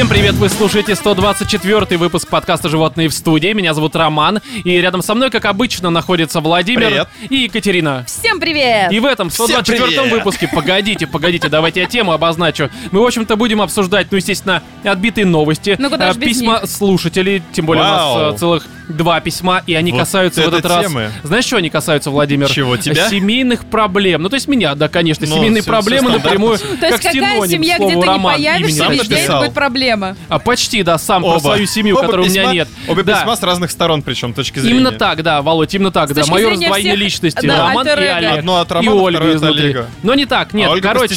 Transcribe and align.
Всем 0.00 0.08
привет, 0.08 0.34
вы 0.36 0.48
слушаете 0.48 0.94
124 0.94 1.98
выпуск 1.98 2.26
подкаста 2.26 2.70
«Животные 2.70 3.10
в 3.10 3.12
студии». 3.12 3.52
Меня 3.52 3.74
зовут 3.74 3.94
Роман, 3.94 4.40
и 4.64 4.70
рядом 4.80 5.02
со 5.02 5.14
мной, 5.14 5.28
как 5.28 5.44
обычно, 5.44 5.90
находится 5.90 6.40
Владимир 6.40 6.86
Привет. 6.88 7.08
и 7.28 7.36
Екатерина. 7.40 8.06
Всем 8.06 8.40
привет! 8.40 8.90
И 8.92 8.98
в 8.98 9.04
этом 9.04 9.28
124 9.28 9.88
привет. 9.88 10.10
выпуске, 10.10 10.48
погодите, 10.48 11.06
погодите, 11.06 11.50
давайте 11.50 11.80
я 11.80 11.86
тему 11.86 12.12
обозначу. 12.12 12.70
Мы, 12.92 13.02
в 13.02 13.04
общем-то, 13.04 13.36
будем 13.36 13.60
обсуждать, 13.60 14.06
ну, 14.10 14.16
естественно, 14.16 14.62
отбитые 14.84 15.26
новости, 15.26 15.76
Ну, 15.78 15.90
куда 15.90 16.14
без 16.14 16.28
письма 16.28 16.66
слушателей, 16.66 17.42
тем 17.52 17.66
более 17.66 17.84
у 17.84 17.86
Вау. 17.86 18.18
нас 18.20 18.36
э, 18.36 18.38
целых 18.38 18.66
два 18.88 19.20
письма, 19.20 19.62
и 19.66 19.74
они 19.74 19.92
Вот 19.92 19.98
касаются 19.98 20.40
в 20.40 20.48
это 20.48 20.56
этот 20.56 20.70
раз... 20.70 20.86
темы. 20.86 21.10
Знаешь, 21.22 21.44
чего 21.44 21.58
они 21.58 21.68
касаются, 21.70 22.10
Владимир? 22.10 22.48
Чего, 22.48 22.76
тебя? 22.78 23.08
Семейных 23.08 23.66
проблем. 23.66 24.22
Ну, 24.22 24.30
то 24.30 24.34
есть 24.36 24.48
меня, 24.48 24.74
да, 24.74 24.88
конечно, 24.88 25.26
Ну, 25.26 25.36
семейные 25.36 25.60
всё- 25.60 25.70
проблемы 25.70 26.08
всё 26.08 26.18
напрямую, 26.18 26.58
То 26.58 26.64
есть 26.86 27.02
как 27.02 27.12
какая 27.12 27.12
синоним 27.12 27.50
семья, 27.50 27.76
где 27.76 27.88
ты 27.88 27.94
не 27.94 28.18
появишься, 28.18 28.88
везде 28.88 29.30
будет 29.30 29.52
проблема. 29.52 29.89
А 30.28 30.38
почти, 30.38 30.82
да, 30.82 30.98
сам 30.98 31.22
про 31.22 31.30
Оба. 31.32 31.40
свою 31.40 31.66
семью, 31.66 31.96
Оба 31.96 32.06
которой 32.06 32.26
у 32.26 32.30
меня 32.30 32.42
письма- 32.42 32.52
нет. 32.54 32.68
Оба 32.88 33.02
Да. 33.02 33.14
письма 33.18 33.36
с 33.36 33.42
разных 33.42 33.70
сторон, 33.70 34.02
причем 34.02 34.34
точки 34.34 34.58
зрения. 34.58 34.76
Именно 34.80 34.92
так, 34.92 35.22
да, 35.22 35.42
Володь, 35.42 35.74
именно 35.74 35.90
так, 35.90 36.10
С 36.10 36.12
да. 36.14 36.22
Мое 36.26 36.50
раздвоение 36.50 36.92
всех- 36.94 37.04
личности, 37.04 37.46
да, 37.46 37.68
Роман 37.68 37.84
и. 37.84 38.16
Олег. 38.16 38.38
Одно 38.38 38.56
от 38.60 38.70
и 38.70 38.74
Романа, 38.74 38.96
Ольга 39.02 39.16
второе 39.18 39.30
от 39.36 39.36
изнутри. 39.38 39.64
Олега. 39.64 39.86
Но 40.02 40.14
не 40.14 40.26
так, 40.26 40.52
нет, 40.54 40.68
А 40.68 40.72
Ольга 40.72 40.88
короче, 40.88 41.14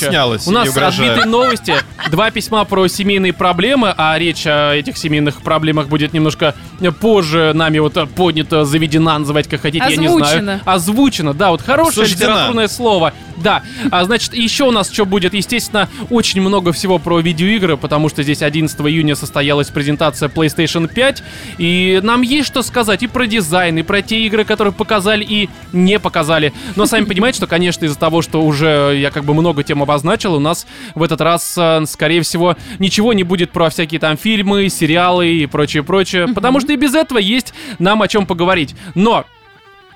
у 0.48 0.52
и 0.52 0.54
нас 0.54 0.70
отбитые 0.78 1.26
новости, 1.26 1.76
два 2.12 2.32
письма 2.32 2.66
про 2.66 2.88
семейные 2.88 3.34
проблемы, 3.34 3.94
а 3.98 4.18
речь 4.18 4.46
о 4.46 4.74
этих 4.74 4.98
семейных 4.98 5.42
проблемах 5.42 5.88
будет 5.88 6.14
немножко 6.14 6.56
позже 7.00 7.52
нами 7.54 7.80
вот 7.80 7.98
поднято, 8.16 8.66
заведена, 8.66 9.18
называть 9.20 9.48
как 9.48 9.62
хотите, 9.62 9.86
я 9.88 9.96
не 9.96 10.08
знаю. 10.08 10.24
Озвучено. 10.24 10.62
Озвучено, 10.66 11.34
да, 11.34 11.52
вот 11.52 11.62
хорошее 11.62 12.04
Обсуждена. 12.04 12.32
литературное 12.34 12.68
слово. 12.68 13.14
Да, 13.38 13.64
а 13.92 14.04
значит, 14.06 14.34
еще 14.34 14.66
у 14.66 14.72
нас 14.72 14.92
что 14.92 15.06
будет? 15.06 15.34
Естественно, 15.34 15.90
очень 16.10 16.42
много 16.42 16.72
всего 16.72 17.00
про 17.00 17.20
видеоигры, 17.20 17.78
потому 17.78 18.10
что 18.10 18.24
здесь 18.24 18.42
11 18.42 18.80
июня 18.82 19.16
состоялась 19.16 19.70
презентация 19.70 20.30
PlayStation 20.30 20.88
5, 20.88 21.24
и 21.58 22.00
нам 22.04 22.22
есть 22.22 22.48
что 22.48 22.62
сказать 22.62 23.04
и 23.04 23.08
про 23.08 23.26
дизайн, 23.26 23.78
и 23.78 23.84
про 23.84 24.02
те 24.02 24.22
игры, 24.22 24.46
которые 24.46 24.74
показали 24.74 25.24
и 25.24 25.50
не 25.72 26.00
показали. 26.00 26.54
Но 26.76 26.86
сами 26.86 27.06
понимаете, 27.14 27.38
что, 27.38 27.48
конечно, 27.48 27.86
из-за 27.86 27.98
того, 27.98 28.22
что 28.22 28.44
уже 28.44 28.98
я 28.98 29.12
как 29.12 29.24
бы 29.24 29.34
много 29.34 29.64
тем 29.64 29.82
обозначил, 29.82 30.36
у 30.36 30.40
нас 30.40 30.68
в 30.96 31.04
этот 31.04 31.22
раз, 31.22 31.56
э, 31.58 31.86
скорее 31.88 32.22
всего, 32.22 32.56
ничего 32.80 33.14
не 33.14 33.24
будет 33.24 33.52
про 33.52 33.70
всякие 33.70 34.00
там 34.00 34.18
фильмы, 34.18 34.70
сериалы 34.70 35.28
и 35.30 35.46
прочее-прочее, 35.46 36.28
потому 36.28 36.60
что 36.60 36.74
и 36.74 36.76
без 36.76 36.94
этого 36.94 37.18
есть 37.18 37.54
нам 37.80 38.02
о 38.02 38.08
чем 38.08 38.26
поговорить. 38.26 38.76
Но 38.96 39.26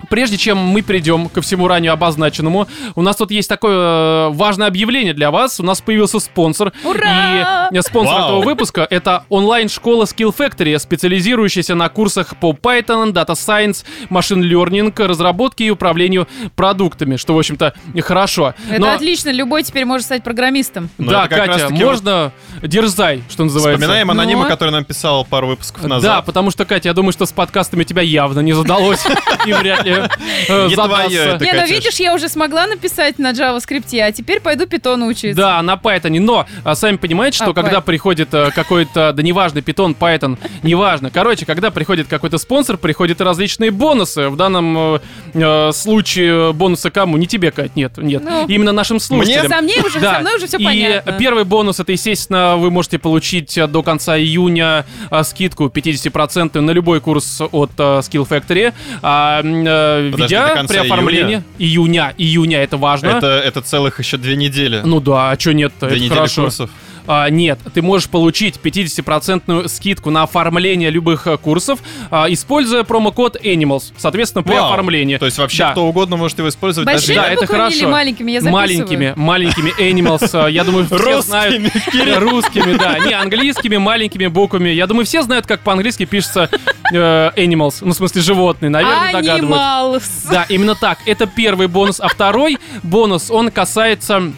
Прежде 0.10 0.38
чем 0.38 0.58
мы 0.58 0.82
перейдем 0.82 1.30
ко 1.30 1.42
всему 1.42 1.68
ранее 1.68 1.92
обозначенному, 1.92 2.68
у 2.96 3.02
нас 3.02 3.16
тут 3.16 3.32
есть 3.32 3.50
такое 3.50 3.76
э, 3.76 4.30
важное 4.32 4.68
объявление 4.68 5.14
для 5.14 5.32
вас. 5.32 5.60
У 5.60 5.64
нас 5.64 5.82
появился 5.82 6.20
спонсор. 6.20 6.72
Ура! 6.84 7.70
И 7.72 7.78
э, 7.78 7.82
спонсор 7.82 8.16
Вау. 8.16 8.26
этого 8.30 8.42
выпуска 8.44 8.88
это 8.90 9.26
онлайн-школа 9.30 10.06
Skill 10.06 10.36
Factory, 10.36 10.78
специализирующаяся 10.80 11.76
на 11.76 11.90
курсах 11.90 12.38
по 12.38 12.52
Python, 12.52 13.12
Data 13.12 13.32
Science, 13.34 13.84
Machine 14.10 14.42
Learning, 14.44 14.94
разработке 15.06 15.66
и 15.66 15.70
управлению 15.70 16.28
продуктами, 16.56 17.16
что, 17.18 17.34
в 17.36 17.40
общем-то, 17.40 17.74
хорошо. 18.02 18.54
Это 18.70 18.82
Но- 18.82 18.94
отлично, 18.94 19.30
любой 19.32 19.64
теперь 19.64 19.86
может 19.86 20.06
стать 20.06 20.24
программистом. 20.24 20.90
Ну, 20.98 21.10
да, 21.12 21.28
Катя, 21.28 21.70
можно 21.70 22.32
дерзай, 22.62 23.24
что 23.30 23.44
называется. 23.44 23.80
Вспоминаем 23.82 24.12
анонима, 24.12 24.44
Ну. 24.44 24.50
который 24.50 24.70
нам 24.72 24.86
писал 24.86 25.26
пару 25.26 25.48
выпусков 25.48 25.82
Да, 25.84 25.88
назад. 25.90 26.26
потому 26.26 26.52
что, 26.52 26.66
Катя, 26.66 26.90
я 26.90 26.94
думаю, 26.94 27.12
что 27.14 27.26
с 27.26 27.32
подкастами 27.32 27.84
тебя 27.84 28.02
явно 28.02 28.40
не 28.42 28.54
задалось 28.54 29.04
и 29.46 29.54
вряд 29.54 29.84
ли 29.86 29.87
э, 29.90 30.08
Не 30.68 30.76
твое 30.76 30.76
задастся. 30.76 31.20
это. 31.22 31.46
Не, 31.46 31.52
ну 31.54 31.60
Катюш. 31.62 31.76
видишь, 31.76 31.96
я 32.00 32.14
уже 32.14 32.30
смогла 32.30 32.68
написать 32.68 33.20
на 33.20 33.32
JavaScript, 33.32 34.00
а 34.02 34.12
теперь 34.12 34.40
пойду 34.42 34.66
питону 34.68 35.08
учиться. 35.08 35.36
Да, 35.36 35.62
на 35.62 35.76
Python. 35.76 36.20
Но 36.20 36.46
а, 36.64 36.76
сами 36.76 36.98
понимаете, 36.98 37.38
что 37.38 37.52
А, 37.52 37.54
когда 37.54 37.78
Python. 37.78 37.82
приходит 37.84 38.34
э, 38.34 38.52
какой-то, 38.52 39.14
да 39.14 39.24
неважно, 39.24 39.60
Python, 39.60 39.96
Python, 39.98 40.38
неважно. 40.64 41.10
Короче, 41.12 41.46
когда 41.46 41.72
приходит 41.72 42.08
какой-то 42.08 42.38
спонсор, 42.38 42.78
приходят 42.78 43.22
и 43.22 43.24
различные 43.24 43.72
бонусы. 43.72 44.30
В 44.30 44.36
данном 44.36 44.96
э, 44.96 45.00
э, 45.34 45.72
случае 45.74 46.54
бонусы 46.54 46.90
кому? 46.90 47.18
Не 47.18 47.28
тебе, 47.28 47.52
Кать, 47.52 47.76
нет, 47.76 47.98
нет. 47.98 48.24
Ну. 48.24 48.46
Именно 48.48 48.72
нашим 48.72 49.00
слушателям. 49.00 49.48
Со 49.50 49.62
мной 49.62 49.80
уже, 49.86 50.00
со 50.00 50.20
мной 50.20 50.36
уже 50.38 50.48
все 50.48 50.58
и 50.58 50.64
понятно. 50.64 51.12
первый 51.14 51.44
бонус 51.44 51.80
это, 51.80 51.92
естественно, 51.92 52.58
вы 52.58 52.72
можете 52.72 53.00
получить 53.00 53.58
э, 53.58 53.68
до 53.68 53.84
конца 53.84 54.18
июня 54.18 54.86
э, 55.12 55.24
скидку 55.24 55.66
50% 55.68 56.60
на 56.60 56.72
любой 56.72 57.00
курс 57.02 57.42
от 57.52 57.72
э, 57.78 57.84
Skill 58.00 58.28
Factory. 58.28 58.74
А, 59.02 59.40
м, 59.42 59.66
э, 59.66 59.68
Подожди, 60.12 60.36
введя 60.36 60.62
до 60.62 60.68
при 60.68 60.78
оформлении 60.78 61.44
июня, 61.58 62.14
июня, 62.18 62.64
это 62.64 62.78
важно. 62.78 63.08
Это, 63.08 63.28
это 63.28 63.62
целых 63.62 64.00
еще 64.00 64.18
две 64.18 64.36
недели. 64.36 64.82
Ну 64.84 65.00
да, 65.00 65.32
а 65.32 65.40
что 65.40 65.54
нет-то? 65.54 65.88
две 65.88 65.96
Это 65.98 66.06
недели 66.06 66.18
хорошо. 66.18 66.44
курсов. 66.44 66.70
А, 67.08 67.30
нет, 67.30 67.60
ты 67.74 67.82
можешь 67.82 68.10
получить 68.10 68.60
50% 68.62 69.68
скидку 69.68 70.10
на 70.12 70.24
оформление 70.24 70.90
любых 70.90 71.26
э, 71.28 71.38
курсов, 71.38 71.80
а, 72.12 72.26
используя 72.32 72.84
промокод 72.84 73.38
Animals, 73.44 73.94
соответственно, 73.98 74.44
при 74.44 74.56
Вау. 74.56 74.66
оформлении. 74.72 75.18
То 75.18 75.26
есть 75.26 75.38
вообще 75.38 75.64
Да. 75.64 75.72
кто 75.72 75.88
угодно 75.88 76.18
может 76.18 76.38
его 76.38 76.50
использовать. 76.50 76.86
Большими 76.86 77.16
да, 77.16 77.22
даже 77.22 77.34
это 77.34 77.42
буквами 77.42 77.60
хорошо. 77.62 77.78
или 77.78 77.86
маленькими? 77.86 78.32
Я 78.32 78.42
записываю. 78.42 78.62
маленькими, 78.62 79.14
маленькими 79.16 79.82
Animals, 79.82 80.48
э, 80.48 80.52
я 80.52 80.64
думаю, 80.64 80.86
все 80.86 81.22
знают. 81.22 81.74
Русскими. 82.18 82.78
Да, 82.78 83.00
не 83.00 83.14
английскими, 83.14 83.78
маленькими 83.78 84.28
буквами. 84.28 84.70
Я 84.70 84.88
думаю, 84.88 85.06
все 85.06 85.22
знают, 85.24 85.46
как 85.46 85.62
по-английски 85.62 86.06
пишется 86.06 86.50
э, 86.94 87.32
animals, 87.36 87.78
ну, 87.82 87.92
в 87.92 87.96
смысле, 87.96 88.22
животные, 88.22 88.70
наверное, 88.70 89.14
догадываются. 89.14 90.30
Да, 90.30 90.46
именно 90.50 90.76
так. 90.76 91.00
Это 91.06 91.26
первый 91.26 91.68
бонус. 91.68 92.00
А 92.00 92.08
второй 92.08 92.58
бонус, 92.84 93.32
он 93.32 93.50
касается 93.52 94.32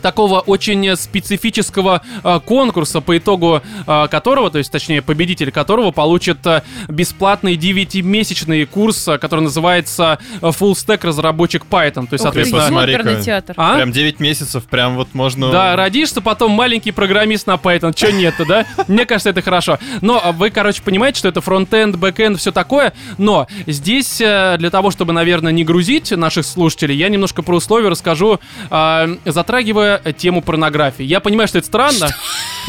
такого 0.00 0.40
очень 0.40 0.96
специфического 0.96 2.02
э, 2.22 2.40
конкурса, 2.44 3.00
по 3.00 3.16
итогу 3.16 3.62
э, 3.86 4.08
которого, 4.08 4.50
то 4.50 4.58
есть, 4.58 4.70
точнее, 4.70 5.02
победитель 5.02 5.50
которого 5.50 5.90
получит 5.90 6.46
э, 6.46 6.62
бесплатный 6.88 7.56
9-месячный 7.56 8.66
курс, 8.66 9.08
э, 9.08 9.18
который 9.18 9.40
называется 9.40 10.18
Full 10.40 10.72
Stack 10.72 11.06
разработчик 11.06 11.64
Python. 11.68 12.06
То 12.06 12.14
есть, 12.14 12.24
Ух 12.24 12.32
ты, 12.32 12.44
соответственно... 12.44 12.82
оперный 12.82 13.22
театр. 13.22 13.54
А? 13.56 13.76
Прям 13.76 13.92
9 13.92 14.20
месяцев, 14.20 14.64
прям 14.64 14.96
вот 14.96 15.14
можно... 15.14 15.50
Да, 15.50 15.76
родишься 15.76 16.20
потом 16.20 16.52
маленький 16.52 16.92
программист 16.92 17.46
на 17.46 17.54
Python. 17.54 17.94
Че 17.94 18.12
нет-то, 18.12 18.44
да? 18.44 18.66
Мне 18.88 19.06
кажется, 19.06 19.30
это 19.30 19.42
хорошо. 19.42 19.78
Но 20.00 20.22
вы, 20.34 20.50
короче, 20.50 20.82
понимаете, 20.82 21.18
что 21.18 21.28
это 21.28 21.40
фронтенд, 21.40 21.96
бэкенд, 21.96 22.38
все 22.38 22.52
такое. 22.52 22.92
Но 23.18 23.46
здесь 23.66 24.20
э, 24.20 24.56
для 24.58 24.70
того, 24.70 24.90
чтобы, 24.90 25.12
наверное, 25.12 25.52
не 25.52 25.64
грузить 25.64 26.10
наших 26.10 26.44
слушателей, 26.46 26.96
я 26.96 27.08
немножко 27.08 27.42
про 27.42 27.56
условия 27.56 27.88
расскажу, 27.88 28.40
э, 28.70 29.16
затрагивая 29.24 29.89
тему 30.16 30.42
порнографии. 30.42 31.04
Я 31.04 31.20
понимаю, 31.20 31.48
что 31.48 31.58
это 31.58 31.66
странно. 31.66 32.08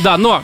Да, 0.03 0.17
но 0.17 0.43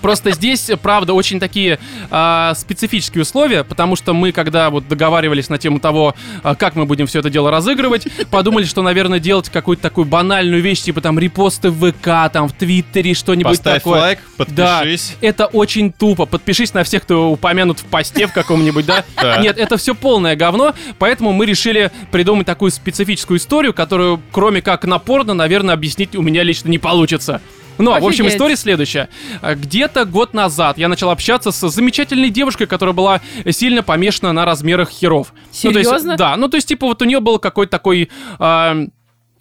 Просто 0.00 0.32
здесь, 0.32 0.70
правда, 0.82 1.12
очень 1.14 1.40
такие 1.40 1.78
а, 2.10 2.54
специфические 2.54 3.22
условия, 3.22 3.64
потому 3.64 3.96
что 3.96 4.14
мы, 4.14 4.32
когда 4.32 4.70
вот 4.70 4.88
договаривались 4.88 5.48
на 5.48 5.58
тему 5.58 5.80
того, 5.80 6.14
а, 6.42 6.54
как 6.54 6.74
мы 6.76 6.86
будем 6.86 7.06
все 7.06 7.20
это 7.20 7.30
дело 7.30 7.50
разыгрывать, 7.50 8.06
подумали, 8.30 8.64
что, 8.64 8.82
наверное, 8.82 9.18
делать 9.18 9.48
какую-то 9.50 9.82
такую 9.82 10.04
банальную 10.04 10.62
вещь, 10.62 10.80
типа 10.82 11.00
там 11.00 11.18
репосты 11.18 11.70
в 11.70 11.92
ВК, 11.92 12.32
там 12.32 12.48
в 12.48 12.52
Твиттере, 12.52 13.14
что-нибудь 13.14 13.58
Поставь 13.58 13.82
такое. 13.82 14.00
лайк, 14.00 14.18
Да, 14.48 14.78
подпишись. 14.80 15.16
это 15.20 15.46
очень 15.46 15.92
тупо. 15.92 16.26
Подпишись 16.26 16.74
на 16.74 16.84
всех, 16.84 17.02
кто 17.02 17.30
упомянут 17.30 17.80
в 17.80 17.84
посте 17.84 18.26
в 18.26 18.32
каком-нибудь, 18.32 18.86
да? 18.86 19.04
Да. 19.20 19.38
Нет, 19.38 19.58
это 19.58 19.76
все 19.76 19.94
полное 19.94 20.36
говно, 20.36 20.74
поэтому 20.98 21.32
мы 21.32 21.44
решили 21.44 21.90
придумать 22.12 22.46
такую 22.46 22.70
специфическую 22.70 23.38
историю, 23.38 23.74
которую, 23.74 24.20
кроме 24.32 24.62
как 24.62 24.84
на 24.84 24.98
порно, 24.98 25.34
наверное, 25.34 25.74
объяснить 25.74 26.14
у 26.14 26.22
меня 26.22 26.42
лично 26.42 26.68
не 26.68 26.78
получится. 26.78 27.40
Но, 27.78 27.92
в 27.92 27.96
общем, 27.96 28.24
Офигеть. 28.24 28.34
история 28.34 28.56
следующая. 28.56 29.08
А, 29.40 29.54
Где-то 29.54 30.04
год 30.04 30.34
назад 30.34 30.78
я 30.78 30.88
начал 30.88 31.10
общаться 31.10 31.50
с 31.52 31.68
замечательной 31.70 32.30
девушкой, 32.30 32.66
которая 32.66 32.94
была 32.94 33.20
сильно 33.50 33.82
помешана 33.82 34.32
на 34.32 34.44
размерах 34.44 34.90
херов. 34.90 35.32
Ну, 35.62 35.72
то 35.72 35.78
есть, 35.78 35.88
Серьезно? 35.88 36.16
да, 36.16 36.36
ну 36.36 36.48
то 36.48 36.56
есть, 36.56 36.68
типа, 36.68 36.86
вот 36.86 37.00
у 37.02 37.04
нее 37.04 37.20
был 37.20 37.38
какой-то 37.38 37.70
такой... 37.70 38.10
а, 38.38 38.76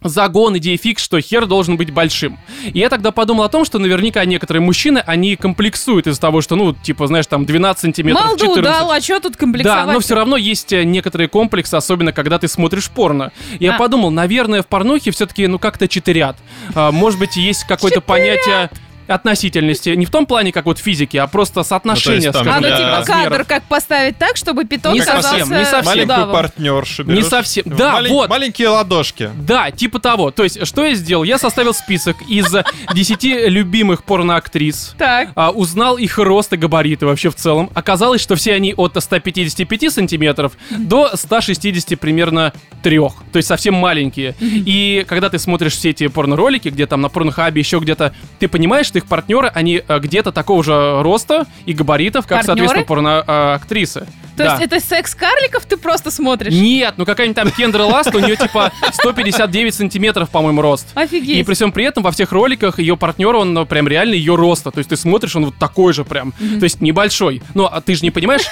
загон, 0.02 0.58
идея 0.58 0.78
фикс, 0.78 1.04
что 1.04 1.20
хер 1.20 1.46
должен 1.46 1.78
быть 1.78 1.92
большим. 1.92 2.40
И 2.64 2.80
я 2.80 2.90
тогда 2.90 3.12
подумал 3.12 3.44
о 3.44 3.50
том, 3.50 3.66
что 3.66 3.80
наверняка 3.80 4.24
некоторые 4.26 4.62
мужчины, 4.62 5.00
они 5.06 5.36
комплексуют 5.36 6.08
из-за 6.08 6.22
того, 6.22 6.42
что, 6.42 6.56
ну, 6.56 6.74
типа, 6.74 7.08
знаешь, 7.08 7.28
там 7.28 7.46
12 7.46 7.82
сантиметров, 7.82 8.24
Мало 8.26 8.38
14. 8.38 8.60
удал, 8.60 8.92
а 8.92 9.02
что 9.02 9.20
тут 9.20 9.38
комплексовать? 9.38 9.86
Да, 9.88 9.92
но 9.94 10.00
все 10.00 10.16
равно 10.16 10.38
есть 10.38 10.72
э, 10.74 10.84
некоторые 10.84 11.28
комплексы, 11.28 11.76
особенно 11.76 12.14
когда 12.14 12.40
ты 12.40 12.48
смотришь 12.48 12.90
порно. 12.90 13.32
Я 13.60 13.76
А. 13.76 13.78
подумал, 13.78 14.12
наверное, 14.12 14.62
в 14.62 14.68
порнухе 14.68 15.12
все-таки, 15.12 15.48
ну, 15.48 15.60
как-то 15.60 15.88
читерят. 15.88 16.38
А, 16.76 16.92
может 16.92 17.20
быть, 17.20 17.36
есть 17.36 17.64
какое-то 17.66 18.02
понятие 18.02 18.70
относительности. 19.08 19.90
Не 19.90 20.06
в 20.06 20.12
том 20.12 20.26
плане, 20.26 20.52
как 20.52 20.66
вот 20.66 20.80
физики, 20.80 21.18
а 21.18 21.28
просто 21.28 21.64
соотношение, 21.64 22.32
там, 22.32 22.44
скажем 22.44 22.54
А 22.66 22.68
ну 22.70 22.76
типа 22.76 22.90
размеров. 23.00 23.24
кадр 23.30 23.46
как 23.46 23.64
поставить 23.64 24.18
так, 24.18 24.38
чтобы 24.38 24.66
питон 24.66 24.94
Не 24.94 25.00
казался 25.02 25.30
совсем, 25.30 25.50
не 25.58 25.66
совсем. 25.66 25.86
Маленькую 25.86 26.18
удавом? 26.18 26.34
партнершу 26.34 27.04
Не 27.04 27.14
берешь. 27.16 27.26
совсем. 27.26 27.64
Да, 27.68 27.94
Малень- 28.00 28.10
вот. 28.10 28.30
Маленькие 28.30 28.70
ладошки. 28.70 29.30
Да, 29.36 29.72
типа 29.72 30.00
того. 30.00 30.32
То 30.32 30.44
есть, 30.44 30.66
что 30.68 30.86
я 30.86 30.96
сделал? 30.96 31.24
Я 31.24 31.38
составил 31.38 31.74
список 31.74 32.18
из 32.28 32.54
10 32.94 33.24
любимых 33.50 34.04
порноактрис. 34.04 34.94
Так. 34.98 35.30
А, 35.36 35.52
узнал 35.52 35.98
их 35.98 36.18
рост 36.18 36.54
и 36.54 36.58
габариты 36.58 37.06
вообще 37.06 37.30
в 37.30 37.36
целом. 37.36 37.70
Оказалось, 37.74 38.22
что 38.22 38.36
все 38.36 38.54
они 38.54 38.74
от 38.76 38.98
155 39.02 39.92
сантиметров 39.94 40.54
до 40.72 41.12
160 41.16 42.00
примерно 42.00 42.54
трех. 42.84 43.14
То 43.32 43.38
есть 43.38 43.48
совсем 43.48 43.74
маленькие. 43.76 44.36
И 44.40 45.06
когда 45.08 45.30
ты 45.30 45.40
смотришь 45.40 45.74
все 45.74 45.90
эти 45.92 46.08
порноролики, 46.08 46.70
где 46.70 46.86
там 46.86 47.02
на 47.02 47.10
порнохабе, 47.10 47.60
еще 47.62 47.80
где-то, 47.80 48.14
ты 48.40 48.48
понимаешь, 48.48 48.88
что 48.88 48.97
их 48.98 49.06
партнеры, 49.06 49.48
они 49.54 49.82
э, 49.88 50.00
где-то 50.00 50.32
такого 50.32 50.64
же 50.64 51.02
роста 51.02 51.46
и 51.66 51.74
габаритов, 51.74 52.26
как, 52.28 52.46
Партнеры? 52.46 52.68
соответственно, 52.68 52.86
порно-актрисы. 52.86 54.08
То 54.38 54.52
есть 54.52 54.64
это 54.64 54.80
секс-карликов 54.80 55.66
ты 55.66 55.78
просто 55.78 56.12
смотришь? 56.12 56.54
Нет, 56.54 56.96
ну 56.98 57.06
какая-нибудь 57.06 57.36
там 57.36 57.52
Кендра 57.52 57.84
Ласт, 57.84 58.14
у 58.14 58.20
нее 58.20 58.36
типа 58.36 58.72
159 58.92 59.74
сантиметров, 59.74 60.30
по-моему, 60.30 60.62
рост. 60.62 60.88
Офигеть. 60.96 61.38
И 61.38 61.44
при 61.44 61.54
всем 61.54 61.72
при 61.72 61.86
этом 61.86 62.04
во 62.04 62.12
всех 62.12 62.32
роликах 62.32 62.80
ее 62.80 62.98
партнер, 62.98 63.36
он 63.36 63.54
ну, 63.54 63.66
прям 63.66 63.88
реально 63.88 64.14
ее 64.14 64.36
роста. 64.36 64.72
То 64.72 64.80
есть 64.80 64.90
ты 64.90 64.98
смотришь, 64.98 65.36
он 65.36 65.46
вот 65.46 65.56
такой 65.58 65.94
же 65.94 66.04
прям. 66.04 66.32
То 66.32 66.64
есть 66.64 66.82
небольшой. 66.82 67.42
Но 67.54 67.68
а 67.72 67.82
ты 67.82 67.96
же 67.96 68.04
не 68.04 68.12
понимаешь, 68.12 68.44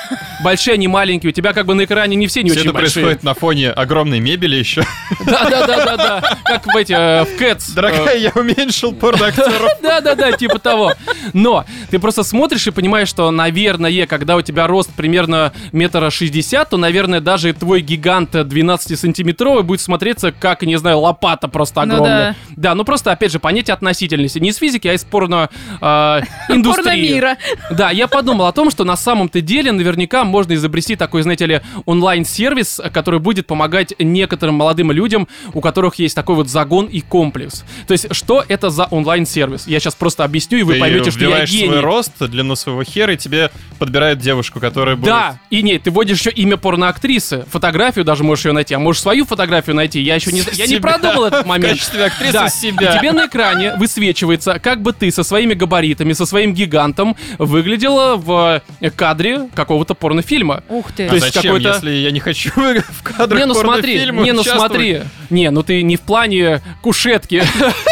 большие, 0.43 0.75
они 0.75 0.87
маленькие. 0.87 1.29
У 1.29 1.33
тебя 1.33 1.53
как 1.53 1.65
бы 1.65 1.73
на 1.73 1.85
экране 1.85 2.15
не 2.15 2.27
все 2.27 2.43
не 2.43 2.49
Все 2.49 2.59
очень 2.59 2.69
это 2.69 2.73
большие. 2.73 3.03
происходит 3.03 3.23
на 3.23 3.33
фоне 3.33 3.71
огромной 3.71 4.19
мебели 4.19 4.55
еще. 4.55 4.83
Да, 5.25 5.49
да, 5.49 5.67
да, 5.67 5.85
да, 5.85 5.97
да. 5.97 6.37
Как 6.43 6.65
в 6.65 6.75
эти, 6.77 6.93
э, 6.93 7.25
в 7.25 7.41
э, 7.41 7.57
Дорогая, 7.75 8.17
я 8.17 8.31
уменьшил 8.35 8.93
порноактеров. 8.93 9.69
Да-да-да, 9.81 10.31
типа 10.33 10.59
того. 10.59 10.93
Но 11.33 11.65
ты 11.89 11.99
просто 11.99 12.23
смотришь 12.23 12.67
и 12.67 12.71
понимаешь, 12.71 13.07
что, 13.07 13.31
наверное, 13.31 14.05
когда 14.07 14.35
у 14.35 14.41
тебя 14.41 14.67
рост 14.67 14.91
примерно 14.95 15.53
метра 15.75 16.09
шестьдесят, 16.09 16.69
то, 16.71 16.77
наверное, 16.77 17.19
даже 17.21 17.53
твой 17.53 17.81
гигант 17.81 18.33
12-сантиметровый 18.33 19.63
будет 19.63 19.81
смотреться 19.81 20.31
как, 20.31 20.63
не 20.63 20.77
знаю, 20.77 20.99
лопата 20.99 21.47
просто 21.47 21.85
Ну 21.85 21.93
огромная. 21.95 22.35
Да, 22.55 22.73
ну 22.75 22.83
просто, 22.83 23.11
опять 23.11 23.31
же, 23.31 23.39
понятие 23.39 23.73
относительности. 23.73 24.39
Не 24.39 24.49
из 24.49 24.57
физики, 24.57 24.87
а 24.87 24.93
из 24.93 25.03
порно 25.03 25.49
э, 25.81 25.85
индустрии. 26.49 26.83
Порно-мира. 26.83 27.37
Да, 27.71 27.91
я 27.91 28.07
подумал 28.07 28.47
о 28.47 28.51
том, 28.51 28.71
что 28.71 28.83
на 28.83 28.95
самом-то 28.95 29.41
деле 29.41 29.71
наверняка 29.71 30.23
можно 30.23 30.53
изобрести 30.53 30.95
такой, 30.95 31.21
знаете 31.23 31.45
ли, 31.45 31.61
онлайн-сервис, 31.85 32.81
который 32.93 33.19
будет 33.19 33.47
помогать 33.47 33.93
некоторым 33.99 34.55
молодым 34.55 34.91
людям, 34.91 35.27
у 35.53 35.61
которых 35.61 35.95
есть 35.95 36.15
такой 36.15 36.35
вот 36.35 36.47
загон 36.49 36.85
и 36.85 37.01
комплекс. 37.01 37.63
То 37.87 37.91
есть, 37.91 38.13
что 38.15 38.43
это 38.47 38.69
за 38.69 38.85
онлайн-сервис? 38.85 39.67
Я 39.67 39.79
сейчас 39.79 39.95
просто 39.95 40.23
объясню, 40.23 40.59
и 40.59 40.63
вы 40.63 40.75
Ты 40.75 40.79
поймете, 40.79 41.11
что 41.11 41.19
я 41.21 41.25
вбиваешь 41.27 41.49
свой 41.49 41.61
гений. 41.61 41.79
рост, 41.79 42.11
длину 42.19 42.55
своего 42.55 42.83
хера, 42.83 43.13
и 43.13 43.17
тебе 43.17 43.51
подбирают 43.79 44.19
девушку, 44.19 44.59
которая 44.59 44.95
будет... 44.95 45.07
Да, 45.07 45.39
и 45.49 45.61
нет, 45.65 45.83
ты 45.83 45.91
вводишь 45.91 46.19
еще 46.19 46.29
имя 46.29 46.57
порноактрисы, 46.57 47.43
фотографию 47.49 48.05
даже 48.05 48.23
можешь 48.23 48.45
ее 48.45 48.51
найти, 48.53 48.73
а 48.75 48.79
можешь 48.79 49.01
свою 49.01 49.25
фотографию 49.25 49.75
найти. 49.75 49.99
Я 49.99 50.15
еще 50.15 50.31
не, 50.31 50.41
я 50.53 50.67
не 50.67 50.77
продумал 50.77 51.25
этот 51.25 51.43
В 51.45 51.47
момент. 51.47 51.73
качестве 51.73 52.05
актрисы 52.05 52.33
Да, 52.33 52.49
себя. 52.49 52.93
и 52.95 52.99
тебе 52.99 53.11
на 53.11 53.25
экране 53.25 53.75
высвечивается, 53.75 54.59
как 54.59 54.81
бы 54.81 54.93
ты 54.93 55.11
со 55.11 55.23
своими 55.23 55.53
габаритами, 55.55 56.13
со 56.13 56.25
своим 56.25 56.53
гигантом 56.53 57.15
выглядела 57.39 58.15
в 58.15 58.61
э, 58.79 58.89
кадре 58.91 59.49
какого-то 59.55 59.95
порнофильма. 59.95 60.63
Ух 60.69 60.91
ты. 60.91 61.05
А 61.07 61.09
То 61.09 61.15
есть 61.15 61.27
зачем, 61.33 61.41
какой-то- 61.53 61.69
если 61.73 61.91
я 61.91 62.11
не 62.11 62.19
хочу 62.19 62.51
в 62.55 63.03
кадрах 63.03 63.39
Не, 63.39 63.45
ну 63.47 63.53
смотри, 63.55 64.11
не, 64.11 64.31
ну 64.31 64.43
смотри. 64.43 65.01
Не, 65.31 65.49
ну 65.49 65.63
ты 65.63 65.81
не 65.81 65.97
в 65.97 66.01
плане 66.01 66.61
кушетки, 66.81 67.43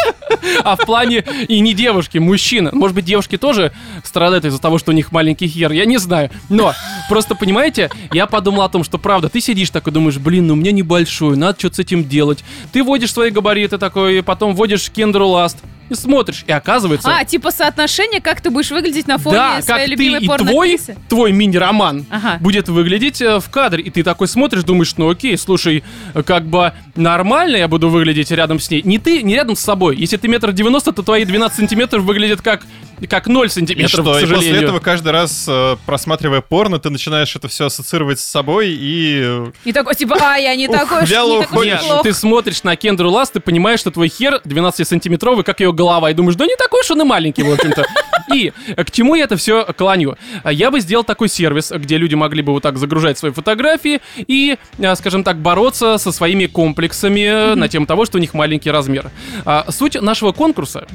а 0.64 0.76
в 0.76 0.84
плане 0.86 1.24
и 1.48 1.60
не 1.60 1.74
девушки, 1.74 2.18
мужчина. 2.18 2.70
Может 2.72 2.94
быть, 2.94 3.04
девушки 3.04 3.36
тоже 3.36 3.72
страдают 4.02 4.44
из-за 4.44 4.60
того, 4.60 4.78
что 4.78 4.90
у 4.92 4.94
них 4.94 5.12
маленький 5.12 5.48
хер, 5.48 5.72
я 5.72 5.84
не 5.84 5.98
знаю. 5.98 6.30
Но, 6.48 6.74
просто 7.08 7.34
понимаете, 7.70 7.90
я 8.12 8.26
подумал 8.26 8.62
о 8.62 8.68
том, 8.68 8.84
что 8.84 8.98
правда, 8.98 9.28
ты 9.28 9.40
сидишь 9.40 9.70
такой, 9.70 9.92
думаешь, 9.92 10.18
блин, 10.18 10.46
ну 10.46 10.54
у 10.54 10.56
меня 10.56 10.72
небольшой, 10.72 11.36
надо 11.36 11.58
что-то 11.58 11.76
с 11.76 11.78
этим 11.78 12.06
делать. 12.06 12.44
Ты 12.72 12.82
вводишь 12.82 13.12
свои 13.12 13.30
габариты 13.30 13.78
такой, 13.78 14.22
потом 14.22 14.54
вводишь 14.54 14.90
Кендру 14.90 15.28
Ласт, 15.28 15.58
и 15.88 15.94
смотришь, 15.94 16.44
и 16.46 16.52
оказывается... 16.52 17.14
А, 17.14 17.24
типа 17.24 17.50
соотношение, 17.50 18.20
как 18.20 18.40
ты 18.40 18.50
будешь 18.50 18.70
выглядеть 18.70 19.06
на 19.06 19.18
фоне 19.18 19.36
Да, 19.36 19.54
как 19.56 19.64
своей 19.64 19.86
ты 19.86 19.90
любимой 19.92 20.20
и 20.20 20.26
твой, 20.26 20.80
твой 21.08 21.32
мини-роман 21.32 22.06
Ага. 22.10 22.38
будет 22.40 22.68
выглядеть 22.68 23.20
э, 23.20 23.38
в 23.40 23.50
кадре. 23.50 23.82
И 23.82 23.90
ты 23.90 24.02
такой 24.02 24.28
смотришь, 24.28 24.64
думаешь, 24.64 24.94
ну 24.96 25.10
окей, 25.10 25.36
слушай, 25.36 25.84
э, 26.14 26.22
как 26.22 26.46
бы 26.46 26.72
нормально 26.96 27.56
я 27.56 27.68
буду 27.68 27.88
выглядеть 27.88 28.30
рядом 28.30 28.60
с 28.60 28.70
ней. 28.70 28.82
Не 28.82 28.98
ты, 28.98 29.22
не 29.22 29.34
рядом 29.34 29.56
с 29.56 29.60
собой. 29.60 29.96
Если 29.96 30.16
ты 30.16 30.28
метр 30.28 30.52
девяносто, 30.52 30.92
то 30.92 31.02
твои 31.02 31.24
12 31.24 31.56
сантиметров 31.56 32.02
выглядят 32.02 32.40
как, 32.40 32.62
как 33.08 33.26
0 33.26 33.46
И 33.46 33.48
сантиметров, 33.50 33.90
что, 33.90 34.02
к 34.02 34.06
и 34.18 34.20
после 34.22 34.28
сожалению. 34.28 34.62
этого 34.62 34.78
каждый 34.78 35.12
раз, 35.12 35.44
э, 35.48 35.76
просматривая 35.84 36.40
порно, 36.40 36.78
ты 36.78 36.90
начинаешь 36.90 37.34
это 37.36 37.48
все 37.48 37.66
ассоциировать 37.66 38.20
с 38.20 38.24
собой 38.24 38.68
и... 38.70 39.50
И 39.64 39.72
такой, 39.72 39.94
типа, 39.94 40.16
а, 40.20 40.36
я 40.36 40.54
не 40.56 40.68
такой 40.68 41.02
уж, 41.02 41.10
вяло 41.10 41.38
не 41.40 41.44
уходишь. 41.44 41.80
Плох. 41.80 42.02
ты 42.02 42.12
смотришь 42.14 42.62
на 42.62 42.76
Кендру 42.76 43.10
Ласт, 43.10 43.34
ты 43.34 43.40
понимаешь, 43.40 43.80
что 43.80 43.90
твой 43.90 44.08
хер 44.08 44.40
12-сантиметровый, 44.44 45.42
как 45.42 45.60
ее 45.60 45.72
голова, 45.74 46.10
и 46.10 46.14
думаешь, 46.14 46.36
да 46.36 46.46
не 46.46 46.56
такой 46.56 46.80
уж 46.80 46.90
он 46.90 47.02
и 47.02 47.04
маленький, 47.04 47.42
в 47.42 47.52
общем-то. 47.52 47.84
И 48.32 48.52
к 48.76 48.90
чему 48.90 49.14
я 49.14 49.24
это 49.24 49.36
все 49.36 49.64
клоню? 49.76 50.16
А 50.42 50.52
Я 50.52 50.70
бы 50.70 50.80
сделал 50.80 51.04
такой 51.04 51.28
сервис, 51.28 51.70
где 51.70 51.98
люди 51.98 52.14
могли 52.14 52.42
бы 52.42 52.52
вот 52.52 52.62
так 52.62 52.78
загружать 52.78 53.18
свои 53.18 53.32
фотографии 53.32 54.00
и, 54.16 54.56
э, 54.78 54.96
скажем 54.96 55.24
так, 55.24 55.38
бороться 55.38 55.98
со 55.98 56.10
своими 56.10 56.46
комплексами 56.46 57.52
э, 57.52 57.54
на 57.54 57.68
тему 57.68 57.86
того, 57.86 58.06
что 58.06 58.18
у 58.18 58.20
них 58.20 58.34
маленький 58.34 58.70
размер. 58.70 59.10
А, 59.44 59.66
Суть 59.70 60.00
нашего 60.00 60.32
конкурса 60.32 60.86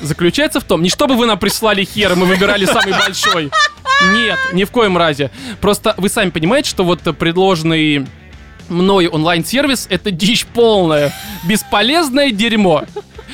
заключается 0.00 0.60
в 0.60 0.64
том, 0.64 0.82
не 0.82 0.90
чтобы 0.90 1.14
вы 1.14 1.26
нам 1.26 1.38
прислали 1.38 1.84
хер, 1.84 2.12
и 2.12 2.16
мы 2.16 2.26
выбирали 2.26 2.64
самый 2.66 2.92
большой. 2.92 3.50
Нет, 4.12 4.38
ни 4.52 4.64
в 4.64 4.70
коем 4.70 4.98
разе. 4.98 5.30
Просто 5.60 5.94
вы 5.96 6.08
сами 6.08 6.30
понимаете, 6.30 6.68
что 6.68 6.84
вот 6.84 7.00
предложенный 7.18 8.06
мной 8.68 9.06
онлайн-сервис 9.08 9.86
это 9.90 10.10
дичь 10.10 10.46
полная, 10.46 11.12
бесполезное 11.44 12.30
дерьмо. 12.30 12.84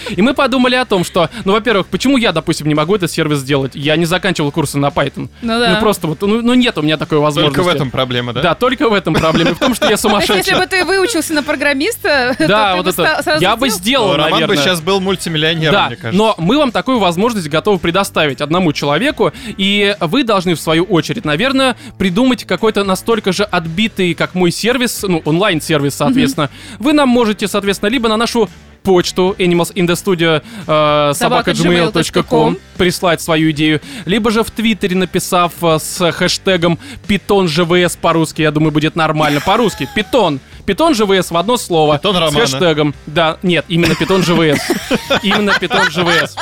И 0.09 0.23
мы 0.23 0.35
подумали 0.35 0.77
о 0.77 0.85
том, 0.85 1.05
что, 1.05 1.29
ну, 1.45 1.53
во-первых, 1.53 1.87
почему 1.89 2.17
я, 2.17 2.33
допустим, 2.33 2.67
не 2.69 2.75
могу 2.75 2.95
этот 2.95 3.11
сервис 3.11 3.39
сделать? 3.39 3.73
Я 3.75 3.97
не 3.97 4.07
заканчивал 4.07 4.51
курсы 4.51 4.79
на 4.79 4.87
Python. 4.87 5.29
Ну 5.43 5.59
да. 5.59 5.75
Ну 5.75 5.81
просто 5.81 6.07
вот, 6.07 6.23
ну, 6.23 6.41
ну 6.41 6.55
нет 6.55 6.79
у 6.79 6.83
меня 6.83 6.97
такой 6.97 7.19
возможности. 7.19 7.57
Только 7.57 7.69
в 7.69 7.75
этом 7.75 7.91
проблема, 7.91 8.33
да? 8.33 8.41
Да, 8.41 8.55
только 8.55 8.89
в 8.89 8.95
этом 8.95 9.15
проблема. 9.15 9.55
В 9.55 9.59
том, 9.59 9.75
что 9.75 9.87
я 9.87 9.91
есть, 9.93 10.05
если 10.05 10.09
сумасшедший. 10.09 10.57
бы 10.57 10.67
ты 10.67 10.85
выучился 10.85 11.35
на 11.35 11.43
программиста, 11.43 12.35
то 12.39 12.49
Да, 12.49 12.77
вот 12.77 12.87
это. 12.87 13.37
Я 13.41 13.57
бы 13.57 13.69
сделал? 13.69 14.13
О, 14.13 14.17
Роман 14.17 14.31
бы 14.33 14.41
наверное. 14.41 14.57
сейчас 14.57 14.81
был 14.81 15.01
мультимиллионером, 15.01 15.73
Да, 15.75 15.87
мне 15.89 15.97
кажется. 15.97 16.19
но 16.19 16.35
мы 16.39 16.57
вам 16.57 16.73
такую 16.73 16.99
возможность 16.99 17.49
готовы 17.49 17.79
предоставить 17.79 18.41
одному 18.41 18.73
человеку, 18.73 19.33
и 19.59 19.97
вы 20.01 20.25
должны, 20.25 20.55
в 20.55 20.61
свою 20.61 20.85
очередь, 20.85 21.25
наверное, 21.25 21.77
придумать 21.99 22.45
какой-то 22.45 22.85
настолько 22.85 23.33
же 23.33 23.45
отбитый, 23.45 24.15
как 24.15 24.35
мой 24.35 24.51
сервис, 24.51 25.03
ну, 25.03 25.20
онлайн-сервис, 25.25 25.95
соответственно. 25.95 26.51
Вы 26.79 26.93
нам 26.93 27.09
можете, 27.09 27.49
соответственно, 27.49 27.89
либо 27.91 28.09
на 28.09 28.17
нашу 28.17 28.49
почту 28.83 29.35
animals 29.39 29.73
in 29.75 29.87
the 29.87 29.95
studio 29.95 30.43
э, 30.67 31.13
Собака 31.15 31.55
собака.gmail.com 31.55 32.57
прислать 32.77 33.21
свою 33.21 33.51
идею, 33.51 33.81
либо 34.07 34.31
же 34.31 34.43
в 34.43 34.51
Твиттере 34.51 34.97
написав 34.97 35.53
э, 35.63 35.79
с 35.79 36.13
хэштегом 36.13 36.79
питон 37.07 37.49
ЖВС 37.49 37.97
по-русски, 37.97 38.43
я 38.43 38.51
думаю, 38.51 38.73
будет 38.73 38.97
нормально. 38.97 39.41
По-русски, 39.45 39.89
питон. 39.95 40.41
Питон 40.67 40.95
ЖВС 40.95 41.31
в 41.31 41.37
одно 41.37 41.57
слово. 41.57 41.99
Питон 41.99 42.15
с 42.15 42.19
Романа. 42.19 42.41
хэштегом. 42.41 42.95
Да, 43.07 43.39
нет, 43.43 43.65
именно 43.69 43.95
питон 43.97 44.23
ЖВС. 44.23 44.61
Именно 45.23 45.55
питон 45.59 45.91
ЖВС. 45.91 46.37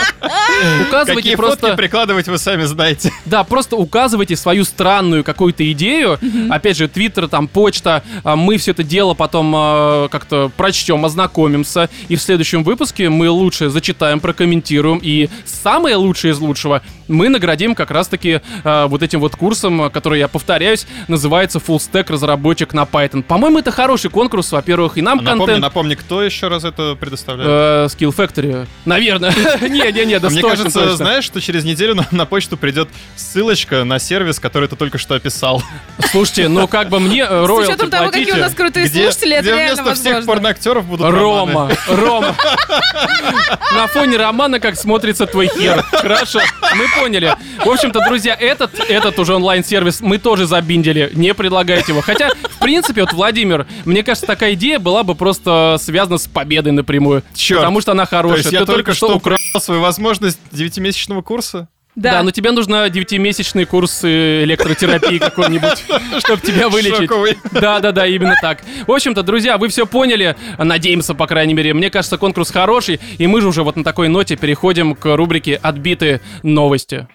Указывайте 0.86 1.14
Какие 1.14 1.34
просто... 1.36 1.68
фотки 1.68 1.76
прикладывать 1.76 2.28
вы 2.28 2.36
сами 2.36 2.64
знаете. 2.64 3.10
Да, 3.24 3.44
просто 3.44 3.76
указывайте 3.76 4.36
свою 4.36 4.64
странную 4.64 5.24
какую-то 5.24 5.70
идею. 5.72 6.18
Опять 6.50 6.76
же, 6.76 6.88
Твиттер, 6.88 7.28
там, 7.28 7.48
почта. 7.48 8.02
А, 8.24 8.36
Мы 8.36 8.58
все 8.58 8.72
это 8.72 8.82
дело 8.82 9.14
потом 9.14 9.52
а, 9.56 10.08
как-то 10.08 10.50
прочтем, 10.56 11.04
ознакомимся. 11.04 11.88
И 12.08 12.16
в 12.16 12.22
следующем 12.28 12.62
выпуске 12.62 13.08
мы 13.08 13.30
лучше 13.30 13.70
зачитаем, 13.70 14.20
прокомментируем. 14.20 15.00
И 15.02 15.30
самое 15.46 15.96
лучшее 15.96 16.32
из 16.32 16.38
лучшего 16.40 16.82
мы 17.08 17.30
наградим 17.30 17.74
как 17.74 17.90
раз-таки 17.90 18.42
а, 18.64 18.86
вот 18.86 19.02
этим 19.02 19.20
вот 19.20 19.34
курсом, 19.34 19.80
а, 19.80 19.88
который, 19.88 20.18
я 20.18 20.28
повторяюсь, 20.28 20.86
называется 21.08 21.58
Full 21.58 21.78
Stack 21.78 22.12
разработчик 22.12 22.74
на 22.74 22.82
Python. 22.82 23.22
По-моему, 23.22 23.60
это 23.60 23.70
хороший 23.70 24.10
конкурс, 24.10 24.52
во-первых, 24.52 24.98
и 24.98 25.00
нам 25.00 25.16
Напомни, 25.24 25.38
контент. 25.38 25.62
напомни, 25.62 25.94
кто 25.94 26.22
еще 26.22 26.48
раз 26.48 26.64
это 26.64 26.96
предоставляет? 27.00 27.48
Э, 27.50 27.86
Skill 27.86 28.14
Factory. 28.14 28.66
Наверное. 28.84 29.32
Не-не-не, 29.62 30.18
да 30.20 30.28
Мне 30.28 30.42
точно, 30.42 30.56
кажется, 30.64 30.96
знаешь, 30.96 31.24
что 31.24 31.40
через 31.40 31.64
неделю 31.64 31.94
на, 31.94 32.06
на 32.10 32.26
почту 32.26 32.58
придет 32.58 32.90
ссылочка 33.16 33.84
на 33.84 33.98
сервис, 33.98 34.38
который 34.38 34.68
ты 34.68 34.76
только 34.76 34.98
что 34.98 35.14
описал. 35.14 35.62
Слушайте, 36.10 36.48
ну 36.48 36.68
как 36.68 36.90
бы 36.90 37.00
мне 37.00 37.22
э, 37.22 37.26
С 37.26 37.48
роялти 37.48 37.70
учетом 37.70 37.90
того, 37.90 38.06
какие 38.10 38.24
у 38.24 38.26
платите. 38.26 38.44
нас 38.44 38.54
крутые 38.54 38.86
где 38.86 39.04
слушатели, 39.04 39.32
это 39.36 39.42
где 39.44 39.50
реально 39.54 39.82
вместо 39.82 39.94
всех 39.94 40.14
возможно. 40.16 40.32
порноактеров 40.34 40.84
будут 40.84 41.06
романы. 41.06 41.18
Рома, 41.20 41.70
Рома. 42.20 42.36
На 43.74 43.86
фоне 43.86 44.16
романа 44.16 44.60
как 44.60 44.76
смотрится 44.76 45.26
твой 45.26 45.48
хер. 45.48 45.82
Хорошо, 45.92 46.40
мы 46.74 46.84
поняли. 47.00 47.34
В 47.64 47.68
общем-то, 47.68 48.00
друзья, 48.08 48.34
этот, 48.38 48.78
этот 48.88 49.18
уже 49.18 49.34
онлайн-сервис 49.34 50.00
мы 50.00 50.18
тоже 50.18 50.46
забиндили. 50.46 51.10
Не 51.14 51.34
предлагайте 51.34 51.92
его. 51.92 52.00
Хотя, 52.00 52.30
в 52.30 52.58
принципе, 52.60 53.02
вот, 53.02 53.12
Владимир, 53.12 53.66
мне 53.84 54.02
кажется, 54.02 54.26
такая 54.26 54.54
идея 54.54 54.78
была 54.78 55.02
бы 55.02 55.14
просто 55.14 55.76
связана 55.80 56.18
с 56.18 56.26
победой 56.26 56.72
напрямую. 56.72 57.22
Черт. 57.34 57.60
Потому 57.60 57.80
что 57.80 57.92
она 57.92 58.04
То 58.04 58.10
хорошая. 58.10 58.38
есть 58.38 58.52
я 58.52 58.60
Ты 58.60 58.66
только 58.66 58.94
что 58.94 59.14
украл. 59.16 59.36
украл 59.36 59.60
свою 59.62 59.80
возможность 59.80 60.38
девятимесячного 60.52 61.22
курса? 61.22 61.68
Да. 61.98 62.12
Да. 62.12 62.22
но 62.22 62.30
тебе 62.30 62.52
нужно 62.52 62.88
девятимесячный 62.88 63.64
курс 63.64 64.04
электротерапии 64.04 65.18
какой-нибудь, 65.18 65.84
чтобы 66.18 66.40
тебя 66.40 66.68
вылечить. 66.68 67.10
Да, 67.50 67.80
да, 67.80 67.90
да, 67.90 68.06
именно 68.06 68.36
так. 68.40 68.62
В 68.86 68.92
общем-то, 68.92 69.24
друзья, 69.24 69.58
вы 69.58 69.66
все 69.66 69.84
поняли. 69.84 70.36
Надеемся, 70.58 71.14
по 71.14 71.26
крайней 71.26 71.54
мере. 71.54 71.74
Мне 71.74 71.90
кажется, 71.90 72.16
конкурс 72.16 72.52
хороший. 72.52 73.00
И 73.18 73.26
мы 73.26 73.40
же 73.40 73.48
уже 73.48 73.64
вот 73.64 73.74
на 73.74 73.82
такой 73.82 74.06
ноте 74.06 74.36
переходим 74.36 74.94
к 74.94 75.16
рубрике 75.16 75.58
«Отбитые 75.60 76.20
новости». 76.44 77.08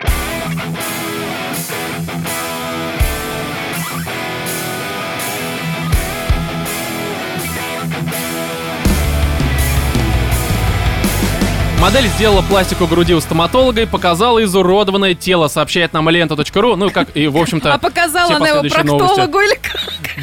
Модель 11.84 12.08
сделала 12.08 12.42
пластику 12.42 12.88
груди 12.88 13.14
у 13.14 13.20
стоматолога 13.20 13.82
и 13.82 13.86
показала 13.86 14.42
изуродованное 14.42 15.16
тело, 15.16 15.50
сообщает 15.50 15.92
нам 15.92 16.10
лента.ру. 16.10 16.78
Ну, 16.78 16.90
как 16.90 17.10
и, 17.14 17.28
в 17.28 17.36
общем-то, 17.36 17.74
А 17.74 17.78
показала 17.78 18.38
она 18.38 18.48
его 18.48 18.62
проктологу 18.62 19.42
или 19.42 19.56
как? 19.56 19.82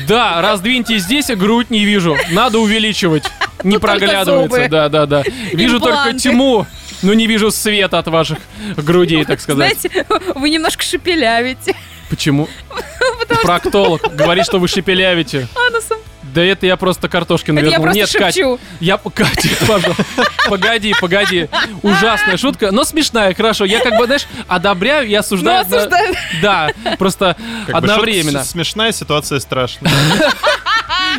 Да, 0.09 0.41
раздвиньте 0.41 0.97
здесь, 0.97 1.27
грудь 1.27 1.69
не 1.69 1.85
вижу. 1.85 2.17
Надо 2.31 2.61
увеличивать. 2.61 3.25
Не 3.63 3.77
проглядывается, 3.77 4.69
да, 4.71 4.89
да, 4.89 5.05
да. 5.05 5.23
Вижу 5.53 5.81
только 5.81 6.15
тьму, 6.15 6.67
но 7.03 7.13
не 7.13 7.27
вижу 7.27 7.51
света 7.51 7.99
от 7.99 8.07
ваших 8.07 8.39
грудей, 8.79 9.27
так 9.27 9.39
сказать. 9.39 9.79
Знаете, 9.81 10.07
вы 10.37 10.49
немножко 10.49 10.83
шепелявите. 10.83 11.77
Почему? 12.09 12.49
Проктолог 13.43 14.01
говорит, 14.17 14.47
что 14.47 14.59
вы 14.61 14.67
шепелявите. 14.67 15.47
Анусом. 15.69 15.99
Да 16.35 16.43
это 16.43 16.67
я 16.67 16.77
просто 16.77 17.09
картошки 17.09 17.51
Это 17.51 17.55
я 17.55 17.63
навернул. 17.65 17.83
просто 17.85 17.99
Нет, 17.99 18.13
Кать, 18.13 18.35
шепчу. 18.35 18.59
я... 18.81 18.97
Катя, 18.99 19.49
пожалуйста. 19.67 20.05
Погоди, 20.49 20.95
погоди. 21.01 21.49
Ужасная 21.83 22.37
шутка, 22.37 22.71
но 22.73 22.85
смешная, 22.85 23.35
хорошо. 23.35 23.65
Я 23.65 23.81
как 23.81 23.99
бы, 23.99 24.07
знаешь, 24.07 24.27
одобряю 24.49 25.07
и 25.09 25.13
Ну, 25.13 25.19
осуждаю. 25.19 25.61
одно- 25.63 25.77
осуждаю. 25.79 26.15
Да, 26.43 26.71
просто 26.99 27.37
Как 27.67 27.73
бы 27.73 27.79
одновременно. 27.79 28.45
смешная, 28.45 28.93
ситуация 28.93 29.41
страшная. 29.41 29.93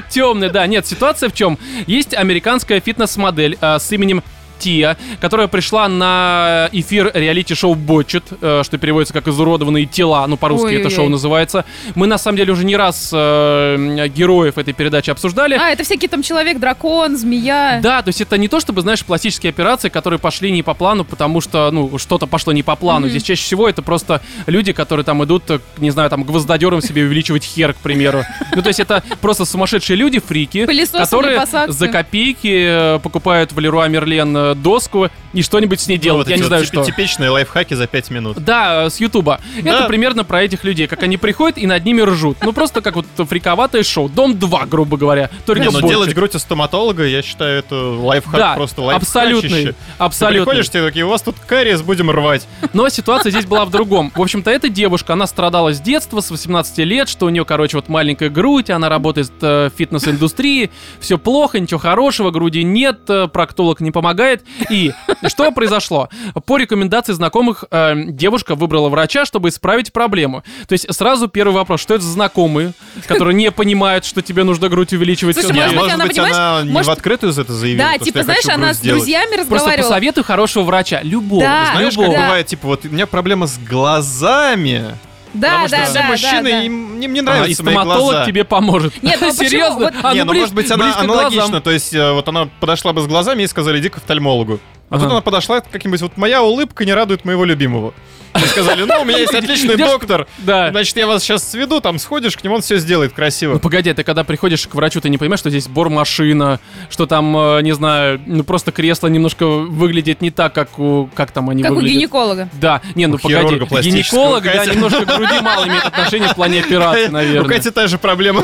Темный, 0.10 0.50
да. 0.50 0.66
Нет, 0.68 0.86
ситуация 0.88 1.30
в 1.30 1.34
чем? 1.34 1.58
Есть 1.88 2.14
американская 2.14 2.80
фитнес-модель 2.80 3.58
э, 3.60 3.80
с 3.80 3.92
именем 3.92 4.24
Тия, 4.62 4.96
которая 5.20 5.48
пришла 5.48 5.88
на 5.88 6.70
эфир 6.72 7.12
реалити-шоу 7.14 7.74
Бочет, 7.74 8.24
э, 8.42 8.62
что 8.64 8.78
переводится 8.78 9.14
как 9.14 9.28
изуродованные 9.28 9.88
тела, 9.88 10.26
ну 10.28 10.38
по-русски 10.38 10.76
это 10.76 10.90
шоу 10.90 11.10
называется. 11.10 11.66
Мы 11.96 12.06
на 12.06 12.18
самом 12.18 12.38
деле 12.38 12.54
уже 12.54 12.64
не 12.64 12.78
раз 12.78 13.10
э, 13.12 14.08
героев 14.16 14.58
этой 14.58 14.74
передачи 14.74 15.10
обсуждали. 15.10 15.58
А, 15.60 15.70
это 15.70 15.84
всякие 15.84 16.10
там 16.10 16.22
человек, 16.22 16.60
дракон, 16.60 17.18
змея. 17.18 17.80
Да, 17.82 18.04
то 18.04 18.10
есть 18.10 18.22
это 18.22 18.38
не 18.38 18.48
то, 18.48 18.60
чтобы, 18.60 18.82
знаешь, 18.82 19.04
пластические 19.04 19.50
операции, 19.50 19.90
которые 19.90 20.20
пошли 20.20 20.52
не 20.52 20.62
по 20.62 20.76
плану, 20.76 21.04
потому 21.04 21.42
что, 21.42 21.72
ну, 21.72 21.98
что-то 21.98 22.28
пошло 22.28 22.54
не 22.54 22.62
по 22.62 22.76
плану. 22.76 23.10
Здесь 23.10 23.24
чаще 23.24 23.44
всего 23.44 23.68
это 23.68 23.82
просто 23.82 24.22
люди, 24.46 24.74
которые 24.74 25.04
там 25.04 25.24
идут, 25.24 25.50
э, 25.50 25.60
не 25.78 25.90
знаю, 25.90 26.10
там, 26.12 26.24
гвоздодером 26.24 26.82
себе 26.82 27.04
увеличивать 27.04 27.44
хер, 27.44 27.74
к 27.74 27.78
примеру. 27.78 28.24
Ну, 28.56 28.62
то 28.62 28.68
есть 28.68 28.80
это 28.80 29.04
просто 29.22 29.46
сумасшедшие 29.46 29.98
люди, 29.98 30.20
фрики, 30.20 30.68
которые 30.92 31.42
за 31.68 31.88
копейки 31.88 33.00
покупают 33.00 33.54
в 33.54 33.60
Леруа 33.60 33.88
Мерлен 33.88 34.51
э, 34.52 34.56
доску 34.56 35.10
и 35.34 35.42
что-нибудь 35.42 35.80
с 35.80 35.88
ней 35.88 35.98
Ну, 35.98 36.04
делают. 36.04 36.28
вот 36.28 36.32
Я 36.32 36.36
не 36.38 36.42
вот 36.44 36.48
знаю, 36.50 36.64
тип- 36.66 36.74
что. 36.74 36.84
Типичные 36.86 37.30
лайфхаки 37.30 37.74
за 37.74 37.88
5 37.88 38.10
минут. 38.12 38.38
Да, 38.44 38.86
э, 38.86 38.90
с 38.90 39.00
Ютуба. 39.00 39.40
Да. 39.62 39.72
Это 39.80 39.88
примерно 39.88 40.24
про 40.24 40.44
этих 40.44 40.64
людей, 40.64 40.88
как 40.88 41.04
они 41.04 41.18
приходят 41.18 41.58
и 41.58 41.66
над 41.68 41.84
ними 41.86 42.02
ржут. 42.02 42.38
Ну, 42.44 42.54
просто 42.54 42.82
как 42.82 42.96
вот 42.96 43.06
фриковатое 43.18 43.84
шоу. 43.84 44.10
Дом 44.10 44.38
2, 44.38 44.66
грубо 44.66 44.98
говоря. 44.98 45.30
Только 45.46 45.62
Не, 45.62 45.68
ну 45.68 45.74
больше. 45.74 45.88
делать 45.88 46.14
грудь 46.14 46.36
у 46.36 46.40
стоматолога, 46.40 47.06
я 47.06 47.22
считаю, 47.22 47.60
это 47.60 47.76
лайфхак 47.76 48.36
Да, 48.40 48.54
просто 48.56 48.82
лайфхак. 48.82 49.02
абсолютный. 49.04 49.66
Ты 50.00 50.28
приходишь, 50.28 50.70
тебе 50.70 50.84
такие, 50.86 51.06
у 51.06 51.10
вас 51.10 51.22
тут 51.22 51.36
кариес, 51.48 51.82
будем 51.82 52.10
рвать. 52.12 52.48
Но 52.74 52.90
ситуация 52.90 53.32
здесь 53.32 53.46
была 53.46 53.66
в 53.66 53.70
другом. 53.72 54.12
В 54.16 54.22
общем-то, 54.22 54.50
эта 54.52 54.70
девушка, 54.70 55.14
она 55.14 55.28
страдала 55.28 55.74
с 55.74 55.80
детства, 55.80 56.22
с 56.22 56.32
18 56.32 56.84
лет, 56.86 57.10
что 57.10 57.26
у 57.26 57.30
нее, 57.30 57.46
короче, 57.46 57.78
вот 57.78 57.90
маленькая 57.90 58.30
грудь, 58.30 58.70
она 58.70 58.90
работает 58.90 59.32
э, 59.42 59.70
в 59.70 59.78
фитнес-индустрии, 59.78 60.72
все 61.00 61.18
плохо, 61.18 61.60
ничего 61.60 61.80
хорошего, 61.80 62.32
груди 62.32 62.64
нет, 62.64 63.02
э, 63.10 63.28
проктолог 63.28 63.80
не 63.82 63.92
помогает. 63.92 64.41
И 64.70 64.94
что 65.28 65.52
произошло? 65.52 66.10
По 66.46 66.58
рекомендации 66.58 67.14
знакомых 67.14 67.66
э, 67.72 67.94
девушка 68.08 68.56
выбрала 68.56 68.90
врача, 68.90 69.26
чтобы 69.26 69.50
исправить 69.50 69.92
проблему. 69.94 70.44
То 70.68 70.74
есть 70.74 70.94
сразу 70.94 71.28
первый 71.28 71.54
вопрос, 71.54 71.82
что 71.82 71.94
это 71.94 72.04
за 72.04 72.12
знакомые, 72.12 72.74
которые 73.08 73.34
не 73.36 73.52
понимают, 73.52 74.06
что 74.06 74.22
тебе 74.22 74.44
нужно 74.44 74.70
грудь 74.70 74.94
увеличивать? 74.94 75.36
Слушай, 75.40 75.54
может 75.54 75.76
быть, 75.78 75.92
она, 75.92 76.06
быть, 76.06 76.20
она 76.20 76.62
не 76.64 76.72
может- 76.72 76.88
в 76.88 76.92
открытую 76.92 77.32
за 77.32 77.42
это 77.42 77.54
заявила? 77.54 77.90
Да, 77.92 77.98
то, 77.98 78.06
типа, 78.06 78.24
знаешь, 78.24 78.46
она 78.48 78.74
с 78.74 78.80
друзьями 78.80 79.36
Просто 79.36 79.54
разговаривала. 79.56 79.88
посоветуй 79.90 80.24
хорошего 80.24 80.64
врача, 80.64 81.02
любого. 81.04 81.42
Да, 81.44 81.70
Знаешь, 81.74 81.94
любого. 81.94 82.14
как 82.14 82.22
бывает, 82.24 82.48
типа, 82.48 82.68
вот 82.68 82.86
у 82.86 82.90
меня 82.90 83.08
проблема 83.08 83.48
с 83.48 83.58
глазами. 83.58 84.96
Да, 85.34 85.64
потому 85.64 85.70
да, 85.70 85.86
что 85.86 85.94
да, 85.94 86.02
все 86.02 86.04
мужчины, 86.12 86.44
да, 86.44 86.58
да. 86.58 86.64
им, 86.64 87.02
им 87.02 87.14
не 87.14 87.20
А, 87.20 87.22
и 87.22 87.26
нравятся 87.26 87.64
мои 87.64 87.74
стоматолог 87.74 88.12
глаза. 88.12 88.26
тебе 88.26 88.44
поможет. 88.44 89.02
Нет, 89.04 89.18
ну 89.22 89.28
почему? 89.30 89.50
Серьезно? 89.50 89.80
Вот- 89.80 89.94
А, 90.04 90.14
не, 90.14 90.24
ну, 90.24 90.32
близ- 90.34 90.40
может 90.42 90.56
быть, 90.56 90.72
она 90.72 90.86
глазам. 90.94 91.12
аналогична. 91.12 91.62
То 91.62 91.72
есть, 91.72 91.94
э, 91.94 92.12
вот 92.12 92.28
она 92.28 92.50
подошла 92.60 92.92
бы 92.94 93.02
с 93.02 93.08
глазами 93.08 93.44
и 93.44 93.48
сказали, 93.48 93.80
иди 93.80 93.90
к 93.90 93.98
офтальмологу. 93.98 94.60
А 94.90 94.96
Ага. 94.96 95.04
тут 95.04 95.12
она 95.14 95.22
подошла 95.22 95.62
как-нибудь, 95.62 96.02
вот 96.02 96.18
моя 96.18 96.44
улыбка 96.44 96.84
не 96.86 96.94
радует 96.94 97.24
моего 97.24 97.46
любимого. 97.46 97.94
И 98.36 98.48
сказали, 98.48 98.84
ну, 98.84 99.02
у 99.02 99.06
меня 99.06 99.18
есть 99.20 99.34
отличный 99.34 99.76
доктор. 99.78 100.28
Да. 100.40 100.70
Значит, 100.72 100.96
я 100.98 101.08
вас 101.08 101.24
сейчас 101.24 101.50
сведу, 101.50 101.82
там 101.82 102.00
сходишь 102.00 102.38
к 102.38 102.44
нему, 102.44 102.56
он 102.56 102.62
все 102.62 102.78
сделает 102.78 103.12
Ну 103.12 103.16
красиво. 103.16 103.58
погоди, 103.60 103.94
ты 103.94 104.04
когда 104.04 104.24
приходишь 104.24 104.68
к 104.68 104.74
врачу, 104.76 105.02
ты 105.02 105.10
не 105.10 105.18
понимаешь, 105.18 105.40
что 105.40 105.50
здесь 105.50 105.68
бормашина, 105.68 106.60
что 106.90 107.06
там, 107.06 107.36
э, 107.38 107.62
не 107.62 107.74
знаю, 107.74 108.22
ну 108.26 108.44
просто 108.44 108.72
кресло 108.72 109.08
немножко 109.08 109.46
выглядит 109.46 110.22
не 110.22 110.32
так, 110.32 110.54
как 110.54 110.80
у... 110.80 111.10
Как 111.16 111.32
там 111.32 111.50
они 111.50 111.64
Как 111.64 111.72
у 111.72 111.76
выглядят? 111.76 111.98
гинеколога. 111.98 112.50
Да, 112.54 112.82
не, 112.96 113.08
ну 113.08 113.16
У 113.16 113.20
погоди, 113.20 113.56
гинеколог, 113.82 114.44
да, 114.44 114.66
немножко 114.66 115.06
к 115.06 115.16
груди 115.16 115.40
мало 115.42 115.68
имеет 115.68 115.86
отношения 115.86 116.28
в 116.28 116.36
плане 116.36 116.62
операции, 116.62 117.08
У 117.08 117.12
наверное. 117.12 117.50
Кати 117.50 117.72
та 117.72 117.88
же 117.88 117.98
проблема. 117.98 118.44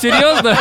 Серьезно? 0.00 0.58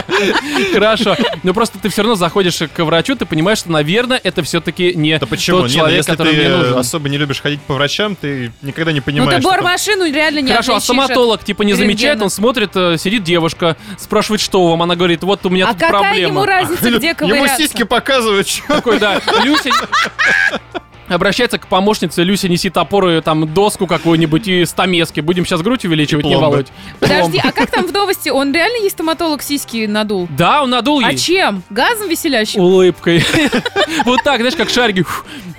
Хорошо. 0.74 1.15
Но 1.43 1.53
просто 1.53 1.79
ты 1.79 1.89
все 1.89 2.01
равно 2.01 2.15
заходишь 2.15 2.60
к 2.74 2.84
врачу, 2.84 3.15
ты 3.15 3.25
понимаешь, 3.25 3.60
что, 3.60 3.72
наверное, 3.72 4.20
это 4.24 4.43
все-таки 4.43 4.93
не 4.96 5.17
тот 5.20 5.29
ну, 5.32 5.70
человек, 5.70 6.05
который 6.05 6.34
мне 6.34 6.50
нужен. 6.50 6.77
особо 6.77 7.10
не 7.10 7.17
любишь 7.17 7.41
ходить 7.41 7.62
по 7.62 7.74
врачам, 7.75 8.02
ты 8.19 8.51
никогда 8.62 8.91
не 8.91 9.00
Ну 9.00 9.03
понимаешь. 9.05 9.36
ты 9.36 9.41
что 9.41 9.50
там- 9.50 9.60
бормашину 9.62 10.12
реально 10.12 10.39
не 10.39 10.51
Хорошо, 10.51 10.74
а 10.74 10.77
от- 10.77 10.83
стоматолог 10.83 11.43
типа 11.43 11.63
не 11.63 11.74
замечает, 11.74 12.01
рентгена. 12.13 12.24
он 12.25 12.29
смотрит, 12.29 12.72
э, 12.75 12.98
сидит 12.98 13.24
девушка, 13.24 13.77
спрашивает, 13.98 14.41
что 14.41 14.67
вам, 14.69 14.81
она 14.83 14.95
говорит, 14.95 15.24
вот 15.24 15.45
у 15.45 15.50
меня 15.50 15.65
А 15.65 15.74
тут 15.74 15.79
какая 15.81 16.01
проблема. 16.01 16.27
ему 16.29 16.45
разница, 16.45 16.91
где 16.91 17.07
Ему 17.07 17.15
ковыряться? 17.15 17.57
сиськи 17.57 17.83
показывают? 17.83 18.48
Такой, 18.67 19.00
да, 19.00 19.22
Люся 19.43 19.69
обращается 21.13 21.58
к 21.58 21.67
помощнице, 21.67 22.24
Люся, 22.24 22.50
неси 22.50 22.70
топор 22.70 23.08
и 23.10 23.22
там 23.22 23.53
доску 23.53 23.88
какую-нибудь 23.88 24.48
и 24.48 24.65
стамески. 24.65 25.20
Будем 25.22 25.46
сейчас 25.46 25.62
грудь 25.62 25.86
увеличивать, 25.86 26.25
не 26.25 26.36
володь. 26.36 26.67
Подожди, 27.00 27.39
а 27.43 27.51
как 27.51 27.72
там 27.72 27.88
в 27.88 27.93
новости? 27.93 28.29
Он 28.29 28.53
реально 28.53 28.84
есть 28.84 28.96
стоматолог 28.96 29.41
сиськи 29.41 29.86
надул? 29.86 30.27
Да, 30.38 30.63
он 30.63 30.70
надул 30.70 31.00
А 31.03 31.12
ей. 31.12 31.17
чем? 31.17 31.63
Газом 31.70 32.10
веселящим? 32.10 32.62
Улыбкой. 32.62 33.24
Вот 34.05 34.24
так, 34.24 34.38
знаешь, 34.39 34.55
как 34.55 34.70
шарики 34.70 35.05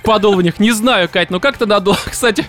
подул 0.03 0.35
в 0.35 0.41
них. 0.43 0.59
Не 0.59 0.71
знаю, 0.71 1.09
Кать, 1.09 1.31
но 1.31 1.39
как 1.39 1.57
ты 1.57 1.65
надул? 1.65 1.95
Кстати, 2.05 2.45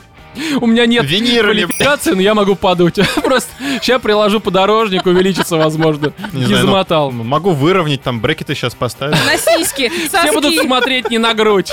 у 0.60 0.66
меня 0.66 0.86
нет 0.86 1.04
Винировали, 1.04 1.64
квалификации, 1.64 2.12
но 2.12 2.20
я 2.20 2.34
могу 2.34 2.54
подуть. 2.54 2.94
Просто 3.24 3.50
сейчас 3.82 4.00
приложу 4.00 4.40
подорожник, 4.40 5.06
увеличится, 5.06 5.56
возможно. 5.56 6.12
Не 6.32 6.44
знаю, 6.46 6.64
ну, 6.64 6.70
замотал. 6.72 7.10
Могу 7.10 7.50
выровнять, 7.50 8.02
там 8.02 8.20
брекеты 8.20 8.54
сейчас 8.54 8.74
поставить. 8.74 9.16
На 9.24 9.36
сиськи, 9.36 9.90
Все 10.08 10.32
будут 10.32 10.54
смотреть 10.54 11.10
не 11.10 11.18
на 11.18 11.34
грудь. 11.34 11.72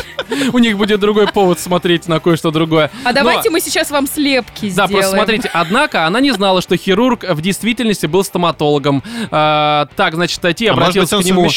У 0.52 0.60
них 0.60 0.78
будет 0.78 1.00
другой 1.00 1.28
повод 1.28 1.60
смотреть 1.60 2.08
на 2.08 2.20
кое-что 2.20 2.52
другое. 2.52 2.92
А 3.04 3.14
давайте 3.14 3.50
мы 3.50 3.60
сейчас 3.60 3.92
вам 3.92 4.08
слепки 4.08 4.68
Да, 4.70 4.88
сделаем. 4.88 4.92
просто 4.92 5.16
смотрите, 5.16 5.50
однако 5.54 6.06
она 6.06 6.20
не 6.20 6.32
знала, 6.32 6.62
что 6.62 6.78
хирург 6.78 7.24
в 7.30 7.42
действительности 7.42 8.06
был 8.06 8.24
стоматологом. 8.24 9.04
А, 9.32 9.88
так, 9.96 10.16
значит, 10.16 10.42
Ти 10.56 10.68
А 10.68 10.74
быть, 10.74 10.84
обратился 10.84 11.20
к 11.20 11.26
нему. 11.26 11.50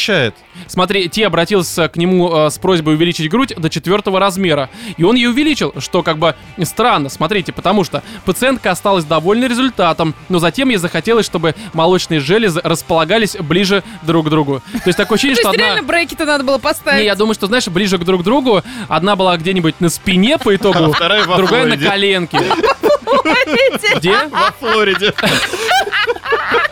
Смотри, 0.67 1.07
Ти 1.09 1.23
обратился 1.23 1.87
к 1.87 1.97
нему 1.97 2.47
э, 2.47 2.49
с 2.49 2.57
просьбой 2.57 2.95
увеличить 2.95 3.29
грудь 3.29 3.53
до 3.55 3.69
четвертого 3.69 4.19
размера. 4.19 4.69
И 4.97 5.03
он 5.03 5.15
ее 5.15 5.29
увеличил, 5.29 5.73
что 5.79 6.03
как 6.03 6.17
бы 6.17 6.35
странно, 6.63 6.96
смотрите, 7.09 7.51
потому 7.53 7.83
что 7.83 8.03
пациентка 8.25 8.71
осталась 8.71 9.05
довольна 9.05 9.45
результатом, 9.45 10.15
но 10.29 10.39
затем 10.39 10.69
ей 10.69 10.77
захотелось, 10.77 11.25
чтобы 11.25 11.55
молочные 11.73 12.19
железы 12.19 12.61
располагались 12.63 13.35
ближе 13.35 13.83
друг 14.01 14.27
к 14.27 14.29
другу. 14.29 14.61
То 14.73 14.87
есть 14.87 14.97
такое 14.97 15.15
ощущение, 15.15 15.35
То 15.35 15.41
что 15.41 15.49
одна... 15.51 15.63
реально 15.63 15.83
брекеты 15.83 16.25
надо 16.25 16.43
было 16.43 16.57
поставить. 16.57 16.99
Не, 17.01 17.05
я 17.05 17.15
думаю, 17.15 17.33
что, 17.35 17.47
знаешь, 17.47 17.67
ближе 17.67 17.97
к 17.97 18.03
друг 18.03 18.23
другу. 18.23 18.63
Одна 18.87 19.15
была 19.15 19.37
где-нибудь 19.37 19.79
на 19.79 19.89
спине 19.89 20.37
по 20.37 20.55
итогу, 20.55 20.93
А 20.99 21.37
другая 21.37 21.65
на 21.65 21.77
коленке. 21.77 22.39
Где? 23.95 24.15
Во 24.27 24.51
Флориде. 24.59 25.13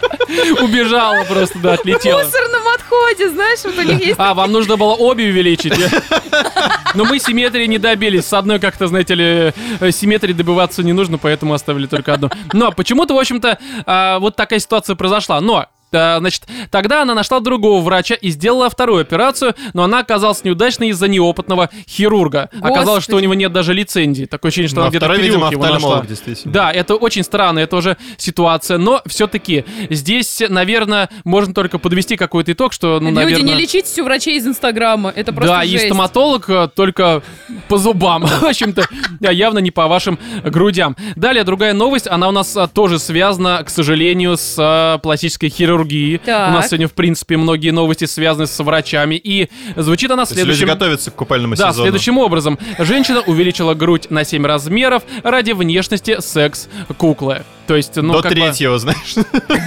Убежала 0.61 1.23
просто, 1.23 1.59
да, 1.59 1.71
В 1.71 1.79
отлетела. 1.79 2.23
мусорном 2.23 2.61
отходе, 2.75 3.29
знаешь, 3.29 3.59
вот 3.63 3.77
у 3.77 3.81
них 3.81 4.05
есть... 4.05 4.19
А, 4.19 4.33
вам 4.33 4.51
нужно 4.51 4.77
было 4.77 4.93
обе 4.93 5.25
увеличить. 5.29 5.73
Но 6.93 7.05
мы 7.05 7.19
симметрии 7.19 7.65
не 7.65 7.77
добились. 7.77 8.25
С 8.25 8.33
одной 8.33 8.59
как-то, 8.59 8.87
знаете 8.87 9.15
ли, 9.15 9.53
э, 9.79 9.91
симметрии 9.91 10.33
добиваться 10.33 10.83
не 10.83 10.93
нужно, 10.93 11.17
поэтому 11.17 11.53
оставили 11.53 11.87
только 11.87 12.13
одну. 12.13 12.29
Но 12.53 12.71
почему-то, 12.71 13.13
в 13.13 13.19
общем-то, 13.19 13.59
а, 13.85 14.19
вот 14.19 14.35
такая 14.35 14.59
ситуация 14.59 14.95
произошла. 14.95 15.41
Но 15.41 15.67
Значит, 16.19 16.43
тогда 16.71 17.01
она 17.01 17.13
нашла 17.13 17.39
другого 17.39 17.81
врача 17.81 18.15
и 18.15 18.29
сделала 18.29 18.69
вторую 18.69 19.01
операцию, 19.01 19.55
но 19.73 19.83
она 19.83 19.99
оказалась 19.99 20.43
неудачной 20.43 20.89
из-за 20.89 21.07
неопытного 21.07 21.69
хирурга. 21.87 22.49
Оказалось, 22.61 23.03
что 23.03 23.15
у 23.15 23.19
него 23.19 23.33
нет 23.33 23.51
даже 23.51 23.73
лицензии. 23.73 24.25
Такое 24.25 24.49
ощущение, 24.49 24.69
что 24.69 24.77
Ну, 24.77 24.81
она 24.83 24.87
а 24.87 24.89
где-то 24.89 25.05
в 25.05 25.09
второй, 25.09 25.23
видимо, 25.23 25.49
переулке 25.49 25.67
его 25.67 25.73
нашла. 25.73 26.05
Да, 26.45 26.71
это 26.71 26.95
очень 26.95 27.23
странная 27.23 27.67
тоже 27.67 27.97
ситуация, 28.17 28.77
но 28.77 29.01
все-таки 29.05 29.65
здесь, 29.89 30.41
наверное, 30.47 31.09
можно 31.23 31.53
только 31.53 31.79
подвести 31.79 32.17
какой-то 32.17 32.51
итог, 32.51 32.73
что, 32.73 32.99
ну, 32.99 33.09
Люди, 33.09 33.15
наверное... 33.15 33.53
не 33.53 33.55
лечитесь 33.55 33.97
у 33.99 34.03
врачей 34.03 34.37
из 34.37 34.47
Инстаграма. 34.47 35.11
Это 35.15 35.33
просто 35.33 35.55
Да, 35.57 35.63
и 35.63 35.69
жесть. 35.69 35.85
стоматолог 35.85 36.49
э, 36.49 36.69
только 36.73 37.23
по 37.67 37.77
зубам. 37.77 38.25
В 38.41 38.43
общем-то, 38.43 38.87
а 39.23 39.31
явно 39.31 39.59
не 39.59 39.71
по 39.71 39.87
вашим 39.87 40.19
грудям. 40.43 40.95
Далее, 41.15 41.43
другая 41.43 41.73
новость, 41.73 42.07
она 42.07 42.27
у 42.29 42.31
нас 42.31 42.55
а, 42.55 42.67
тоже 42.67 42.99
связана, 42.99 43.63
к 43.63 43.69
сожалению, 43.69 44.37
с 44.37 44.55
а, 44.57 44.97
пластической 44.99 45.49
хирургией. 45.49 45.84
Хирургии. 45.85 46.17
Так. 46.17 46.49
У 46.49 46.53
нас 46.53 46.67
сегодня, 46.67 46.87
в 46.87 46.93
принципе, 46.93 47.37
многие 47.37 47.71
новости 47.71 48.05
связаны 48.05 48.47
с 48.47 48.63
врачами. 48.63 49.15
И 49.15 49.49
звучит 49.75 50.11
она 50.11 50.23
есть 50.23 50.31
люди 50.31 50.41
следующим... 50.43 50.67
готовятся 50.67 51.11
к 51.11 51.15
купальному 51.15 51.55
Да, 51.55 51.69
сезону. 51.71 51.85
следующим 51.85 52.17
образом. 52.17 52.59
Женщина 52.79 53.21
увеличила 53.21 53.73
грудь 53.73 54.09
на 54.09 54.23
7 54.23 54.45
размеров 54.45 55.03
ради 55.23 55.51
внешности 55.51 56.19
секс-куклы. 56.19 57.43
То 57.67 57.75
есть, 57.75 57.95
ну, 57.95 58.13
До 58.13 58.21
как 58.21 58.31
бы- 58.31 58.35
третьего, 58.35 58.77
знаешь. 58.77 59.15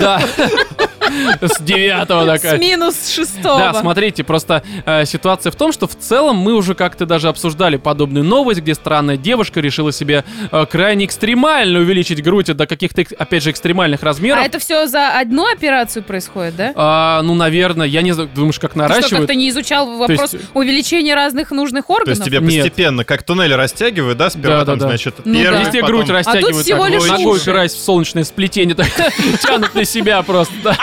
Да. 0.00 0.22
С 1.40 1.60
девятого 1.60 2.24
С 2.36 2.40
такая. 2.40 2.58
минус 2.58 3.10
шестого. 3.10 3.58
Да, 3.58 3.74
смотрите, 3.74 4.24
просто 4.24 4.62
э, 4.84 5.04
ситуация 5.04 5.50
в 5.50 5.56
том, 5.56 5.72
что 5.72 5.86
в 5.86 5.96
целом 5.96 6.36
мы 6.36 6.54
уже 6.54 6.74
как-то 6.74 7.06
даже 7.06 7.28
обсуждали 7.28 7.76
подобную 7.76 8.24
новость, 8.24 8.60
где 8.60 8.74
странная 8.74 9.16
девушка 9.16 9.60
решила 9.60 9.92
себе 9.92 10.24
э, 10.50 10.66
крайне 10.70 11.04
экстремально 11.06 11.80
увеличить 11.80 12.22
грудь 12.22 12.46
до 12.54 12.66
каких-то, 12.66 13.04
опять 13.18 13.42
же, 13.42 13.50
экстремальных 13.50 14.02
размеров. 14.02 14.40
А 14.42 14.46
это 14.46 14.58
все 14.58 14.86
за 14.86 15.18
одну 15.18 15.50
операцию 15.50 16.02
происходит, 16.02 16.56
да? 16.56 16.72
А, 16.74 17.22
ну, 17.22 17.34
наверное, 17.34 17.86
я 17.86 18.02
не 18.02 18.12
знаю, 18.12 18.28
думаешь, 18.34 18.58
как 18.58 18.72
Ты 18.72 18.78
что, 18.78 18.88
наращивают? 18.88 19.16
как-то 19.26 19.34
не 19.34 19.48
изучал 19.50 19.96
вопрос 19.96 20.32
есть- 20.34 20.44
увеличения 20.54 21.14
разных 21.14 21.50
нужных 21.50 21.86
То 21.86 21.92
органов? 21.94 22.18
есть 22.18 22.24
тебе 22.24 22.38
Нет. 22.40 22.64
постепенно, 22.64 23.04
как 23.04 23.22
туннель 23.22 23.54
растягивают, 23.54 24.18
да, 24.18 24.30
сперва 24.30 24.58
там, 24.64 24.78
Да-да-да. 24.78 24.88
значит, 24.88 25.14
Ну 25.24 25.34
первый, 25.34 25.58
да. 25.58 25.64
Везде 25.64 25.80
потом- 25.80 25.96
грудь 25.96 26.10
растягивают, 26.10 26.56
А 26.56 26.62
всего 26.62 26.84
так, 26.84 26.92
лишь 26.92 27.06
ногой 27.06 27.38
упираясь 27.38 27.72
в 27.72 27.78
солнечное 27.80 28.24
сплетение, 28.24 28.74
так, 28.74 28.86
тянут 29.42 29.74
на 29.74 29.84
себя 29.84 30.22
просто, 30.22 30.54
да. 30.62 30.76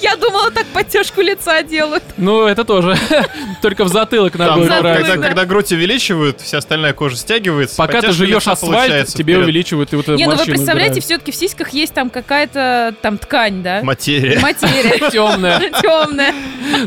Я 0.00 0.16
думала, 0.16 0.50
так 0.50 0.66
подтяжку 0.66 1.20
лица 1.20 1.62
делают. 1.62 2.02
Ну, 2.16 2.46
это 2.46 2.64
тоже. 2.64 2.96
Только 3.62 3.84
в 3.84 3.88
затылок 3.88 4.36
Затылок, 4.36 4.64
упираются. 4.64 5.12
когда, 5.12 5.16
да. 5.16 5.28
когда 5.28 5.44
грудь 5.44 5.72
увеличивают, 5.72 6.40
вся 6.40 6.58
остальная 6.58 6.92
кожа 6.92 7.16
стягивается. 7.16 7.76
Пока 7.76 8.00
ты 8.00 8.12
жуешь 8.12 8.46
асфальт, 8.46 9.08
тебе 9.08 9.38
увеличивают 9.38 9.92
и 9.92 9.96
вот 9.96 10.08
эту 10.08 10.16
Не, 10.16 10.26
ну 10.26 10.36
вы 10.36 10.44
представляете, 10.44 11.00
все-таки 11.00 11.32
в 11.32 11.34
сиськах 11.34 11.70
есть 11.70 11.94
там 11.94 12.10
какая-то 12.10 12.94
там 13.02 13.18
ткань, 13.18 13.62
да? 13.62 13.80
Материя. 13.82 14.40
Материя. 14.40 15.10
Темная. 15.10 15.60
Темная. 15.80 16.34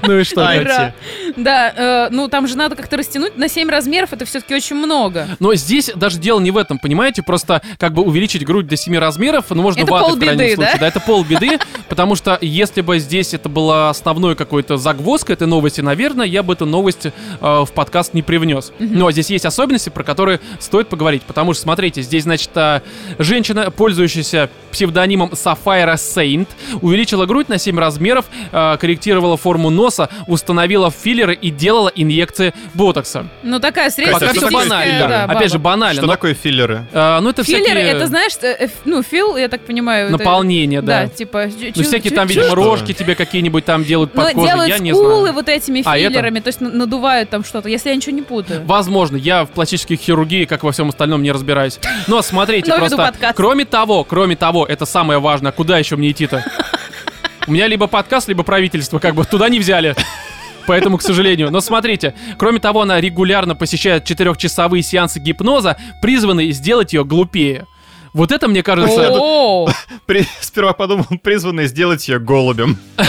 Ну 0.03 0.19
и 0.19 0.23
что? 0.23 0.93
Да. 1.37 1.73
Э, 1.75 2.09
ну 2.11 2.27
там 2.27 2.47
же 2.47 2.57
надо 2.57 2.75
как-то 2.75 2.97
растянуть. 2.97 3.37
На 3.37 3.47
7 3.47 3.69
размеров 3.69 4.13
это 4.13 4.25
все-таки 4.25 4.55
очень 4.55 4.75
много. 4.75 5.27
Но 5.39 5.53
здесь 5.55 5.91
даже 5.95 6.17
дело 6.17 6.39
не 6.39 6.51
в 6.51 6.57
этом, 6.57 6.79
понимаете? 6.79 7.23
Просто 7.23 7.61
как 7.77 7.93
бы 7.93 8.03
увеличить 8.03 8.45
грудь 8.45 8.67
до 8.67 8.75
7 8.75 8.97
размеров, 8.97 9.45
ну 9.49 9.61
можно 9.61 9.85
ваты 9.85 10.13
в 10.13 10.19
крайнем 10.19 10.55
случае. 10.55 10.77
Да, 10.79 10.87
это 10.87 10.99
полбеды, 10.99 11.59
потому 11.89 12.15
что 12.15 12.37
если 12.41 12.70
бы 12.79 12.97
здесь 12.99 13.33
это 13.33 13.49
была 13.49 13.89
основной 13.89 14.35
какой-то 14.35 14.77
загвоздка 14.77 15.33
этой 15.33 15.47
новости, 15.47 15.81
наверное, 15.81 16.25
я 16.25 16.43
бы 16.43 16.53
эту 16.53 16.65
новость 16.65 17.07
э, 17.07 17.11
в 17.41 17.69
подкаст 17.73 18.13
не 18.13 18.21
привнес. 18.21 18.71
Но 18.79 19.11
здесь 19.11 19.29
есть 19.29 19.45
особенности, 19.45 19.89
про 19.89 20.03
которые 20.03 20.39
стоит 20.59 20.87
поговорить, 20.87 21.23
потому 21.23 21.53
что, 21.53 21.63
смотрите, 21.63 22.01
здесь, 22.01 22.23
значит, 22.23 22.51
э, 22.55 22.81
женщина, 23.19 23.71
пользующаяся 23.71 24.49
псевдонимом 24.71 25.31
Sapphire 25.31 25.93
Saint, 25.95 26.47
увеличила 26.81 27.25
грудь 27.25 27.49
на 27.49 27.57
7 27.57 27.77
размеров, 27.77 28.25
э, 28.51 28.77
корректировала 28.79 29.35
форму 29.35 29.69
носа, 29.69 30.09
установила 30.27 30.89
филлеры 30.91 31.33
и 31.33 31.49
делала 31.49 31.91
инъекции 31.93 32.53
ботокса. 32.73 33.27
Ну 33.43 33.59
такая 33.59 33.91
Пока 34.11 34.27
Пока 34.27 34.33
что 34.33 34.49
банально. 34.51 35.07
да, 35.07 35.27
баба. 35.27 35.39
Опять 35.39 35.51
же, 35.51 35.59
банально. 35.59 35.95
Что 35.95 36.05
но, 36.07 36.13
такое 36.13 36.33
филлеры? 36.33 36.85
э, 36.91 37.19
ну, 37.21 37.29
это 37.29 37.43
Филлеры, 37.43 37.63
всякие 37.63 37.87
это 37.87 38.07
знаешь, 38.07 38.33
э, 38.41 38.65
э, 38.65 38.67
ну, 38.85 39.03
фил, 39.03 39.35
я 39.37 39.49
так 39.49 39.61
понимаю. 39.61 40.07
это- 40.07 40.17
наполнение, 40.17 40.81
да. 40.81 41.03
Да, 41.03 41.07
типа... 41.09 41.49
Ну, 41.75 41.83
всякие 41.83 42.13
там, 42.13 42.27
видимо, 42.27 42.55
что? 42.61 42.69
рожки 42.71 42.93
тебе 42.93 43.15
какие-нибудь 43.15 43.65
там 43.65 43.83
делают 43.83 44.13
Ну, 44.15 44.21
под 44.23 44.35
делают 44.35 44.69
я 44.69 44.79
не 44.79 44.93
знаю. 44.93 45.33
вот 45.33 45.49
этими 45.49 45.81
А, 45.85 45.97
это? 45.97 46.09
филлерами, 46.09 46.39
то 46.39 46.47
есть 46.47 46.61
на- 46.61 46.69
надувают 46.69 47.29
там 47.29 47.43
что-то, 47.43 47.69
если 47.69 47.89
я 47.89 47.95
ничего 47.95 48.15
не 48.15 48.21
путаю. 48.21 48.63
Возможно, 48.65 49.17
я 49.17 49.45
в 49.45 49.49
пластической 49.49 49.97
хирургии, 49.97 50.45
как 50.45 50.63
во 50.63 50.71
всем 50.71 50.89
остальном, 50.89 51.21
не 51.23 51.31
разбираюсь. 51.31 51.79
Но 52.07 52.21
смотрите, 52.21 52.73
просто, 52.73 53.13
кроме 53.35 53.65
того, 53.65 54.03
кроме 54.03 54.35
того, 54.35 54.65
это 54.65 54.85
самое 54.85 55.19
важное, 55.19 55.51
куда 55.51 55.77
еще 55.77 55.95
мне 55.95 56.11
идти-то? 56.11 56.43
У 57.47 57.51
меня 57.51 57.67
либо 57.67 57.87
подкаст, 57.87 58.27
либо 58.27 58.43
правительство, 58.43 58.99
как 58.99 59.15
бы 59.15 59.25
туда 59.25 59.49
не 59.49 59.59
взяли. 59.59 59.95
Поэтому, 60.67 60.97
к 60.99 61.01
сожалению. 61.01 61.49
Но 61.51 61.59
смотрите, 61.59 62.13
кроме 62.37 62.59
того, 62.59 62.81
она 62.81 63.01
регулярно 63.01 63.55
посещает 63.55 64.05
четырехчасовые 64.05 64.83
сеансы 64.83 65.19
гипноза, 65.19 65.75
призванные 66.03 66.51
сделать 66.51 66.93
ее 66.93 67.03
глупее. 67.03 67.65
Вот 68.13 68.31
это, 68.31 68.47
мне 68.47 68.61
кажется, 68.63 69.11
Сперва 70.41 70.73
подумал, 70.73 71.05
призванный 71.23 71.67
сделать 71.67 72.07
ее 72.07 72.19
голубем. 72.19 72.77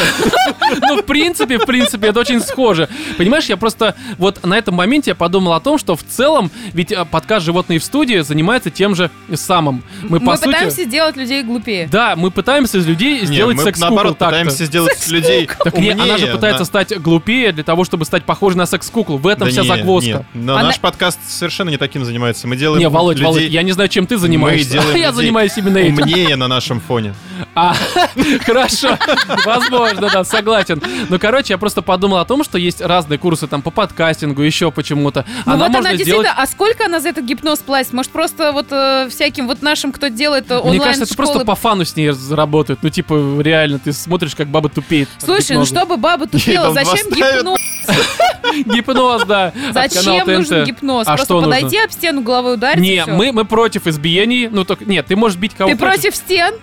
Ну, 0.80 1.02
в 1.02 1.04
принципе, 1.04 1.58
в 1.58 1.66
принципе, 1.66 2.08
это 2.08 2.20
очень 2.20 2.40
схоже. 2.40 2.88
Понимаешь, 3.18 3.44
я 3.44 3.58
просто 3.58 3.94
вот 4.16 4.42
на 4.42 4.56
этом 4.56 4.74
моменте 4.74 5.10
я 5.10 5.14
подумал 5.14 5.52
о 5.52 5.60
том, 5.60 5.76
что 5.76 5.96
в 5.96 6.02
целом, 6.02 6.50
ведь 6.72 6.92
э, 6.92 7.04
подкаст 7.04 7.44
«Животные 7.44 7.78
в 7.78 7.84
студии» 7.84 8.20
занимается 8.20 8.70
тем 8.70 8.94
же 8.94 9.10
самым. 9.34 9.84
Мы, 10.02 10.18
по 10.18 10.30
Мы 10.30 10.36
сути... 10.38 10.46
пытаемся 10.46 10.84
сделать 10.84 11.16
людей 11.16 11.42
глупее. 11.42 11.88
Да, 11.92 12.16
мы 12.16 12.30
пытаемся 12.30 12.78
из 12.78 12.86
людей 12.86 13.26
сделать 13.26 13.56
мы 13.56 13.64
секс-кукол 13.64 13.90
наоборот 13.96 14.18
так-то. 14.18 14.36
пытаемся 14.38 14.64
сделать 14.64 15.08
людей 15.08 15.46
Так 15.62 15.76
не, 15.76 15.90
она 15.90 16.16
же 16.16 16.28
пытается 16.28 16.64
стать 16.64 16.98
глупее 17.00 17.52
для 17.52 17.64
того, 17.64 17.84
чтобы 17.84 18.06
стать 18.06 18.24
похожей 18.24 18.56
на 18.56 18.64
секс-куклу. 18.64 19.18
В 19.18 19.26
этом 19.26 19.48
Да 19.48 19.52
вся 19.52 19.62
не, 19.62 19.68
загвоздка. 19.68 20.24
Но 20.32 20.54
Она- 20.54 20.68
наш 20.68 20.80
подкаст 20.80 21.18
совершенно 21.28 21.68
не 21.68 21.76
таким 21.76 22.04
занимается. 22.06 22.48
Мы 22.48 22.56
делаем 22.56 22.80
Не, 22.80 22.88
Володь, 22.88 23.16
людей 23.16 23.26
Володь, 23.26 23.50
я 23.50 23.62
не 23.62 23.72
знаю, 23.72 23.90
чем 23.90 24.06
ты 24.06 24.16
занимаешься. 24.16 24.70
делаем 24.72 24.91
я 24.98 25.12
занимаюсь 25.12 25.56
именно 25.56 25.78
этим. 25.78 26.02
умнее 26.02 26.36
на 26.36 26.48
нашем 26.48 26.80
фоне. 26.80 27.14
А, 27.54 27.74
хорошо, 28.46 28.96
возможно, 29.44 30.08
да, 30.10 30.24
согласен. 30.24 30.80
Ну, 31.08 31.18
короче, 31.18 31.54
я 31.54 31.58
просто 31.58 31.82
подумал 31.82 32.18
о 32.18 32.24
том, 32.24 32.44
что 32.44 32.58
есть 32.58 32.80
разные 32.80 33.18
курсы 33.18 33.46
там 33.46 33.62
по 33.62 33.70
подкастингу, 33.70 34.42
еще 34.42 34.70
почему-то. 34.70 35.24
Ну 35.44 35.52
Она 35.52 35.68
вот 35.68 35.76
она 35.76 35.80
сделать... 35.80 35.98
действительно, 35.98 36.34
а 36.36 36.46
сколько 36.46 36.86
она 36.86 37.00
за 37.00 37.10
этот 37.10 37.24
гипноз 37.24 37.58
платит? 37.60 37.92
Может 37.92 38.12
просто 38.12 38.52
вот 38.52 38.66
э, 38.70 39.08
всяким 39.10 39.46
вот 39.48 39.62
нашим, 39.62 39.92
кто 39.92 40.08
делает 40.08 40.50
э, 40.50 40.56
онлайн 40.56 40.76
Мне 40.76 40.84
кажется, 40.84 41.04
это 41.04 41.16
просто 41.16 41.44
по 41.44 41.54
фану 41.54 41.84
с 41.84 41.96
ней 41.96 42.10
заработают. 42.10 42.82
Ну, 42.82 42.90
типа, 42.90 43.40
реально, 43.40 43.78
ты 43.78 43.92
смотришь, 43.92 44.34
как 44.34 44.48
баба 44.48 44.68
тупеет. 44.68 45.08
Слушай, 45.18 45.56
ну 45.56 45.64
чтобы 45.64 45.96
баба 45.96 46.26
тупела, 46.26 46.72
зачем 46.72 47.10
гипноз? 47.10 47.58
Гипноз, 48.66 49.24
да. 49.24 49.52
Зачем 49.72 50.26
нужен 50.26 50.64
гипноз? 50.64 51.06
А 51.06 51.16
Просто 51.16 51.40
подойти 51.40 51.78
об 51.78 51.90
стену 51.90 52.22
головой 52.22 52.54
ударить 52.54 52.80
Не, 52.80 53.04
мы 53.06 53.44
против 53.44 53.86
избиений. 53.86 54.48
Ну, 54.48 54.64
только, 54.64 54.81
нет, 54.86 55.06
ты 55.06 55.16
можешь 55.16 55.38
бить 55.38 55.54
кого 55.54 55.70
Ты 55.70 55.76
хочешь. 55.76 55.92
против 55.94 56.16
стен? 56.16 56.54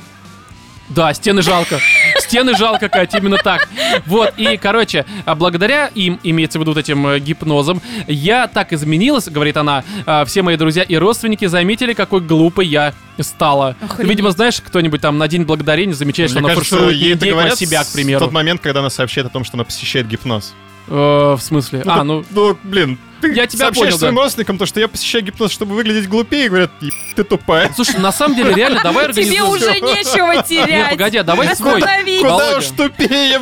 Да, 0.90 1.14
стены 1.14 1.44
жалко. 1.44 1.80
Стены 2.20 2.58
жалко, 2.58 2.90
Кать, 2.90 3.14
именно 3.14 3.38
так. 3.38 3.70
Вот, 4.08 4.34
и, 4.38 4.58
короче, 4.58 5.06
а 5.26 5.36
благодаря 5.36 5.88
им, 5.88 6.20
имеется 6.24 6.58
в 6.58 6.62
виду 6.62 6.72
вот 6.72 6.80
этим 6.80 7.06
э, 7.08 7.20
гипнозом, 7.20 7.80
я 8.08 8.48
так 8.48 8.74
изменилась, 8.74 9.30
говорит 9.30 9.58
она, 9.58 9.84
а, 10.08 10.26
все 10.26 10.42
мои 10.42 10.58
друзья 10.58 10.82
и 10.84 10.96
родственники 10.96 11.46
заметили, 11.46 11.94
какой 11.94 12.22
глупой 12.22 12.66
я 12.66 12.94
стала. 13.20 13.76
Охренеть. 13.82 14.10
Видимо, 14.10 14.32
знаешь, 14.32 14.62
кто-нибудь 14.62 15.02
там 15.02 15.18
на 15.20 15.28
День 15.28 15.44
Благодарения 15.44 15.94
замечает, 15.94 16.32
что 16.32 16.40
Мне 16.40 16.48
она 16.48 16.56
кажется, 16.56 16.76
фарширует 16.76 16.98
ей 16.98 17.14
это 17.14 17.28
говорят 17.28 17.58
себя, 17.60 17.84
к 17.84 17.88
в 17.88 17.94
примеру. 17.94 18.20
тот 18.26 18.32
момент, 18.32 18.62
когда 18.62 18.80
она 18.80 18.90
сообщает 18.90 19.28
о 19.28 19.30
том, 19.30 19.44
что 19.44 19.58
она 19.58 19.66
посещает 19.66 20.08
гипноз. 20.08 20.54
Э, 20.90 21.36
в 21.36 21.40
смысле? 21.42 21.84
Ну, 21.86 21.92
а, 21.92 22.04
ну... 22.04 22.26
ну, 22.32 22.58
блин, 22.64 22.98
ты 23.22 23.34
Я 23.34 23.48
тебя 23.48 23.66
сообщаешь 23.66 23.90
понял, 23.90 24.00
своим 24.00 24.16
да. 24.16 24.22
родственникам 24.22 24.58
то, 24.58 24.66
что 24.66 24.80
я 24.80 24.88
посещаю 24.88 25.24
гипноз, 25.24 25.52
чтобы 25.52 25.76
выглядеть 25.76 26.08
глупее, 26.10 26.46
и 26.46 26.50
говорят, 26.50 26.72
«Еб, 26.82 26.94
ты 27.16 27.24
тупая. 27.24 27.72
Слушай, 27.76 28.00
на 28.00 28.12
самом 28.12 28.36
деле, 28.36 28.54
реально, 28.54 28.82
давай 28.82 29.12
Тебе 29.12 29.24
организуем... 29.24 29.50
уже 29.50 29.82
нечего 29.82 30.44
терять. 30.44 30.86
Не, 30.86 30.92
погоди, 30.92 31.18
а 31.18 31.24
давай 31.24 31.56
свой. 31.56 31.82
Куда 31.82 32.30
Володя. 32.30 32.58
уж 32.58 32.66
тупее. 32.68 33.40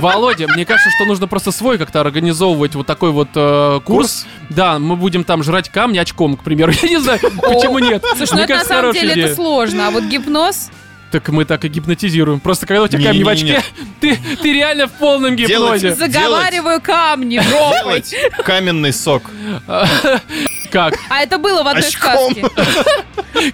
Володя, 0.00 0.48
мне 0.48 0.64
кажется, 0.64 0.90
что 0.96 1.04
нужно 1.06 1.26
просто 1.26 1.52
свой 1.52 1.78
как-то 1.78 2.00
организовывать 2.00 2.74
вот 2.74 2.86
такой 2.86 3.10
вот 3.10 3.28
э, 3.34 3.80
курс. 3.84 4.26
Да, 4.50 4.78
мы 4.78 4.96
будем 4.96 5.24
там 5.24 5.42
жрать 5.42 5.68
камни 5.68 5.98
очком, 5.98 6.36
к 6.36 6.42
примеру. 6.42 6.72
Я 6.82 6.88
не 6.88 7.00
знаю, 7.00 7.20
почему 7.20 7.78
нет. 7.78 8.04
Слушай, 8.16 8.34
ну 8.34 8.40
это 8.42 8.54
на 8.54 8.64
самом 8.64 8.92
деле 8.92 9.22
это 9.22 9.34
сложно, 9.34 9.88
а 9.88 9.90
вот 9.90 10.04
гипноз... 10.04 10.70
Так 11.12 11.28
мы 11.28 11.44
так 11.44 11.64
и 11.64 11.68
гипнотизируем. 11.68 12.40
Просто 12.40 12.66
когда 12.66 12.82
у 12.82 12.88
тебя 12.88 13.04
камни 13.04 13.22
в 13.22 13.26
Не-не-не. 13.26 13.56
очке, 13.58 13.64
ты, 14.00 14.18
ты 14.42 14.52
реально 14.52 14.86
в 14.88 14.92
полном 14.92 15.36
Делать- 15.36 15.82
гипнозе. 15.82 15.94
Заговариваю 15.94 16.80
камни 16.80 17.38
жопой. 17.38 18.00
Делать 18.02 18.14
каменный 18.44 18.92
сок. 18.94 19.22
Как? 20.72 20.94
А 21.10 21.20
это 21.22 21.36
было 21.38 21.62
в 21.62 21.68
одной 21.68 21.86
Очком. 21.86 22.32
сказке. 22.32 22.46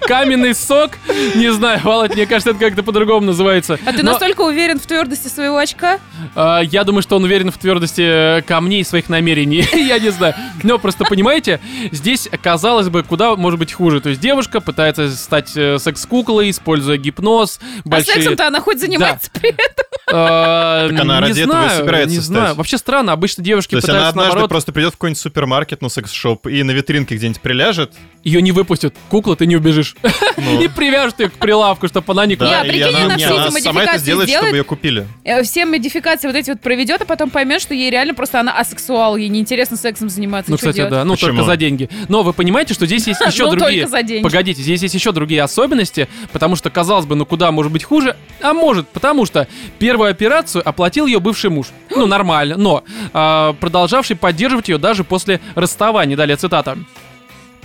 Каменный 0.07 0.55
сок? 0.55 0.93
Не 1.35 1.53
знаю, 1.53 1.81
Володь, 1.83 2.15
мне 2.15 2.27
кажется, 2.27 2.51
это 2.51 2.59
как-то 2.59 2.83
по-другому 2.83 3.27
называется. 3.27 3.79
А 3.85 3.93
ты 3.93 4.03
Но, 4.03 4.13
настолько 4.13 4.43
уверен 4.43 4.79
в 4.79 4.87
твердости 4.87 5.29
своего 5.29 5.59
очка? 5.59 5.99
э, 6.35 6.61
я 6.71 6.85
думаю, 6.85 7.03
что 7.03 7.17
он 7.17 7.25
уверен 7.25 7.51
в 7.51 7.59
твердости 7.59 8.39
э, 8.39 8.43
камней 8.43 8.81
и 8.83 8.85
своих 8.85 9.09
намерений. 9.09 9.67
я 9.73 9.99
не 9.99 10.11
знаю. 10.11 10.35
Но 10.63 10.79
просто, 10.79 11.05
понимаете, 11.05 11.61
здесь, 11.91 12.29
казалось 12.43 12.89
бы, 12.89 13.03
куда 13.03 13.35
может 13.37 13.59
быть 13.59 13.73
хуже. 13.73 14.01
То 14.01 14.11
есть 14.11 14.21
девушка 14.21 14.61
пытается 14.61 15.11
стать 15.11 15.57
э, 15.57 15.79
секс-куклой, 15.79 16.51
используя 16.51 16.97
гипноз, 16.99 17.59
А 17.85 17.89
большие... 17.89 18.15
сексом-то 18.15 18.47
она 18.47 18.61
хоть 18.61 18.81
занимается 18.81 19.31
при 19.33 19.51
этом? 19.51 19.85
Э, 20.13 20.89
Так 20.89 21.01
она 21.01 21.17
не 21.17 21.21
ради 21.29 21.41
этого 21.41 21.43
и 21.43 21.45
знаю, 21.67 21.71
собирается 21.79 22.09
Не 22.17 22.21
стать. 22.23 22.27
знаю. 22.27 22.55
Вообще 22.55 22.79
странно. 22.79 23.13
Обычно 23.13 23.43
девушки 23.45 23.71
То 23.73 23.77
есть 23.77 23.89
она 23.89 23.99
пытаются, 23.99 24.11
однажды 24.11 24.29
наоборот, 24.31 24.51
просто 24.51 24.73
придет 24.73 24.91
в 24.95 24.97
какой-нибудь 24.97 25.21
супермаркет, 25.21 25.83
ну, 25.83 25.89
секс-шоп, 25.89 26.47
и 26.47 26.63
на 26.63 26.71
витринке 26.73 27.08
где-нибудь 27.17 27.41
приляжет. 27.41 27.93
ее 28.25 28.43
не 28.43 28.53
выпустят. 28.53 28.95
Кукла, 29.09 29.37
ты 29.37 29.47
не 29.47 29.57
побежишь. 29.57 29.95
Ну. 30.37 30.61
И 30.63 30.69
привяжешь 30.69 31.15
ее 31.19 31.31
к 31.31 31.35
прилавку, 31.35 31.89
чтобы 31.89 32.13
она 32.13 32.27
не 32.27 32.37
Не, 32.37 32.45
а 32.45 32.65
и 32.65 32.69
прикинь, 32.69 32.89
она, 32.95 33.05
она 33.07 33.17
не, 33.17 33.25
все 33.25 33.35
она 33.37 33.47
эти 33.47 33.51
сама 33.53 33.59
это 33.59 33.93
модификации 33.93 33.99
сделает, 34.03 34.29
сделает. 34.29 34.47
чтобы 34.49 34.57
ее 34.59 34.65
купили. 34.65 35.07
Э, 35.25 35.43
Все 35.43 35.65
модификации 35.65 36.27
вот 36.27 36.37
эти 36.37 36.51
вот 36.51 36.61
проведет, 36.61 37.01
а 37.03 37.05
потом 37.05 37.31
поймет, 37.31 37.63
что 37.63 37.75
ей 37.75 37.91
реально 37.91 38.15
просто 38.15 38.41
она 38.41 38.53
асексуал, 38.59 39.17
ей 39.17 39.29
неинтересно 39.29 39.77
сексом 39.77 40.09
заниматься. 40.11 40.51
Ну, 40.51 40.57
что 40.57 40.67
кстати, 40.67 40.77
делать? 40.77 40.91
да, 40.93 41.05
ну 41.05 41.15
Почему? 41.15 41.31
только 41.31 41.45
за 41.47 41.57
деньги. 41.57 41.89
Но 42.09 42.23
вы 42.23 42.33
понимаете, 42.33 42.75
что 42.75 42.87
здесь 42.87 43.07
есть 43.07 43.21
еще 43.27 43.45
Ну, 43.45 43.57
другие. 43.57 43.83
только 43.83 43.91
за 43.91 44.03
деньги. 44.03 44.23
Погодите, 44.23 44.63
здесь 44.63 44.83
есть 44.83 44.95
еще 44.95 45.13
другие 45.13 45.43
особенности, 45.43 46.09
потому 46.33 46.57
что, 46.57 46.71
казалось 46.71 47.07
бы, 47.07 47.15
ну 47.15 47.25
куда 47.25 47.51
может 47.53 47.73
быть 47.73 47.85
хуже? 47.85 48.17
А 48.41 48.53
может, 48.53 48.89
потому 48.89 49.27
что 49.27 49.49
первую 49.79 50.11
операцию 50.11 50.67
оплатил 50.69 51.07
ее 51.07 51.21
бывший 51.21 51.51
муж. 51.51 51.69
Ну, 51.91 52.07
нормально, 52.07 52.57
но 52.57 52.85
а, 53.13 53.55
продолжавший 53.55 54.17
поддерживать 54.17 54.69
ее 54.69 54.79
даже 54.79 55.03
после 55.05 55.41
расставания. 55.55 56.17
Далее 56.17 56.37
цитата. 56.37 56.77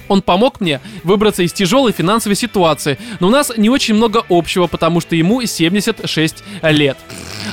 Он 0.07 0.21
помог 0.21 0.59
мне 0.59 0.81
выбраться 1.03 1.43
из 1.43 1.53
тяжелой 1.53 1.91
финансовой 1.91 2.35
ситуации, 2.35 2.97
но 3.19 3.27
у 3.27 3.29
нас 3.29 3.51
не 3.55 3.69
очень 3.69 3.95
много 3.95 4.23
общего, 4.29 4.67
потому 4.67 4.99
что 5.01 5.15
ему 5.15 5.45
76 5.45 6.43
лет. 6.63 6.97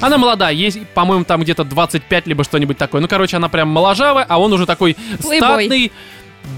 Она 0.00 0.18
молодая, 0.18 0.52
ей, 0.52 0.72
по-моему, 0.94 1.24
там 1.24 1.42
где-то 1.42 1.64
25 1.64 2.26
либо 2.26 2.44
что-нибудь 2.44 2.78
такое. 2.78 3.00
Ну, 3.00 3.08
короче, 3.08 3.36
она 3.36 3.48
прям 3.48 3.68
моложавая, 3.68 4.26
а 4.28 4.40
он 4.40 4.52
уже 4.52 4.66
такой 4.66 4.96
Плейбой. 5.22 5.38
статный 5.38 5.92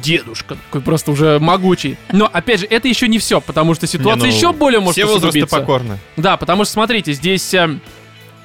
дедушка, 0.03 0.57
такой 0.67 0.81
просто 0.81 1.11
уже 1.11 1.39
могучий. 1.39 1.97
Но, 2.13 2.29
опять 2.33 2.61
же, 2.61 2.67
это 2.67 2.89
еще 2.89 3.09
не 3.09 3.19
все, 3.19 3.41
потому 3.41 3.75
что 3.75 3.87
ситуация 3.87 4.27
Не, 4.27 4.31
ну, 4.31 4.37
еще 4.37 4.53
более 4.53 4.81
может 4.81 4.97
Все 4.97 5.07
возрасты 5.07 5.47
покорны. 5.47 5.99
Да, 6.17 6.37
потому 6.37 6.65
что, 6.65 6.73
смотрите, 6.75 7.13
здесь... 7.13 7.53
э, 7.55 7.79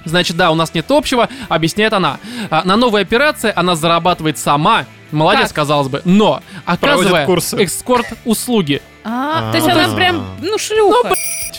Значит, 0.05 0.37
да, 0.37 0.51
у 0.51 0.55
нас 0.55 0.73
нет 0.73 0.89
общего, 0.89 1.27
объясняет 1.49 1.91
она. 1.91 2.19
А, 2.49 2.63
на 2.63 2.77
новой 2.77 3.01
операции 3.01 3.51
она 3.53 3.75
зарабатывает 3.75 4.37
сама. 4.37 4.85
Молодец, 5.11 5.47
Как? 5.47 5.53
казалось 5.55 5.87
бы. 5.87 6.01
Но, 6.05 6.41
оказывая 6.65 7.25
курсы. 7.25 7.55
экскорт-услуги. 7.57 8.81
А, 9.03 9.51
то 9.51 9.57
есть 9.57 9.67
А, 9.69 9.71
она 9.71 9.95
прям, 9.95 10.25
ну, 10.41 10.57
шлюха. 10.57 11.13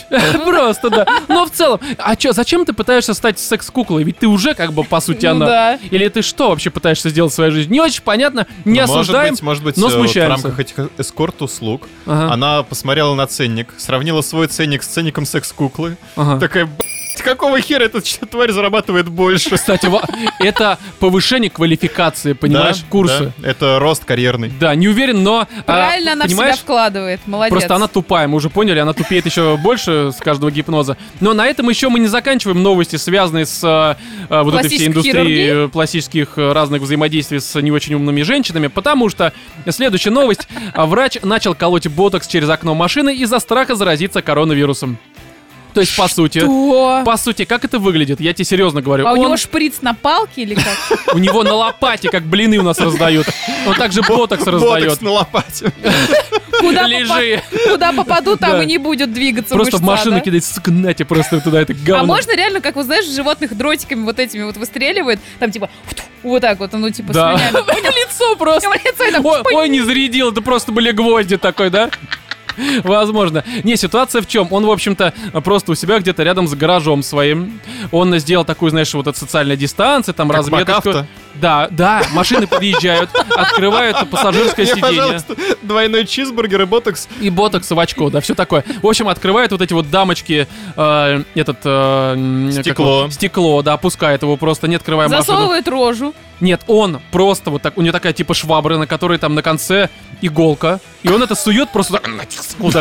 Просто, 0.45 0.89
да. 0.89 1.05
Но 1.27 1.45
в 1.45 1.51
целом, 1.51 1.79
а 1.97 2.15
чё, 2.15 2.31
зачем 2.31 2.65
ты 2.65 2.73
пытаешься 2.73 3.13
стать 3.13 3.37
секс-куклой? 3.39 4.03
Ведь 4.03 4.17
ты 4.19 4.27
уже, 4.27 4.53
как 4.55 4.73
бы, 4.73 4.83
по 4.83 4.99
сути, 4.99 5.25
Ну 5.27 5.31
она. 5.33 5.45
да. 5.45 5.79
Или 5.91 6.07
ты 6.09 6.21
что 6.23 6.49
вообще 6.49 6.69
пытаешься 6.71 7.09
сделать 7.09 7.31
в 7.31 7.35
своей 7.35 7.51
жизни? 7.51 7.73
Не 7.73 7.81
очень 7.81 8.01
понятно, 8.01 8.47
не 8.65 8.81
Ну, 8.81 8.87
может 8.87 8.95
осуждаем. 9.01 9.33
быть, 9.33 9.41
может 9.43 9.63
быть, 9.63 9.77
но 9.77 9.83
э, 9.87 9.89
вот 9.89 9.93
в 9.95 9.99
смущаемся. 9.99 10.29
рамках 10.47 10.59
этих 10.59 10.89
эскорт-услуг 10.97 11.87
Ага, 12.07 12.33
она 12.33 12.63
посмотрела 12.63 13.13
на 13.13 13.27
ценник, 13.27 13.73
сравнила 13.77 14.21
свой 14.21 14.47
ценник 14.47 14.81
с 14.83 14.87
ценником 14.87 15.25
секс-куклы. 15.25 15.97
ага. 16.15 16.39
Такая, 16.39 16.65
«Б***ь, 16.65 16.88
какого 17.23 17.59
хера 17.61 17.83
эта 17.83 18.01
тварь 18.27 18.51
зарабатывает 18.51 19.09
больше? 19.09 19.55
Кстати, 19.55 19.89
это 20.39 20.77
повышение 20.99 21.49
квалификации, 21.49 22.33
понимаешь, 22.33 22.79
Да, 22.79 22.85
курсы. 22.89 23.33
да, 23.37 23.49
это 23.49 23.79
рост 23.79 24.05
карьерный. 24.05 24.51
Да, 24.59 24.73
не 24.75 24.87
уверен, 24.87 25.23
но... 25.23 25.47
а, 25.59 25.63
Правильно 25.63 26.13
она 26.13 26.25
в 26.25 26.27
себя 26.29 26.37
понимаешь, 26.37 26.59
вкладывает. 26.59 27.19
Молодец. 27.25 27.51
Просто 27.51 27.75
она 27.75 27.87
тупая, 27.87 28.27
мы 28.27 28.35
уже 28.37 28.49
поняли, 28.49 28.79
она 28.79 28.93
тупеет 28.93 29.25
еще 29.25 29.57
больше 29.57 30.11
с 30.11 30.17
каждого 30.21 30.51
гипноза. 30.51 30.97
Но 31.19 31.33
на 31.33 31.47
этом 31.47 31.67
еще 31.69 31.89
мы 31.89 31.99
не 31.99 32.07
заканчиваем 32.07 32.61
новости, 32.63 32.95
связанные 32.95 33.45
с 33.45 33.63
э, 33.63 33.95
э, 34.33 34.41
вот 34.41 34.53
этой 34.55 34.69
всей 34.69 34.87
индустрией 34.87 35.13
хирургией? 35.15 35.65
э, 35.65 35.67
пластических 35.69 36.37
э, 36.37 36.51
разных 36.51 36.81
взаимодействий 36.81 37.39
с 37.39 37.61
не 37.61 37.71
очень 37.71 37.95
умными 37.95 38.21
женщинами, 38.21 38.67
потому 38.67 39.09
что 39.09 39.33
следующая 39.67 40.11
новость. 40.11 40.47
А, 40.73 40.85
Врач 40.85 41.17
начал 41.23 41.55
колоть 41.55 41.87
ботокс 41.87 42.27
через 42.27 42.49
окно 42.49 42.75
машины 42.75 43.15
из-за 43.15 43.39
страха 43.39 43.75
заразиться 43.75 44.21
коронавирусом. 44.21 44.97
То 45.79 45.81
есть, 45.81 45.95
по 45.95 46.07
сути... 46.09 46.39
Что? 46.39 47.03
По 47.05 47.15
сути, 47.15 47.45
как 47.45 47.63
это 47.63 47.79
выглядит? 47.79 48.19
Я 48.19 48.33
тебе 48.33 48.43
серьезно 48.43 48.81
говорю. 48.81 49.07
А 49.07 49.11
у 49.11 49.13
Он- 49.13 49.19
него 49.19 49.37
шприц 49.37 49.75
на 49.81 49.93
палке 49.93 50.41
или 50.41 50.55
как? 50.55 51.15
у 51.15 51.17
него 51.19 51.43
на 51.43 51.53
лопате, 51.53 52.09
как 52.09 52.23
блины 52.23 52.57
у 52.57 52.63
нас 52.63 52.79
раздают. 52.79 53.27
Он 53.65 53.75
также 53.75 54.01
ботокс 54.01 54.45
раздает. 54.45 54.83
Ботокс 54.85 55.01
на 55.01 55.11
лопате. 55.11 55.71
Куда, 56.59 56.85
Лежи. 56.87 57.41
попа- 57.51 57.69
куда 57.71 57.93
попаду, 57.93 58.35
там 58.35 58.51
Да. 58.51 58.63
и 58.63 58.65
не 58.65 58.77
будет 58.77 59.13
двигаться 59.13 59.55
Просто 59.55 59.77
в 59.77 59.81
мышца, 59.81 59.95
машину 59.97 60.15
да? 60.17 60.19
кидать, 60.19 60.43
сука, 60.43 60.71
нате 60.71 61.05
просто 61.05 61.39
туда 61.39 61.61
это 61.61 61.73
говно. 61.73 62.03
А 62.03 62.05
можно 62.05 62.35
реально, 62.35 62.59
как 62.59 62.75
вы 62.75 62.83
знаешь, 62.83 63.05
животных 63.05 63.55
дротиками 63.55 64.03
вот 64.03 64.19
этими 64.19 64.43
вот 64.43 64.57
выстреливает, 64.57 65.19
там 65.39 65.51
типа 65.51 65.69
вот 66.23 66.41
так 66.41 66.59
вот, 66.59 66.73
ну 66.73 66.89
типа 66.89 67.13
Да. 67.13 67.37
слюнями. 67.37 67.63
В 67.63 67.95
лицо 68.09 68.35
просто. 68.35 68.69
Ой, 69.53 69.69
не 69.69 69.79
зарядил, 69.81 70.31
это 70.33 70.41
просто 70.41 70.73
были 70.73 70.91
гвозди 70.91 71.37
такой, 71.37 71.69
да? 71.69 71.89
Возможно. 72.83 73.43
Не, 73.63 73.77
ситуация 73.77 74.21
в 74.21 74.27
чем? 74.27 74.47
Он, 74.51 74.65
в 74.65 74.71
общем-то, 74.71 75.13
просто 75.43 75.71
у 75.71 75.75
себя 75.75 75.99
где-то 75.99 76.23
рядом 76.23 76.47
с 76.47 76.53
гаражом 76.53 77.03
своим. 77.03 77.59
Он 77.91 78.17
сделал 78.19 78.45
такую, 78.45 78.71
знаешь, 78.71 78.93
вот 78.93 79.07
эту 79.07 79.17
социальную 79.17 79.57
дистанцию, 79.57 80.13
там 80.15 80.27
Как 80.27 80.37
разметочку. 80.37 80.89
МакАвто. 80.89 81.07
Да, 81.35 81.67
да, 81.71 82.03
машины 82.11 82.47
подъезжают, 82.47 83.09
открывают 83.29 84.09
пассажирское 84.09 84.65
Мне, 84.65 84.75
сиденье. 84.75 85.01
пожалуйста, 85.01 85.35
двойной 85.61 86.05
чизбургер 86.05 86.63
и 86.63 86.65
ботокс. 86.65 87.07
И 87.21 87.29
ботокс, 87.29 87.69
в 87.69 87.79
очко, 87.79 88.09
да, 88.09 88.19
все 88.19 88.35
такое. 88.35 88.63
В 88.81 88.87
общем, 88.87 89.07
открывают 89.07 89.51
вот 89.51 89.61
эти 89.61 89.73
вот 89.73 89.89
дамочки, 89.89 90.47
э, 90.75 91.23
этот... 91.35 91.57
э, 91.63 92.49
Стекло. 92.51 93.01
его? 93.01 93.09
Стекло, 93.09 93.61
да, 93.61 93.73
опускает 93.73 94.21
его 94.21 94.37
просто, 94.37 94.67
не 94.67 94.75
открывая 94.75 95.07
машину. 95.07 95.23
Засовывает 95.23 95.67
рожу. 95.67 96.13
Нет, 96.41 96.61
он 96.67 97.01
просто 97.11 97.49
вот 97.51 97.61
так, 97.61 97.77
у 97.77 97.81
него 97.81 97.91
такая 97.91 98.13
типа 98.13 98.33
швабра, 98.33 98.77
на 98.77 98.87
которой 98.87 99.17
там 99.17 99.35
на 99.35 99.41
конце 99.41 99.89
иголка, 100.21 100.79
и 101.03 101.09
он 101.09 101.21
это 101.23 101.35
сует 101.35 101.69
просто 101.71 101.93
так. 101.93 102.09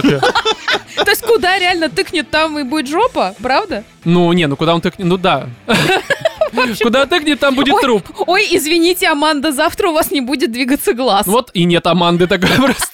То 1.05 1.11
есть 1.11 1.23
куда 1.23 1.59
реально 1.59 1.89
тыкнет, 1.89 2.31
там 2.31 2.59
и 2.59 2.65
будет 2.65 2.89
жопа, 2.89 3.35
правда? 3.41 3.85
Ну, 4.05 4.33
не, 4.33 4.47
ну 4.47 4.57
куда 4.57 4.75
он 4.75 4.81
тыкнет, 4.81 5.07
ну 5.07 5.17
да. 5.17 5.49
Куда 6.83 7.07
тыкнет, 7.07 7.41
там 7.41 7.55
будет 7.55 7.75
Ой, 7.75 7.83
труп. 7.83 8.05
Ой, 8.27 8.47
извините, 8.51 9.09
Аманда, 9.09 9.53
завтра 9.53 9.89
у 9.89 9.93
вас 9.93 10.11
не 10.11 10.21
будет 10.21 10.53
двигаться 10.53 10.95
глаз. 10.95 11.27
Вот 11.27 11.51
и 11.55 11.65
нет 11.65 11.87
Аманды 11.87 12.27
такой 12.27 12.51
просто. 12.57 12.87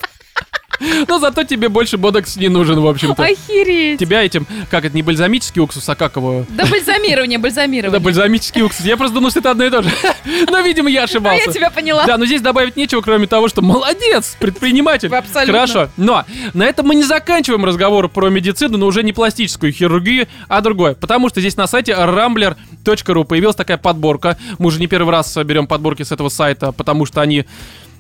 Но 1.07 1.21
зато 1.21 1.45
тебе 1.45 1.69
больше 1.69 1.97
бодокс 1.97 2.35
не 2.37 2.49
нужен, 2.49 2.81
в 2.81 2.87
общем-то. 2.88 3.23
Охереть. 3.23 4.01
Тебя 4.01 4.25
этим, 4.25 4.45
как 4.73 4.85
это, 4.85 4.95
не 4.95 5.03
бальзамический 5.05 5.62
уксус, 5.62 5.88
а 5.88 5.95
как 5.95 6.17
его? 6.17 6.45
Да 6.49 6.67
бальзамирование, 6.67 7.38
Да, 7.38 7.43
бальзамирование. 7.43 8.01
бальзамический 8.01 8.61
уксус. 8.62 8.85
Я 8.85 8.97
просто 8.97 9.14
думал, 9.14 9.31
что 9.31 9.38
это 9.38 9.53
одно 9.53 9.64
и 9.64 9.71
то 9.71 9.83
же. 9.83 9.90
Но, 10.51 10.61
видимо, 10.61 10.90
я 10.90 11.03
А 11.03 11.05
ошибался. 11.05 11.45
я 11.47 11.53
тебя 11.53 11.71
поняла. 11.71 12.05
Да, 12.07 12.19
но 12.19 12.27
здесь 12.27 12.40
добавить 12.43 12.77
нечего, 12.77 13.03
кроме 13.03 13.29
того, 13.29 13.49
что 13.49 13.62
молодец, 13.62 14.37
предприниматель. 14.40 15.09
Вы 15.09 15.19
абсолютно. 15.19 15.53
Хорошо. 15.61 15.88
Но 15.97 16.25
на 16.55 16.64
этом 16.64 16.87
мы 16.88 16.97
не 16.97 17.05
заканчиваем 17.05 17.64
разговор 17.64 18.09
про 18.09 18.29
медицину, 18.29 18.77
но 18.77 18.87
уже 18.87 19.05
не 19.05 19.12
пластическую 19.12 19.73
хирургию, 19.73 20.27
а 20.49 20.61
другое. 20.61 20.95
Потому 20.95 21.29
что 21.29 21.40
здесь 21.40 21.57
на 21.57 21.69
сайте 21.69 21.95
rambler.ru 22.85 23.25
появилась 23.25 23.57
такая 23.57 23.79
подборка. 23.79 24.37
Мы 24.59 24.66
уже 24.66 24.81
не 24.81 24.87
первый 24.87 25.11
раз 25.11 25.37
берем 25.38 25.66
подборки 25.66 26.03
с 26.03 26.12
этого 26.12 26.29
сайта, 26.29 26.73
потому 26.73 27.07
что 27.07 27.20
они... 27.20 27.44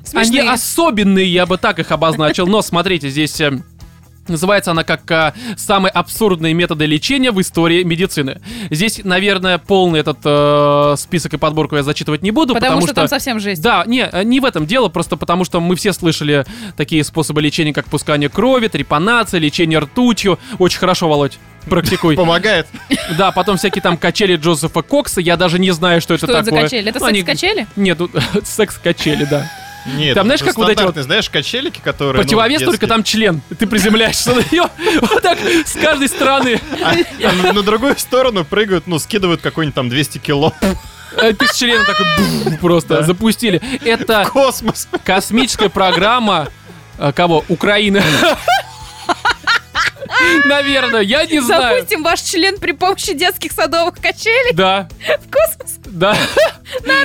Смешные. 0.04 0.42
Они 0.42 0.50
особенные, 0.50 1.32
я 1.32 1.46
бы 1.46 1.56
так 1.56 1.78
их 1.78 1.90
обозначил. 1.90 2.46
Но 2.46 2.60
смотрите, 2.60 3.08
здесь... 3.08 3.40
э, 3.40 3.58
Называется 4.26 4.70
она 4.70 4.84
как 4.84 5.10
а, 5.10 5.34
самые 5.56 5.90
абсурдные 5.90 6.54
методы 6.54 6.86
лечения 6.86 7.30
в 7.30 7.40
истории 7.42 7.82
медицины. 7.82 8.40
Здесь, 8.70 9.02
наверное, 9.04 9.58
полный 9.58 10.00
этот 10.00 10.18
э, 10.24 10.94
список 10.96 11.34
и 11.34 11.36
подборку 11.36 11.76
я 11.76 11.82
зачитывать 11.82 12.22
не 12.22 12.30
буду, 12.30 12.54
Потому, 12.54 12.76
потому, 12.76 12.86
что, 12.86 12.94
там 12.94 13.08
совсем 13.08 13.38
жесть. 13.38 13.60
да, 13.60 13.84
не, 13.86 14.00
э, 14.10 14.22
не 14.24 14.40
в 14.40 14.46
этом 14.46 14.66
дело, 14.66 14.88
просто 14.88 15.16
потому 15.16 15.44
что 15.44 15.60
мы 15.60 15.76
все 15.76 15.92
слышали 15.92 16.46
такие 16.76 17.04
способы 17.04 17.42
лечения, 17.42 17.74
как 17.74 17.84
пускание 17.86 18.30
крови, 18.30 18.68
трепанация, 18.68 19.40
лечение 19.40 19.78
ртутью. 19.78 20.38
Очень 20.58 20.78
хорошо, 20.78 21.08
Володь. 21.08 21.38
Практикуй. 21.68 22.16
Помогает. 22.16 22.66
Да, 23.16 23.32
потом 23.32 23.56
всякие 23.56 23.82
там 23.82 23.96
качели 23.96 24.36
Джозефа 24.36 24.82
Кокса. 24.82 25.20
Я 25.20 25.36
даже 25.36 25.58
не 25.58 25.70
знаю, 25.70 26.00
что 26.00 26.14
это 26.14 26.26
Что 26.26 26.32
это 26.36 26.44
за 26.44 26.50
такое. 26.50 26.62
качели? 26.64 26.90
Это 26.90 26.98
Ну, 27.00 27.06
они- 27.06 27.18
секс-качели? 27.20 27.66
Нет, 27.76 27.98
тут 27.98 28.10
секс-качели, 28.44 29.24
да. 29.24 29.50
Нет, 29.96 30.14
Там 30.14 30.24
знаешь, 30.26 30.40
это 30.40 30.48
как 30.50 30.56
вот 30.58 30.70
эти 30.70 30.82
вот- 30.82 30.96
знаешь, 30.96 31.28
качелики, 31.28 31.78
которые... 31.84 32.14
ну, 32.16 32.22
Противовес 32.22 32.58
только 32.60 32.70
детские. 32.72 32.88
там 32.88 33.04
член. 33.04 33.42
Ты 33.58 33.66
приземляешься 33.66 34.30
на 34.34 34.40
нее 34.50 34.68
вот 35.00 35.20
так 35.22 35.38
с 35.38 35.72
каждой 35.74 36.08
стороны. 36.08 36.58
А, 36.82 36.94
а 37.22 37.52
на- 37.52 37.62
другую 37.62 37.94
сторону 37.98 38.44
прыгают, 38.44 38.86
ну, 38.86 38.98
скидывают 38.98 39.42
какой-нибудь 39.42 39.74
там 39.74 39.88
200 39.90 40.18
кило. 40.18 40.54
Э, 41.16 41.32
Ты 41.34 41.46
с 41.46 41.54
члена 41.56 41.84
такой 41.84 42.06
бум, 42.44 42.56
просто 42.58 42.96
Да. 43.00 43.02
запустили. 43.02 43.60
Это 43.84 44.24
Космос. 44.32 44.88
космическая 45.04 45.68
программа 45.68 46.48
э, 46.98 47.12
кого? 47.14 47.44
Украины. 47.48 48.02
Наверное, 50.44 51.00
я 51.00 51.24
не 51.26 51.40
знаю. 51.40 51.76
Запустим 51.76 52.02
ваш 52.02 52.20
член 52.20 52.58
при 52.58 52.72
помощи 52.72 53.14
детских 53.14 53.52
садовых 53.52 53.94
качелей 54.00 54.52
Да, 54.54 54.88
в 55.00 55.30
космос 55.30 55.78
да. 55.94 56.16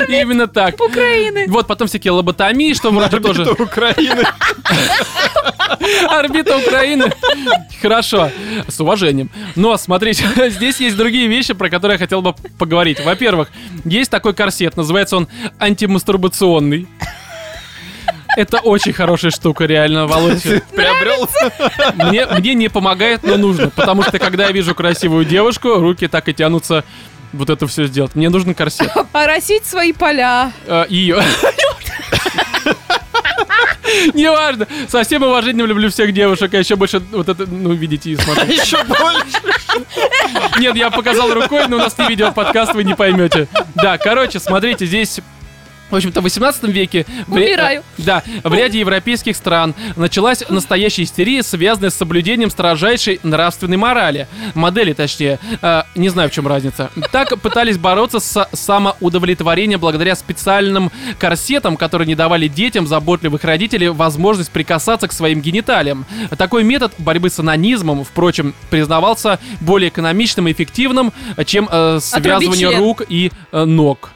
Именно 0.07 0.47
так. 0.47 0.79
Украины. 0.81 1.45
Вот 1.47 1.67
потом 1.67 1.87
всякие 1.87 2.11
лоботомии, 2.11 2.73
что 2.73 2.91
вроде 2.91 3.19
тоже. 3.19 3.43
Орбита 3.43 3.63
Украины. 3.63 4.23
Орбита 6.09 6.57
Украины. 6.57 7.11
Хорошо, 7.81 8.31
с 8.67 8.79
уважением. 8.79 9.29
Но 9.55 9.77
смотрите, 9.77 10.25
здесь 10.49 10.79
есть 10.79 10.97
другие 10.97 11.27
вещи, 11.27 11.53
про 11.53 11.69
которые 11.69 11.95
я 11.95 11.99
хотел 11.99 12.21
бы 12.21 12.33
поговорить. 12.57 12.99
Во-первых, 13.03 13.49
есть 13.85 14.09
такой 14.09 14.33
корсет, 14.33 14.75
называется 14.75 15.17
он 15.17 15.27
антимастурбационный. 15.59 16.87
Это 18.39 18.59
очень 18.59 18.93
хорошая 18.93 19.31
штука, 19.31 19.65
реально, 19.65 20.07
Володь. 20.07 20.41
Приобрел. 20.41 21.27
Мне, 21.95 22.25
мне 22.25 22.53
не 22.53 22.69
помогает, 22.69 23.21
но 23.23 23.35
нужно. 23.35 23.69
Потому 23.69 24.01
что, 24.01 24.17
когда 24.17 24.45
я 24.45 24.53
вижу 24.53 24.73
красивую 24.73 25.25
девушку, 25.25 25.73
руки 25.73 26.07
так 26.07 26.29
и 26.29 26.33
тянутся 26.33 26.85
вот 27.33 27.49
это 27.49 27.67
все 27.67 27.83
сделать. 27.83 28.15
Мне 28.15 28.29
нужен 28.29 28.55
корсет. 28.55 28.89
Оросить 29.11 29.65
свои 29.65 29.91
поля. 29.91 30.53
Э, 30.67 30.85
Ее. 30.87 31.21
Неважно. 34.13 34.67
Со 34.87 35.03
всем 35.03 35.23
уважением 35.23 35.65
люблю 35.65 35.89
всех 35.89 36.13
девушек, 36.13 36.53
а 36.53 36.59
еще 36.59 36.77
больше 36.77 37.01
вот 37.11 37.27
это, 37.27 37.45
ну, 37.45 37.73
видите 37.73 38.11
и 38.11 38.15
смотрите. 38.15 38.53
Еще 38.53 38.81
больше. 38.85 39.85
Нет, 40.59 40.77
я 40.77 40.89
показал 40.91 41.33
рукой, 41.33 41.67
но 41.67 41.75
у 41.75 41.79
нас 41.79 41.97
не 41.97 42.07
видео 42.07 42.31
подкаст, 42.31 42.73
вы 42.73 42.85
не 42.85 42.95
поймете. 42.95 43.49
Да, 43.75 43.97
короче, 43.97 44.39
смотрите, 44.39 44.85
здесь 44.85 45.19
в 45.89 45.95
общем-то, 45.95 46.21
в 46.21 46.23
18 46.23 46.63
веке 46.63 47.05
в 47.27 47.33
Умираю. 47.33 47.81
э, 47.97 48.01
да, 48.03 48.23
в 48.43 48.53
ряде 48.53 48.79
европейских 48.79 49.35
стран 49.35 49.75
началась 49.95 50.43
настоящая 50.49 51.03
истерия, 51.03 51.43
связанная 51.43 51.89
с 51.89 51.95
соблюдением 51.95 52.49
строжайшей 52.49 53.19
нравственной 53.23 53.77
морали. 53.77 54.27
Модели, 54.55 54.93
точнее. 54.93 55.39
Э, 55.61 55.83
не 55.95 56.09
знаю, 56.09 56.29
в 56.29 56.33
чем 56.33 56.47
разница. 56.47 56.91
Так 57.11 57.39
пытались 57.39 57.77
бороться 57.77 58.19
с 58.19 58.47
самоудовлетворением 58.53 59.79
благодаря 59.79 60.15
специальным 60.15 60.91
корсетам, 61.17 61.77
которые 61.77 62.07
не 62.07 62.15
давали 62.15 62.47
детям 62.47 62.87
заботливых 62.87 63.43
родителей 63.43 63.89
возможность 63.89 64.51
прикасаться 64.51 65.07
к 65.07 65.13
своим 65.13 65.41
гениталиям. 65.41 66.05
Такой 66.37 66.63
метод 66.63 66.93
борьбы 66.97 67.29
с 67.29 67.39
анонизмом, 67.39 68.03
впрочем, 68.03 68.53
признавался 68.69 69.39
более 69.59 69.89
экономичным 69.89 70.47
и 70.47 70.51
эффективным, 70.51 71.13
чем 71.45 71.67
э, 71.71 71.99
связывание 72.01 72.77
рук 72.77 73.03
и 73.07 73.31
э, 73.51 73.65
ног 73.65 74.11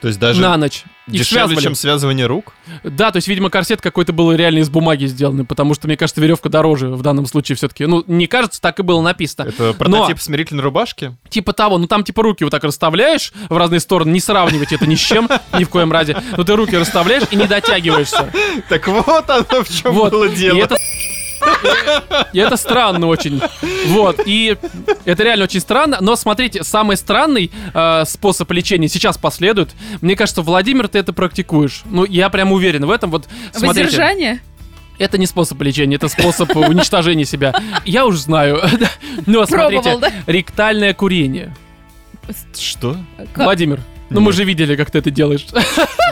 То 0.00 0.08
есть 0.08 0.18
даже 0.18 0.40
на 0.40 0.56
ночь. 0.56 0.84
Их 1.06 1.20
дешевле, 1.20 1.24
связывали. 1.24 1.62
чем 1.62 1.74
связывание 1.74 2.26
рук? 2.26 2.52
Да, 2.84 3.10
то 3.10 3.16
есть, 3.16 3.26
видимо, 3.26 3.50
корсет 3.50 3.80
какой-то 3.80 4.12
был 4.12 4.32
реально 4.32 4.60
из 4.60 4.70
бумаги 4.70 5.06
сделанный, 5.06 5.44
потому 5.44 5.74
что, 5.74 5.88
мне 5.88 5.96
кажется, 5.96 6.20
веревка 6.20 6.48
дороже 6.48 6.88
в 6.88 7.02
данном 7.02 7.26
случае 7.26 7.56
все-таки. 7.56 7.84
Ну, 7.86 8.04
не 8.06 8.26
кажется, 8.26 8.60
так 8.60 8.78
и 8.78 8.82
было 8.82 9.02
написано. 9.02 9.48
Это 9.48 9.72
прототип 9.74 10.20
смирительной 10.20 10.62
рубашки? 10.62 11.16
Типа 11.28 11.52
того, 11.52 11.78
ну 11.78 11.86
там 11.86 12.04
типа 12.04 12.22
руки 12.22 12.44
вот 12.44 12.50
так 12.50 12.64
расставляешь 12.64 13.32
в 13.48 13.56
разные 13.56 13.80
стороны, 13.80 14.10
не 14.10 14.20
сравнивать 14.20 14.72
это 14.72 14.86
ни 14.86 14.94
с 14.94 15.00
чем, 15.00 15.28
ни 15.58 15.64
в 15.64 15.68
коем 15.68 15.90
разе. 15.92 16.16
Но 16.36 16.44
ты 16.44 16.54
руки 16.54 16.76
расставляешь 16.76 17.24
и 17.30 17.36
не 17.36 17.46
дотягиваешься. 17.46 18.32
Так 18.68 18.86
вот 18.86 19.28
оно 19.28 19.64
в 19.64 19.68
чем 19.68 19.94
было 19.94 20.24
И 20.24 20.36
дело. 20.36 20.58
это... 20.58 20.76
И 22.32 22.38
это 22.38 22.56
странно 22.56 23.06
очень. 23.06 23.40
Вот. 23.88 24.20
И 24.26 24.56
это 25.04 25.22
реально 25.22 25.44
очень 25.44 25.60
странно. 25.60 25.98
Но 26.00 26.16
смотрите, 26.16 26.62
самый 26.62 26.96
странный 26.96 27.50
э, 27.72 28.04
способ 28.06 28.50
лечения 28.52 28.88
сейчас 28.88 29.18
последует. 29.18 29.70
Мне 30.00 30.16
кажется, 30.16 30.42
Владимир, 30.42 30.88
ты 30.88 30.98
это 30.98 31.12
практикуешь. 31.12 31.82
Ну, 31.86 32.04
я 32.04 32.28
прям 32.30 32.52
уверен 32.52 32.86
в 32.86 32.90
этом. 32.90 33.10
Вот 33.10 33.28
смотрите. 33.52 33.84
Воздержание? 33.84 34.40
Это 34.98 35.16
не 35.16 35.26
способ 35.26 35.60
лечения, 35.62 35.96
это 35.96 36.08
способ 36.08 36.54
уничтожения 36.54 37.24
себя. 37.24 37.54
Я 37.86 38.04
уже 38.04 38.18
знаю. 38.18 38.60
Ну, 39.26 39.44
смотрите, 39.46 39.98
ректальное 40.26 40.92
курение. 40.92 41.54
Что? 42.56 42.96
Владимир, 43.34 43.80
ну 44.10 44.20
мы 44.20 44.32
же 44.32 44.44
видели, 44.44 44.76
как 44.76 44.90
ты 44.90 44.98
это 44.98 45.10
делаешь. 45.10 45.46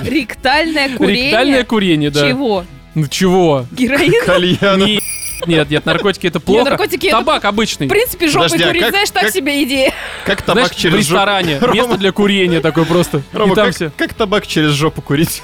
Ректальное 0.02 0.96
курение? 0.96 1.26
Ректальное 1.26 1.64
курение, 1.64 2.10
да. 2.10 2.28
Чего? 2.28 2.64
Ну 2.94 3.06
чего? 3.08 3.66
Героин? 3.72 4.24
Кальян. 4.24 5.00
Не- 5.46 5.54
Нет, 5.54 5.70
нет, 5.70 5.86
наркотики 5.86 6.26
это 6.26 6.40
плохо. 6.40 6.70
наркотики 6.70 7.06
это- 7.06 7.18
Табак 7.18 7.44
обычный. 7.44 7.86
В 7.86 7.90
принципе, 7.90 8.28
жопой 8.28 8.48
Подожди, 8.50 8.64
а 8.64 8.66
курить, 8.68 8.82
как- 8.82 8.90
знаешь, 8.90 9.10
так 9.10 9.22
как- 9.24 9.32
себе 9.32 9.62
идея. 9.64 9.92
Как 10.24 10.42
табак 10.42 10.64
Знаешь, 10.66 10.70
в 10.76 10.80
через 10.80 10.92
жопу? 10.94 11.00
ресторане. 11.14 11.58
Рома, 11.58 11.74
Место 11.74 11.96
для 11.96 12.12
курения 12.12 12.60
такое 12.60 12.84
просто. 12.84 13.22
Рома, 13.32 13.52
И 13.52 13.54
там 13.56 13.66
как, 13.66 13.74
все. 13.74 13.90
как 13.96 14.14
табак 14.14 14.46
через 14.46 14.72
жопу 14.72 15.00
курить? 15.02 15.42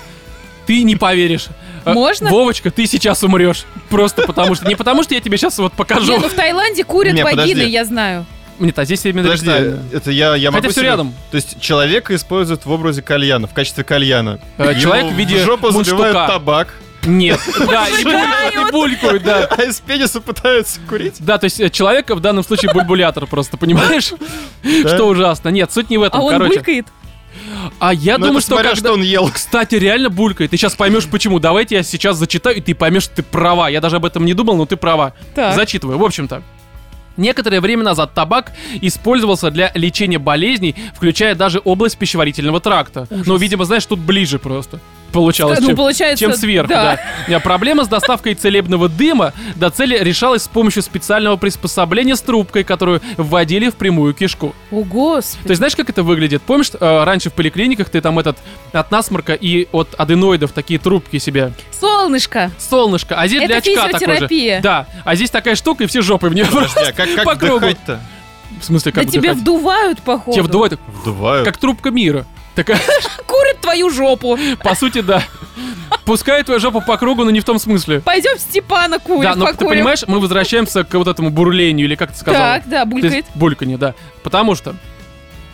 Ты 0.67 0.83
не 0.83 0.97
поверишь. 0.97 1.47
Э, 1.85 1.93
Можно? 1.93 2.31
Вовочка, 2.31 2.71
ты 2.71 2.87
сейчас 2.87 3.23
умрешь. 3.23 3.65
Просто 3.91 4.23
потому 4.27 4.55
что... 4.55 4.67
Не 4.67 4.75
потому 4.77 5.03
что 5.03 5.15
я 5.15 5.21
тебе 5.21 5.37
сейчас 5.37 5.59
вот 5.59 5.75
покажу. 5.75 6.11
Не, 6.13 6.19
ну 6.19 6.29
в 6.29 6.33
Таиланде 6.33 6.83
курят 6.85 7.13
Не, 7.15 7.23
вагины, 7.23 7.61
я 7.63 7.85
знаю. 7.85 8.25
Нет, 8.59 8.79
а 8.79 8.85
здесь 8.85 9.05
именно 9.05 9.25
Подожди, 9.29 9.51
это 9.93 10.11
я, 10.11 10.37
я 10.37 10.51
Хотя 10.51 10.61
могу 10.63 10.71
всё 10.71 10.81
себе- 10.81 10.87
рядом. 10.91 11.15
То 11.31 11.35
есть 11.37 11.61
человека 11.61 12.15
используют 12.15 12.65
в 12.65 12.71
образе 12.71 13.03
кальяна, 13.03 13.47
в 13.49 13.53
качестве 13.53 13.83
кальяна. 13.85 14.39
Э, 14.59 14.79
человек 14.81 15.13
в 15.13 15.15
виде 15.17 15.39
жопу 15.45 15.71
мундштука. 15.73 16.03
забивают 16.03 16.31
табак, 16.31 16.75
Нет. 17.07 17.41
Да, 17.59 17.87
и 17.89 18.71
булькают, 18.73 19.23
да. 19.23 19.49
а 19.51 19.63
из 19.63 19.81
пениса 19.81 20.21
пытаются 20.21 20.81
курить. 20.89 21.17
Да, 21.21 21.39
то 21.39 21.45
есть 21.45 21.61
э, 21.61 21.71
человек 21.71 22.11
в 22.11 22.21
данном 22.21 22.45
случае 22.45 22.73
бульбулятор 22.73 23.27
просто, 23.27 23.57
понимаешь? 23.57 24.13
Что 24.87 25.05
ужасно. 25.07 25.49
Нет, 25.51 25.73
суть 25.73 25.91
не 25.91 25.99
в 25.99 26.03
А 26.03 26.07
этом, 26.07 26.21
он 26.23 26.33
короче. 26.33 26.55
булькает? 26.57 26.87
А 27.79 27.93
я 27.95 28.19
Ну, 28.19 28.27
думаю, 28.27 28.39
это 28.39 28.47
что 28.47 28.55
смотря, 28.55 28.71
когда... 28.71 28.89
что 28.89 28.93
он 28.95 29.03
ел. 29.03 29.31
Кстати, 29.33 29.75
реально 29.77 30.11
булькает. 30.11 30.51
Ты 30.51 30.57
сейчас 30.57 30.75
поймешь, 30.75 31.07
почему. 31.07 31.39
Давайте 31.39 31.77
я 31.77 31.83
сейчас 31.83 32.17
зачитаю, 32.17 32.57
и 32.57 32.61
ты 32.61 32.75
поймешь, 32.75 33.05
что 33.05 33.17
ты 33.17 33.23
права. 33.23 33.69
Я 33.69 33.81
даже 33.81 33.97
об 33.97 34.05
этом 34.05 34.25
не 34.25 34.35
думал, 34.35 34.57
но 34.57 34.67
ты 34.67 34.77
права. 34.77 35.15
Так. 35.35 35.55
Зачитываю. 35.55 35.99
В 35.99 36.05
общем-то, 36.05 36.43
Некоторое 37.17 37.61
время 37.61 37.85
назад 37.85 38.13
табак 38.13 38.51
использовался 38.81 39.53
для 39.53 39.71
лечения 39.77 40.19
болезней, 40.19 40.75
включая 40.97 41.37
даже 41.37 41.61
область 41.63 41.97
пищеварительного 41.97 42.59
тракта. 42.59 43.07
Ну, 43.09 43.37
видимо, 43.37 43.65
знаешь, 43.65 43.87
тут 43.87 44.01
ближе 44.01 44.41
просто 44.41 44.81
получалось, 45.15 45.61
Ну, 45.61 45.69
чем, 45.69 45.77
получается, 45.77 46.25
чем 46.25 46.35
сверху, 46.35 46.69
да. 46.69 46.99
да. 47.29 47.37
А 47.37 47.41
Проблема 47.41 47.85
с 47.85 47.89
доставкой 47.89 48.35
целебного 48.35 48.89
дыма 48.89 49.33
до 49.55 49.71
цели 49.71 49.97
решалась 49.99 50.43
с 50.43 50.49
помощью 50.49 50.83
специального 50.83 51.37
приспособления 51.37 52.17
с 52.17 52.21
трубкой, 52.21 52.65
которую 52.65 53.01
вводили 53.17 53.71
в 53.71 53.77
прямую 53.77 54.13
кишку. 54.13 54.55
О, 54.71 54.83
господи. 54.83 55.45
То 55.45 55.51
есть 55.51 55.59
знаешь, 55.59 55.77
как 55.77 55.89
это 55.89 56.03
выглядит? 56.03 56.43
Помнишь, 56.43 56.71
э, 56.79 57.05
раньше 57.05 57.31
в 57.31 57.33
поликлиниках 57.33 57.89
ты 57.89 58.01
там 58.01 58.19
этот 58.19 58.37
от 58.73 58.91
насморка 58.91 59.35
и 59.35 59.69
от 59.73 59.95
аденоидов 59.97 60.53
такие 60.53 60.79
трубки 60.79 61.19
себе. 61.19 61.53
Солнышко. 61.71 62.51
Солнышко, 62.59 63.15
а 63.19 63.27
здесь 63.27 63.43
Это 63.43 63.49
для 63.49 63.57
очка 63.59 63.99
такой 63.99 64.19
же. 64.19 64.61
Да, 64.63 64.87
а 65.05 65.15
здесь 65.15 65.31
такая 65.31 65.55
штука, 65.55 65.85
и 65.85 65.87
все 65.87 66.03
жопы 66.03 66.29
в 66.29 66.35
нее. 66.35 66.47
Подожди, 66.47 66.81
а 66.81 66.93
как, 66.93 67.15
как 67.15 67.25
По 67.25 67.37
кругу. 67.37 67.67
В 68.61 68.65
смысле, 68.65 68.93
Да 68.93 69.01
как 69.03 69.11
тебе 69.11 69.21
вдыхать? 69.21 69.39
вдувают, 69.39 70.03
походу. 70.03 70.33
Тебе 70.35 70.43
вдувает, 70.45 70.79
Вдувают. 71.03 71.45
как 71.47 71.57
трубка 71.59 71.91
мира. 71.91 72.25
Такая, 72.55 72.79
Курят 73.27 73.61
твою 73.61 73.91
жопу. 73.91 74.39
по 74.63 74.75
сути, 74.75 75.01
да. 75.01 75.23
Пускай 76.05 76.43
твою 76.45 76.61
жопу 76.61 76.81
по 76.81 76.97
кругу, 76.97 77.25
но 77.25 77.31
не 77.31 77.41
в 77.41 77.45
том 77.45 77.59
смысле. 77.59 78.01
Пойдем 78.01 78.39
Степана 78.39 78.99
курить, 78.99 79.23
Да, 79.23 79.35
но 79.35 79.47
ты 79.47 79.53
покурим. 79.53 79.71
понимаешь, 79.71 80.05
мы 80.07 80.21
возвращаемся 80.21 80.85
к 80.85 80.95
вот 80.95 81.09
этому 81.09 81.31
бурлению, 81.31 81.87
или 81.87 81.95
как 81.95 82.13
ты 82.13 82.19
сказал? 82.19 82.41
Так, 82.41 82.69
да, 82.69 82.85
булькает. 82.85 83.27
Бульканье, 83.35 83.77
да. 83.79 83.95
Потому 84.23 84.55
что 84.55 84.77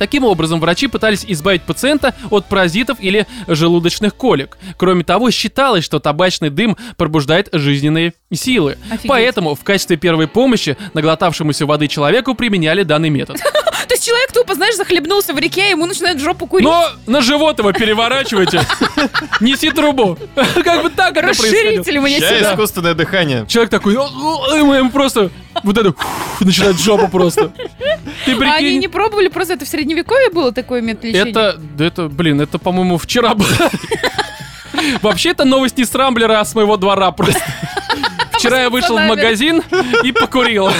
Таким 0.01 0.25
образом, 0.25 0.61
врачи 0.61 0.87
пытались 0.87 1.27
избавить 1.29 1.61
пациента 1.65 2.15
от 2.31 2.47
паразитов 2.47 2.97
или 3.01 3.27
желудочных 3.47 4.15
колик. 4.15 4.57
Кроме 4.79 5.05
того, 5.05 5.31
считалось, 5.31 5.85
что 5.85 5.99
табачный 5.99 6.49
дым 6.49 6.79
пробуждает 6.97 7.51
жизненные 7.53 8.15
силы. 8.33 8.79
Офигеть. 8.89 9.09
Поэтому 9.09 9.55
в 9.55 9.63
качестве 9.63 9.99
первой 9.99 10.27
помощи 10.27 10.79
наглотавшемуся 10.95 11.67
воды 11.67 11.87
человеку 11.87 12.35
применяли 12.35 12.83
данный 12.83 13.11
метод. 13.11 13.37
То 13.89 13.95
есть 13.95 14.07
человек 14.07 14.33
тупо, 14.33 14.55
знаешь, 14.55 14.77
захлебнулся 14.77 15.35
в 15.35 15.39
реке, 15.39 15.67
и 15.67 15.71
ему 15.71 15.85
начинает 15.85 16.19
жопу 16.19 16.47
курить. 16.47 16.65
Но 16.65 16.89
на 17.07 17.21
живот 17.21 17.59
его 17.59 17.73
переворачивайте. 17.73 18.63
Неси 19.41 19.71
трубу. 19.71 20.17
Как 20.65 20.83
бы 20.83 20.89
так 20.91 21.17
это. 21.17 21.29
Расширитель 21.29 22.01
мне 22.01 22.21
сюда. 22.21 22.53
искусственное 22.53 22.95
дыхание. 22.95 23.45
Человек 23.49 23.71
такой, 23.71 23.95
ему 23.95 24.91
просто 24.91 25.31
вот 25.63 25.77
это 25.77 25.95
начинает 26.41 26.79
жопу 26.79 27.09
просто. 27.09 27.53
Ты 28.25 28.33
А 28.33 28.35
они 28.35 28.39
прикинь, 28.39 28.81
не 28.81 28.89
пробовали, 28.89 29.29
просто 29.29 29.55
это 29.55 29.65
в 29.65 29.69
средневековье 29.69 29.89
было 30.33 30.53
такое 30.53 30.81
метод 30.81 31.05
лечения? 31.05 31.31
Это, 31.31 31.57
да 31.59 31.85
это, 31.85 32.09
блин, 32.09 32.40
это, 32.40 32.59
по-моему, 32.59 32.98
вчера 32.98 33.35
было. 33.35 33.48
Вообще, 35.03 35.31
это 35.31 35.44
новость 35.44 35.76
не 35.76 35.85
с 35.85 35.94
Рамблера, 35.94 36.40
а 36.40 36.44
с 36.44 36.55
моего 36.55 36.76
двора 36.76 37.11
просто. 37.12 37.42
Вчера 38.33 38.62
я 38.62 38.70
вышел 38.70 38.96
в 38.96 39.07
магазин 39.07 39.62
и 40.03 40.12
покурил. 40.12 40.70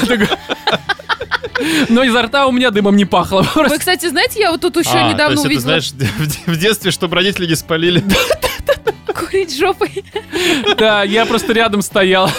Но 1.88 2.02
изо 2.04 2.22
рта 2.22 2.46
у 2.46 2.52
меня 2.52 2.70
дымом 2.70 2.96
не 2.96 3.04
пахло. 3.04 3.46
Вы, 3.54 3.78
кстати, 3.78 4.08
знаете, 4.08 4.40
я 4.40 4.50
вот 4.50 4.62
тут 4.62 4.76
еще 4.76 4.90
А, 4.90 5.08
то 5.08 5.12
недавно 5.12 5.32
есть 5.32 5.44
это, 5.44 5.48
увидела 5.48 5.80
знаешь, 5.80 5.92
в 6.46 6.52
в 6.52 6.58
детстве, 6.58 6.90
чтобы 6.90 7.16
родители 7.16 7.46
не 7.46 7.54
спалили. 7.54 8.02
курить 9.30 9.56
жопой. 9.56 10.04
Да, 10.78 11.02
я 11.02 11.26
просто 11.26 11.52
рядом 11.52 11.82
стоял. 11.82 12.30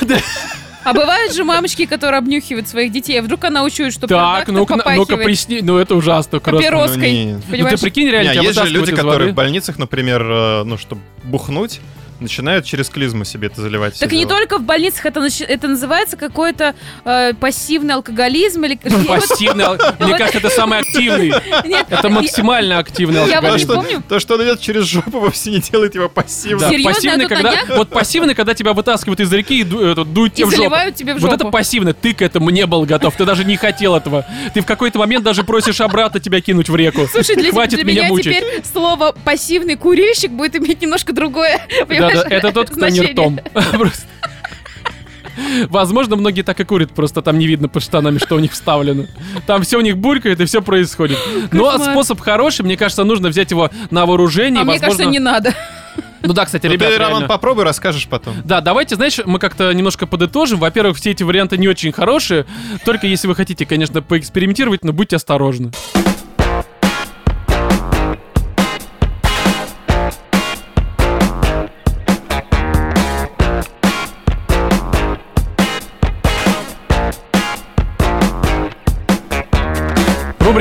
А 0.84 0.94
бывают 0.94 1.34
же 1.34 1.44
мамочки, 1.44 1.86
которые 1.86 2.20
обнюхивают 2.20 2.68
своих 2.68 2.92
детей. 2.92 3.20
А 3.20 3.24
Вдруг 3.24 3.44
она 3.44 3.64
учует, 3.64 3.94
что 3.94 4.08
Так, 4.08 4.48
ну-ка, 4.48 4.82
ну-ка 4.96 5.18
поясни. 5.18 5.62
Ну, 5.62 5.78
это 5.78 5.96
ужасно. 5.96 6.40
папироской. 6.40 7.12
Ну, 7.12 7.18
не. 7.18 7.26
Ну, 7.26 7.34
Ну, 7.34 7.42
ты 7.42 7.52
Понимаешь? 7.52 7.80
прикинь, 7.80 8.10
реально, 8.10 8.30
Не, 8.30 8.34
тебя 8.34 8.44
есть 8.44 8.64
же 8.64 8.70
люди, 8.70 8.92
из 8.92 8.96
которые 8.96 9.32
в 9.32 9.36
больницах, 9.36 9.78
например, 9.78 10.24
э, 10.24 10.64
ну, 10.64 10.78
чтобы 10.78 11.02
бухнуть, 11.24 11.80
начинают 12.22 12.66
через 12.66 12.90
клизму 12.90 13.26
себе 13.26 13.48
это 13.48 13.62
заливать. 13.62 14.00
Так 14.00 14.12
не 14.12 14.20
дела. 14.26 14.30
только 14.30 14.58
в 14.58 14.64
больницах, 14.64 15.06
это, 15.06 15.20
нач- 15.20 15.46
это 15.46 15.68
называется 15.68 16.18
какой-то 16.18 16.76
э, 17.06 17.34
пассивный 17.34 17.96
алкоголизм 17.96 18.64
или... 18.66 18.80
Вот- 18.84 19.08
Пассивный, 19.08 19.66
мне 20.00 20.18
кажется, 20.18 20.38
это 20.40 20.50
самый 20.50 20.80
активный. 20.80 21.34
Нет, 21.66 21.86
Это 21.90 22.10
максимально 22.10 22.78
активный 22.80 23.22
вот 23.22 23.28
не 23.30 23.34
алкоголизм. 23.36 24.04
то, 24.08 24.20
что 24.20 24.36
он 24.36 24.44
идет 24.44 24.62
через 24.62 24.86
жопу, 24.86 25.20
вовсе 25.20 25.52
не 25.52 25.60
делает 25.60 25.96
его 25.96 26.08
пассивным. 26.10 26.84
Пассивный, 26.84 27.28
когда, 27.28 27.54
вот 27.76 27.90
пассивный, 27.90 28.36
когда 28.36 28.54
тебя 28.54 28.74
вытаскивают 28.74 29.20
из 29.20 29.32
реки 29.34 29.60
и 29.60 29.64
дуют 29.64 30.34
И 30.34 30.36
тебе 30.38 30.46
в 30.48 30.52
жопу. 30.56 30.76
тебе 30.96 31.14
в 31.14 31.16
Вот 31.16 31.22
жопу. 31.32 31.34
это 31.36 31.46
пассивно. 31.46 31.94
Ты 31.94 32.14
к 32.14 32.22
этому 32.22 32.50
не 32.50 32.66
был 32.66 32.84
готов. 32.86 33.16
Ты 33.16 33.26
даже 33.26 33.44
не 33.44 33.58
хотел 33.58 33.96
этого. 33.96 34.26
Ты 34.54 34.62
в 34.62 34.66
какой-то 34.66 35.00
момент 35.00 35.24
даже 35.24 35.44
просишь 35.44 35.82
обратно 35.82 36.20
тебя 36.20 36.42
кинуть 36.42 36.70
в 36.70 36.76
реку. 36.76 37.08
Слушай, 37.12 37.36
для, 37.36 37.52
Хватит 37.52 37.76
для 37.76 37.84
меня 37.84 38.02
меня 38.02 38.10
мучить. 38.10 38.26
теперь 38.36 38.62
слово 38.72 39.14
пассивный 39.26 39.76
курильщик 39.76 40.32
будет 40.32 40.56
иметь 40.56 40.82
немножко 40.82 41.14
другое. 41.14 41.60
Да, 41.90 42.10
да, 42.14 42.24
это 42.30 42.52
тот, 42.52 42.70
кто 42.70 42.88
не 42.90 43.02
ртом. 43.02 43.40
Возможно, 45.70 46.16
многие 46.16 46.42
так 46.42 46.60
и 46.60 46.64
курят, 46.64 46.92
просто 46.92 47.22
там 47.22 47.40
не 47.40 47.48
видно 47.48 47.70
под 47.70 47.84
штанами, 47.84 48.18
что 48.18 48.36
у 48.36 48.40
них 48.40 48.52
вставлено. 48.52 49.06
Там 49.48 49.64
все 49.64 49.78
у 49.78 49.82
них 49.82 49.98
булькает 49.98 50.40
и 50.42 50.46
все 50.46 50.62
происходит. 50.62 51.18
Но 51.52 51.72
Кошмар. 51.72 51.92
способ 51.92 52.20
хороший, 52.20 52.64
мне 52.64 52.78
кажется, 52.78 53.04
нужно 53.04 53.30
взять 53.30 53.52
его 53.52 53.70
на 53.90 54.06
вооружение. 54.06 54.60
А 54.60 54.64
и, 54.64 54.66
мне 54.66 54.80
кажется, 54.80 54.90
возможно, 55.04 55.12
не 55.12 55.20
надо. 55.20 55.54
Ну 56.24 56.34
да, 56.34 56.46
кстати, 56.46 56.68
Ну 56.68 56.74
ребят, 56.74 56.90
ты, 56.90 56.98
Роман, 56.98 57.12
реально. 57.14 57.28
попробуй, 57.28 57.64
расскажешь 57.64 58.08
потом. 58.08 58.36
Да, 58.44 58.62
давайте, 58.62 58.96
знаешь, 58.96 59.20
мы 59.26 59.40
как-то 59.40 59.72
немножко 59.74 60.06
подытожим. 60.06 60.60
Во-первых, 60.60 60.98
все 60.98 61.12
эти 61.12 61.24
варианты 61.24 61.58
не 61.58 61.68
очень 61.68 61.92
хорошие. 61.92 62.46
Только 62.86 63.08
если 63.08 63.28
вы 63.28 63.34
хотите, 63.36 63.66
конечно, 63.66 64.02
поэкспериментировать, 64.02 64.84
но 64.84 64.94
будьте 64.94 65.16
осторожны. 65.16 65.72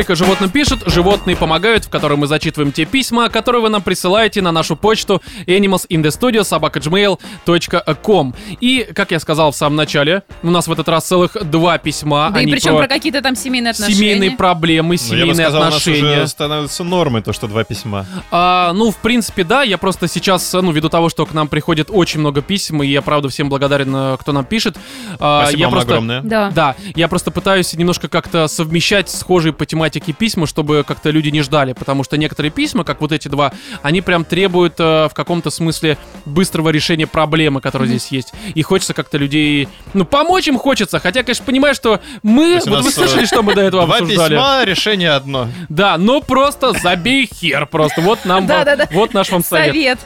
Рубрика 0.01 0.15
«Животным 0.15 0.49
пишут», 0.49 0.85
«Животные 0.87 1.37
помогают», 1.37 1.85
в 1.85 1.91
которой 1.91 2.17
мы 2.17 2.27
зачитываем 2.27 2.73
те 2.73 2.87
письма, 2.87 3.29
которые 3.29 3.61
вы 3.61 3.69
нам 3.69 3.83
присылаете 3.83 4.41
на 4.41 4.51
нашу 4.51 4.75
почту 4.75 5.21
animalsinthestudio.com. 5.47 8.35
И, 8.63 8.89
как 8.95 9.11
я 9.11 9.21
сказал 9.21 9.53
в 9.53 9.57
самом 9.57 9.77
начале, 9.77 10.23
у 10.43 10.49
нас 10.49 10.69
в 10.69 10.73
этот 10.73 10.89
раз 10.89 11.05
целых 11.07 11.37
два 11.51 11.77
письма. 11.77 12.31
Да 12.33 12.41
и 12.41 12.45
Они 12.45 12.53
причем 12.53 12.71
про 12.71 12.79
про 12.79 12.89
какие-то 12.89 13.21
там 13.21 13.37
семейные 13.37 13.73
отношения. 13.73 13.95
семейные 13.99 14.31
проблемы, 14.31 14.89
Ну, 14.89 14.95
я 14.95 14.99
бы 15.27 15.35
семейные 15.35 15.35
сказал, 15.35 15.61
у 15.61 15.65
нас 15.65 15.75
отношения. 15.77 16.17
уже 16.17 16.29
становится 16.29 16.83
нормой 16.83 17.21
то, 17.21 17.35
что 17.35 17.47
два 17.47 17.65
письма. 17.65 18.07
А, 18.31 18.73
ну, 18.73 18.91
в 18.93 18.97
принципе, 18.97 19.45
да, 19.45 19.65
я 19.65 19.77
просто 19.77 20.09
сейчас, 20.09 20.51
ну, 20.55 20.73
ввиду 20.73 20.89
того, 20.89 21.11
что 21.11 21.27
к 21.27 21.35
нам 21.35 21.47
приходит 21.47 21.89
очень 21.91 22.21
много 22.21 22.41
писем, 22.41 22.83
и 22.83 22.87
я, 22.87 23.03
правда, 23.03 23.29
всем 23.29 23.51
благодарен, 23.51 23.95
э, 23.95 24.17
кто 24.19 24.33
нам 24.33 24.47
пишет. 24.47 24.79
а, 25.19 25.43
Спасибо 25.43 25.61
я 25.61 25.67
вам 25.67 25.73
просто... 25.75 25.93
огромное. 25.93 26.23
Да. 26.23 26.51
Да, 26.55 26.75
я 26.95 27.07
просто 27.09 27.31
пытаюсь 27.31 27.75
немножко 27.75 28.09
как-то 28.09 28.49
совмещать 28.49 29.11
схожие 29.11 29.53
по 29.53 29.67
тематике 29.67 29.90
письма, 29.99 30.47
чтобы 30.47 30.85
как-то 30.87 31.11
люди 31.11 31.31
не 31.31 31.43
ждали, 31.43 31.73
потому 31.73 32.05
что 32.05 32.17
некоторые 32.17 32.51
письма, 32.53 32.85
как 32.85 33.01
вот 33.01 33.13
эти 33.13 33.29
два, 33.29 33.53
они 33.83 34.01
прям 34.01 34.25
требуют 34.25 34.75
э, 34.79 35.09
в 35.09 35.15
каком-то 35.15 35.51
смысле 35.51 35.99
быстрого 36.25 36.69
решения 36.69 37.07
проблемы, 37.07 37.61
которая 37.61 37.89
здесь 37.89 38.09
есть. 38.09 38.33
И 38.55 38.63
хочется 38.63 38.95
как-то 38.95 39.19
людей, 39.19 39.69
ну, 39.95 40.05
помочь 40.05 40.47
им 40.49 40.59
хочется, 40.59 40.99
хотя, 41.01 41.23
конечно, 41.23 41.45
понимаю, 41.45 41.75
что 41.75 42.01
мы, 42.23 42.61
вот 42.67 42.85
вы 42.85 42.91
слышали, 42.91 43.25
э, 43.25 43.27
что 43.27 43.43
мы 43.43 43.55
до 43.55 43.63
этого 43.63 43.87
Два 43.87 43.97
обсуждали? 43.97 44.35
письма, 44.35 44.65
решение 44.65 45.11
одно. 45.11 45.49
Да, 45.69 45.97
ну 45.99 46.21
просто 46.21 46.73
забей 46.73 47.29
хер 47.33 47.67
просто, 47.67 48.01
вот 48.01 48.25
нам, 48.25 48.49
вот 48.93 49.15
наш 49.15 49.31
вам 49.31 49.43
совет. 49.43 49.99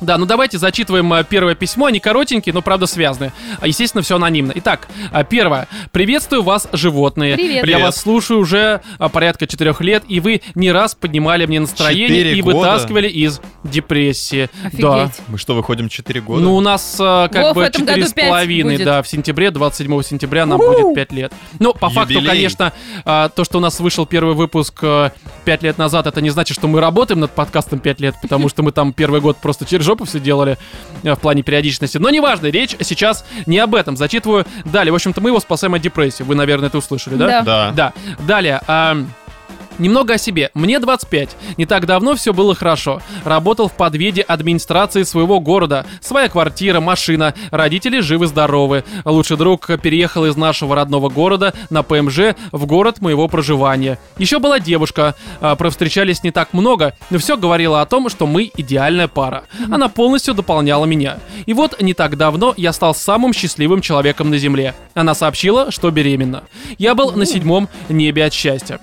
Да, 0.00 0.18
ну 0.18 0.26
давайте 0.26 0.58
зачитываем 0.58 1.10
э, 1.14 1.24
первое 1.24 1.54
письмо. 1.54 1.86
Они 1.86 2.00
коротенькие, 2.00 2.52
но 2.52 2.60
правда 2.60 2.84
связаны. 2.86 3.32
А, 3.60 3.66
Естественно, 3.66 4.02
все 4.02 4.16
анонимно. 4.16 4.52
Итак, 4.56 4.88
э, 5.10 5.24
первое. 5.24 5.68
Приветствую 5.90 6.42
вас, 6.42 6.68
животные. 6.72 7.34
Привет. 7.34 7.56
Я 7.56 7.62
Привет. 7.62 7.80
вас 7.80 7.96
слушаю 8.02 8.40
уже 8.40 8.82
э, 8.98 9.08
порядка 9.08 9.46
четырех 9.46 9.80
лет, 9.80 10.04
и 10.06 10.20
вы 10.20 10.42
не 10.54 10.70
раз 10.70 10.94
поднимали 10.94 11.46
мне 11.46 11.60
настроение 11.60 12.08
Четыре 12.08 12.36
и 12.38 12.42
года? 12.42 12.56
вытаскивали 12.58 13.08
из 13.08 13.40
депрессии. 13.64 14.50
Да. 14.74 15.04
Офигеть. 15.04 15.22
Мы 15.28 15.38
что, 15.38 15.54
выходим 15.54 15.88
4 15.88 16.20
года? 16.20 16.42
Ну, 16.42 16.56
у 16.56 16.60
нас 16.60 16.96
как 16.98 17.32
Во, 17.34 17.54
бы 17.54 17.70
четыре 17.72 18.06
с 18.06 18.12
пять 18.12 18.28
половиной, 18.28 18.74
будет. 18.74 18.84
да, 18.84 19.02
в 19.02 19.08
сентябре, 19.08 19.50
27 19.50 20.02
сентября 20.02 20.44
нам 20.44 20.60
У-у. 20.60 20.72
будет 20.92 20.94
5 20.94 21.12
лет. 21.12 21.32
Ну, 21.58 21.72
по 21.72 21.88
факту, 21.88 22.12
Юбилей. 22.14 22.30
конечно, 22.32 22.72
э, 23.04 23.28
то, 23.34 23.44
что 23.44 23.58
у 23.58 23.60
нас 23.62 23.80
вышел 23.80 24.04
первый 24.04 24.34
выпуск 24.34 24.84
5 25.44 25.62
лет 25.62 25.78
назад, 25.78 26.06
это 26.06 26.20
не 26.20 26.28
значит, 26.28 26.54
что 26.58 26.68
мы 26.68 26.80
работаем 26.82 27.20
над 27.20 27.30
подкастом 27.30 27.78
5 27.78 28.00
лет, 28.00 28.14
потому 28.20 28.50
что 28.50 28.62
мы 28.62 28.72
там 28.72 28.92
первый 28.92 29.22
год 29.22 29.38
просто 29.38 29.64
через 29.64 29.85
жопу 29.86 30.04
все 30.04 30.20
делали 30.20 30.58
э, 31.02 31.14
в 31.14 31.18
плане 31.18 31.42
периодичности. 31.42 31.98
Но 31.98 32.10
неважно, 32.10 32.46
речь 32.46 32.76
сейчас 32.80 33.24
не 33.46 33.58
об 33.58 33.74
этом. 33.74 33.96
Зачитываю 33.96 34.44
далее. 34.64 34.92
В 34.92 34.96
общем-то, 34.96 35.20
мы 35.20 35.30
его 35.30 35.40
спасаем 35.40 35.74
от 35.74 35.80
депрессии. 35.80 36.22
Вы, 36.22 36.34
наверное, 36.34 36.68
это 36.68 36.78
услышали, 36.78 37.14
да? 37.14 37.26
Да. 37.26 37.42
Да. 37.42 37.72
Да. 37.72 37.92
Далее. 38.26 38.60
ам, 38.66 39.08
Немного 39.78 40.14
о 40.14 40.18
себе. 40.18 40.50
Мне 40.54 40.78
25. 40.78 41.36
Не 41.58 41.66
так 41.66 41.86
давно 41.86 42.14
все 42.14 42.32
было 42.32 42.54
хорошо. 42.54 43.02
Работал 43.24 43.68
в 43.68 43.72
подведе 43.72 44.22
администрации 44.22 45.02
своего 45.02 45.40
города. 45.40 45.84
Своя 46.00 46.28
квартира, 46.28 46.80
машина. 46.80 47.34
Родители 47.50 48.00
живы-здоровы. 48.00 48.84
Лучший 49.04 49.36
друг 49.36 49.66
переехал 49.82 50.24
из 50.24 50.36
нашего 50.36 50.74
родного 50.74 51.08
города 51.08 51.52
на 51.70 51.82
ПМЖ 51.82 52.34
в 52.52 52.66
город 52.66 53.00
моего 53.00 53.28
проживания. 53.28 53.98
Еще 54.18 54.38
была 54.38 54.58
девушка. 54.58 55.14
А, 55.40 55.56
Провстречались 55.56 56.22
не 56.22 56.30
так 56.30 56.52
много, 56.52 56.94
но 57.10 57.18
все 57.18 57.36
говорило 57.36 57.82
о 57.82 57.86
том, 57.86 58.08
что 58.08 58.26
мы 58.26 58.50
идеальная 58.56 59.08
пара. 59.08 59.44
Она 59.70 59.88
полностью 59.88 60.34
дополняла 60.34 60.86
меня. 60.86 61.18
И 61.44 61.52
вот 61.52 61.80
не 61.82 61.94
так 61.94 62.16
давно 62.16 62.54
я 62.56 62.72
стал 62.72 62.94
самым 62.94 63.32
счастливым 63.32 63.80
человеком 63.80 64.30
на 64.30 64.38
Земле. 64.38 64.74
Она 64.94 65.14
сообщила, 65.14 65.70
что 65.70 65.90
беременна. 65.90 66.44
Я 66.78 66.94
был 66.94 67.12
на 67.12 67.26
седьмом 67.26 67.68
небе 67.88 68.24
от 68.24 68.32
счастья. 68.32 68.80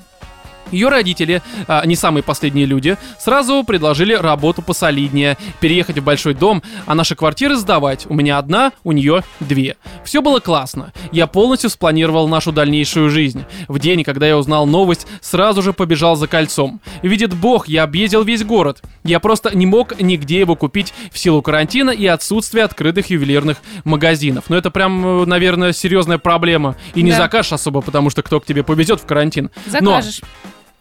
Ее 0.73 0.89
родители, 0.89 1.41
а, 1.67 1.85
не 1.85 1.95
самые 1.95 2.23
последние 2.23 2.65
люди, 2.65 2.97
сразу 3.19 3.63
предложили 3.63 4.13
работу 4.13 4.61
посолиднее, 4.63 5.37
переехать 5.59 5.99
в 5.99 6.03
большой 6.03 6.33
дом, 6.33 6.63
а 6.87 6.95
наши 6.95 7.15
квартиры 7.15 7.55
сдавать. 7.55 8.05
У 8.09 8.13
меня 8.15 8.39
одна, 8.39 8.71
у 8.83 8.91
нее 8.91 9.23
две. 9.39 9.77
Все 10.03 10.21
было 10.21 10.39
классно. 10.39 10.91
Я 11.11 11.27
полностью 11.27 11.69
спланировал 11.69 12.27
нашу 12.27 12.51
дальнейшую 12.51 13.09
жизнь. 13.11 13.45
В 13.67 13.77
день, 13.77 14.03
когда 14.03 14.27
я 14.27 14.37
узнал 14.37 14.65
новость, 14.65 15.05
сразу 15.21 15.61
же 15.61 15.73
побежал 15.73 16.15
за 16.15 16.27
кольцом. 16.27 16.81
Видит 17.03 17.33
бог, 17.35 17.67
я 17.67 17.83
объездил 17.83 18.23
весь 18.23 18.43
город. 18.43 18.81
Я 19.03 19.19
просто 19.19 19.55
не 19.55 19.65
мог 19.67 19.99
нигде 20.01 20.39
его 20.39 20.55
купить 20.55 20.93
в 21.11 21.19
силу 21.19 21.41
карантина 21.43 21.91
и 21.91 22.07
отсутствия 22.07 22.63
открытых 22.63 23.11
ювелирных 23.11 23.57
магазинов. 23.83 24.45
Но 24.49 24.55
это 24.57 24.71
прям, 24.71 25.21
э, 25.21 25.25
наверное, 25.25 25.71
серьезная 25.71 26.17
проблема. 26.17 26.75
И 26.95 27.03
не 27.03 27.11
Да. 27.11 27.17
закажешь 27.17 27.53
особо, 27.53 27.81
потому 27.81 28.09
что 28.09 28.23
кто 28.23 28.39
к 28.39 28.45
тебе 28.45 28.63
повезет 28.63 28.99
в 29.01 29.05
карантин. 29.05 29.51
Но 29.79 29.91
Закажешь. 29.91 30.21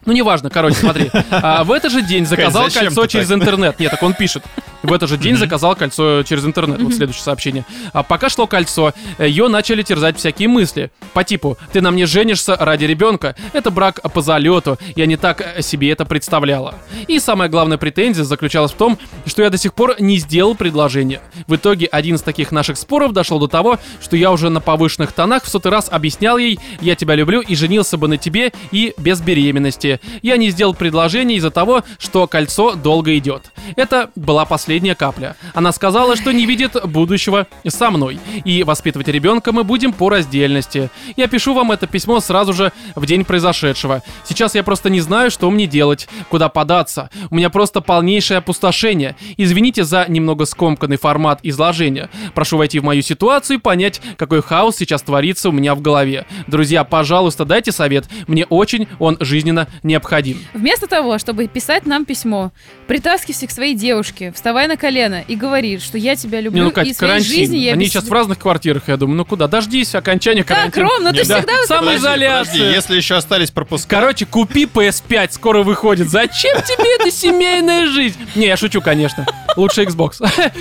Ну, 0.05 0.13
неважно, 0.13 0.51
короче, 0.51 0.77
смотри. 0.77 1.11
А, 1.31 1.65
в 1.65 1.73
этот 1.73 1.93
же 1.93 2.03
день 2.03 2.27
заказал 2.27 2.65
зачем 2.65 2.87
кольцо 2.87 3.07
через 3.07 3.29
так? 3.29 3.39
интернет. 3.39 3.81
Нет, 3.81 3.91
так 3.91 4.03
он 4.03 4.15
пишет. 4.15 4.45
В 4.83 4.93
этот 4.93 5.09
же 5.09 5.17
день 5.17 5.37
заказал 5.37 5.77
кольцо 5.77 6.23
через 6.25 6.45
интернет. 6.45 6.83
Вот 6.83 6.93
следующее 6.93 7.23
сообщение. 7.23 7.65
А 7.93 8.03
пока 8.03 8.29
шло 8.29 8.47
кольцо, 8.47 8.93
ее 9.19 9.49
начали 9.49 9.83
терзать 9.83 10.19
всякие 10.19 10.49
мысли. 10.49 10.91
По 11.13 11.25
типу, 11.25 11.57
ты 11.73 11.81
на 11.81 11.91
мне 11.91 12.07
женишься 12.07 12.57
ради 12.57 12.85
ребенка. 12.85 13.37
Это 13.53 13.71
брак 13.71 14.01
по 14.13 14.21
залету. 14.21 14.79
Я 14.97 15.07
не 15.07 15.17
так 15.17 15.41
э, 15.41 15.63
себе 15.63 15.91
это 15.91 16.05
представляла. 16.05 16.75
И 17.07 17.19
самая 17.21 17.49
главная 17.49 17.79
претензия 17.79 18.25
заключалась 18.25 18.73
в 18.73 18.77
том, 18.77 18.99
что 19.27 19.43
я 19.43 19.51
до 19.51 19.59
сих 19.59 19.73
пор 19.75 19.97
не 20.01 20.19
сделал 20.19 20.55
предложение. 20.55 21.21
В 21.47 21.57
итоге 21.57 21.87
один 21.87 22.17
из 22.17 22.23
таких 22.23 22.51
наших 22.51 22.77
споров 22.77 23.13
дошел 23.13 23.39
до 23.39 23.47
того, 23.47 23.79
что 24.01 24.17
я 24.17 24.33
уже 24.33 24.51
на 24.51 24.61
повышенных 24.61 25.13
тонах 25.13 25.45
в 25.45 25.49
сотый 25.49 25.71
раз 25.71 25.89
объяснял 25.91 26.39
ей, 26.39 26.59
я 26.81 26.97
тебя 26.97 27.15
люблю 27.15 27.41
и 27.41 27.55
женился 27.55 27.97
бы 27.97 28.09
на 28.09 28.17
тебе 28.17 28.53
и 28.73 28.95
без 28.99 29.21
беременности. 29.21 29.92
Я 30.23 30.37
не 30.37 30.51
сделал 30.51 30.75
предложение 30.75 31.39
из-за 31.39 31.51
того, 31.51 31.83
что 31.99 32.27
кольцо 32.27 32.75
долго 32.75 33.17
идет. 33.19 33.53
Это 33.77 34.11
была 34.17 34.45
последняя 34.45 34.95
капля. 34.95 35.37
Она 35.55 35.73
сказала, 35.73 36.17
что 36.17 36.33
не 36.33 36.47
видит 36.47 36.77
будущего 36.85 37.47
со 37.67 37.91
мной. 37.91 38.19
И 38.45 38.63
воспитывать 38.65 39.09
ребенка 39.09 39.53
мы 39.53 39.65
будем 39.65 39.93
по 39.93 40.09
раздельности. 40.09 40.91
Я 41.17 41.29
пишу 41.29 41.55
вам 41.55 41.73
это 41.73 41.87
письмо 41.87 42.21
сразу 42.21 42.53
же 42.53 42.73
в 42.95 43.07
день 43.07 43.25
произошедшего. 43.25 44.03
Сейчас 44.25 44.55
я 44.55 44.63
просто 44.63 44.91
не 44.91 45.01
знаю, 45.01 45.31
что 45.31 45.51
мне 45.51 45.67
делать, 45.67 46.09
куда 46.29 46.49
податься. 46.49 47.11
У 47.31 47.37
меня 47.37 47.51
просто 47.51 47.81
полнейшее 47.81 48.39
опустошение. 48.39 49.17
Извините 49.37 49.85
за 49.85 50.07
немного 50.09 50.45
скомканный 50.45 50.97
формат 50.97 51.41
изложения. 51.43 52.11
Прошу 52.35 52.57
войти 52.57 52.79
в 52.79 52.85
мою 52.85 53.03
ситуацию 53.03 53.59
и 53.59 53.61
понять, 53.61 54.01
какой 54.17 54.43
хаос 54.43 54.77
сейчас 54.77 55.03
творится 55.03 55.49
у 55.49 55.53
меня 55.53 55.75
в 55.75 55.81
голове. 55.81 56.27
Друзья, 56.47 56.85
пожалуйста, 56.85 57.45
дайте 57.45 57.73
совет. 57.73 58.09
Мне 58.27 58.45
очень 58.47 58.89
он 58.99 59.17
жизненно 59.21 59.69
необходим. 59.83 60.39
Вместо 60.55 60.87
того, 60.87 61.19
чтобы 61.19 61.47
писать 61.47 61.87
нам 61.87 62.05
письмо, 62.05 62.53
притаскивайся 62.87 63.47
к 63.47 63.51
своей 63.51 63.75
девушке, 63.75 64.33
вставай 64.33 64.67
на 64.69 64.77
колено 64.77 65.25
и 65.27 65.37
говори, 65.37 65.79
что 65.79 65.99
я 65.99 66.17
тебя 66.17 66.41
люблю, 66.41 66.59
Не, 66.59 66.65
ну, 66.65 66.71
и 66.71 66.73
Кать, 66.73 66.89
в 66.89 66.97
своей 66.97 67.13
карантин. 67.13 67.37
жизни 67.37 67.57
я 67.59 67.73
Они 67.73 67.85
без 67.85 67.93
сейчас 67.93 68.05
в 68.05 68.13
разных 68.13 68.39
квартирах, 68.39 68.85
я 68.89 68.97
думаю. 68.97 69.17
Ну 69.17 69.25
куда? 69.25 69.49
Дождись 69.49 69.95
окончания 69.95 70.45
Так, 70.45 70.57
карантина. 70.57 70.89
Ром, 70.89 71.03
ну 71.05 71.11
ты 71.13 71.27
да. 71.27 71.39
всегда... 71.39 71.53
Самоизоляция. 71.67 72.53
подожди, 72.53 72.75
если 72.75 72.97
еще 72.97 73.17
остались 73.17 73.51
пропуска. 73.51 73.89
Короче, 73.89 74.27
купи 74.27 74.65
PS5, 74.65 75.33
скоро 75.33 75.63
выходит. 75.63 76.09
Зачем 76.09 76.57
тебе 76.63 76.97
эта 76.97 77.11
семейная 77.11 77.87
жизнь? 77.87 78.19
Не, 78.35 78.47
я 78.47 78.57
шучу, 78.57 78.81
конечно. 78.81 79.27
Лучше 79.57 79.83
Xbox. 79.83 80.15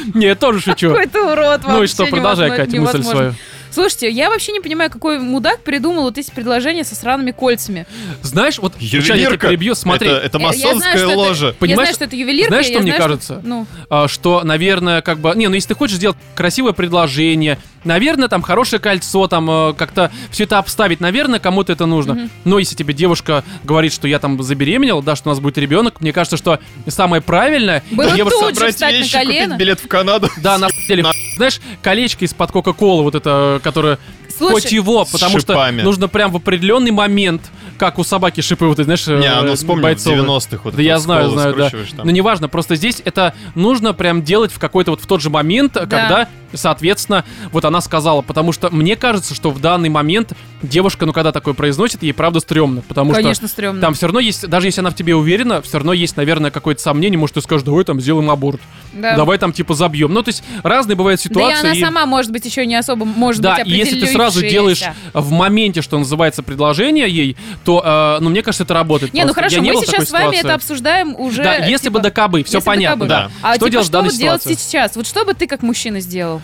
Не, 0.13 0.27
я 0.27 0.35
тоже 0.35 0.59
шучу. 0.59 0.89
Какой 0.89 1.07
ты 1.07 1.21
урод 1.21 1.61
Ну 1.67 1.83
и 1.83 1.87
что, 1.87 2.05
продолжай, 2.05 2.55
Катя, 2.55 2.79
мысль 2.79 3.03
свою. 3.03 3.33
Слушайте, 3.71 4.09
я 4.09 4.29
вообще 4.29 4.51
не 4.51 4.59
понимаю, 4.59 4.89
какой 4.91 5.19
мудак 5.19 5.61
придумал 5.61 6.03
вот 6.03 6.17
эти 6.17 6.29
предложения 6.31 6.83
со 6.83 6.95
сраными 6.95 7.31
кольцами. 7.31 7.85
Знаешь, 8.21 8.59
вот 8.59 8.73
сейчас 8.79 9.17
я 9.17 9.27
тебя 9.29 9.37
перебью, 9.37 9.75
смотри. 9.75 10.09
Это, 10.09 10.17
это 10.25 10.37
Я- 10.39 10.45
я 10.47 10.53
знаю, 10.53 10.75
масонская 10.75 10.97
что 10.97 11.07
это- 11.09 11.17
ложа. 11.17 11.47
Я 11.47 11.53
Понимаешь, 11.53 11.87
знаю, 11.87 11.95
что 11.95 12.03
это 12.05 12.15
ювелирка. 12.15 12.49
знаешь, 12.51 12.65
я 12.67 12.73
что 12.73 12.81
мне 12.81 12.91
знаю, 12.91 13.01
кажется? 13.01 13.41
Ну, 13.43 13.67
а, 13.89 14.07
что, 14.07 14.43
наверное, 14.43 15.01
как 15.01 15.19
бы... 15.19 15.33
Не, 15.35 15.47
ну 15.47 15.55
если 15.55 15.69
ты 15.69 15.75
хочешь 15.75 15.95
сделать 15.97 16.17
красивое 16.35 16.73
предложение, 16.73 17.57
наверное, 17.83 18.27
там 18.27 18.41
хорошее 18.41 18.79
кольцо, 18.79 19.27
там 19.27 19.49
э, 19.49 19.73
как-то 19.73 20.11
все 20.29 20.43
это 20.43 20.57
обставить, 20.57 20.99
наверное, 20.99 21.39
кому-то 21.39 21.73
это 21.73 21.85
нужно. 21.85 22.29
Но 22.45 22.59
если 22.59 22.75
тебе 22.75 22.93
девушка 22.93 23.43
говорит, 23.63 23.93
что 23.93 24.07
я 24.07 24.19
там 24.19 24.41
забеременел, 24.41 25.01
да, 25.01 25.15
что 25.15 25.29
у 25.29 25.31
нас 25.31 25.39
будет 25.39 25.57
ребенок, 25.57 26.01
мне 26.01 26.13
кажется, 26.13 26.37
что 26.37 26.59
самое 26.87 27.21
правильное... 27.21 27.83
Было 27.91 28.11
девушка- 28.11 28.39
тут 28.39 28.49
же 28.49 28.55
Собрать 28.55 28.79
на 28.79 28.91
вещи, 28.91 29.11
колено. 29.13 29.45
купить 29.45 29.59
билет 29.59 29.79
в 29.79 29.87
Канаду. 29.87 30.29
Да, 30.41 30.57
на 30.57 30.69
самом 30.69 30.83
деле, 30.87 31.05
знаешь, 31.35 31.59
колечко 31.81 32.25
из-под 32.25 32.51
Кока-Колы, 32.51 33.03
вот 33.03 33.15
это, 33.15 33.59
которое 33.63 33.97
Слушай, 34.37 34.53
хоть 34.53 34.71
его, 34.71 35.05
потому 35.05 35.39
что 35.39 35.53
шипами. 35.53 35.81
нужно 35.81 36.07
прям 36.07 36.31
в 36.31 36.37
определенный 36.37 36.91
момент, 36.91 37.41
как 37.77 37.99
у 37.99 38.03
собаки 38.03 38.41
шипы, 38.41 38.65
вот, 38.65 38.77
ты 38.77 38.83
знаешь, 38.85 39.05
Не, 39.07 39.13
э, 39.25 39.41
ну 39.41 39.55
вспомни, 39.55 39.83
бойцовые. 39.83 40.23
90-х 40.23 40.61
вот 40.63 40.75
Да 40.75 40.81
это 40.81 40.81
я 40.81 40.99
знаю, 40.99 41.29
знаю, 41.29 41.55
да. 41.55 41.69
там. 41.69 42.05
Но 42.05 42.11
неважно, 42.11 42.47
просто 42.47 42.75
здесь 42.75 43.01
это 43.03 43.33
нужно 43.55 43.93
прям 43.93 44.23
делать 44.23 44.51
в 44.51 44.59
какой-то 44.59 44.91
вот 44.91 45.01
в 45.01 45.05
тот 45.07 45.21
же 45.21 45.29
момент, 45.29 45.73
когда, 45.73 46.27
соответственно, 46.53 47.23
вот 47.51 47.65
она 47.71 47.81
сказала. 47.81 48.21
Потому 48.21 48.51
что 48.51 48.69
мне 48.69 48.95
кажется, 48.95 49.33
что 49.33 49.49
в 49.51 49.59
данный 49.59 49.89
момент 49.89 50.33
девушка, 50.61 51.05
ну, 51.05 51.13
когда 51.13 51.31
такое 51.31 51.53
произносит, 51.53 52.03
ей 52.03 52.13
правда 52.13 52.39
стрёмно. 52.39 52.81
Потому 52.87 53.13
Конечно, 53.13 53.47
что 53.47 53.53
стрёмно. 53.53 53.81
там 53.81 53.93
все 53.93 54.05
равно 54.07 54.19
есть, 54.19 54.47
даже 54.47 54.67
если 54.67 54.81
она 54.81 54.91
в 54.91 54.95
тебе 54.95 55.15
уверена, 55.15 55.61
все 55.61 55.77
равно 55.77 55.93
есть, 55.93 56.17
наверное, 56.17 56.51
какое-то 56.51 56.81
сомнение. 56.81 57.17
Может, 57.17 57.35
ты 57.35 57.41
скажешь, 57.41 57.63
давай 57.65 57.83
там 57.83 57.99
сделаем 57.99 58.29
аборт. 58.29 58.61
Да. 58.93 59.15
Давай 59.15 59.37
там 59.37 59.53
типа 59.53 59.73
забьем. 59.73 60.13
Ну, 60.13 60.21
то 60.21 60.29
есть 60.29 60.43
разные 60.63 60.95
бывают 60.95 61.19
Да 61.23 61.25
и 61.25 61.29
ситуации. 61.29 61.59
она 61.67 61.73
и- 61.75 61.79
сама, 61.81 62.05
может 62.05 62.31
быть, 62.31 62.45
еще 62.45 62.65
не 62.65 62.75
особо, 62.75 63.05
может 63.05 63.41
да, 63.41 63.55
быть, 63.57 63.67
и 63.67 63.71
если 63.71 63.99
ты 63.99 64.07
сразу 64.07 64.41
делаешь 64.41 64.83
в 65.13 65.31
моменте, 65.31 65.81
что 65.81 65.97
называется, 65.97 66.43
предложение 66.43 67.09
ей, 67.09 67.37
то, 67.63 67.81
э, 68.19 68.21
ну, 68.23 68.29
мне 68.29 68.41
кажется, 68.43 68.63
это 68.63 68.73
работает. 68.73 69.13
Не, 69.13 69.21
ну 69.21 69.33
просто. 69.33 69.41
хорошо, 69.41 69.55
Я 69.55 69.61
не 69.61 69.71
мы 69.71 69.81
в 69.81 69.85
сейчас 69.85 70.09
с 70.09 70.11
вами 70.11 70.23
ситуации. 70.25 70.39
это 70.39 70.55
обсуждаем 70.55 71.15
уже. 71.17 71.43
Да, 71.43 71.55
если 71.55 71.85
типа, 71.85 71.93
бы 71.97 71.99
до 72.01 72.11
кобы, 72.11 72.43
все 72.43 72.61
понятно, 72.61 73.07
кабы. 73.07 73.07
да. 73.07 73.31
А 73.41 73.55
что 73.55 73.59
типа, 73.65 73.71
делать 73.71 73.85
в 73.85 73.89
что 73.89 73.93
данной 73.93 74.09
вот 74.09 74.17
делать 74.19 74.41
ситуации? 74.43 74.61
сейчас? 74.61 74.95
Вот 74.95 75.07
что 75.07 75.25
бы 75.25 75.33
ты 75.33 75.47
как 75.47 75.63
мужчина 75.63 75.99
сделал? 76.01 76.41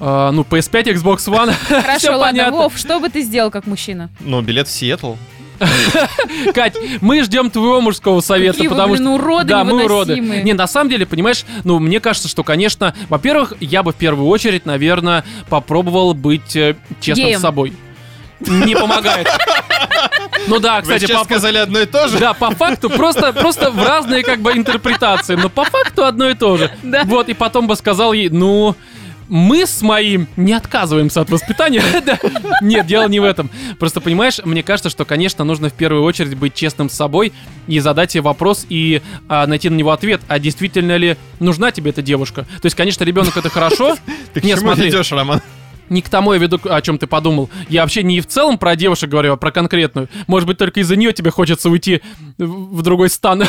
А, 0.00 0.30
ну, 0.32 0.42
PS5, 0.42 0.94
Xbox 0.94 1.16
One, 1.28 1.52
Хорошо, 1.68 1.98
все 1.98 2.10
ладно, 2.10 2.26
понятно. 2.26 2.58
Вов, 2.58 2.76
что 2.76 3.00
бы 3.00 3.08
ты 3.08 3.22
сделал 3.22 3.50
как 3.50 3.66
мужчина? 3.66 4.10
Ну, 4.20 4.40
билет 4.42 4.68
в 4.68 4.70
Сиэтл. 4.70 5.14
Кать, 6.54 6.76
мы 7.00 7.22
ждем 7.22 7.48
твоего 7.48 7.80
мужского 7.80 8.20
совета, 8.20 8.54
Какие 8.54 8.68
вы, 8.68 8.74
потому 8.74 8.94
блин, 8.94 9.04
что... 9.04 9.14
уроды 9.14 9.44
да, 9.48 9.64
мы 9.64 9.84
уроды. 9.84 10.18
Не, 10.18 10.52
на 10.52 10.66
самом 10.66 10.90
деле, 10.90 11.06
понимаешь, 11.06 11.44
ну, 11.62 11.78
мне 11.78 12.00
кажется, 12.00 12.28
что, 12.28 12.42
конечно, 12.42 12.94
во-первых, 13.08 13.54
я 13.60 13.82
бы 13.84 13.92
в 13.92 13.94
первую 13.94 14.26
очередь, 14.28 14.66
наверное, 14.66 15.24
попробовал 15.48 16.12
быть 16.12 16.56
э, 16.56 16.74
честным 17.00 17.28
Геем. 17.28 17.38
с 17.38 17.42
собой. 17.42 17.72
Не 18.40 18.74
помогает. 18.74 19.28
Ну 20.46 20.58
да, 20.58 20.76
Вы 20.76 20.82
кстати, 20.82 21.10
по- 21.10 21.24
сказали 21.24 21.56
одно 21.56 21.80
и 21.80 21.86
то 21.86 22.06
же? 22.08 22.18
Да, 22.18 22.34
по 22.34 22.50
факту 22.50 22.90
просто, 22.90 23.32
просто 23.32 23.70
в 23.70 23.82
разные 23.82 24.22
как 24.22 24.40
бы 24.40 24.52
интерпретации, 24.52 25.36
но 25.36 25.48
по 25.48 25.64
факту 25.64 26.04
одно 26.04 26.28
и 26.28 26.34
то 26.34 26.58
же. 26.58 26.70
Да. 26.82 27.04
Вот, 27.04 27.30
и 27.30 27.34
потом 27.34 27.66
бы 27.66 27.76
сказал 27.76 28.12
ей, 28.12 28.28
ну, 28.28 28.76
мы 29.28 29.66
с 29.66 29.82
моим 29.82 30.28
не 30.36 30.52
отказываемся 30.52 31.20
от 31.20 31.30
воспитания. 31.30 31.82
Нет, 32.60 32.86
дело 32.86 33.08
не 33.08 33.20
в 33.20 33.24
этом. 33.24 33.50
Просто 33.78 34.00
понимаешь, 34.00 34.40
мне 34.44 34.62
кажется, 34.62 34.90
что, 34.90 35.04
конечно, 35.04 35.44
нужно 35.44 35.70
в 35.70 35.72
первую 35.72 36.02
очередь 36.02 36.36
быть 36.36 36.54
честным 36.54 36.88
с 36.88 36.94
собой 36.94 37.32
и 37.66 37.80
задать 37.80 38.12
себе 38.12 38.22
вопрос 38.22 38.66
и 38.68 39.02
а, 39.28 39.46
найти 39.46 39.68
на 39.70 39.76
него 39.76 39.92
ответ. 39.92 40.20
А 40.28 40.38
действительно 40.38 40.96
ли 40.96 41.16
нужна 41.40 41.70
тебе 41.70 41.90
эта 41.90 42.02
девушка? 42.02 42.42
То 42.42 42.66
есть, 42.66 42.76
конечно, 42.76 43.04
ребенок 43.04 43.36
это 43.36 43.48
хорошо. 43.48 43.96
Ты 44.34 44.40
к 44.40 44.44
чему 44.44 44.72
ведешь, 44.74 45.12
Роман? 45.12 45.40
Не 45.88 46.02
к 46.02 46.08
тому 46.08 46.32
я 46.32 46.38
веду, 46.38 46.58
о 46.64 46.80
чем 46.80 46.98
ты 46.98 47.06
подумал. 47.06 47.50
Я 47.68 47.82
вообще 47.82 48.02
не 48.02 48.20
в 48.20 48.26
целом 48.26 48.58
про 48.58 48.76
девушек 48.76 49.10
говорю, 49.10 49.32
а 49.32 49.36
про 49.36 49.50
конкретную. 49.50 50.08
Может 50.26 50.46
быть, 50.46 50.58
только 50.58 50.80
из-за 50.80 50.96
нее 50.96 51.12
тебе 51.12 51.30
хочется 51.30 51.68
уйти 51.68 52.00
в 52.38 52.82
другой 52.82 53.10
стан. 53.10 53.44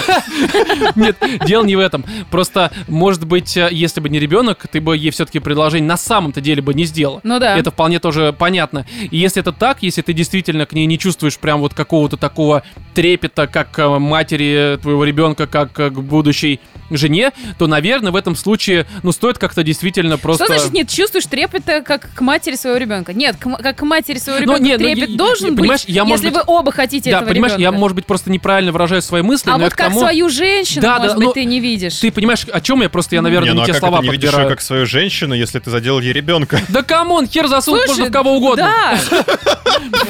Нет, 0.95 1.17
дело 1.45 1.63
не 1.63 1.75
в 1.75 1.79
этом. 1.79 2.05
Просто, 2.29 2.71
может 2.87 3.25
быть, 3.25 3.55
э, 3.57 3.69
если 3.71 4.01
бы 4.01 4.09
не 4.09 4.19
ребенок, 4.19 4.65
ты 4.71 4.81
бы 4.81 4.97
ей 4.97 5.11
все-таки 5.11 5.39
предложение 5.39 5.87
на 5.87 5.97
самом-то 5.97 6.41
деле 6.41 6.61
бы 6.61 6.73
не 6.73 6.85
сделал. 6.85 7.21
Ну 7.23 7.39
да. 7.39 7.57
Это 7.57 7.71
вполне 7.71 7.99
тоже 7.99 8.33
понятно. 8.37 8.85
И 9.11 9.17
если 9.17 9.41
это 9.41 9.51
так, 9.51 9.81
если 9.81 10.01
ты 10.01 10.13
действительно 10.13 10.65
к 10.65 10.73
ней 10.73 10.85
не 10.85 10.99
чувствуешь 10.99 11.37
прям 11.37 11.59
вот 11.59 11.73
какого-то 11.73 12.17
такого 12.17 12.63
трепета, 12.93 13.47
как 13.47 13.71
к 13.71 13.99
матери 13.99 14.77
твоего 14.81 15.03
ребенка, 15.03 15.47
как 15.47 15.73
к 15.73 15.89
будущей 15.91 16.59
жене, 16.89 17.31
то, 17.57 17.67
наверное, 17.67 18.11
в 18.11 18.15
этом 18.15 18.35
случае, 18.35 18.85
ну, 19.03 19.11
стоит 19.11 19.37
как-то 19.37 19.63
действительно 19.63 20.17
просто... 20.17 20.45
Что 20.45 20.53
значит 20.53 20.73
нет? 20.73 20.89
Чувствуешь 20.89 21.25
трепета 21.25 21.81
как 21.81 22.13
к 22.13 22.21
матери 22.25 22.55
своего 22.55 22.77
ребенка? 22.77 23.13
Нет, 23.13 23.37
к 23.37 23.57
как 23.63 23.77
к 23.77 23.81
матери 23.83 24.17
своего 24.17 24.39
Ну, 24.45 24.55
ребенка 24.57 24.63
нет, 24.63 24.79
ну, 24.81 24.85
трепет 24.87 25.09
я- 25.09 25.17
должен 25.17 25.45
я- 25.45 25.51
быть, 25.51 25.59
понимаешь, 25.61 25.83
я, 25.87 26.03
может 26.03 26.23
если 26.25 26.35
быть- 26.35 26.45
вы 26.47 26.53
оба 26.53 26.71
хотите 26.73 27.11
Да, 27.11 27.17
этого 27.17 27.29
понимаешь, 27.29 27.53
я, 27.53 27.57
ребенка. 27.59 27.79
может 27.79 27.95
быть, 27.95 28.05
просто 28.05 28.29
неправильно 28.31 28.71
выражаю 28.71 29.01
свои 29.01 29.21
мысли, 29.21 29.49
А 29.49 29.57
но 29.57 29.63
вот 29.65 29.73
как 29.73 29.87
тому... 29.87 29.99
свою 30.01 30.29
женщину, 30.29 30.81
Да, 30.81 30.95
да, 30.97 31.03
может 31.03 31.17
ну, 31.17 31.25
быть, 31.27 31.33
ты 31.35 31.45
не 31.45 31.59
видишь. 31.59 31.95
Ты 31.99 32.11
понимаешь, 32.11 32.45
о 32.51 32.59
чем 32.61 32.81
я 32.81 32.89
просто, 32.89 33.15
я, 33.15 33.21
наверное, 33.21 33.49
Не, 33.49 33.53
не, 33.53 33.57
ну 33.59 33.63
а 33.63 33.65
те 33.67 33.71
как 33.73 33.79
слова 33.79 33.97
это 33.97 34.05
не 34.07 34.11
видишь 34.11 34.29
подбираю. 34.29 34.49
ее 34.49 34.55
как 34.55 34.61
свою 34.61 34.85
женщину, 34.85 35.33
если 35.35 35.59
ты 35.59 35.69
задел 35.69 35.99
ей 35.99 36.11
ребенка? 36.13 36.59
Да 36.69 36.83
камон, 36.83 37.27
хер 37.27 37.47
засунуть 37.47 37.87
можно 37.87 38.05
в 38.05 38.11
кого 38.11 38.35
угодно. 38.37 38.71
Да, 39.09 39.23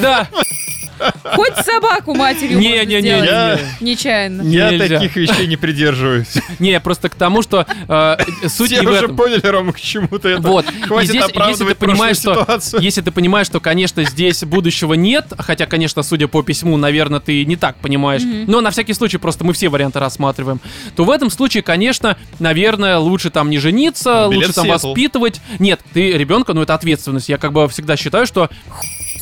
Да. 0.00 0.28
Хоть 1.34 1.54
собаку 1.64 2.14
матерью 2.14 2.58
Не, 2.58 2.68
можно 2.70 2.84
не, 2.88 2.94
не, 2.94 3.00
сделать. 3.00 3.60
не, 3.80 3.90
Нечаянно. 3.90 4.42
Я 4.42 4.70
Нельзя. 4.70 4.98
таких 4.98 5.16
вещей 5.16 5.46
не 5.46 5.56
придерживаюсь. 5.56 6.34
Не, 6.58 6.78
просто 6.80 7.08
к 7.08 7.14
тому, 7.14 7.42
что 7.42 7.66
э, 7.88 8.16
суть 8.48 8.70
Все 8.70 8.80
не 8.80 8.86
в 8.86 8.90
уже 8.90 9.04
этом. 9.04 9.16
поняли, 9.16 9.46
Рома, 9.46 9.72
к 9.72 9.80
чему 9.80 10.08
ты 10.18 10.30
это. 10.30 10.42
Вот. 10.42 10.64
Хватит 10.86 11.10
и 11.14 11.18
здесь, 11.18 11.24
если 11.48 11.64
ты 11.64 11.74
понимаешь, 11.74 12.16
что, 12.16 12.34
ситуацию. 12.40 12.82
если 12.82 13.00
ты 13.02 13.10
понимаешь, 13.10 13.46
что, 13.46 13.60
конечно, 13.60 14.04
здесь 14.04 14.42
будущего 14.44 14.94
нет, 14.94 15.32
хотя, 15.38 15.66
конечно, 15.66 16.02
судя 16.02 16.28
по 16.28 16.42
письму, 16.42 16.76
наверное, 16.76 17.20
ты 17.20 17.44
не 17.44 17.56
так 17.56 17.76
понимаешь, 17.76 18.22
но 18.46 18.60
на 18.60 18.70
всякий 18.70 18.94
случай 18.94 19.18
просто 19.18 19.44
мы 19.44 19.52
все 19.52 19.68
варианты 19.68 19.98
рассматриваем, 20.00 20.60
то 20.94 21.04
в 21.04 21.10
этом 21.10 21.30
случае, 21.30 21.62
конечно, 21.62 22.16
наверное, 22.38 22.98
лучше 22.98 23.30
там 23.30 23.50
не 23.50 23.58
жениться, 23.58 24.28
билет 24.30 24.48
лучше 24.48 24.52
там 24.54 24.68
воспитывать. 24.68 25.40
Нет, 25.58 25.80
ты 25.92 26.12
ребенка, 26.12 26.54
ну 26.54 26.62
это 26.62 26.74
ответственность. 26.74 27.28
Я 27.28 27.38
как 27.38 27.52
бы 27.52 27.68
всегда 27.68 27.96
считаю, 27.96 28.26
что 28.26 28.48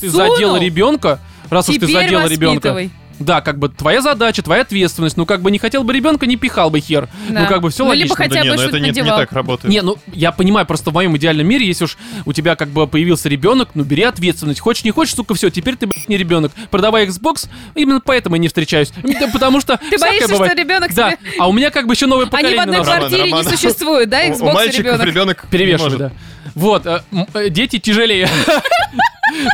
ты 0.00 0.08
задел 0.08 0.56
ребенка, 0.56 1.20
раз 1.50 1.68
уж 1.68 1.76
ты 1.76 1.86
Теперь 1.86 2.02
задел 2.04 2.26
ребенка. 2.26 2.88
Да, 3.20 3.40
как 3.42 3.60
бы 3.60 3.68
твоя 3.68 4.00
задача, 4.02 4.42
твоя 4.42 4.62
ответственность. 4.62 5.16
Ну, 5.16 5.24
как 5.24 5.40
бы 5.40 5.52
не 5.52 5.58
хотел 5.60 5.84
бы 5.84 5.92
ребенка, 5.92 6.26
не 6.26 6.34
пихал 6.34 6.68
бы 6.70 6.80
хер. 6.80 7.08
Да. 7.28 7.42
Ну, 7.42 7.46
как 7.46 7.60
бы 7.60 7.70
все 7.70 7.84
Ну, 7.84 7.90
логично. 7.90 8.04
либо 8.06 8.16
хотя 8.16 8.34
Да 8.34 8.40
не, 8.42 8.50
бы 8.50 8.56
ну 8.56 8.62
это 8.62 8.80
не, 8.80 8.90
не 8.90 9.04
так 9.04 9.30
работает. 9.32 9.72
Не, 9.72 9.82
ну 9.82 9.96
я 10.12 10.32
понимаю, 10.32 10.66
просто 10.66 10.90
в 10.90 10.94
моем 10.94 11.16
идеальном 11.16 11.46
мире, 11.46 11.64
если 11.64 11.84
уж 11.84 11.96
у 12.24 12.32
тебя 12.32 12.56
как 12.56 12.70
бы 12.70 12.88
появился 12.88 13.28
ребенок, 13.28 13.68
ну 13.74 13.84
бери 13.84 14.02
ответственность. 14.02 14.58
Хочешь, 14.58 14.82
не 14.82 14.90
хочешь, 14.90 15.14
сука, 15.14 15.34
все, 15.34 15.48
теперь 15.48 15.76
ты 15.76 15.86
блядь, 15.86 16.08
не 16.08 16.16
ребенок. 16.16 16.50
Продавай 16.72 17.06
Xbox, 17.06 17.48
именно 17.76 18.00
поэтому 18.00 18.34
я 18.34 18.40
не 18.40 18.48
встречаюсь. 18.48 18.92
Потому 19.32 19.60
что. 19.60 19.76
Ты 19.90 19.96
боишься, 19.96 20.28
бывает. 20.32 20.50
что 20.52 20.60
ребенок 20.60 20.92
Да, 20.92 21.12
тебе... 21.12 21.20
а 21.38 21.48
у 21.48 21.52
меня 21.52 21.70
как 21.70 21.86
бы 21.86 21.94
еще 21.94 22.06
новое 22.06 22.24
Они 22.32 22.32
поколение. 22.32 22.58
в 22.58 22.62
одной 22.62 22.78
на 22.78 22.82
носу. 22.84 22.90
Роман, 22.90 23.08
квартире 23.10 23.30
Роман. 23.30 23.44
не 23.46 23.50
существуют, 23.56 24.10
да, 24.10 24.26
Xbox 24.26 24.40
У 24.50 24.52
мальчиков 24.52 24.84
ребенок? 24.86 25.06
ребенок 25.06 25.44
Перевешиваю, 25.52 25.98
да. 25.98 26.12
Вот, 26.56 26.84
э, 26.84 27.00
э, 27.34 27.48
дети 27.48 27.78
тяжелее. 27.78 28.28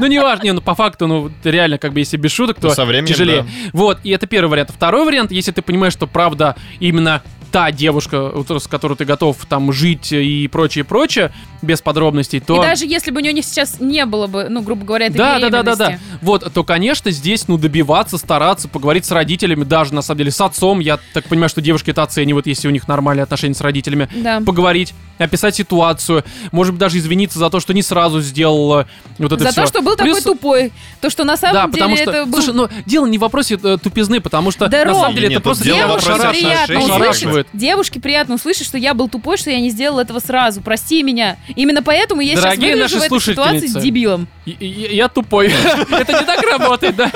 Ну, 0.01 0.07
не 0.07 0.19
важно, 0.21 0.45
не, 0.45 0.53
ну, 0.53 0.61
по 0.61 0.75
факту, 0.75 1.07
ну, 1.07 1.31
реально, 1.45 1.79
как 1.79 1.93
бы, 1.93 2.01
если 2.01 2.17
без 2.17 2.33
шуток, 2.33 2.61
то 2.61 2.69
Ну, 2.69 2.75
со 2.75 2.85
временем, 2.85 3.07
тяжелее. 3.13 3.47
Вот, 3.73 3.99
и 4.05 4.11
это 4.11 4.27
первый 4.27 4.51
вариант. 4.51 4.71
Второй 4.75 5.05
вариант, 5.05 5.33
если 5.33 5.53
ты 5.53 5.63
понимаешь, 5.63 5.93
что, 5.93 6.07
правда, 6.07 6.57
именно 6.79 7.23
та 7.51 7.73
девушка, 7.73 8.33
с 8.49 8.67
которой 8.67 8.97
ты 8.97 9.05
готов 9.05 9.37
там 9.49 9.73
жить 9.73 10.13
и 10.13 10.49
прочее, 10.49 10.85
прочее, 10.85 11.33
без 11.63 11.81
подробностей, 11.81 12.41
то... 12.41 12.57
И 12.57 12.61
даже 12.61 12.87
если 12.87 13.11
бы 13.11 13.21
у 13.21 13.25
нее 13.25 13.43
сейчас 13.43 13.81
не 13.81 14.05
было 14.07 14.27
бы, 14.27 14.49
ну, 14.49 14.63
грубо 14.63 14.85
говоря, 14.85 15.07
этой 15.07 15.17
Да, 15.17 15.39
да, 15.39 15.49
да, 15.51 15.63
да, 15.63 15.77
да. 15.77 15.99
Вот, 16.23 16.53
то, 16.53 16.65
конечно, 16.65 17.11
здесь, 17.11 17.49
ну, 17.49 17.59
добиваться, 17.59 18.19
стараться, 18.19 18.69
поговорить 18.69 19.05
с 19.05 19.11
родителями, 19.11 19.65
даже, 19.65 19.95
на 19.95 20.03
самом 20.03 20.19
деле, 20.19 20.31
с 20.31 20.41
отцом. 20.41 20.81
Я 20.81 20.99
так 21.15 21.25
понимаю, 21.27 21.49
что 21.49 21.61
девушки 21.61 21.91
это 21.91 22.03
оценивают, 22.03 22.47
если 22.47 22.69
у 22.69 22.71
них 22.71 22.89
нормальные 22.89 23.25
отношения 23.25 23.55
с 23.55 23.61
родителями. 23.61 24.09
Да. 24.17 24.41
Поговорить, 24.41 24.95
описать 25.19 25.55
ситуацию, 25.57 26.25
может 26.53 26.73
быть, 26.75 26.81
даже 26.81 26.99
извиниться 26.99 27.39
за 27.39 27.51
то, 27.51 27.61
что 27.61 27.75
не 27.75 27.83
сразу 27.83 28.21
сделал 28.21 28.85
вот 29.19 29.33
это 29.33 29.45
За 29.45 29.51
всё. 29.51 29.63
то, 29.63 29.67
что 29.69 29.83
был 29.83 29.97
Плюс- 29.97 30.19
такой 30.23 30.35
тупой. 30.35 30.73
То, 31.01 31.11
что 31.11 31.25
на 31.25 31.37
самом 31.37 31.55
Да, 31.55 31.63
деле 31.67 31.73
потому 31.73 31.97
что, 31.97 32.11
это 32.11 32.25
был... 32.27 32.43
слушай, 32.43 32.55
ну, 32.55 32.69
дело 32.87 33.07
не 33.07 33.19
в 33.19 33.21
вопросе 33.21 33.59
э, 33.63 33.79
тупизны, 33.83 34.21
потому 34.21 34.51
что, 34.51 34.67
Да, 34.69 34.79
на 34.79 34.85
Ром. 34.93 35.01
самом 35.01 35.15
деле, 35.15 35.29
Нет, 35.29 35.37
это 35.39 35.43
просто 35.43 35.65
Девушке 35.65 36.13
приятно 36.15 36.79
услышать, 36.79 37.47
девушке 37.53 38.01
приятно 38.01 38.35
услышать, 38.37 38.67
что 38.67 38.79
я 38.79 38.95
был 38.95 39.09
тупой, 39.09 39.37
что 39.37 39.51
я 39.51 39.61
не 39.61 39.71
сделал 39.71 39.99
этого 39.99 40.19
сразу. 40.21 40.61
Прости 40.61 41.03
меня. 41.03 41.37
Именно 41.57 41.83
поэтому 41.83 42.21
я 42.21 42.33
сейчас 42.33 42.43
Дорогие 42.45 42.73
выгляжу 42.73 42.97
наши 42.97 43.09
в 43.09 43.13
этой 43.13 43.21
ситуации 43.21 43.59
слушательницы. 43.59 43.81
дебилом. 43.81 44.29
И- 44.47 44.51
и- 44.51 44.95
Я 44.97 45.09
тупой. 45.09 45.47
Это 45.91 46.13
не 46.13 46.25
так 46.27 46.43
работает, 46.43 46.97
да? 46.97 47.11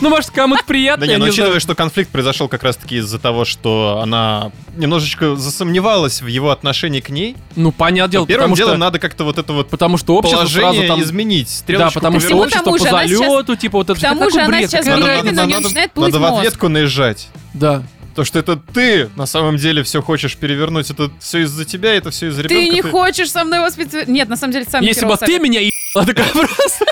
Ну, 0.00 0.08
может, 0.08 0.30
кому-то 0.30 0.62
приятно, 0.64 1.00
Да 1.00 1.06
не, 1.06 1.12
я 1.14 1.18
но 1.18 1.24
не 1.24 1.30
учитывая, 1.30 1.58
что 1.60 1.74
конфликт 1.74 2.10
произошел 2.10 2.48
как 2.48 2.62
раз-таки 2.62 2.96
из-за 2.96 3.18
того, 3.18 3.44
что 3.44 4.00
она 4.02 4.52
немножечко 4.76 5.34
засомневалась 5.36 6.22
в 6.22 6.26
его 6.26 6.50
отношении 6.50 7.00
к 7.00 7.08
ней, 7.10 7.36
Ну, 7.56 7.72
понятное 7.72 8.12
дело, 8.12 8.26
первым 8.26 8.54
делом 8.54 8.78
надо 8.78 8.98
как-то 8.98 9.24
вот 9.24 9.38
это 9.38 9.52
вот 9.52 9.68
Потому 9.68 9.96
что 9.98 10.14
общество 10.16 10.38
сразу 10.46 10.60
положение 10.60 10.88
там... 10.88 11.02
изменить, 11.02 11.64
Да, 11.66 11.90
потому 11.90 12.20
что 12.20 12.36
общество 12.36 12.70
по 12.70 12.78
сейчас- 12.78 13.08
залету, 13.08 13.56
типа 13.56 13.78
вот 13.78 13.90
это... 13.90 13.98
К 13.98 14.02
тому 14.02 14.30
же 14.30 14.38
она 14.40 14.48
бред, 14.48 14.70
сейчас 14.70 14.86
беременна, 14.86 15.42
у 15.42 15.46
надо- 15.46 15.60
начинает 15.62 15.92
плыть 15.92 16.12
Надо 16.14 16.24
в 16.32 16.36
ответку 16.38 16.68
наезжать. 16.68 17.28
Да. 17.54 17.82
То, 18.14 18.24
что 18.24 18.38
это 18.38 18.56
ты 18.56 19.08
на 19.16 19.26
самом 19.26 19.56
деле 19.56 19.82
все 19.82 20.02
хочешь 20.02 20.36
перевернуть, 20.36 20.90
это 20.90 21.10
все 21.20 21.42
из-за 21.42 21.64
тебя, 21.64 21.94
это 21.94 22.10
все 22.10 22.28
из-за 22.28 22.42
Ты 22.42 22.48
ребенка. 22.48 22.74
не 22.74 22.82
хочешь 22.82 23.30
со 23.30 23.44
мной 23.44 23.60
воспитывать... 23.60 24.08
Нет, 24.08 24.28
на 24.28 24.36
самом 24.36 24.52
деле, 24.52 24.66
сам 24.68 24.82
Если 24.82 25.06
бы 25.06 25.16
ты 25.16 25.38
меня 25.38 25.60
ебала, 25.60 26.06
такая 26.06 26.30
просто... 26.32 26.86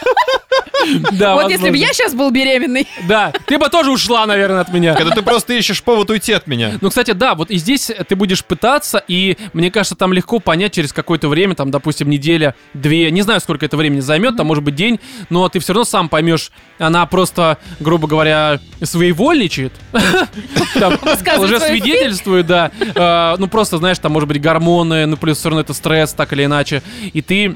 Да, 1.12 1.34
Вот 1.34 1.50
если 1.50 1.70
бы 1.70 1.76
я 1.76 1.92
сейчас 1.92 2.14
был 2.14 2.30
беременный. 2.30 2.86
Да, 3.08 3.32
ты 3.46 3.58
бы 3.58 3.68
тоже 3.68 3.90
ушла, 3.90 4.26
наверное, 4.26 4.60
от 4.60 4.72
меня. 4.72 4.94
Когда 4.94 5.14
ты 5.14 5.22
просто 5.22 5.54
ищешь 5.54 5.82
повод 5.82 6.10
уйти 6.10 6.32
от 6.32 6.46
меня. 6.46 6.72
Ну, 6.80 6.88
кстати, 6.88 7.12
да, 7.12 7.34
вот 7.34 7.50
и 7.50 7.56
здесь 7.56 7.90
ты 8.08 8.16
будешь 8.16 8.44
пытаться, 8.44 9.02
и 9.08 9.36
мне 9.52 9.70
кажется, 9.70 9.96
там 9.96 10.12
легко 10.12 10.38
понять 10.40 10.72
через 10.72 10.92
какое-то 10.92 11.28
время, 11.28 11.54
там, 11.54 11.70
допустим, 11.70 12.08
неделя, 12.10 12.54
две, 12.74 13.10
не 13.10 13.22
знаю, 13.22 13.40
сколько 13.40 13.66
это 13.66 13.76
времени 13.76 14.00
займет, 14.00 14.36
там, 14.36 14.46
может 14.46 14.64
быть, 14.64 14.74
день, 14.74 15.00
но 15.30 15.48
ты 15.48 15.58
все 15.58 15.72
равно 15.72 15.84
сам 15.84 16.08
поймешь, 16.08 16.50
она 16.78 17.04
просто, 17.06 17.58
грубо 17.80 18.06
говоря, 18.08 18.60
своевольничает, 18.82 19.72
там, 20.74 20.98
уже 21.38 21.60
свидетельствует, 21.60 22.46
да, 22.46 22.70
Э, 22.94 23.36
ну, 23.38 23.48
просто, 23.48 23.78
знаешь, 23.78 23.98
там, 23.98 24.12
может 24.12 24.28
быть, 24.28 24.40
гормоны, 24.40 25.06
ну, 25.06 25.16
плюс 25.16 25.38
все 25.38 25.48
равно 25.48 25.60
это 25.60 25.74
стресс, 25.74 26.12
так 26.12 26.32
или 26.32 26.44
иначе, 26.44 26.82
и 27.12 27.22
ты 27.22 27.54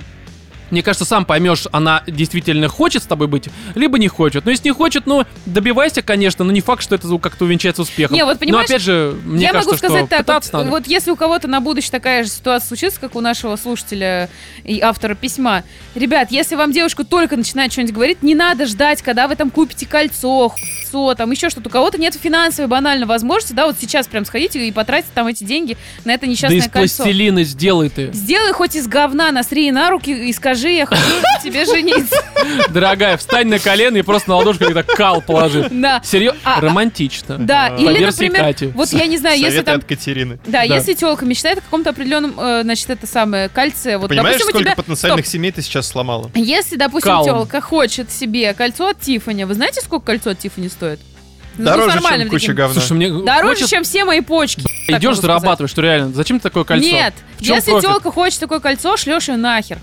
Мне 0.72 0.82
кажется, 0.82 1.04
сам 1.04 1.26
поймешь, 1.26 1.66
она 1.70 2.02
действительно 2.06 2.66
хочет 2.66 3.02
с 3.02 3.06
тобой 3.06 3.26
быть, 3.26 3.50
либо 3.74 3.98
не 3.98 4.08
хочет. 4.08 4.46
Но 4.46 4.50
если 4.50 4.68
не 4.68 4.72
хочет, 4.72 5.04
ну, 5.04 5.26
добивайся, 5.44 6.00
конечно, 6.00 6.46
но 6.46 6.50
не 6.50 6.62
факт, 6.62 6.82
что 6.82 6.94
это 6.94 7.06
как-то 7.18 7.44
увенчается 7.44 7.82
успехом. 7.82 8.16
Не, 8.16 8.24
вот 8.24 8.38
понимаешь, 8.38 8.70
но 8.70 8.74
опять 8.74 8.82
же, 8.82 9.14
мне 9.26 9.44
я 9.44 9.52
кажется, 9.52 9.68
могу 9.68 9.78
сказать 9.78 10.06
что 10.06 10.24
так, 10.24 10.42
вот, 10.42 10.52
надо. 10.52 10.70
вот 10.70 10.86
если 10.86 11.10
у 11.10 11.16
кого-то 11.16 11.46
на 11.46 11.60
будущее 11.60 11.90
такая 11.90 12.24
же 12.24 12.30
ситуация 12.30 12.68
случится, 12.68 12.98
как 12.98 13.14
у 13.16 13.20
нашего 13.20 13.56
слушателя 13.56 14.30
и 14.64 14.80
автора 14.80 15.14
письма, 15.14 15.62
ребят, 15.94 16.30
если 16.30 16.54
вам 16.54 16.72
девушка 16.72 17.04
только 17.04 17.36
начинает 17.36 17.70
что-нибудь 17.70 17.94
говорить, 17.94 18.22
не 18.22 18.34
надо 18.34 18.64
ждать, 18.64 19.02
когда 19.02 19.28
вы 19.28 19.36
там 19.36 19.50
купите 19.50 19.84
кольцо, 19.84 20.54
хуйцо, 20.92 21.14
там 21.14 21.30
еще 21.30 21.50
что-то. 21.50 21.68
У 21.68 21.72
кого-то 21.72 21.98
нет 21.98 22.14
финансовой 22.14 22.68
банальной 22.68 23.06
возможности, 23.06 23.54
да, 23.54 23.66
вот 23.66 23.76
сейчас 23.80 24.06
прям 24.06 24.24
сходите 24.24 24.66
и 24.66 24.72
потратите 24.72 25.10
там 25.14 25.26
эти 25.26 25.44
деньги 25.44 25.76
на 26.04 26.12
это 26.12 26.26
Да 26.26 26.32
несчастное 26.32 26.58
из 26.58 26.68
кольцо. 26.68 27.02
пластилина 27.04 27.44
сделай 27.44 27.88
ты. 27.88 28.10
Сделай 28.12 28.52
хоть 28.52 28.76
из 28.76 28.86
говна, 28.86 29.30
насри 29.32 29.70
на 29.70 29.90
руки 29.90 30.10
и 30.10 30.32
скажи, 30.32 30.70
я 30.70 30.86
хочу 30.86 31.02
тебе 31.42 31.64
жениться. 31.64 32.16
Дорогая, 32.70 33.16
встань 33.16 33.48
на 33.48 33.58
колено 33.58 33.96
и 33.96 34.02
просто 34.02 34.30
на 34.30 34.36
ладошку 34.36 34.64
так 34.72 34.86
кал 34.86 35.22
положи. 35.22 35.68
Да. 35.70 36.00
Серьезно? 36.04 36.38
А, 36.44 36.58
а, 36.58 36.60
Романтично. 36.60 37.38
Да, 37.38 37.70
По 37.70 37.80
или, 37.80 37.98
версии 37.98 38.24
например, 38.24 38.44
Кати. 38.46 38.66
вот 38.68 38.88
я 38.92 39.06
не 39.06 39.18
знаю, 39.18 39.38
если 39.38 39.62
там 39.62 39.78
от 39.78 39.84
Катерины. 39.84 40.38
Да, 40.46 40.58
Да. 40.66 40.74
если 40.74 40.94
телка 40.94 41.24
мечтает 41.24 41.58
о 41.58 41.60
каком-то 41.62 41.90
определенном, 41.90 42.38
э, 42.38 42.62
значит, 42.62 42.90
это 42.90 43.06
самое 43.06 43.48
кольце. 43.48 43.96
Вот, 43.96 44.08
Понимаешь, 44.08 44.40
сколько 44.40 44.74
потенциальных 44.76 45.26
семей 45.26 45.52
ты 45.52 45.62
сейчас 45.62 45.86
сломала? 45.88 46.30
Если, 46.34 46.76
допустим, 46.76 47.24
телка 47.24 47.60
хочет 47.60 48.10
себе 48.10 48.52
кольцо 48.54 48.88
от 48.88 49.00
Тиффани, 49.00 49.44
вы 49.44 49.54
знаете, 49.54 49.80
сколько 49.80 50.06
кольцо 50.06 50.30
от 50.30 50.38
Тиффани 50.38 50.68
стоит? 50.68 50.81
Ну, 51.58 51.64
Дороже, 51.66 51.90
с 51.90 51.94
нормальным 51.94 52.28
чем 52.28 52.30
куча 52.30 52.46
таким. 52.46 52.56
говна. 52.56 52.74
Слушай, 52.80 52.92
мне 52.94 53.10
Дороже, 53.24 53.54
хочет- 53.56 53.68
чем 53.68 53.84
все 53.84 54.04
мои 54.06 54.20
почки. 54.22 54.62
Идешь 54.88 55.18
зарабатывать, 55.18 55.70
что 55.70 55.82
реально. 55.82 56.12
Зачем 56.14 56.38
ты 56.38 56.44
такое 56.44 56.64
кольцо? 56.64 56.86
Нет, 56.88 57.14
если 57.40 57.78
телка 57.80 58.10
хочет 58.10 58.40
такое 58.40 58.60
кольцо, 58.60 58.96
шлешь 58.96 59.28
ее 59.28 59.36
нахер. 59.36 59.78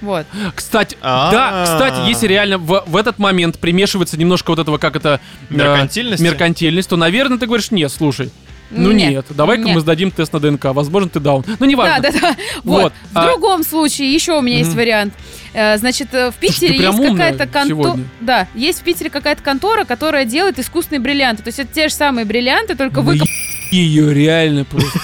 Вот. 0.00 0.26
Кстати, 0.54 0.96
А. 1.02 1.30
да, 1.30 1.64
кстати, 1.64 2.08
если 2.08 2.26
реально 2.26 2.56
в, 2.58 2.84
в 2.86 2.96
этот 2.96 3.18
момент 3.18 3.58
примешивается 3.58 4.16
немножко 4.16 4.50
вот 4.50 4.58
этого, 4.58 4.78
как 4.78 4.96
это... 4.96 5.20
э, 5.50 5.54
Меркантильности? 5.54 6.22
меркантильность, 6.24 6.88
то, 6.88 6.96
наверное, 6.96 7.36
ты 7.38 7.46
говоришь, 7.46 7.70
нет, 7.70 7.92
слушай, 7.92 8.30
ну 8.70 8.92
Нет, 8.92 9.10
нет, 9.10 9.26
давай-ка 9.30 9.64
нет. 9.64 9.74
мы 9.74 9.80
сдадим 9.80 10.10
тест 10.10 10.32
на 10.32 10.40
ДНК, 10.40 10.66
возможно, 10.66 11.08
ты 11.08 11.20
даун. 11.20 11.44
Ну, 11.58 11.66
неважно. 11.66 12.00
Да, 12.00 12.10
да, 12.12 12.20
да. 12.20 12.36
Вот. 12.64 12.82
Вот, 12.82 12.92
В 13.12 13.16
а- 13.18 13.26
другом 13.26 13.64
случае 13.64 14.12
еще 14.12 14.38
у 14.38 14.42
меня 14.42 14.58
есть 14.58 14.74
вариант. 14.74 15.14
Э, 15.52 15.76
Значит, 15.78 16.08
э, 16.14 16.30
в 16.30 16.34
Питере 16.36 16.76
есть 16.76 16.98
какая-то 16.98 17.46
контора. 17.46 17.98
Да, 18.20 18.46
есть 18.54 18.80
в 18.80 18.82
Питере 18.82 19.10
какая-то 19.10 19.42
контора, 19.42 19.84
которая 19.84 20.24
делает 20.24 20.58
искусственные 20.58 21.00
бриллианты. 21.00 21.42
То 21.42 21.48
есть 21.48 21.58
это 21.58 21.72
те 21.72 21.88
же 21.88 21.94
самые 21.94 22.24
бриллианты, 22.24 22.76
только 22.76 23.02
вы. 23.02 23.18
Ее 23.70 24.12
реально 24.14 24.64
просто. 24.64 24.98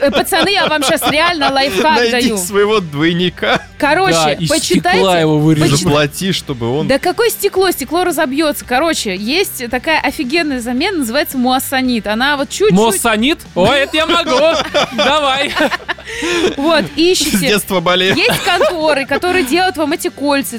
Э, 0.00 0.10
Пацаны, 0.10 0.48
я 0.50 0.66
вам 0.66 0.82
сейчас 0.82 1.02
реально 1.10 1.50
лайфхак 1.52 1.96
Найди 1.98 2.10
даю. 2.12 2.36
своего 2.38 2.80
двойника, 2.80 3.56
Да, 3.56 3.62
Короче, 3.78 4.36
из 4.38 4.48
стекла 4.48 4.56
почитайте. 4.56 5.20
его 5.20 5.38
вырежут. 5.38 5.80
заплати, 5.80 6.32
чтобы 6.32 6.70
он... 6.78 6.88
Да 6.88 6.98
какое 6.98 7.30
стекло? 7.30 7.70
Стекло 7.70 8.04
разобьется. 8.04 8.64
Короче, 8.64 9.14
есть 9.16 9.68
такая 9.70 10.00
офигенная 10.00 10.60
замена, 10.60 10.98
называется 10.98 11.38
муассанит. 11.38 12.06
Она 12.06 12.36
вот 12.36 12.48
чуть-чуть... 12.50 12.72
Моссанит? 12.72 13.38
Ой, 13.54 13.80
это 13.80 13.96
я 13.96 14.06
могу. 14.06 14.36
Давай. 14.96 15.52
Вот, 16.56 16.84
С 16.84 16.88
ищите. 16.96 17.38
детства 17.38 17.80
болею. 17.80 18.14
Есть 18.16 18.42
конторы, 18.44 19.06
которые 19.06 19.44
делают 19.44 19.76
вам 19.76 19.92
эти 19.92 20.08
кольца. 20.08 20.58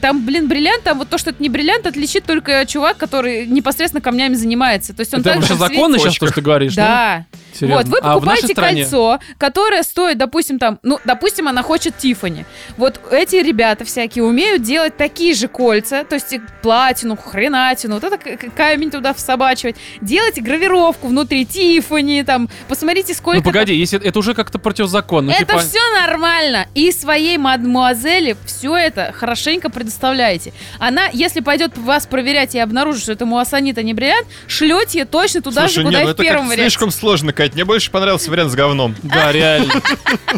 Там, 0.00 0.24
блин, 0.24 0.48
бриллиант, 0.48 0.84
там 0.84 0.98
вот 0.98 1.08
то, 1.08 1.18
что 1.18 1.30
это 1.30 1.42
не 1.42 1.48
бриллиант, 1.48 1.86
отличит 1.86 2.24
только 2.24 2.64
чувак, 2.66 2.96
который 2.96 3.46
непосредственно 3.46 4.00
камнями 4.00 4.34
занимается. 4.34 4.94
То 4.94 5.00
есть 5.00 5.12
он 5.12 5.20
Это 5.20 5.30
так 5.30 5.36
вообще 5.38 5.54
же 5.54 5.58
светит- 5.58 5.74
законно 5.74 5.98
сейчас 5.98 6.14
то, 6.18 6.26
что 6.26 6.34
ты 6.36 6.40
говоришь? 6.40 6.74
Да. 6.74 7.26
Серьезно? 7.58 7.76
Вот, 7.76 7.86
вы 7.88 7.98
А 8.02 8.18
в 8.18 8.24
нашей 8.24 8.42
покупаете 8.42 8.46
стране? 8.54 8.63
Кольцо, 8.68 9.18
которое 9.38 9.82
стоит, 9.82 10.18
допустим, 10.18 10.58
там, 10.58 10.78
ну, 10.82 10.98
допустим, 11.04 11.48
она 11.48 11.62
хочет 11.62 11.96
Тифани. 11.98 12.44
Вот 12.76 13.00
эти 13.10 13.36
ребята 13.36 13.84
всякие 13.84 14.24
умеют 14.24 14.62
делать 14.62 14.96
такие 14.96 15.34
же 15.34 15.48
кольца, 15.48 16.04
то 16.04 16.14
есть 16.14 16.34
платину, 16.62 17.16
хренатину, 17.16 17.94
вот 18.00 18.04
это 18.04 18.18
камень 18.50 18.90
туда 18.90 19.14
всобачивать. 19.14 19.76
Делайте 20.00 20.40
гравировку 20.40 21.08
внутри 21.08 21.44
Тифани, 21.46 22.22
там, 22.22 22.48
посмотрите, 22.68 23.14
сколько... 23.14 23.38
Ну 23.38 23.44
погоди, 23.44 23.74
если 23.74 24.00
это 24.00 24.18
уже 24.18 24.34
как-то 24.34 24.58
противозаконно. 24.58 25.30
это 25.30 25.40
типа- 25.44 25.58
все 25.58 25.80
нормально. 26.00 26.66
И 26.74 26.90
своей 26.92 27.38
мадмуазели 27.38 28.36
все 28.46 28.76
это 28.76 29.12
хорошенько 29.12 29.70
предоставляете. 29.70 30.52
Она, 30.78 31.06
если 31.12 31.40
пойдет 31.40 31.76
вас 31.76 32.06
проверять 32.06 32.54
и 32.54 32.58
обнаружит, 32.58 33.02
что 33.02 33.12
это 33.12 33.26
муассанит, 33.26 33.78
а 33.78 33.82
не 33.82 33.94
бриллиант, 33.94 34.26
шлете 34.46 35.04
точно 35.04 35.42
туда 35.42 35.62
Слушай, 35.62 35.74
же, 35.74 35.82
куда 35.84 35.98
ну 35.98 36.04
и 36.04 36.06
в 36.06 36.10
это 36.10 36.22
первом 36.22 36.46
варианте. 36.46 36.62
слишком 36.62 36.90
сложно, 36.90 37.32
Кать. 37.32 37.54
Мне 37.54 37.64
больше 37.64 37.90
понравился 37.90 38.30
вариант 38.30 38.50
с 38.54 38.56
говном. 38.56 38.94
Да, 39.02 39.32
реально. 39.32 39.72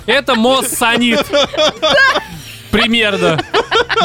Это 0.06 0.34
моссанит. 0.34 1.24
Примерно. 2.70 3.38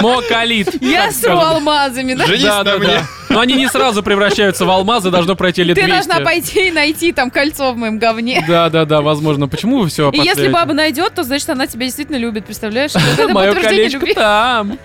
Мокалит. 0.02 0.82
Я 0.82 1.12
с 1.12 1.24
алмазами, 1.26 2.14
да? 2.14 2.26
Женись 2.26 2.44
Да, 2.44 2.58
на 2.60 2.64
да, 2.64 2.78
мне. 2.78 2.88
да. 2.88 3.06
Но 3.32 3.40
они 3.40 3.56
не 3.56 3.68
сразу 3.68 4.04
превращаются 4.04 4.66
в 4.66 4.70
алмазы, 4.70 5.10
должно 5.12 5.36
пройти 5.36 5.64
лет 5.64 5.76
Ты 5.76 5.84
200. 5.86 6.08
должна 6.08 6.26
пойти 6.26 6.68
и 6.68 6.72
найти 6.72 7.12
там 7.12 7.32
кольцо 7.32 7.72
в 7.74 7.78
моем 7.78 7.98
говне. 8.00 8.44
Да, 8.48 8.70
да, 8.70 8.86
да, 8.86 9.02
возможно. 9.02 9.48
Почему 9.48 9.80
вы 9.80 9.88
все 9.90 10.10
И 10.12 10.18
если 10.18 10.48
баба 10.50 10.74
найдет, 10.74 11.14
то 11.16 11.24
значит 11.24 11.50
она 11.50 11.68
тебя 11.68 11.86
действительно 11.86 12.18
любит, 12.18 12.46
представляешь? 12.46 12.94
Вот 12.94 13.04
это 13.18 13.34
Мое 13.34 13.54
подтверждение 13.54 13.90
колечко 13.90 14.00
любви. 14.00 14.14
там. 14.14 14.78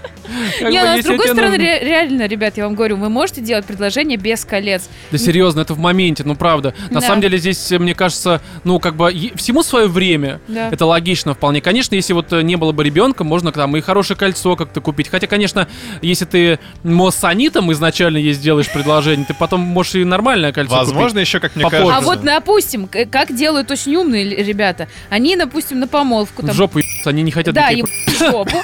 Как 0.61 0.70
Не, 0.72 0.80
бы, 0.80 0.86
ну, 0.86 0.92
с 0.92 0.97
если 0.97 1.09
другой 1.09 1.24
тебе 1.26 1.34
стороны, 1.34 1.57
нужно- 1.59 1.64
ре- 1.64 1.84
реально, 1.84 2.26
ребят, 2.26 2.57
я 2.57 2.64
вам 2.64 2.74
говорю, 2.74 2.97
вы 2.97 3.09
можете 3.09 3.40
делать 3.40 3.64
предложение 3.64 4.18
без 4.18 4.44
колец. 4.44 4.88
Да 5.12 5.18
серьезно, 5.18 5.61
это 5.61 5.74
в 5.74 5.78
моменте, 5.78 6.24
ну 6.24 6.34
правда. 6.34 6.74
На 6.90 7.01
Да. 7.01 7.07
самом 7.07 7.20
деле 7.20 7.38
здесь, 7.38 7.70
э, 7.70 7.78
мне 7.78 7.94
кажется, 7.94 8.40
ну 8.64 8.80
как 8.80 8.97
бы 8.97 9.11
е- 9.12 9.32
всему 9.36 9.62
свое 9.62 9.86
время. 9.86 10.40
Да. 10.49 10.68
Это 10.70 10.84
логично 10.86 11.34
вполне. 11.34 11.61
Конечно, 11.61 11.94
если 11.94 12.12
вот 12.12 12.32
э, 12.32 12.42
не 12.42 12.57
было 12.57 12.72
бы 12.72 12.82
ребенка, 12.84 13.22
можно 13.24 13.53
там 13.53 13.76
и 13.76 13.80
хорошее 13.80 14.18
кольцо 14.18 14.57
как-то 14.57 14.80
купить. 14.80 15.09
Хотя, 15.09 15.26
конечно, 15.28 15.68
если 16.03 16.24
ты 16.24 16.59
моссанитом 16.82 17.70
изначально 17.72 18.16
ей 18.18 18.32
сделаешь 18.37 18.70
предложение, 18.70 19.26
ты 19.26 19.34
потом 19.34 19.61
можешь 19.61 19.97
и 19.97 20.05
нормальное 20.05 20.53
кольцо 20.53 20.76
Возможно, 20.76 21.18
еще, 21.18 21.41
как 21.41 21.57
мне 21.57 21.64
Попозже. 21.64 21.84
А 21.84 21.89
кажется... 21.89 22.07
вот, 22.07 22.24
допустим, 22.24 22.89
как 22.89 23.34
делают 23.34 23.70
очень 23.70 23.97
умные 23.97 24.24
ребята, 24.24 24.89
они, 25.11 25.37
допустим, 25.37 25.80
на 25.80 25.89
помолвку 25.89 26.43
там 26.43 26.51
В 26.51 26.55
жопу 26.55 26.80
они 27.05 27.22
не 27.22 27.30
хотят 27.30 27.55
Да, 27.55 27.70
им 27.70 27.87
в 27.87 28.18
жопу. 28.18 28.62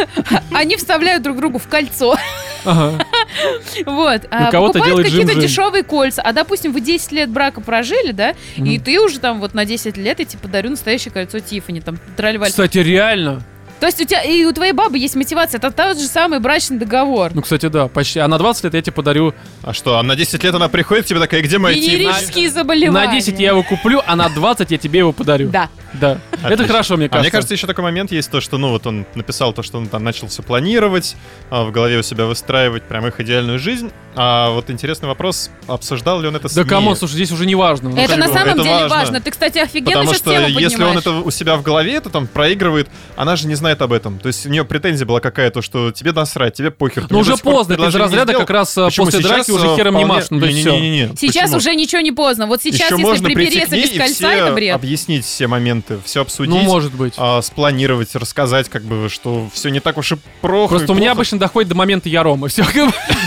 Они 0.52 0.76
вставляют 0.76 1.22
друг 1.22 1.36
другу 1.38 1.58
в 1.58 1.68
кольцо. 1.68 2.16
Ага. 2.64 3.04
Вот. 3.86 4.22
А 4.30 4.44
Ну, 4.46 4.50
кого-то 4.50 4.78
покупают 4.80 5.08
какие-то 5.08 5.34
дешевые 5.34 5.84
кольца. 5.84 6.22
А, 6.22 6.32
допустим, 6.32 6.72
вы 6.72 6.80
10 6.80 7.12
лет 7.12 7.30
брака 7.30 7.60
прожили, 7.60 8.12
да? 8.12 8.34
И 8.56 8.78
ты 8.78 9.00
уже 9.00 9.20
там 9.20 9.40
вот 9.40 9.54
на 9.54 9.64
10 9.64 9.96
лет 9.96 10.18
я 10.18 10.24
тебе 10.24 10.40
подарю 10.40 10.70
настоящее 10.70 11.12
кольцо 11.12 11.38
Тиффани. 11.38 11.80
Там 11.80 11.98
трали 12.16 12.38
Кстати, 12.38 12.78
реально. 12.78 13.42
То 13.80 13.86
есть 13.86 14.00
у 14.00 14.04
тебя 14.04 14.22
и 14.22 14.44
у 14.44 14.52
твоей 14.52 14.72
бабы 14.72 14.98
есть 14.98 15.16
мотивация. 15.16 15.58
Это 15.58 15.70
тот 15.70 15.98
же 15.98 16.06
самый 16.06 16.38
брачный 16.38 16.78
договор. 16.78 17.30
Ну, 17.34 17.40
кстати, 17.42 17.66
да, 17.66 17.88
почти. 17.88 18.18
А 18.18 18.28
на 18.28 18.38
20 18.38 18.64
лет 18.64 18.74
я 18.74 18.82
тебе 18.82 18.92
подарю. 18.92 19.34
А 19.62 19.72
что, 19.72 19.98
а 19.98 20.02
на 20.02 20.14
10 20.16 20.44
лет 20.44 20.54
она 20.54 20.68
приходит 20.68 21.06
к 21.06 21.08
тебе 21.08 21.18
такая, 21.18 21.40
где 21.42 21.58
моя 21.58 21.74
Тиффани?» 21.74 21.96
Венерические 21.96 22.50
заболевания. 22.50 23.06
На 23.06 23.12
10 23.12 23.40
я 23.40 23.50
его 23.50 23.62
куплю, 23.62 24.02
а 24.06 24.16
на 24.16 24.28
20 24.28 24.70
я 24.70 24.78
тебе 24.78 24.98
его 25.00 25.12
подарю. 25.12 25.48
Да. 25.48 25.68
Да. 25.94 26.18
Это 26.30 26.46
Отлично. 26.54 26.66
хорошо, 26.68 26.96
мне 26.96 27.06
А 27.06 27.08
кажется. 27.08 27.22
мне 27.24 27.30
кажется, 27.30 27.54
еще 27.54 27.66
такой 27.66 27.82
момент 27.82 28.12
есть, 28.12 28.30
то, 28.30 28.40
что, 28.40 28.58
ну, 28.58 28.68
вот 28.70 28.86
он 28.86 29.06
написал 29.14 29.52
то, 29.52 29.62
что 29.62 29.78
он 29.78 29.88
там 29.88 30.04
начал 30.04 30.28
все 30.28 30.42
планировать, 30.42 31.16
а, 31.50 31.64
в 31.64 31.72
голове 31.72 31.98
у 31.98 32.02
себя 32.02 32.26
выстраивать 32.26 32.84
прям 32.84 33.06
их 33.06 33.18
идеальную 33.20 33.58
жизнь. 33.58 33.90
А 34.14 34.50
вот 34.50 34.70
интересный 34.70 35.08
вопрос, 35.08 35.50
обсуждал 35.66 36.20
ли 36.20 36.28
он 36.28 36.36
это 36.36 36.48
с 36.48 36.54
Да 36.54 36.64
кому, 36.64 36.94
слушай, 36.94 37.14
здесь 37.14 37.30
уже 37.32 37.46
не 37.46 37.54
важно. 37.54 37.90
Ну, 37.90 37.96
это 37.96 38.16
на 38.16 38.26
бы- 38.26 38.32
самом 38.32 38.48
это 38.54 38.62
деле 38.62 38.74
важно. 38.74 38.96
важно. 38.96 39.20
Ты, 39.20 39.30
кстати, 39.30 39.58
офигенно 39.58 39.92
Потому 39.92 40.14
что 40.14 40.32
если 40.32 40.82
он 40.82 40.98
это 40.98 41.12
у 41.12 41.30
себя 41.30 41.56
в 41.56 41.62
голове 41.62 41.94
это 41.94 42.10
там 42.10 42.26
проигрывает, 42.26 42.88
она 43.16 43.36
же 43.36 43.46
не 43.46 43.54
знает 43.54 43.69
об 43.80 43.92
этом. 43.92 44.18
То 44.18 44.28
есть 44.28 44.44
у 44.46 44.48
нее 44.48 44.64
претензия 44.64 45.06
была 45.06 45.20
какая-то, 45.20 45.62
что 45.62 45.90
тебе 45.92 46.12
насрать, 46.12 46.54
тебе 46.54 46.70
похер. 46.70 47.06
ты 47.06 47.12
Ну 47.14 47.20
уже 47.20 47.36
поздно, 47.36 47.74
это 47.74 47.82
из 47.82 47.92
предложение 47.92 48.08
не 48.10 48.18
разряда 48.18 48.32
как 48.40 48.50
раз 48.50 48.76
э, 48.78 48.84
Почему? 48.86 49.06
после 49.06 49.20
Сейчас, 49.20 49.30
драки 49.46 49.50
уже 49.50 49.66
э, 49.68 49.76
хером 49.76 49.94
не 49.96 50.04
вполне- 50.04 50.14
машут. 50.14 50.30
Ну, 50.32 50.40
то 50.40 50.46
есть 50.46 50.58
всё. 50.60 50.70
Не-не-не-не. 50.72 51.16
Сейчас 51.16 51.42
Почему? 51.44 51.56
уже 51.58 51.74
ничего 51.74 52.00
не 52.02 52.12
поздно. 52.12 52.46
Вот 52.46 52.62
сейчас, 52.62 52.80
Еще 52.80 52.88
если 52.90 53.02
можно 53.02 53.26
припереться 53.28 53.68
к 53.68 53.72
ней 53.72 53.82
без 53.82 53.92
и 53.92 53.98
кольца, 53.98 54.14
все 54.14 54.28
это 54.30 54.52
бред. 54.52 54.74
объяснить 54.74 55.24
все 55.24 55.46
моменты, 55.46 55.98
все 56.04 56.22
обсудить. 56.22 56.54
Ну, 56.54 56.60
может 56.62 56.92
быть. 56.94 57.14
а, 57.16 57.40
спланировать, 57.42 58.14
рассказать, 58.14 58.68
как 58.68 58.82
бы, 58.82 59.08
что 59.08 59.48
все 59.52 59.68
не 59.70 59.80
так 59.80 59.98
уж 59.98 60.12
и 60.12 60.16
плохо. 60.40 60.68
Просто 60.76 60.86
и 60.88 60.90
у 60.90 60.94
меня 60.94 61.08
плохо. 61.10 61.12
обычно 61.18 61.38
доходит 61.38 61.68
до 61.68 61.74
момента 61.74 62.08
Ярома. 62.08 62.48
Все. 62.48 62.64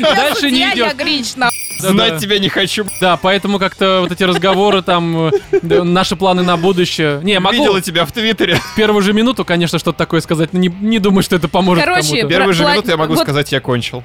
Дальше 0.00 0.50
не 0.50 0.60
Я, 0.60 0.68
я 0.68 0.74
идет. 0.74 0.96
Гринч, 0.96 1.36
на- 1.36 1.50
знать 1.90 2.20
тебя 2.20 2.38
не 2.38 2.48
хочу. 2.48 2.84
Да, 3.00 3.16
поэтому 3.16 3.58
как-то 3.58 4.00
вот 4.02 4.12
эти 4.12 4.22
разговоры 4.24 4.82
там, 4.82 5.30
наши 5.62 6.16
планы 6.16 6.42
на 6.42 6.56
будущее. 6.56 7.20
Не, 7.22 7.38
могу 7.40 7.56
Видела 7.56 7.80
тебя 7.80 8.04
в 8.04 8.12
Твиттере. 8.12 8.56
в 8.56 8.74
первую 8.74 9.02
же 9.02 9.12
минуту, 9.12 9.44
конечно, 9.44 9.78
что-то 9.78 9.98
такое 9.98 10.20
сказать, 10.20 10.52
но 10.52 10.58
не, 10.58 10.68
не 10.68 10.98
думаю, 10.98 11.22
что 11.22 11.36
это 11.36 11.48
поможет 11.48 11.84
Короче, 11.84 12.02
кому-то. 12.08 12.26
Пер- 12.26 12.28
Первую 12.28 12.54
же 12.54 12.64
минуту 12.64 12.90
я 12.90 12.96
могу 12.96 13.16
сказать, 13.16 13.52
я 13.52 13.60
кончил. 13.60 14.02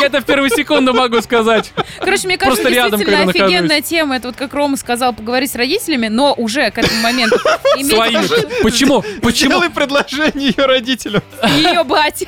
Я 0.00 0.06
это 0.06 0.20
в 0.20 0.24
первую 0.24 0.50
секунду 0.50 0.92
могу 0.94 1.20
сказать. 1.22 1.72
Короче, 2.00 2.26
мне 2.26 2.36
кажется, 2.38 2.62
Просто 2.62 2.74
рядом, 2.74 2.90
действительно 2.98 3.18
когда 3.18 3.26
нахожусь. 3.26 3.54
офигенная 3.54 3.82
тема. 3.82 4.16
Это 4.16 4.28
вот 4.28 4.36
как 4.36 4.52
Рома 4.54 4.76
сказал, 4.76 5.12
поговорить 5.12 5.50
с 5.50 5.54
родителями, 5.54 6.08
но 6.08 6.34
уже 6.34 6.70
к 6.70 6.78
этому 6.78 7.00
моменту 7.00 7.38
Своими. 7.38 8.62
Почему? 8.62 9.04
Почему? 9.22 9.50
Делай 9.50 9.70
предложение 9.70 10.54
ее 10.56 10.66
родителям. 10.66 11.22
ее 11.56 11.84
бать. 11.84 12.24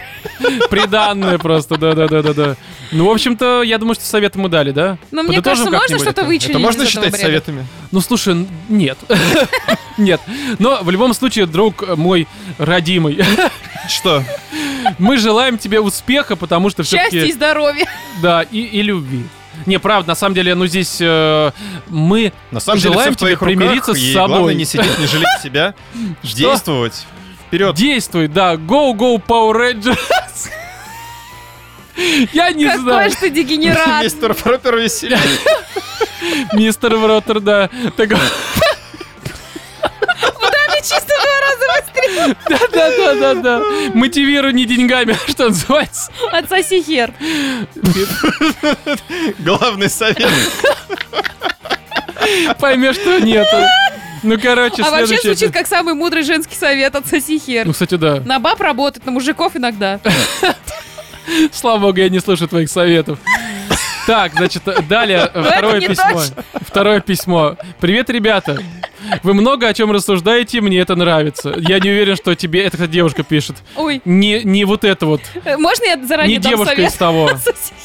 Приданное 0.70 1.38
просто, 1.38 1.76
да-да-да-да-да. 1.76 2.56
Ну, 2.92 3.06
в 3.06 3.10
общем-то, 3.10 3.62
я 3.62 3.78
думаю, 3.78 3.94
что 3.94 4.04
советы 4.04 4.38
мы 4.38 4.48
дали, 4.48 4.70
да? 4.70 4.98
Но 5.10 5.22
мне 5.22 5.40
кажется, 5.40 5.70
можно 5.70 5.98
что-то 5.98 6.24
вычленить 6.24 6.56
Это 6.56 6.58
можно 6.58 6.86
считать 6.86 7.16
советами? 7.16 7.66
Ну, 7.90 8.00
слушай, 8.00 8.46
нет. 8.68 8.98
Нет. 9.98 10.20
Но 10.58 10.82
в 10.82 10.90
любом 10.90 11.12
случае, 11.12 11.46
друг 11.46 11.86
мой 11.96 12.26
родимый, 12.58 13.22
Что? 13.88 14.22
мы 14.98 15.16
желаем 15.18 15.58
тебе 15.58 15.80
успеха, 15.80 16.36
потому 16.36 16.70
что 16.70 16.84
Счастья 16.84 17.06
и 17.06 17.10
все-таки... 17.10 17.32
здоровья. 17.32 17.86
Да, 18.20 18.42
и, 18.42 18.58
и 18.60 18.82
любви. 18.82 19.24
Не, 19.66 19.78
правда, 19.78 20.08
на 20.08 20.14
самом 20.14 20.34
деле, 20.34 20.54
ну 20.54 20.66
здесь 20.66 20.96
э, 21.00 21.50
мы 21.88 22.32
На 22.50 22.60
самом 22.60 22.80
деле, 22.80 22.92
желаем 22.94 23.14
твоих 23.14 23.38
тебе 23.38 23.46
примириться 23.46 23.92
руках, 23.92 24.02
с 24.02 24.12
собой. 24.12 24.28
главное 24.28 24.54
не 24.54 24.64
сидеть, 24.64 24.98
не 24.98 25.06
жалеть 25.06 25.40
себя, 25.42 25.74
действовать. 26.22 27.06
Вперед. 27.46 27.74
Действуй, 27.74 28.28
да. 28.28 28.54
Go, 28.54 28.92
go, 28.94 29.22
Power 29.24 29.52
Rangers. 29.54 29.98
Я 32.32 32.50
не 32.50 32.64
Какой 32.64 32.82
знаю. 32.82 33.10
ж 33.10 33.14
ты 33.14 33.30
дегенерат. 33.30 33.86
Мистер 34.04 34.34
Пропер 34.34 34.76
веселее. 34.78 35.20
Мистер 36.54 36.96
Вротер, 36.96 37.40
да. 37.40 37.68
Так, 37.96 38.08
Дали 38.08 38.20
чисто 40.80 41.12
два 41.92 42.26
раза 42.26 42.34
быстрее. 42.34 42.36
да, 42.48 42.58
да, 42.72 42.90
да, 42.96 43.14
да, 43.14 43.34
да. 43.34 43.62
Мотивируй 43.94 44.52
не 44.52 44.64
деньгами, 44.64 45.16
а 45.26 45.30
что 45.30 45.48
называется. 45.48 46.10
Отсоси 46.30 46.82
хер. 46.82 47.12
Главный 49.38 49.88
совет. 49.90 50.28
Поймешь, 52.58 52.96
что 52.96 53.18
нету. 53.20 53.56
Ну, 54.22 54.38
короче, 54.40 54.82
А 54.82 54.90
вообще 54.90 55.18
звучит 55.20 55.52
как 55.52 55.66
самый 55.66 55.94
мудрый 55.94 56.22
женский 56.22 56.54
совет 56.54 56.94
отсоси 56.94 57.38
хер. 57.38 57.66
Ну, 57.66 57.72
кстати, 57.72 57.96
да. 57.96 58.20
На 58.24 58.38
баб 58.38 58.60
работает, 58.60 59.04
на 59.04 59.12
мужиков 59.12 59.56
иногда. 59.56 59.98
Слава 61.52 61.78
богу, 61.80 61.98
я 61.98 62.08
не 62.08 62.20
слышу 62.20 62.46
твоих 62.46 62.70
советов. 62.70 63.18
Так, 64.06 64.32
значит, 64.34 64.62
далее 64.88 65.30
второе 65.34 65.80
письмо. 65.80 66.22
Второе 66.60 67.00
письмо. 67.00 67.56
Привет, 67.80 68.10
ребята. 68.10 68.58
Вы 69.22 69.34
много 69.34 69.68
о 69.68 69.74
чем 69.74 69.92
рассуждаете, 69.92 70.60
мне 70.60 70.78
это 70.78 70.94
нравится. 70.96 71.54
Я 71.58 71.78
не 71.80 71.90
уверен, 71.90 72.16
что 72.16 72.34
тебе... 72.34 72.62
Это, 72.62 72.76
кстати, 72.76 72.90
девушка 72.90 73.22
пишет. 73.22 73.56
Ой, 73.76 74.00
Не, 74.04 74.42
не 74.44 74.64
вот 74.64 74.84
это 74.84 75.06
вот. 75.06 75.20
э, 75.44 75.56
можно 75.56 75.84
я 75.84 76.04
заранее 76.04 76.36
Не 76.36 76.42
девушка 76.42 76.74
совет? 76.74 76.90
из 76.90 76.96
того. 76.96 77.30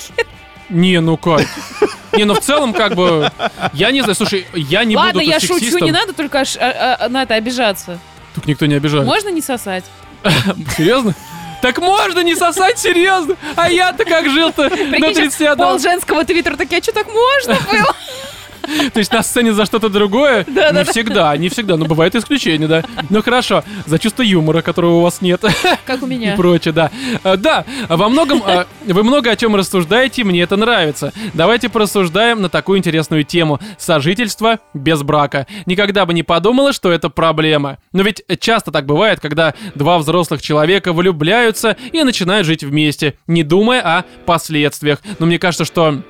Не, 0.70 1.00
ну 1.00 1.18
как? 1.18 1.42
Не, 2.14 2.26
ну 2.26 2.34
в 2.34 2.42
целом, 2.42 2.74
как 2.74 2.96
бы, 2.96 3.32
я 3.74 3.92
не 3.92 4.02
знаю, 4.02 4.16
слушай, 4.16 4.46
я 4.54 4.84
не 4.84 4.96
Ладно, 4.98 5.14
буду 5.14 5.26
я 5.26 5.40
тут 5.40 5.48
шучу, 5.50 5.60
сексистом. 5.60 5.86
не 5.86 5.92
надо 5.92 6.14
только 6.14 6.40
аж, 6.40 6.58
а, 6.58 6.98
а, 7.00 7.10
на 7.10 7.24
это 7.24 7.36
обижаться. 7.36 8.00
Тут 8.36 8.48
никто 8.48 8.66
не 8.66 8.76
обижает. 8.76 9.06
Можно 9.06 9.30
не 9.30 9.42
сосать? 9.42 9.86
Серьезно? 10.78 11.16
Так 11.62 11.80
можно 11.80 12.20
не 12.20 12.36
сосать, 12.36 12.78
серьезно? 12.78 13.36
А 13.56 13.70
я-то 13.70 14.06
как 14.06 14.30
жил-то 14.30 14.64
на 14.64 14.70
Прикинь, 14.70 15.14
сейчас 15.14 15.36
31 15.36 15.58
пол 15.58 15.80
женского 15.80 16.24
твиттера 16.24 16.56
такие, 16.56 16.80
а 16.80 16.84
что 16.84 16.92
так 16.94 17.08
можно 17.08 17.58
было? 17.72 17.96
То 18.94 19.00
есть 19.00 19.12
на 19.12 19.24
сцене 19.24 19.54
за 19.54 19.66
что-то 19.66 19.90
другое? 19.90 20.46
Да, 20.48 20.68
не 20.68 20.74
да, 20.74 20.84
да. 20.84 20.92
всегда, 20.92 21.38
не 21.38 21.50
всегда, 21.50 21.78
но 21.78 21.86
бывают 21.86 22.16
исключения, 22.16 22.68
да. 22.68 22.84
Ну 23.10 23.22
хорошо, 23.22 23.64
за 23.86 24.00
чувство 24.00 24.22
юмора, 24.24 24.62
которого 24.62 24.96
у 24.96 25.02
вас 25.02 25.22
нет. 25.22 25.44
Как 25.86 26.02
у 26.02 26.08
и 26.08 26.10
меня. 26.10 26.36
прочее, 26.36 26.74
да. 26.74 26.92
А, 27.24 27.38
Да, 27.38 27.66
во 27.88 28.10
многом, 28.10 28.42
а, 28.46 28.66
вы 28.86 29.04
много 29.04 29.32
о 29.32 29.36
чем 29.36 29.56
рассуждаете, 29.56 30.24
мне 30.24 30.42
это 30.42 30.58
нравится. 30.58 31.14
Давайте 31.34 31.70
порассуждаем 31.70 32.42
на 32.42 32.50
такую 32.50 32.80
интересную 32.80 33.24
тему. 33.24 33.60
Сожительство 33.78 34.60
без 34.74 35.02
брака. 35.04 35.48
Никогда 35.66 36.06
бы 36.06 36.14
не 36.14 36.24
подумала, 36.24 36.74
что 36.74 36.92
это 36.92 37.10
проблема. 37.10 37.78
Но 37.94 38.04
ведь 38.04 38.24
часто 38.40 38.72
так 38.72 38.86
бывает, 38.86 39.20
когда 39.20 39.54
два 39.76 39.98
взрослых 39.98 40.42
человека 40.42 40.94
влюбляются 40.94 41.78
и 41.92 42.04
начинают 42.04 42.46
жить 42.48 42.64
вместе, 42.64 43.16
не 43.28 43.44
думая 43.44 43.82
о 43.82 44.04
последствиях. 44.26 45.00
Но 45.20 45.26
мне 45.26 45.40
кажется, 45.40 45.66
что... 45.66 46.02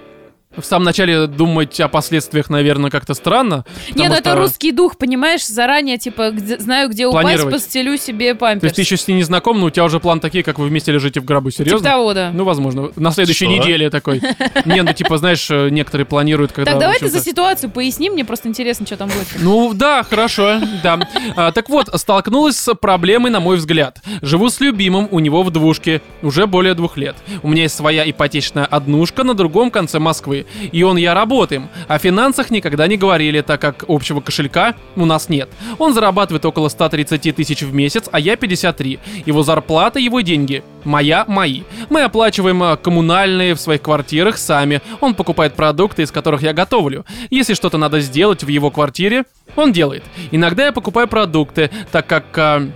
В 0.57 0.65
самом 0.65 0.85
начале 0.85 1.27
думать 1.27 1.79
о 1.79 1.87
последствиях, 1.87 2.49
наверное, 2.49 2.89
как-то 2.89 3.13
странно. 3.13 3.63
Не, 3.89 3.93
потому 3.93 4.09
ну 4.09 4.15
это 4.15 4.29
что- 4.31 4.39
русский 4.39 4.71
дух, 4.71 4.97
понимаешь, 4.97 5.45
заранее, 5.45 5.97
типа, 5.97 6.31
где- 6.31 6.57
знаю, 6.57 6.89
где 6.89 7.05
упасть, 7.05 7.43
постелю 7.49 7.95
себе 7.97 8.33
То 8.33 8.39
памперс. 8.39 8.63
есть 8.63 8.75
ты 8.75 8.81
еще 8.81 8.97
с 8.97 9.07
ней 9.07 9.15
не 9.15 9.23
знаком, 9.23 9.59
но 9.59 9.67
у 9.67 9.69
тебя 9.69 9.85
уже 9.85 9.99
план 9.99 10.19
такие, 10.19 10.43
как 10.43 10.57
вы 10.57 10.67
вместе 10.67 10.91
лежите 10.91 11.19
в 11.19 11.25
гробу. 11.25 11.51
Типа 11.51 11.63
Серьезно? 11.65 11.89
того, 11.89 12.13
да. 12.13 12.31
Ну, 12.33 12.43
возможно. 12.43 12.89
На 12.95 13.11
следующей 13.11 13.45
Что? 13.45 13.53
неделе 13.53 13.89
такой. 13.91 14.19
Не, 14.65 14.81
ну, 14.81 14.93
типа, 14.93 15.17
знаешь, 15.17 15.47
э, 15.51 15.69
некоторые 15.69 16.05
планируют, 16.05 16.51
когда... 16.53 16.71
так 16.71 16.79
давай 16.79 16.99
ты 16.99 17.07
за 17.09 17.19
ситуацию 17.19 17.69
поясни, 17.69 18.09
мне 18.09 18.25
просто 18.25 18.47
интересно, 18.49 18.85
что 18.87 18.97
там 18.97 19.09
будет. 19.09 19.27
Ну, 19.39 19.73
да, 19.75 20.01
хорошо, 20.03 20.59
да. 20.81 20.99
А, 21.35 21.51
так 21.51 21.69
вот, 21.69 21.89
столкнулась 21.99 22.57
с 22.57 22.73
проблемой, 22.73 23.29
на 23.31 23.39
мой 23.39 23.57
взгляд. 23.57 23.99
Живу 24.23 24.49
с 24.49 24.59
любимым 24.59 25.07
у 25.11 25.19
него 25.19 25.43
в 25.43 25.51
двушке 25.51 26.01
уже 26.23 26.47
более 26.47 26.73
двух 26.73 26.97
лет. 26.97 27.15
У 27.43 27.47
меня 27.47 27.63
есть 27.63 27.75
своя 27.75 28.09
ипотечная 28.09 28.65
однушка 28.65 29.23
на 29.23 29.35
другом 29.35 29.69
конце 29.69 29.99
Москвы. 29.99 30.45
И 30.71 30.83
он 30.83 30.97
и 30.97 31.01
я 31.01 31.13
работаем. 31.13 31.69
О 31.87 31.97
финансах 31.97 32.49
никогда 32.51 32.87
не 32.87 32.97
говорили, 32.97 33.41
так 33.41 33.61
как 33.61 33.85
общего 33.87 34.21
кошелька 34.21 34.75
у 34.95 35.05
нас 35.05 35.29
нет. 35.29 35.49
Он 35.77 35.93
зарабатывает 35.93 36.45
около 36.45 36.69
130 36.69 37.35
тысяч 37.35 37.61
в 37.61 37.73
месяц, 37.73 38.09
а 38.11 38.19
я 38.19 38.35
53. 38.35 38.99
Его 39.25 39.43
зарплата, 39.43 39.99
его 39.99 40.21
деньги. 40.21 40.63
Моя, 40.83 41.25
мои. 41.27 41.63
Мы 41.89 42.03
оплачиваем 42.03 42.63
э, 42.63 42.77
коммунальные 42.77 43.55
в 43.55 43.59
своих 43.59 43.81
квартирах 43.81 44.37
сами. 44.37 44.81
Он 45.01 45.15
покупает 45.15 45.53
продукты, 45.55 46.03
из 46.03 46.11
которых 46.11 46.41
я 46.41 46.53
готовлю. 46.53 47.05
Если 47.29 47.53
что-то 47.53 47.77
надо 47.77 47.99
сделать 47.99 48.43
в 48.43 48.47
его 48.47 48.71
квартире, 48.71 49.25
он 49.55 49.73
делает. 49.73 50.03
Иногда 50.31 50.65
я 50.65 50.71
покупаю 50.71 51.07
продукты, 51.07 51.69
так 51.91 52.07
как... 52.07 52.25
э, 52.37 52.71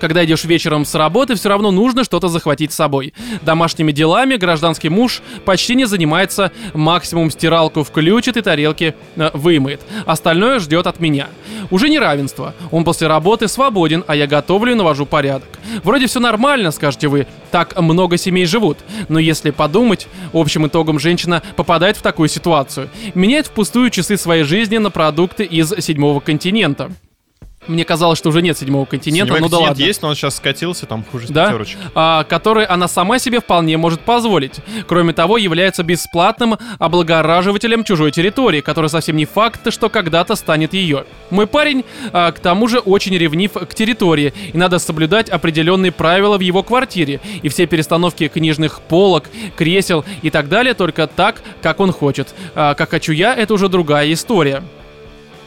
когда 0.00 0.24
идешь 0.24 0.44
вечером 0.44 0.84
с 0.84 0.94
работы, 0.94 1.34
все 1.34 1.48
равно 1.48 1.70
нужно 1.70 2.04
что-то 2.04 2.28
захватить 2.28 2.72
с 2.72 2.76
собой. 2.76 3.14
Домашними 3.42 3.92
делами 3.92 4.36
гражданский 4.36 4.88
муж 4.88 5.22
почти 5.44 5.74
не 5.74 5.86
занимается, 5.86 6.52
максимум 6.74 7.30
стиралку 7.30 7.82
включит 7.82 8.36
и 8.36 8.42
тарелки 8.42 8.94
э, 9.16 9.30
вымоет. 9.34 9.80
Остальное 10.04 10.58
ждет 10.58 10.86
от 10.86 11.00
меня. 11.00 11.28
Уже 11.70 11.88
неравенство. 11.88 12.54
Он 12.70 12.84
после 12.84 13.06
работы 13.06 13.48
свободен, 13.48 14.04
а 14.06 14.14
я 14.14 14.26
готовлю 14.26 14.72
и 14.72 14.74
навожу 14.74 15.06
порядок. 15.06 15.48
Вроде 15.82 16.06
все 16.06 16.20
нормально, 16.20 16.70
скажете 16.70 17.08
вы, 17.08 17.26
так 17.50 17.80
много 17.80 18.16
семей 18.16 18.46
живут. 18.46 18.78
Но 19.08 19.18
если 19.18 19.50
подумать, 19.50 20.08
общим 20.32 20.66
итогом 20.66 20.98
женщина 20.98 21.42
попадает 21.56 21.96
в 21.96 22.02
такую 22.02 22.28
ситуацию. 22.28 22.88
Меняет 23.14 23.46
впустую 23.46 23.90
часы 23.90 24.16
своей 24.16 24.44
жизни 24.44 24.78
на 24.78 24.90
продукты 24.90 25.44
из 25.44 25.72
седьмого 25.78 26.20
континента. 26.20 26.90
Мне 27.68 27.84
казалось, 27.84 28.18
что 28.18 28.28
уже 28.28 28.42
нет 28.42 28.56
седьмого 28.58 28.84
континента, 28.84 29.34
Седьмой 29.34 29.40
ну 29.40 29.48
да 29.48 29.58
ладно. 29.58 29.82
есть, 29.82 30.02
но 30.02 30.08
он 30.08 30.14
сейчас 30.14 30.36
скатился, 30.36 30.86
там 30.86 31.04
хуже 31.04 31.26
Да? 31.28 31.46
пятерочек. 31.46 31.78
а, 31.94 32.24
который 32.24 32.64
она 32.64 32.88
сама 32.88 33.18
себе 33.18 33.40
вполне 33.40 33.76
может 33.76 34.00
позволить. 34.00 34.60
Кроме 34.86 35.12
того, 35.12 35.36
является 35.38 35.82
бесплатным 35.82 36.56
облагораживателем 36.78 37.84
чужой 37.84 38.10
территории, 38.10 38.60
который 38.60 38.88
совсем 38.90 39.16
не 39.16 39.24
факт, 39.26 39.72
что 39.72 39.88
когда-то 39.88 40.34
станет 40.36 40.74
ее. 40.74 41.04
Мой 41.30 41.46
парень, 41.46 41.84
а, 42.12 42.32
к 42.32 42.38
тому 42.40 42.68
же, 42.68 42.78
очень 42.78 43.16
ревнив 43.16 43.52
к 43.52 43.74
территории, 43.74 44.32
и 44.52 44.56
надо 44.56 44.78
соблюдать 44.78 45.28
определенные 45.28 45.92
правила 45.92 46.36
в 46.38 46.40
его 46.40 46.62
квартире, 46.62 47.20
и 47.42 47.48
все 47.48 47.66
перестановки 47.66 48.28
книжных 48.28 48.80
полок, 48.80 49.24
кресел 49.56 50.04
и 50.22 50.30
так 50.30 50.48
далее 50.48 50.74
только 50.74 51.06
так, 51.06 51.42
как 51.62 51.80
он 51.80 51.92
хочет. 51.92 52.34
А, 52.54 52.74
как 52.74 52.90
хочу 52.90 53.12
я, 53.12 53.34
это 53.34 53.54
уже 53.54 53.68
другая 53.68 54.12
история. 54.12 54.62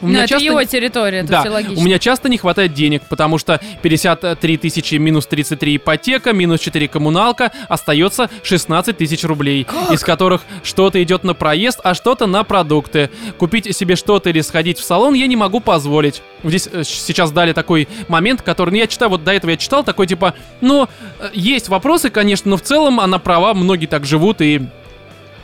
У 0.02 0.06
Ну, 0.06 0.12
меня 0.12 0.20
это 0.24 0.28
часто- 0.30 0.44
его 0.46 0.64
территория, 0.64 1.18
это 1.18 1.28
да, 1.28 1.40
все 1.40 1.50
логично. 1.50 1.82
у 1.82 1.84
меня 1.84 1.98
часто 1.98 2.28
не 2.28 2.38
хватает 2.38 2.72
денег, 2.72 3.02
потому 3.08 3.36
что 3.38 3.60
53 3.82 4.56
тысячи 4.56 4.94
минус 4.94 5.26
33 5.26 5.76
ипотека, 5.76 6.32
минус 6.32 6.60
4 6.60 6.88
коммуналка, 6.88 7.52
остается 7.68 8.30
16 8.42 8.96
тысяч 8.96 9.24
рублей, 9.24 9.66
из 9.92 10.00
которых 10.02 10.42
что-то 10.62 11.02
идет 11.02 11.22
на 11.24 11.34
проезд, 11.34 11.80
а 11.84 11.94
что-то 11.94 12.26
на 12.26 12.44
продукты. 12.44 13.10
Купить 13.38 13.76
себе 13.76 13.96
что-то 13.96 14.30
или 14.30 14.40
сходить 14.40 14.78
в 14.78 14.84
салон 14.84 15.14
я 15.14 15.26
не 15.26 15.36
могу 15.36 15.60
позволить. 15.60 16.22
Здесь 16.42 16.68
э, 16.72 16.82
сейчас 16.84 17.30
дали 17.32 17.52
такой 17.52 17.86
момент, 18.08 18.40
который, 18.42 18.70
ну, 18.70 18.76
я 18.76 18.86
читаю, 18.86 19.10
вот 19.10 19.24
до 19.24 19.32
этого 19.32 19.50
я 19.50 19.56
читал, 19.58 19.84
такой 19.84 20.06
типа, 20.06 20.34
ну, 20.62 20.88
э, 21.18 21.28
есть 21.34 21.68
вопросы, 21.68 22.08
конечно, 22.10 22.50
но 22.50 22.56
в 22.56 22.62
целом 22.62 23.00
она 23.00 23.18
права, 23.18 23.52
многие 23.54 23.86
так 23.86 24.06
живут 24.06 24.40
и... 24.40 24.62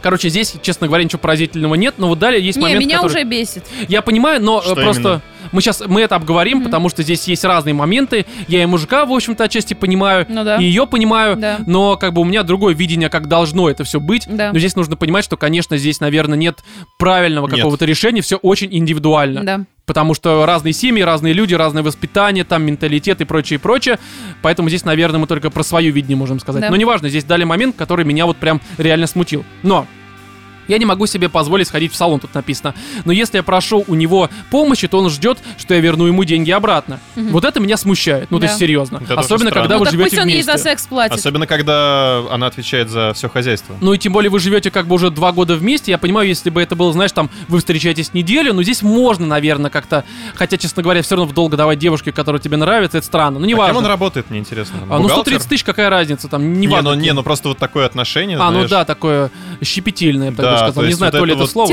Короче, 0.07 0.29
здесь, 0.29 0.55
честно 0.63 0.87
говоря, 0.87 1.03
ничего 1.03 1.19
поразительного 1.19 1.75
нет, 1.75 1.95
но 1.99 2.07
вот 2.07 2.21
далее 2.21 2.41
есть 2.41 2.59
Не, 2.59 2.63
момент, 2.63 2.81
меня 2.81 2.99
который... 2.99 3.11
уже 3.11 3.25
бесит. 3.25 3.65
Я 3.89 4.03
понимаю, 4.03 4.41
но 4.41 4.61
э, 4.61 4.63
Что 4.63 4.75
просто 4.77 5.01
именно? 5.01 5.23
Мы 5.53 5.61
сейчас 5.61 5.83
мы 5.87 6.01
это 6.03 6.17
обговорим, 6.17 6.63
потому 6.65 6.89
что 6.89 7.03
здесь 7.03 7.27
есть 7.29 7.45
разные 7.45 7.75
моменты. 7.75 8.27
Я 8.49 8.63
и 8.63 8.67
мужика, 8.67 9.05
в 9.07 9.13
общем-то, 9.13 9.45
отчасти 9.45 9.75
понимаю, 9.75 10.27
Ну 10.29 10.45
да. 10.45 10.57
и 10.57 10.65
ее 10.65 10.87
понимаю, 10.87 11.37
Да. 11.37 11.59
но 11.67 11.97
как 11.97 12.13
бы 12.13 12.21
у 12.23 12.25
меня 12.25 12.43
другое 12.43 12.75
видение, 12.75 13.09
как 13.09 13.29
должно 13.29 13.69
это 13.71 13.85
все 13.85 14.01
быть. 14.01 14.27
Да. 14.29 14.53
Но 14.53 14.59
здесь 14.59 14.77
нужно 14.77 14.97
понимать, 14.97 15.25
что, 15.25 15.37
конечно, 15.37 15.77
здесь, 15.77 16.01
наверное, 16.01 16.39
нет 16.39 16.59
правильного 16.99 17.47
Нет. 17.47 17.57
какого-то 17.57 17.85
решения, 17.85 18.21
все 18.23 18.37
очень 18.37 18.69
индивидуально. 18.75 19.43
Да. 19.45 19.61
Потому 19.87 20.15
что 20.15 20.45
разные 20.47 20.73
семьи, 20.73 21.01
разные 21.03 21.33
люди, 21.33 21.55
разное 21.55 21.83
воспитание, 21.85 22.43
там 22.43 22.65
менталитет 22.65 23.21
и 23.21 23.25
прочее, 23.25 23.59
и 23.59 23.61
прочее. 23.61 24.01
Поэтому 24.43 24.69
здесь, 24.69 24.85
наверное, 24.85 25.21
мы 25.21 25.29
только 25.29 25.49
про 25.51 25.63
свое 25.63 25.91
видение 25.91 26.17
можем 26.17 26.41
сказать. 26.41 26.61
Да. 26.63 26.71
Но 26.71 26.77
неважно, 26.77 27.09
здесь 27.09 27.23
дали 27.25 27.45
момент, 27.45 27.77
который 27.77 28.05
меня 28.05 28.27
вот 28.27 28.37
прям 28.37 28.61
реально 28.79 29.07
смутил. 29.07 29.45
Но 29.63 29.87
Я 30.69 30.79
не 30.79 30.85
могу 30.85 31.07
себе 31.07 31.29
позволить 31.29 31.69
сходить 31.69 31.93
в 31.93 31.97
салон, 31.97 32.21
тут 32.21 32.35
написано. 32.35 32.75
Но 33.05 33.13
если 33.13 33.37
я 33.39 33.43
прошу 33.43 33.85
у 33.87 33.95
него 33.95 34.29
помощи, 34.51 34.89
то 34.89 34.99
он 34.99 35.11
ждет, 35.11 35.39
что 35.59 35.75
я 35.75 35.81
верну 35.81 36.07
ему 36.07 36.25
деньги 36.25 36.51
обратно. 36.51 37.01
Мгм. 37.15 37.29
Вот 37.31 37.45
это 37.45 37.61
меня 37.61 37.77
смущает. 37.77 38.31
Ну, 38.31 38.39
то 38.39 38.43
Да. 38.43 38.47
есть 38.49 38.59
серьезно. 38.59 39.01
Это 39.05 39.15
Особенно, 39.21 39.51
когда 39.51 39.75
Ну 39.75 39.81
вы 39.81 39.85
так 39.87 39.93
живете 39.93 40.11
пусть 40.11 40.23
он 40.23 40.29
ей 40.29 40.35
вместе. 40.43 40.53
за 40.53 40.59
секс 40.59 40.87
платит. 40.87 41.19
Особенно, 41.19 41.47
когда 41.47 42.23
она 42.31 42.47
отвечает 42.47 42.91
за 42.91 43.13
все 43.15 43.29
хозяйство. 43.29 43.77
Ну 43.81 43.93
и 43.93 43.99
тем 43.99 44.13
более 44.13 44.31
вы 44.31 44.39
живете 44.41 44.71
как 44.71 44.87
бы 44.87 44.95
уже 44.95 45.11
два 45.11 45.33
года 45.33 45.57
вместе. 45.57 45.91
Я 45.93 45.99
понимаю, 45.99 46.29
если 46.29 46.51
бы 46.51 46.63
это 46.63 46.77
было, 46.77 46.93
знаешь, 46.93 47.13
там 47.13 47.31
вы 47.49 47.59
встречаетесь 47.59 48.13
неделю, 48.15 48.55
но 48.55 48.63
здесь 48.63 48.83
можно, 48.83 49.27
наверное, 49.27 49.71
как-то. 49.71 50.05
Хотя, 50.35 50.57
честно 50.57 50.83
говоря, 50.83 51.03
все 51.03 51.17
равно 51.17 51.31
в 51.31 51.35
долго 51.35 51.57
давать 51.57 51.79
девушке, 51.79 52.13
которая 52.13 52.41
тебе 52.41 52.57
нравится, 52.57 52.99
это 52.99 53.07
странно. 53.07 53.39
Ну, 53.39 53.47
А 53.63 53.67
кем 53.69 53.77
он 53.77 53.87
работает, 53.87 54.31
мне 54.31 54.39
интересно. 54.41 54.79
А, 54.89 54.97
ну, 54.97 55.03
Бухгалтер? 55.05 55.23
130 55.35 55.49
тысяч, 55.49 55.65
какая 55.65 55.91
разница, 55.91 56.29
там, 56.29 56.53
Не, 56.55 56.67
неважно. 56.67 56.95
ну, 56.95 57.01
не, 57.01 57.13
ну 57.13 57.23
просто 57.23 57.49
вот 57.49 57.59
такое 57.59 57.87
отношение, 57.87 58.37
А, 58.39 58.47
ну 58.47 58.53
знаешь. 58.53 58.71
да, 58.71 58.85
такое 58.85 59.31
щепетильное, 59.63 60.27
я 60.27 60.31
бы 60.33 60.43
Да, 60.43 60.56
сказал. 60.59 60.85
Не 60.85 60.93
знаю, 60.93 61.13
то 61.13 61.25
ли 61.25 61.35
это 61.35 61.47
слово. 61.47 61.73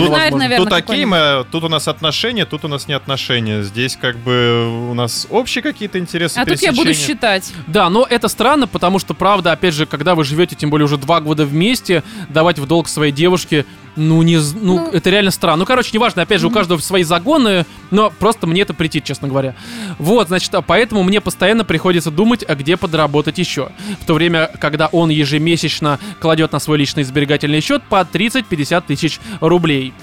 Тут 0.57 0.69
такие 0.69 1.05
мы, 1.05 1.45
тут 1.51 1.63
у 1.63 1.69
нас 1.69 1.87
отношения, 1.87 2.45
тут 2.45 2.65
у 2.65 2.67
нас 2.67 2.87
не 2.87 2.93
отношения. 2.93 3.63
Здесь 3.63 3.97
как 3.99 4.17
бы 4.17 4.89
у 4.89 4.93
нас 4.93 5.27
общие 5.29 5.61
какие-то 5.61 5.99
интересы, 5.99 6.37
А 6.37 6.45
тут 6.45 6.61
я 6.61 6.71
буду 6.71 6.93
считать. 6.93 7.51
Да, 7.67 7.89
но 7.89 8.05
это 8.09 8.27
странно, 8.27 8.67
потому 8.67 8.99
что, 8.99 9.13
правда, 9.13 9.51
опять 9.51 9.73
же, 9.73 9.85
когда 9.85 10.15
вы 10.15 10.23
живете, 10.23 10.55
тем 10.55 10.69
более 10.69 10.85
уже 10.85 10.97
два 10.97 11.21
года 11.21 11.45
вместе, 11.45 12.03
давать 12.29 12.59
в 12.59 12.65
долг 12.65 12.87
своей 12.87 13.11
девушке, 13.11 13.65
ну, 13.95 14.21
не, 14.23 14.37
ну, 14.37 14.79
Ну. 14.79 14.89
это 14.91 15.09
реально 15.09 15.31
странно. 15.31 15.57
Ну, 15.57 15.65
короче, 15.65 15.91
неважно, 15.93 16.21
опять 16.23 16.41
же, 16.41 16.47
у 16.47 16.51
каждого 16.51 16.79
свои 16.79 17.03
загоны, 17.03 17.65
но 17.91 18.11
просто 18.11 18.47
мне 18.47 18.61
это 18.61 18.73
претит, 18.73 19.03
честно 19.03 19.27
говоря. 19.27 19.55
Вот, 19.99 20.27
значит, 20.27 20.53
а 20.55 20.61
поэтому 20.61 21.03
мне 21.03 21.21
постоянно 21.21 21.63
приходится 21.63 22.11
думать, 22.11 22.43
а 22.47 22.55
где 22.55 22.77
подработать 22.77 23.37
еще. 23.37 23.69
В 24.01 24.05
то 24.05 24.13
время, 24.13 24.49
когда 24.59 24.87
он 24.87 25.09
ежемесячно 25.09 25.99
кладет 26.19 26.51
на 26.51 26.59
свой 26.59 26.77
личный 26.77 27.03
сберегательный 27.03 27.61
счет 27.61 27.83
по 27.83 28.01
30-50 28.01 28.83
тысяч 28.87 29.19
рублей. 29.41 29.93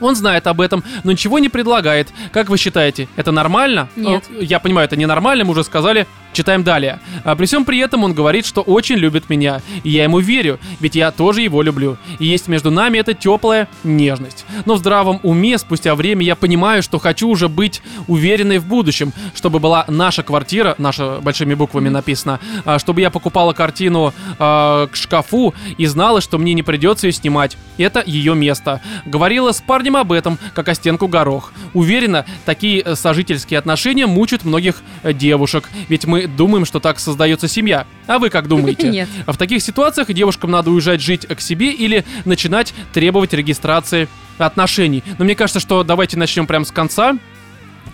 Он 0.00 0.14
знает 0.16 0.46
об 0.46 0.60
этом, 0.60 0.82
но 1.04 1.12
ничего 1.12 1.38
не 1.38 1.48
предлагает. 1.48 2.08
Как 2.32 2.48
вы 2.48 2.58
считаете, 2.58 3.08
это 3.16 3.32
нормально? 3.32 3.88
Нет. 3.96 4.24
Э, 4.30 4.42
Я 4.42 4.58
понимаю, 4.60 4.86
это 4.86 4.96
ненормально, 4.96 5.44
мы 5.44 5.52
уже 5.52 5.64
сказали. 5.64 6.06
Читаем 6.34 6.62
далее. 6.62 7.00
А 7.24 7.34
при 7.34 7.46
всем 7.46 7.64
при 7.64 7.78
этом 7.78 8.04
он 8.04 8.12
говорит, 8.12 8.44
что 8.46 8.60
очень 8.60 8.96
любит 8.96 9.30
меня. 9.30 9.60
И 9.82 9.90
я 9.90 10.04
ему 10.04 10.18
верю, 10.18 10.60
ведь 10.78 10.94
я 10.94 11.10
тоже 11.10 11.40
его 11.40 11.62
люблю. 11.62 11.96
И 12.18 12.26
есть 12.26 12.48
между 12.48 12.70
нами 12.70 12.98
эта 12.98 13.14
теплая 13.14 13.66
нежность. 13.82 14.44
Но 14.66 14.74
в 14.74 14.78
здравом 14.78 15.20
уме, 15.22 15.56
спустя 15.58 15.94
время, 15.94 16.22
я 16.24 16.36
понимаю, 16.36 16.82
что 16.82 16.98
хочу 16.98 17.28
уже 17.28 17.48
быть 17.48 17.82
уверенной 18.06 18.58
в 18.58 18.66
будущем, 18.66 19.12
чтобы 19.34 19.58
была 19.58 19.84
наша 19.88 20.22
квартира, 20.22 20.74
наша 20.78 21.18
большими 21.20 21.54
буквами 21.54 21.88
написано, 21.88 22.40
а, 22.64 22.78
чтобы 22.78 23.00
я 23.00 23.10
покупала 23.10 23.52
картину 23.54 24.12
а, 24.38 24.86
к 24.86 24.96
шкафу 24.96 25.54
и 25.78 25.86
знала, 25.86 26.20
что 26.20 26.38
мне 26.38 26.52
не 26.52 26.62
придется 26.62 27.06
ее 27.06 27.12
снимать. 27.14 27.56
Это 27.78 28.02
ее 28.06 28.34
место. 28.34 28.80
Говорила 29.06 29.50
с 29.52 29.60
парнем 29.62 29.87
об 29.96 30.12
этом, 30.12 30.38
как 30.54 30.68
о 30.68 30.74
стенку 30.74 31.08
горох. 31.08 31.52
Уверена, 31.74 32.24
такие 32.44 32.82
э, 32.82 32.94
сожительские 32.94 33.58
отношения 33.58 34.06
мучают 34.06 34.44
многих 34.44 34.82
э, 35.02 35.12
девушек, 35.12 35.68
ведь 35.88 36.06
мы 36.06 36.26
думаем, 36.26 36.64
что 36.64 36.80
так 36.80 36.98
создается 36.98 37.48
семья. 37.48 37.86
А 38.06 38.18
вы 38.18 38.30
как 38.30 38.48
думаете? 38.48 38.88
Нет. 38.90 39.08
В 39.26 39.36
таких 39.36 39.62
ситуациях 39.62 40.12
девушкам 40.12 40.50
надо 40.50 40.70
уезжать 40.70 41.00
жить 41.00 41.26
к 41.26 41.40
себе 41.40 41.70
или 41.70 42.04
начинать 42.24 42.74
требовать 42.92 43.32
регистрации 43.32 44.08
отношений. 44.38 45.02
Но 45.18 45.24
мне 45.24 45.34
кажется, 45.34 45.60
что 45.60 45.82
давайте 45.82 46.16
начнем 46.16 46.46
прямо 46.46 46.64
с 46.64 46.70
конца. 46.70 47.16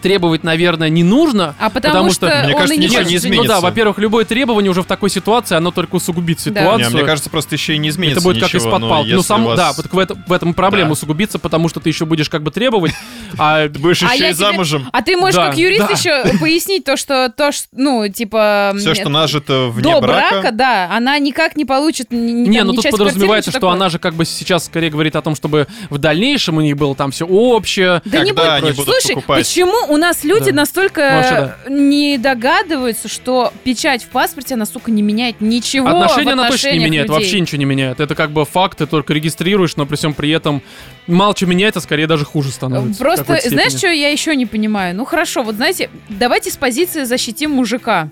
Требовать, 0.04 0.44
наверное, 0.44 0.90
не 0.90 1.02
нужно. 1.02 1.54
А 1.58 1.70
потому, 1.70 2.10
что, 2.12 2.26
мне 2.26 2.48
он 2.48 2.52
кажется, 2.52 2.74
и 2.74 2.76
не 2.76 2.84
ничего 2.84 2.98
хочет 2.98 3.10
не 3.10 3.18
жениться. 3.18 3.28
Ну 3.28 3.34
да, 3.36 3.44
изменится. 3.44 3.60
во-первых, 3.62 3.98
любое 3.98 4.26
требование 4.26 4.70
уже 4.70 4.82
в 4.82 4.84
такой 4.84 5.08
ситуации, 5.08 5.54
оно 5.56 5.70
только 5.70 5.94
усугубит 5.94 6.36
Да. 6.36 6.42
ситуацию. 6.44 6.88
Не, 6.90 6.94
мне 6.94 7.04
кажется, 7.04 7.30
просто 7.30 7.54
еще 7.54 7.74
и 7.74 7.78
не 7.78 7.88
изменится 7.88 8.18
Это 8.20 8.28
будет 8.28 8.42
как 8.42 8.52
ничего, 8.52 8.68
из-под 8.68 8.80
но 8.82 8.90
палки. 8.90 9.08
Ну, 9.12 9.22
сам, 9.22 9.44
вас- 9.44 9.56
да, 9.56 9.72
вот 9.72 9.86
в, 9.90 9.98
это- 9.98 10.14
в 10.26 10.30
этом 10.32 10.52
проблема 10.52 10.88
Да. 10.88 10.92
усугубится, 10.92 11.38
потому 11.38 11.70
что 11.70 11.80
ты 11.80 11.88
еще 11.88 12.04
будешь 12.04 12.28
как 12.28 12.42
бы 12.42 12.50
требовать. 12.50 12.92
А 13.38 13.66
Ты 13.74 13.78
будешь 13.78 14.02
А 14.02 14.14
еще 14.14 14.28
и 14.28 14.32
замужем. 14.34 14.88
А 14.92 15.00
ты 15.00 15.16
можешь 15.16 15.36
Да, 15.36 15.46
как 15.48 15.56
юрист 15.56 15.86
да. 15.88 15.94
еще 15.94 16.38
пояснить 16.38 16.84
то, 16.84 16.98
что 16.98 17.32
то, 17.34 17.50
ну, 17.72 18.06
типа... 18.08 18.74
Все, 18.78 18.94
что 18.94 19.08
нажито 19.08 19.68
вне 19.72 19.90
до 19.94 20.00
брака, 20.02 20.50
да, 20.52 20.90
она 20.94 21.18
никак 21.18 21.56
не 21.56 21.64
получит 21.64 22.10
Не, 22.10 22.62
ну 22.62 22.74
тут 22.74 22.90
подразумевается, 22.90 23.50
что 23.52 23.70
она 23.70 23.88
же 23.88 23.98
как 23.98 24.12
бы 24.14 24.26
сейчас 24.26 24.66
скорее 24.66 24.90
говорит 24.90 25.16
о 25.16 25.22
том, 25.22 25.34
чтобы 25.34 25.66
в 25.88 25.96
дальнейшем 25.96 26.58
у 26.58 26.60
них 26.60 26.76
было 26.76 26.94
там 26.94 27.10
все 27.10 27.24
общее. 27.24 28.02
Да 28.04 28.22
не 28.22 28.32
будет. 28.32 28.76
Слушай, 28.76 29.16
почему 29.26 29.93
у 29.94 29.96
нас 29.96 30.24
люди 30.24 30.50
Да. 30.50 30.56
настолько 30.56 31.54
Ну, 31.68 31.76
не 31.78 32.18
догадываются, 32.18 33.08
что 33.08 33.52
печать 33.62 34.02
в 34.02 34.08
паспорте, 34.08 34.54
она, 34.54 34.66
сука, 34.66 34.90
не 34.90 35.02
меняет 35.02 35.40
ничего 35.40 35.88
Отношения 35.88 36.32
она 36.32 36.48
точно 36.48 36.72
не 36.72 36.78
меняет, 36.80 37.06
людей. 37.08 37.20
вообще 37.22 37.40
ничего 37.40 37.58
не 37.58 37.64
меняет. 37.64 38.00
Это 38.00 38.14
как 38.16 38.30
бы 38.32 38.44
факт, 38.44 38.78
ты 38.78 38.86
только 38.86 39.14
регистрируешь, 39.14 39.76
но 39.76 39.86
при 39.86 39.94
всем 39.96 40.12
при 40.12 40.30
этом 40.30 40.62
мало 41.06 41.36
что 41.36 41.46
меняется, 41.46 41.80
скорее 41.80 42.06
даже 42.08 42.24
хуже 42.24 42.50
становится. 42.50 42.98
Просто, 42.98 43.38
знаешь, 43.46 43.72
что 43.72 43.86
я 43.88 44.08
еще 44.08 44.34
не 44.34 44.46
понимаю? 44.46 44.96
Ну 44.96 45.04
хорошо, 45.04 45.42
вот 45.42 45.54
знаете, 45.54 45.90
давайте 46.08 46.50
с 46.50 46.56
позиции 46.56 47.04
защитим 47.04 47.52
мужика. 47.52 48.08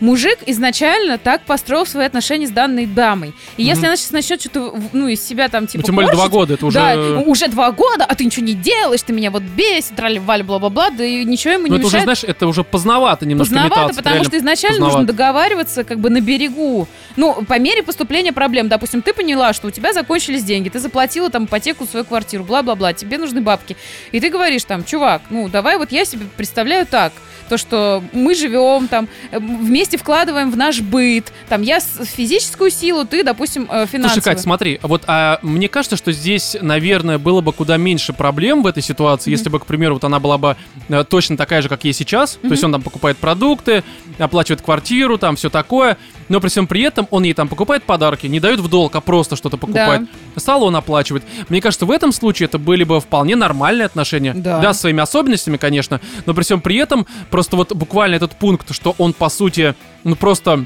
Мужик 0.00 0.38
изначально 0.46 1.18
так 1.18 1.42
построил 1.42 1.86
свои 1.86 2.06
отношения 2.06 2.46
с 2.46 2.50
данной 2.50 2.86
дамой. 2.86 3.34
И 3.56 3.62
если 3.62 3.86
она 3.86 3.96
сейчас 3.96 4.12
начнет 4.12 4.40
что-то, 4.40 4.74
ну, 4.92 5.08
из 5.08 5.22
себя 5.26 5.48
там, 5.48 5.66
типа, 5.66 5.82
Ну, 5.82 5.86
тем 5.86 5.94
более 5.94 6.12
два 6.12 6.28
года, 6.28 6.54
это 6.54 6.66
уже... 6.66 6.78
Да, 6.78 7.20
уже 7.20 7.48
два 7.48 7.70
года, 7.70 8.04
а 8.06 8.14
ты 8.14 8.24
ничего 8.24 8.44
не 8.44 8.54
делаешь, 8.54 9.02
ты 9.02 9.12
меня 9.12 9.30
вот 9.30 9.42
бесит, 9.42 9.94
трали-вали, 9.96 10.42
бла-бла-бла, 10.42 10.90
да 10.90 11.04
и 11.04 11.24
ничего 11.24 11.54
ему 11.54 11.66
Ну, 11.66 11.74
не 11.74 11.78
это 11.78 11.86
уже, 11.86 12.00
знаешь, 12.00 12.24
это 12.24 12.46
уже 12.46 12.64
поздновато 12.64 13.26
немножко 13.26 13.54
Поздновато, 13.54 13.80
метаться, 13.82 14.02
потому 14.02 14.24
что 14.24 14.38
изначально 14.38 14.78
нужно 14.78 14.98
поздновато. 15.00 15.12
договариваться 15.12 15.84
как 15.84 16.00
бы 16.00 16.10
на 16.10 16.20
берегу. 16.20 16.88
Ну, 17.16 17.44
по 17.46 17.58
мере 17.58 17.82
поступления 17.82 18.32
проблем. 18.32 18.68
Допустим, 18.68 19.02
ты 19.02 19.12
поняла, 19.12 19.52
что 19.52 19.68
у 19.68 19.70
тебя 19.70 19.92
закончились 19.92 20.44
деньги, 20.44 20.68
ты 20.68 20.78
заплатила 20.78 21.28
там 21.30 21.44
ипотеку 21.44 21.86
свою 21.86 22.04
квартиру, 22.04 22.44
бла-бла-бла, 22.44 22.92
тебе 22.94 23.18
нужны 23.18 23.40
бабки. 23.40 23.76
И 24.12 24.20
ты 24.20 24.30
говоришь 24.30 24.64
там, 24.64 24.84
чувак, 24.84 25.22
ну 25.30 25.48
давай 25.48 25.76
вот 25.76 25.92
я 25.92 26.04
себе 26.04 26.26
представляю 26.36 26.86
так, 26.86 27.12
то, 27.48 27.58
что 27.58 28.02
мы 28.12 28.34
живем 28.36 28.86
там, 28.86 29.08
э, 29.32 29.40
вместе 29.90 29.98
вкладываем 29.98 30.50
в 30.50 30.56
наш 30.56 30.80
быт, 30.80 31.32
там 31.48 31.62
я 31.62 31.80
физическую 31.80 32.70
силу, 32.70 33.04
ты, 33.04 33.24
допустим, 33.24 33.62
э, 33.64 33.86
финансовую. 33.86 34.10
Слушай, 34.10 34.22
Кать, 34.22 34.40
смотри, 34.40 34.78
вот 34.82 35.02
а, 35.06 35.40
мне 35.42 35.68
кажется, 35.68 35.96
что 35.96 36.12
здесь, 36.12 36.56
наверное, 36.60 37.18
было 37.18 37.40
бы 37.40 37.52
куда 37.52 37.76
меньше 37.76 38.12
проблем 38.12 38.62
в 38.62 38.66
этой 38.66 38.82
ситуации, 38.82 39.30
если 39.30 39.48
бы, 39.48 39.58
к 39.58 39.66
примеру, 39.66 39.94
вот 39.94 40.04
она 40.04 40.20
была 40.20 40.38
бы 40.38 40.56
э, 40.88 41.04
точно 41.04 41.36
такая 41.36 41.62
же, 41.62 41.68
как 41.68 41.84
есть 41.84 41.98
сейчас. 41.98 42.38
То 42.40 42.48
есть 42.50 42.62
он 42.62 42.72
там 42.72 42.82
покупает 42.82 43.18
продукты, 43.18 43.82
оплачивает 44.18 44.62
квартиру, 44.62 45.18
там 45.18 45.34
все 45.34 45.50
такое, 45.50 45.96
но 46.30 46.40
при 46.40 46.48
всем 46.48 46.66
при 46.66 46.80
этом 46.82 47.06
он 47.10 47.24
ей 47.24 47.34
там 47.34 47.48
покупает 47.48 47.82
подарки, 47.82 48.26
не 48.26 48.40
дает 48.40 48.60
в 48.60 48.68
долг, 48.68 48.94
а 48.96 49.00
просто 49.00 49.36
что-то 49.36 49.58
покупает. 49.58 50.02
Салон 50.36 50.74
оплачивает. 50.76 51.24
Мне 51.50 51.60
кажется, 51.60 51.84
в 51.84 51.90
этом 51.90 52.12
случае 52.12 52.46
это 52.46 52.58
были 52.58 52.84
бы 52.84 53.00
вполне 53.00 53.36
нормальные 53.36 53.84
отношения. 53.84 54.32
Да. 54.32 54.72
с 54.72 54.80
своими 54.80 55.02
особенностями, 55.02 55.56
конечно, 55.56 56.00
но 56.24 56.32
при 56.32 56.44
всем 56.44 56.60
при 56.60 56.76
этом 56.76 57.06
просто 57.30 57.56
вот 57.56 57.74
буквально 57.74 58.14
этот 58.14 58.36
пункт, 58.36 58.72
что 58.72 58.94
он 58.96 59.12
по 59.12 59.28
сути, 59.28 59.74
ну 60.04 60.14
просто 60.14 60.64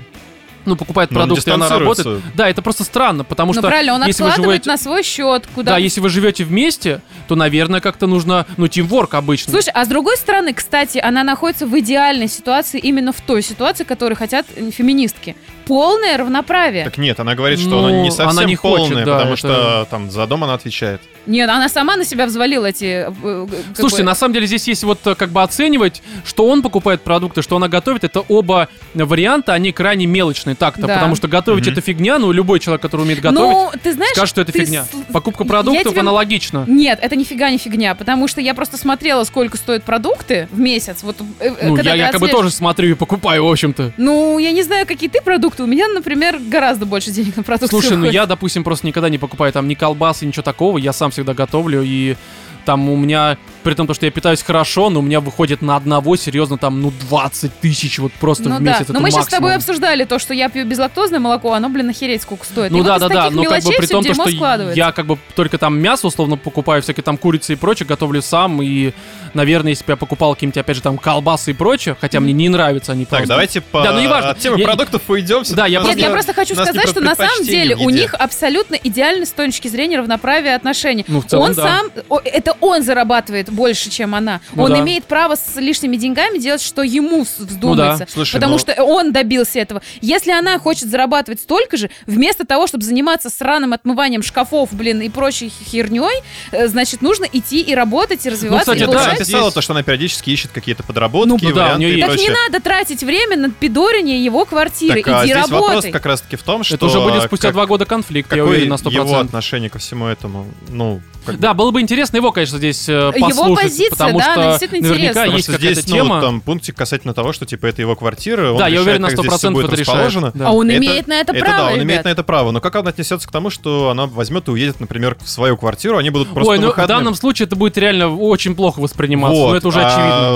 ну, 0.66 0.76
покупает 0.76 1.10
Но 1.10 1.20
он 1.20 1.28
продукты, 1.28 1.50
и 1.50 1.52
она 1.52 1.68
работает. 1.68 2.22
Да, 2.34 2.48
это 2.48 2.62
просто 2.62 2.84
странно, 2.84 3.24
потому 3.24 3.52
Ну 3.52 3.60
что 3.60 3.68
правильно, 3.68 3.94
он 3.94 4.04
если 4.06 4.22
вы 4.22 4.28
откладывает 4.30 4.64
живете... 4.64 4.70
на 4.70 4.76
свой 4.78 5.02
счет, 5.02 5.46
куда 5.54 5.72
Да, 5.72 5.78
если 5.78 6.00
вы 6.00 6.08
живете 6.08 6.44
вместе, 6.44 7.00
то, 7.28 7.34
наверное, 7.36 7.80
как-то 7.80 8.06
нужно, 8.06 8.46
ну, 8.56 8.68
тимворк 8.68 9.14
обычно. 9.14 9.52
Слушай, 9.52 9.70
а 9.74 9.84
с 9.84 9.88
другой 9.88 10.16
стороны, 10.16 10.54
кстати, 10.54 10.98
она 10.98 11.22
находится 11.22 11.66
в 11.66 11.78
идеальной 11.78 12.28
ситуации, 12.28 12.78
именно 12.78 13.12
в 13.12 13.20
той 13.20 13.42
ситуации, 13.42 13.84
которую 13.84 14.16
хотят 14.16 14.46
э, 14.56 14.70
феминистки. 14.70 15.36
Полное 15.66 16.16
равноправие. 16.16 16.84
Так 16.84 16.98
нет, 16.98 17.18
она 17.20 17.34
говорит, 17.34 17.58
что 17.58 17.68
Ну, 17.70 17.78
она 17.86 18.02
не 18.02 18.10
совсем 18.10 18.28
она 18.38 18.44
не 18.44 18.54
хочет, 18.56 18.88
полная, 18.88 19.04
да, 19.04 19.12
потому 19.14 19.32
это- 19.34 19.36
что 19.38 19.86
там 19.90 20.10
за 20.10 20.26
дом 20.26 20.44
она 20.44 20.54
отвечает. 20.54 21.00
Нет, 21.26 21.48
она 21.48 21.68
сама 21.70 21.96
на 21.96 22.04
себя 22.04 22.26
взвалила 22.26 22.66
эти... 22.66 22.84
э, 23.08 23.10
э, 23.22 23.46
Слушайте, 23.74 24.02
бы- 24.02 24.06
на 24.10 24.14
самом 24.14 24.34
деле 24.34 24.46
здесь 24.46 24.68
есть 24.68 24.84
вот 24.84 24.98
э, 25.06 25.14
как 25.14 25.30
бы 25.30 25.42
оценивать, 25.42 26.02
что 26.26 26.46
он 26.46 26.60
покупает 26.60 27.00
продукты, 27.00 27.40
что 27.40 27.56
она 27.56 27.68
готовит, 27.68 28.04
это 28.04 28.20
оба 28.28 28.68
варианта, 28.92 29.54
они 29.54 29.72
крайне 29.72 30.04
мелочные 30.04 30.54
так-то, 30.54 30.82
Да. 30.86 30.94
потому 30.96 31.16
что 31.16 31.26
готовить 31.28 31.64
Мгм. 31.64 31.72
это 31.72 31.80
фигня, 31.80 32.18
ну, 32.18 32.30
любой 32.30 32.60
человек, 32.60 32.82
который 32.82 33.02
умеет 33.02 33.20
готовить, 33.20 33.50
Ну, 33.52 33.70
ты 33.82 33.94
знаешь... 33.94 34.12
скажет, 34.12 34.28
что 34.28 34.40
это 34.42 34.52
ты 34.52 34.60
фигня. 34.60 34.84
с- 34.84 35.12
Покупка 35.12 35.44
продуктов 35.44 35.92
тебе- 35.92 36.00
аналогично. 36.00 36.64
Нет, 36.68 36.98
это 37.00 37.16
нифига 37.16 37.48
не 37.50 37.56
фигня, 37.56 37.94
потому 37.94 38.28
что 38.28 38.42
я 38.42 38.52
просто 38.54 38.76
смотрела, 38.76 39.24
сколько 39.24 39.56
стоят 39.56 39.82
продукты 39.84 40.46
в 40.52 40.58
месяц. 40.60 40.98
Вот, 41.02 41.16
Ну, 41.62 41.74
когда 41.74 41.94
я 41.94 42.06
якобы 42.08 42.26
отслеживаешь- 42.26 42.32
тоже 42.32 42.50
смотрю 42.50 42.90
и 42.90 42.94
покупаю, 42.94 43.44
в 43.46 43.50
общем-то. 43.50 43.92
Ну, 43.96 44.38
я 44.38 44.52
не 44.52 44.62
знаю, 44.62 44.86
какие 44.86 45.08
ты 45.08 45.22
продукты. 45.22 45.53
У 45.62 45.66
меня, 45.66 45.88
например, 45.88 46.38
гораздо 46.38 46.86
больше 46.86 47.10
денег 47.10 47.36
на 47.36 47.42
продукты 47.42 47.68
Слушай, 47.68 47.92
ну 47.92 47.98
уходит. 47.98 48.14
я, 48.14 48.26
допустим, 48.26 48.64
просто 48.64 48.86
никогда 48.86 49.08
не 49.08 49.18
покупаю 49.18 49.52
там 49.52 49.68
ни 49.68 49.74
колбасы, 49.74 50.26
ничего 50.26 50.42
такого. 50.42 50.78
Я 50.78 50.92
сам 50.92 51.10
всегда 51.10 51.34
готовлю, 51.34 51.82
и 51.82 52.16
там 52.64 52.88
у 52.88 52.96
меня 52.96 53.36
при 53.64 53.74
том, 53.74 53.86
то, 53.86 53.94
что 53.94 54.06
я 54.06 54.12
питаюсь 54.12 54.42
хорошо, 54.42 54.90
но 54.90 55.00
у 55.00 55.02
меня 55.02 55.20
выходит 55.20 55.62
на 55.62 55.76
одного, 55.76 56.16
серьезно, 56.16 56.58
там, 56.58 56.80
ну, 56.82 56.92
20 57.08 57.52
тысяч 57.60 57.98
вот 57.98 58.12
просто 58.12 58.48
Ну 58.48 58.56
в 58.56 58.58
да, 58.58 58.64
месяц. 58.72 58.88
но 58.88 58.94
это 58.94 59.00
мы 59.00 59.10
сейчас 59.10 59.24
с 59.26 59.28
тобой 59.28 59.52
максимум. 59.52 59.56
обсуждали 59.74 60.04
то, 60.04 60.18
что 60.18 60.34
я 60.34 60.48
пью 60.48 60.64
безлактозное 60.66 61.18
молоко, 61.20 61.52
оно, 61.54 61.68
блин, 61.70 61.90
охереть 61.90 62.22
сколько 62.22 62.44
стоит. 62.44 62.70
И 62.70 62.72
Ну 62.74 62.78
вот 62.78 62.86
да, 62.86 62.96
из 62.96 63.00
да, 63.00 63.08
да, 63.08 63.30
но 63.30 63.42
как 63.44 63.62
бы 63.64 63.70
при 63.72 63.86
том, 63.86 64.04
то, 64.04 64.14
что 64.14 64.28
я 64.74 64.92
как 64.92 65.06
бы 65.06 65.18
только 65.34 65.58
там 65.58 65.78
мясо 65.78 66.06
условно 66.06 66.36
покупаю, 66.36 66.82
всякие 66.82 67.02
там 67.02 67.16
курицы 67.16 67.54
и 67.54 67.56
прочее, 67.56 67.86
готовлю 67.86 68.22
сам, 68.22 68.62
и, 68.62 68.92
наверное, 69.32 69.70
если 69.70 69.84
бы 69.84 69.92
я 69.92 69.96
покупал 69.96 70.34
какие-нибудь, 70.34 70.58
опять 70.58 70.76
же, 70.76 70.82
там 70.82 70.98
колбасы 70.98 71.50
и 71.52 71.54
прочее, 71.54 71.96
хотя 72.00 72.20
мне 72.20 72.32
не 72.32 72.48
нравятся 72.48 72.92
они 72.92 73.04
Так, 73.04 73.10
просто. 73.10 73.28
давайте 73.28 73.60
по 73.62 73.82
Да, 73.82 73.92
ну 73.92 74.00
неважно. 74.00 74.30
от 74.30 74.38
темы 74.38 74.58
Я- 74.58 74.66
продуктов 74.66 75.02
уйдем. 75.08 75.42
Да, 75.50 75.66
я 75.66 75.78
Нет, 75.78 75.82
просто- 75.82 76.00
я 76.00 76.10
просто 76.10 76.32
хочу 76.34 76.54
сказать, 76.54 76.88
что 76.88 77.00
на 77.00 77.14
самом 77.14 77.44
деле 77.44 77.76
у 77.76 77.88
них 77.90 78.14
абсолютно 78.14 78.74
идеально 78.74 79.24
с 79.26 79.30
точки 79.32 79.68
зрения 79.68 79.98
равноправия 79.98 80.54
отношений. 80.56 81.04
Ну, 81.08 81.20
в 81.20 81.26
целом, 81.26 81.44
он 81.50 81.54
да. 81.54 81.62
сам, 81.62 82.18
это 82.24 82.54
он 82.60 82.82
зарабатывает 82.82 83.48
больше, 83.54 83.90
чем 83.90 84.14
она. 84.14 84.40
Ну 84.54 84.64
он 84.64 84.72
да. 84.72 84.80
имеет 84.80 85.04
право 85.04 85.36
с 85.36 85.56
лишними 85.56 85.96
деньгами 85.96 86.38
делать, 86.38 86.62
что 86.62 86.82
ему 86.82 87.24
с- 87.24 87.38
вздумается. 87.38 88.04
Ну 88.04 88.06
да. 88.06 88.12
Слушай, 88.12 88.32
потому 88.34 88.52
ну- 88.54 88.58
что 88.58 88.82
он 88.82 89.12
добился 89.12 89.58
этого. 89.58 89.82
Если 90.00 90.30
она 90.32 90.58
хочет 90.58 90.88
зарабатывать 90.90 91.40
столько 91.40 91.76
же, 91.76 91.90
вместо 92.06 92.44
того, 92.46 92.66
чтобы 92.66 92.84
заниматься 92.84 93.30
сраным 93.30 93.72
отмыванием 93.72 94.22
шкафов, 94.22 94.72
блин, 94.72 95.00
и 95.00 95.08
прочей 95.08 95.50
херней, 95.70 96.22
э, 96.52 96.68
значит, 96.68 97.02
нужно 97.02 97.24
идти 97.32 97.60
и 97.60 97.74
работать, 97.74 98.26
и 98.26 98.30
развиваться, 98.30 98.72
кстати, 98.72 98.88
и 98.88 98.92
да, 98.92 99.02
Она 99.04 99.12
есть- 99.12 99.54
то, 99.54 99.60
что 99.60 99.72
она 99.72 99.82
периодически 99.82 100.30
ищет 100.30 100.50
какие-то 100.52 100.82
подработки, 100.82 101.28
Ну, 101.28 101.38
да, 101.38 101.46
у 101.46 101.52
варианты 101.52 101.78
нее 101.84 101.98
и. 101.98 102.00
Так 102.00 102.10
не 102.10 102.16
прочее. 102.16 102.36
надо 102.46 102.60
тратить 102.62 103.02
время 103.02 103.36
на 103.36 103.50
пидорение 103.50 104.22
его 104.24 104.44
квартиры. 104.44 105.02
Так, 105.02 105.14
а 105.14 105.24
Иди 105.24 105.32
здесь 105.32 105.42
вопрос 105.48 105.68
работай. 105.70 105.92
как 105.92 106.06
раз-таки 106.06 106.36
в 106.36 106.42
том, 106.42 106.64
что... 106.64 106.74
Это 106.74 106.86
уже 106.86 107.00
будет 107.00 107.22
спустя 107.22 107.48
как- 107.48 107.54
два 107.54 107.66
года 107.66 107.84
конфликт, 107.86 108.30
я 108.32 108.38
Какое 108.38 108.50
уверен 108.56 108.68
на 108.70 108.74
100%. 108.76 108.92
его 108.92 109.18
отношение 109.18 109.70
ко 109.70 109.78
всему 109.78 110.06
этому? 110.06 110.46
Ну, 110.68 111.00
как 111.24 111.34
бы- 111.36 111.40
Да, 111.40 111.54
было 111.54 111.70
бы 111.70 111.80
интересно 111.80 112.16
его, 112.18 112.32
конечно, 112.32 112.58
здесь 112.58 112.88
э, 112.88 112.92
Его 113.14 113.28
послушать, 113.28 113.62
позиция, 113.64 113.90
потому 113.90 114.18
да, 114.18 114.32
что 114.32 114.42
действительно 114.50 114.88
наверняка 114.88 115.10
интересна. 115.26 115.36
есть 115.36 115.46
какая-то 115.46 115.80
здесь, 115.80 115.88
ну, 115.88 115.96
тема. 115.96 116.20
там 116.20 116.40
пунктик 116.40 116.76
касательно 116.76 117.14
того, 117.14 117.32
что, 117.32 117.46
типа, 117.46 117.66
это 117.66 117.80
его 117.82 117.96
квартира, 117.96 118.50
он 118.52 118.58
да, 118.58 118.64
я 118.66 118.70
решает, 118.72 118.86
уверен 118.86 119.02
на 119.02 119.08
как 119.08 119.18
здесь 119.18 119.32
100% 119.32 119.52
будет 119.52 119.66
это 119.72 119.76
расположено. 119.76 120.32
Да. 120.34 120.48
А 120.48 120.52
он 120.52 120.68
Это- 120.70 120.78
имеет 120.78 121.06
на 121.06 121.14
это 121.20 121.32
Это 121.32 121.44
право, 121.44 121.56
да, 121.58 121.64
он 121.66 121.72
ребят. 121.74 121.84
имеет 121.84 122.04
на 122.04 122.08
это 122.08 122.22
право. 122.22 122.50
Но 122.50 122.60
как 122.60 122.74
он 122.74 122.86
отнесется 122.88 123.26
к 123.26 123.32
тому, 123.32 123.50
что 123.50 123.90
она 123.90 124.06
возьмет 124.06 124.48
и 124.48 124.50
уедет, 124.50 124.80
например, 124.80 125.16
в 125.22 125.28
свою 125.28 125.56
квартиру, 125.56 125.96
они 125.98 126.10
будут 126.10 126.28
просто 126.32 126.50
Ой, 126.52 126.58
ну 126.58 126.64
в 126.64 126.66
выходных. 126.68 126.88
данном 126.88 127.14
случае 127.14 127.46
это 127.46 127.56
будет 127.56 127.76
реально 127.78 128.14
очень 128.14 128.54
плохо 128.54 128.80
восприниматься. 128.80 129.38
Вот, 129.40 129.50
ну 129.50 129.56
это 129.56 129.68
уже 129.68 129.80
а- 129.82 129.86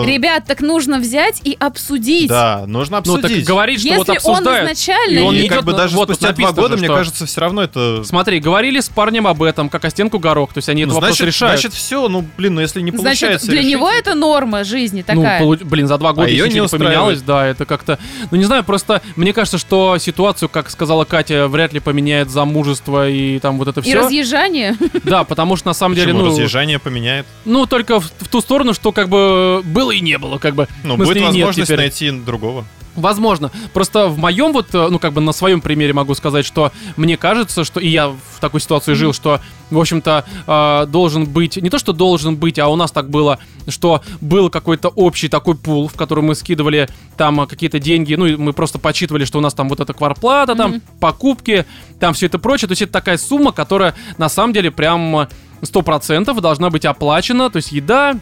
очевидно. 0.01 0.12
Ребят, 0.14 0.45
так 0.47 0.61
нужно 0.61 0.99
взять 0.99 1.41
и 1.45 1.57
обсудить. 1.59 2.28
Да, 2.28 2.64
нужно 2.66 2.97
Ну 3.05 3.14
обсудить. 3.14 3.39
так 3.45 3.47
говорить, 3.47 3.80
что 3.80 3.89
Если 3.89 3.99
вот 3.99 4.09
он 4.09 4.16
обсуждают. 4.16 4.64
изначально... 4.64 5.18
И 5.18 5.22
он 5.22 5.34
И 5.34 5.43
не 5.43 5.49
как 5.49 5.59
идет 5.59 5.66
бы 5.66 5.72
даже 5.72 5.97
вот 5.97 6.09
спустя 6.09 6.32
два 6.32 6.53
года, 6.53 6.76
мне 6.76 6.86
что- 6.86 6.95
кажется, 6.97 7.26
все 7.26 7.41
равно 7.41 7.62
это... 7.62 8.03
Смотри, 8.05 8.41
говорили 8.41 8.80
с 8.80 8.89
парнем 8.89 9.26
об 9.26 9.43
этом, 9.43 9.68
как 9.68 9.84
о 9.84 9.91
стенку 9.91 10.18
горох. 10.18 10.53
То 10.53 10.59
есть 10.59 10.68
они 10.68 10.78
Ну, 10.85 10.93
этот 10.93 10.95
вопрос 10.95 11.16
значит, 11.16 11.26
решают. 11.26 11.61
значит, 11.61 11.76
все, 11.76 12.09
ну, 12.09 12.24
блин, 12.37 12.55
ну 12.55 12.61
если 12.61 12.81
не 12.81 12.91
Значит, 12.91 13.05
получается 13.05 13.47
для 13.49 13.59
решить, 13.59 13.70
него 13.72 13.91
это 13.91 14.14
норма 14.14 14.64
жизни 14.64 15.05
Ну, 15.07 15.14
такая. 15.22 15.41
полу- 15.41 15.57
блин, 15.64 15.87
за 15.87 15.99
два 15.99 16.12
года 16.12 16.29
её 16.29 16.47
ничего 16.47 16.64
не 16.64 16.72
не 16.72 16.79
поменялось, 16.79 17.22
да, 17.22 17.47
это 17.47 17.64
как-то... 17.64 17.99
Ну, 18.31 18.37
не 18.37 18.45
знаю, 18.45 18.64
просто 18.64 19.03
мне 19.16 19.33
кажется, 19.33 19.59
что 19.59 19.97
ситуацию, 19.99 20.49
как 20.49 20.70
сказала 20.70 21.05
Катя, 21.05 21.49
вряд 21.49 21.72
ли 21.72 21.81
поменяет 21.81 22.31
замужество 22.31 23.09
и 23.09 23.39
там 23.39 23.59
вот 23.59 23.68
это 23.68 23.81
И 23.81 23.83
все. 23.83 23.95
разъезжание. 23.95 24.76
Да, 25.05 25.24
потому 25.24 25.57
что 25.57 25.68
на 25.68 25.74
самом 25.74 25.95
деле, 25.95 26.09
Почему 26.09 26.24
ну... 26.24 26.31
разъезжание 26.31 26.79
поменяет? 26.79 27.26
Ну, 27.45 27.66
только 27.66 28.01
в, 28.01 28.05
в 28.18 28.29
ту 28.29 28.41
сторону, 28.41 28.74
что 28.74 28.93
как 28.93 29.09
бы 29.09 29.62
было 29.64 29.91
и 29.93 30.01
не 30.01 30.18
было, 30.18 30.39
как 30.39 30.55
бы. 30.55 30.68
Ну, 30.85 30.97
будет 30.97 31.16
и 31.16 31.20
возможность 31.20 31.70
найти 31.76 32.11
другого. 32.11 32.64
Возможно. 32.97 33.51
Просто 33.72 34.09
в 34.09 34.18
моем 34.18 34.53
вот, 34.53 34.74
э, 34.74 34.89
ну 34.91 34.99
как 34.99 35.12
бы 35.12 35.20
на 35.20 35.32
своем 35.32 35.61
примере 35.61 35.93
могу 35.93 36.14
сказать, 36.14 36.45
что 36.45 36.72
мне 36.97 37.16
кажется, 37.16 37.64
что 37.64 37.80
и 37.80 37.89
я 37.89 38.09
в 38.09 38.41
такой 38.41 38.61
ситуации 38.61 38.95
жил, 38.95 39.12
что, 39.12 39.41
в 39.70 39.78
общем-то, 39.78 40.24
э, 40.47 40.86
должен 40.86 41.26
быть, 41.26 41.57
не 41.57 41.70
то 41.70 41.78
что 41.78 41.93
должен 41.93 42.36
быть, 42.36 42.59
а 42.59 42.68
у 42.68 42.76
нас 42.76 42.91
так 42.91 43.09
было, 43.09 43.39
что 43.68 44.03
был 44.20 44.51
какой-то 44.51 44.89
общий 44.89 45.28
такой 45.28 45.55
пул, 45.55 45.89
в 45.89 45.95
который 45.95 46.24
мы 46.24 46.34
скидывали 46.34 46.89
там 47.16 47.41
э, 47.41 47.47
какие-то 47.47 47.78
деньги, 47.78 48.14
ну 48.14 48.26
и 48.26 48.36
мы 48.36 48.53
просто 48.53 48.78
подсчитывали, 48.78 49.24
что 49.24 49.39
у 49.39 49.43
нас 49.43 49.55
там 49.55 49.68
вот 49.68 49.80
эта 49.80 49.93
кварплата, 49.93 50.55
там 50.55 50.80
покупки, 51.01 51.66
там 52.01 52.14
все 52.14 52.26
это 52.26 52.39
прочее. 52.39 52.68
То 52.68 52.72
есть 52.72 52.82
это 52.82 52.93
такая 52.93 53.18
сумма, 53.18 53.53
которая 53.53 53.95
на 54.16 54.28
самом 54.28 54.53
деле 54.53 54.70
прям 54.70 55.16
э, 55.16 55.28
100% 55.62 56.41
должна 56.41 56.70
быть 56.70 56.84
оплачена, 56.84 57.51
то 57.51 57.57
есть 57.57 57.72
еда, 57.72 58.18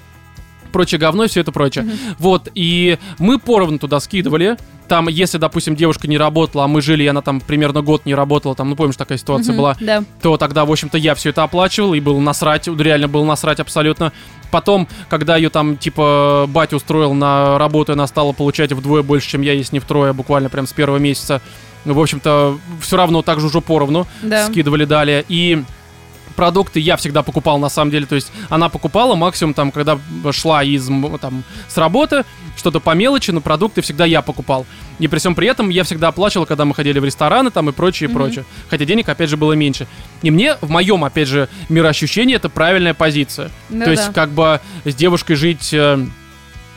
прочее 0.77 0.99
говно 0.99 1.25
и 1.25 1.29
все 1.29 1.41
это 1.41 1.53
прочее. 1.53 1.87
Вот, 2.19 2.49
и 2.55 2.99
мы 3.19 3.39
поровну 3.39 3.79
туда 3.79 3.99
скидывали. 4.01 4.57
Там, 4.89 5.09
если, 5.09 5.39
допустим, 5.39 5.75
девушка 5.75 6.07
не 6.07 6.17
работала, 6.19 6.65
а 6.65 6.69
мы 6.69 6.81
жили, 6.81 7.03
и 7.03 7.07
она 7.07 7.21
там 7.23 7.41
примерно 7.41 7.83
год 7.83 8.07
не 8.07 8.15
работала, 8.15 8.55
там, 8.55 8.71
ну, 8.71 8.77
помнишь, 8.77 8.97
такая 8.97 9.19
ситуация 9.19 9.53
Мгм, 9.53 9.57
была, 9.57 9.77
Да. 9.81 10.05
то 10.23 10.37
тогда, 10.37 10.65
в 10.65 10.71
общем-то, 10.71 10.97
я 10.99 11.15
все 11.17 11.31
это 11.31 11.43
оплачивал, 11.43 11.95
и 11.95 12.01
был 12.01 12.21
насрать, 12.21 12.69
реально 12.69 13.09
был 13.09 13.25
насрать 13.25 13.59
абсолютно. 13.59 14.13
Потом, 14.53 14.87
когда 15.09 15.37
ее 15.37 15.49
там, 15.51 15.77
типа, 15.77 16.45
батя 16.49 16.77
устроил 16.77 17.15
на 17.15 17.59
работу, 17.59 17.93
она 17.95 18.07
стала 18.07 18.33
получать 18.33 18.73
вдвое 18.73 19.03
больше, 19.03 19.29
чем 19.31 19.43
я, 19.43 19.55
если 19.55 19.75
не 19.77 19.81
втрое, 19.81 20.13
буквально 20.13 20.51
прям 20.51 20.67
с 20.69 20.73
первого 20.73 20.99
месяца. 20.99 21.41
Ну, 21.85 21.95
в 21.95 22.01
общем-то, 22.01 22.59
все 22.81 22.97
равно 22.97 23.23
так 23.23 23.41
же 23.41 23.47
уже 23.47 23.61
поровну 23.61 24.07
Да. 24.23 24.47
скидывали 24.47 24.85
далее. 24.85 25.25
И 25.29 25.65
продукты 26.37 26.79
я 26.79 26.97
всегда 26.97 27.23
покупал 27.23 27.59
на 27.59 27.69
самом 27.69 27.91
деле, 27.91 28.07
то 28.07 28.15
есть 28.15 28.31
она 28.49 28.69
покупала 28.69 29.17
максимум 29.17 29.55
там, 29.55 29.73
когда 29.73 29.99
шла 30.31 30.63
из 30.63 30.87
там 31.21 31.43
с 31.69 31.77
работы, 31.77 32.25
что-то 32.57 32.79
по 32.81 32.95
мелочи, 32.95 33.31
но 33.33 33.41
продукты 33.41 33.81
всегда 33.83 34.05
я 34.05 34.23
покупал. 34.23 34.67
И 34.99 35.09
при 35.09 35.19
всем 35.19 35.35
при 35.35 35.49
этом 35.49 35.69
я 35.69 35.85
всегда 35.85 36.09
оплачивал, 36.09 36.47
когда 36.47 36.65
мы 36.65 36.75
ходили 36.75 36.99
в 36.99 37.05
рестораны 37.05 37.51
там 37.51 37.69
и 37.69 37.73
прочее, 37.73 38.09
и 38.09 38.11
Мгм. 38.13 38.19
прочее. 38.23 38.45
Хотя 38.71 38.85
денег, 38.85 39.09
опять 39.09 39.31
же, 39.31 39.37
было 39.37 39.53
меньше. 39.55 39.87
И 40.23 40.31
мне, 40.31 40.57
в 40.61 40.71
моем, 40.71 41.05
опять 41.05 41.29
же, 41.29 41.49
мироощущении 41.69 42.37
это 42.37 42.49
правильная 42.49 42.95
позиция. 42.95 43.51
Ну 43.69 43.85
то 43.85 43.91
есть, 43.91 44.07
да. 44.09 44.13
как 44.13 44.31
бы 44.31 44.61
с 44.85 44.95
девушкой 44.95 45.35
жить... 45.35 45.73
э, 45.73 46.07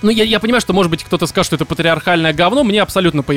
ну, 0.01 0.09
я, 0.09 0.23
я 0.23 0.39
понимаю, 0.39 0.61
что, 0.61 0.73
может 0.73 0.89
быть, 0.89 1.03
кто-то 1.03 1.27
скажет, 1.27 1.47
что 1.47 1.55
это 1.55 1.65
патриархальное 1.65 2.33
говно, 2.33 2.63
мне 2.63 2.81
абсолютно 2.81 3.21
по... 3.21 3.33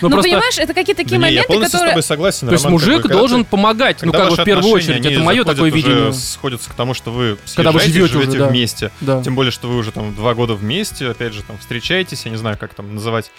Ну, 0.00 0.08
Ну, 0.08 0.10
просто... 0.10 0.30
понимаешь, 0.30 0.58
это 0.58 0.74
какие-то 0.74 1.02
такие 1.02 1.20
Да 1.20 1.28
не, 1.28 1.34
я 1.34 1.40
моменты, 1.40 1.46
полностью 1.48 1.68
с 1.70 1.72
которые... 1.72 1.90
тобой 1.92 2.02
согласен, 2.02 2.46
То 2.48 2.52
есть 2.54 2.64
Роман, 2.64 2.78
как 2.80 2.88
мужик 2.88 3.02
бы, 3.02 3.08
должен 3.08 3.44
ты- 3.44 3.50
помогать, 3.50 4.02
ну 4.02 4.12
когда 4.12 4.26
как 4.28 4.36
бы 4.36 4.42
в 4.42 4.44
первую 4.44 4.72
очередь, 4.72 5.04
это 5.06 5.20
мое 5.20 5.44
такое 5.44 5.70
уже, 5.70 5.76
видение. 5.76 6.12
сходятся 6.12 6.70
к 6.70 6.74
тому, 6.74 6.94
что 6.94 7.10
вы 7.10 7.38
Когда 7.56 7.72
вы 7.72 7.80
живете 7.80 8.06
живете 8.06 8.28
уже, 8.30 8.38
да. 8.38 8.48
вместе. 8.48 8.90
Да. 9.00 9.22
Тем 9.22 9.34
более, 9.34 9.50
что 9.52 9.68
вы 9.68 9.76
уже 9.76 9.92
там 9.92 10.14
два 10.14 10.34
года 10.34 10.54
вместе, 10.54 11.08
опять 11.08 11.32
же, 11.34 11.42
там 11.42 11.58
встречаетесь, 11.58 12.24
я 12.24 12.30
не 12.30 12.36
знаю, 12.36 12.56
как 12.58 12.74
там 12.74 12.94
называть. 12.94 13.30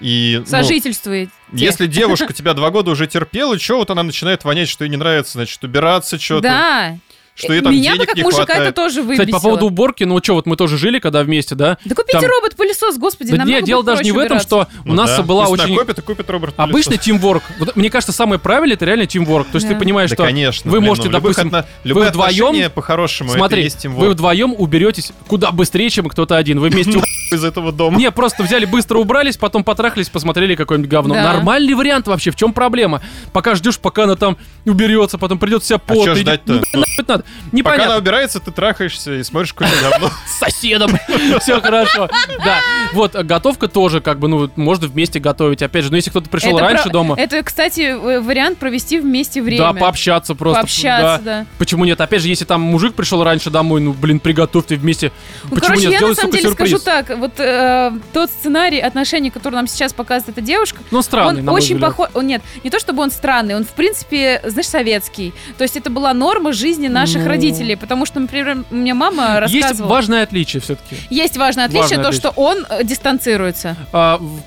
И, 0.00 0.36
ну, 0.40 0.46
Сожительствуете. 0.46 1.30
если 1.52 1.86
девушка 1.88 2.32
тебя 2.32 2.54
два 2.54 2.70
года 2.70 2.90
уже 2.90 3.06
терпела, 3.06 3.58
что 3.58 3.76
вот 3.76 3.90
она 3.90 4.02
начинает 4.02 4.44
вонять, 4.44 4.68
что 4.68 4.84
ей 4.84 4.90
не 4.90 4.96
нравится, 4.96 5.32
значит, 5.32 5.62
убираться 5.62 6.18
что-то, 6.18 6.42
Да. 6.42 6.96
Что 7.40 7.52
ей 7.52 7.62
там 7.62 7.72
Меня 7.72 7.92
бы 7.92 7.96
денег 7.98 8.08
как 8.08 8.16
не 8.16 8.22
мужика 8.22 8.42
это 8.42 8.52
хватает. 8.54 8.74
тоже 8.74 9.02
выбесило. 9.02 9.24
Кстати, 9.24 9.30
по 9.30 9.40
поводу 9.40 9.66
уборки, 9.66 10.04
ну 10.04 10.18
что, 10.22 10.34
вот 10.34 10.46
мы 10.46 10.56
тоже 10.56 10.78
жили, 10.78 10.98
когда 10.98 11.22
вместе, 11.22 11.54
да? 11.54 11.78
Да 11.84 11.94
купите 11.94 12.20
там- 12.20 12.30
робот-пылесос, 12.30 12.98
господи, 12.98 13.36
Да 13.36 13.44
нет, 13.44 13.64
дело 13.64 13.82
даже 13.82 14.02
не 14.02 14.12
в 14.12 14.18
этом, 14.18 14.36
убираться. 14.38 14.46
что 14.48 14.68
у 14.84 14.88
Ну 14.88 14.94
нас 14.94 15.16
да. 15.16 15.22
была 15.22 15.46
Пусть 15.46 15.62
очень 15.62 15.72
накопит 15.74 15.98
и 15.98 16.02
купит 16.02 16.30
робот 16.30 16.54
обычный 16.56 16.98
тимворк. 16.98 17.42
Вот, 17.58 17.74
мне 17.76 17.90
кажется, 17.90 18.12
самое 18.12 18.38
правильное 18.38 18.76
это 18.76 18.84
реально 18.84 19.06
тимворк. 19.06 19.46
То 19.48 19.56
есть 19.56 19.66
Да. 19.68 19.74
ты 19.74 19.80
понимаешь, 19.80 20.10
Да, 20.10 20.16
что 20.16 20.24
конечно. 20.24 20.70
вы 20.70 20.78
блин, 20.78 20.88
можете, 20.88 21.08
ну, 21.08 21.12
допустим, 21.14 21.48
отно- 21.48 21.66
любые 21.84 22.10
вдвоем- 22.10 22.70
по-хорошему, 22.70 23.30
смотри, 23.30 23.60
это 23.60 23.64
есть 23.64 23.86
вы 23.86 24.10
вдвоем 24.10 24.54
уберетесь 24.56 25.12
куда 25.26 25.50
быстрее, 25.50 25.90
чем 25.90 26.08
кто-то 26.08 26.36
один. 26.36 26.60
Вы 26.60 26.68
вместе 26.68 26.98
у- 26.98 27.02
из 27.34 27.44
этого 27.44 27.70
дома. 27.72 27.96
Не, 27.98 28.10
просто 28.10 28.42
взяли, 28.42 28.64
быстро 28.64 28.98
убрались, 28.98 29.36
потом 29.36 29.62
потрахались, 29.64 30.08
посмотрели 30.08 30.54
какое-нибудь 30.56 30.90
говно. 30.90 31.14
Да. 31.14 31.22
Нормальный 31.34 31.74
вариант 31.74 32.08
вообще, 32.08 32.30
в 32.32 32.36
чем 32.36 32.52
проблема? 32.52 33.00
Пока 33.32 33.54
ждешь, 33.54 33.78
пока 33.78 34.04
она 34.04 34.16
там 34.16 34.36
уберется, 34.66 35.16
потом 35.18 35.38
придет 35.38 35.62
вся 35.62 35.76
А 35.76 35.78
чё 35.78 35.84
потная. 36.00 36.14
ждать-то? 36.16 36.52
Ну, 36.54 36.80
нахуй 36.80 37.04
надо. 37.30 37.46
Пока 37.50 37.56
Непонятно. 37.56 37.84
она 37.86 37.96
убирается, 37.96 38.40
ты 38.40 38.50
трахаешься 38.50 39.14
и 39.14 39.22
смотришь 39.22 39.52
какое-то 39.52 39.90
говно. 39.90 40.10
с 40.26 40.38
соседом. 40.38 40.90
Все 41.40 41.60
хорошо. 41.60 42.08
Да. 42.44 42.58
Вот, 42.92 43.14
готовка 43.14 43.68
тоже, 43.68 44.00
как 44.00 44.18
бы, 44.18 44.28
ну, 44.28 44.50
можно 44.56 44.86
вместе 44.88 45.18
готовить. 45.20 45.62
Опять 45.62 45.84
же, 45.84 45.90
ну, 45.90 45.96
если 45.96 46.10
кто-то 46.10 46.28
пришел 46.28 46.56
Это 46.56 46.60
раньше 46.66 46.84
про- 46.84 46.90
дома, 46.92 47.16
Это, 47.18 47.42
кстати, 47.42 47.80
э, 47.82 48.20
вариант 48.20 48.58
провести 48.58 48.98
вместе 49.00 49.42
время. 49.42 49.72
да, 49.72 49.80
пообщаться 49.80 50.34
просто. 50.34 50.60
Пообщаться, 50.60 51.24
да. 51.24 51.46
Почему 51.58 51.84
нет? 51.84 52.00
Опять 52.00 52.22
же, 52.22 52.28
если 52.28 52.44
там 52.44 52.60
мужик 52.60 52.94
пришел 52.94 53.22
раньше 53.24 53.50
домой, 53.50 53.80
ну, 53.80 53.92
блин, 53.92 54.20
приготовьте 54.20 54.76
вместе. 54.76 55.12
Ну, 55.44 55.50
Почему 55.56 55.60
короче, 55.74 55.82
нет? 55.82 55.92
я 55.92 55.98
Сделай, 55.98 56.10
на 56.10 56.14
самом 56.16 56.32
сука, 56.32 56.42
деле 56.42 56.54
скажу 56.54 56.78
сюрприз. 56.78 57.06
так. 57.06 57.18
Вот 57.18 57.32
э, 57.38 57.92
тот 58.12 58.30
сценарий 58.30 58.80
отношений, 58.80 59.30
который 59.30 59.54
нам 59.54 59.66
сейчас 59.66 59.92
показывает 59.92 60.36
эта 60.38 60.46
девушка, 60.46 60.78
Ну, 60.90 61.02
странный, 61.02 61.40
он 61.40 61.44
на 61.46 61.52
мой 61.52 61.60
очень 61.60 61.74
взгляд. 61.76 61.96
похож... 61.96 62.22
Нет, 62.22 62.42
не 62.64 62.70
то 62.70 62.78
чтобы 62.78 63.02
он 63.02 63.10
странный, 63.10 63.56
он, 63.56 63.64
в 63.64 63.70
принципе, 63.74 64.40
знаешь, 64.44 64.66
советский. 64.68 65.32
То 65.58 65.64
есть 65.64 65.76
это 65.76 65.90
была 65.90 66.12
норма 66.14 66.52
жизни 66.52 66.88
наших 66.88 67.19
Ну. 67.24 67.28
родителей. 67.28 67.76
Потому 67.76 68.06
что, 68.06 68.20
например, 68.20 68.64
у 68.70 68.74
меня 68.74 68.94
мама 68.94 69.40
Есть 69.46 69.54
рассказывала... 69.62 69.90
важное 69.90 70.22
отличие 70.22 70.60
все-таки. 70.60 70.96
Есть 71.10 71.36
важное 71.36 71.64
отличие, 71.66 71.82
Важное 71.98 72.02
то, 72.02 72.08
отличие. 72.08 72.30
что 72.30 72.40
он 72.40 72.66
э, 72.68 72.84
дистанцируется. 72.84 73.76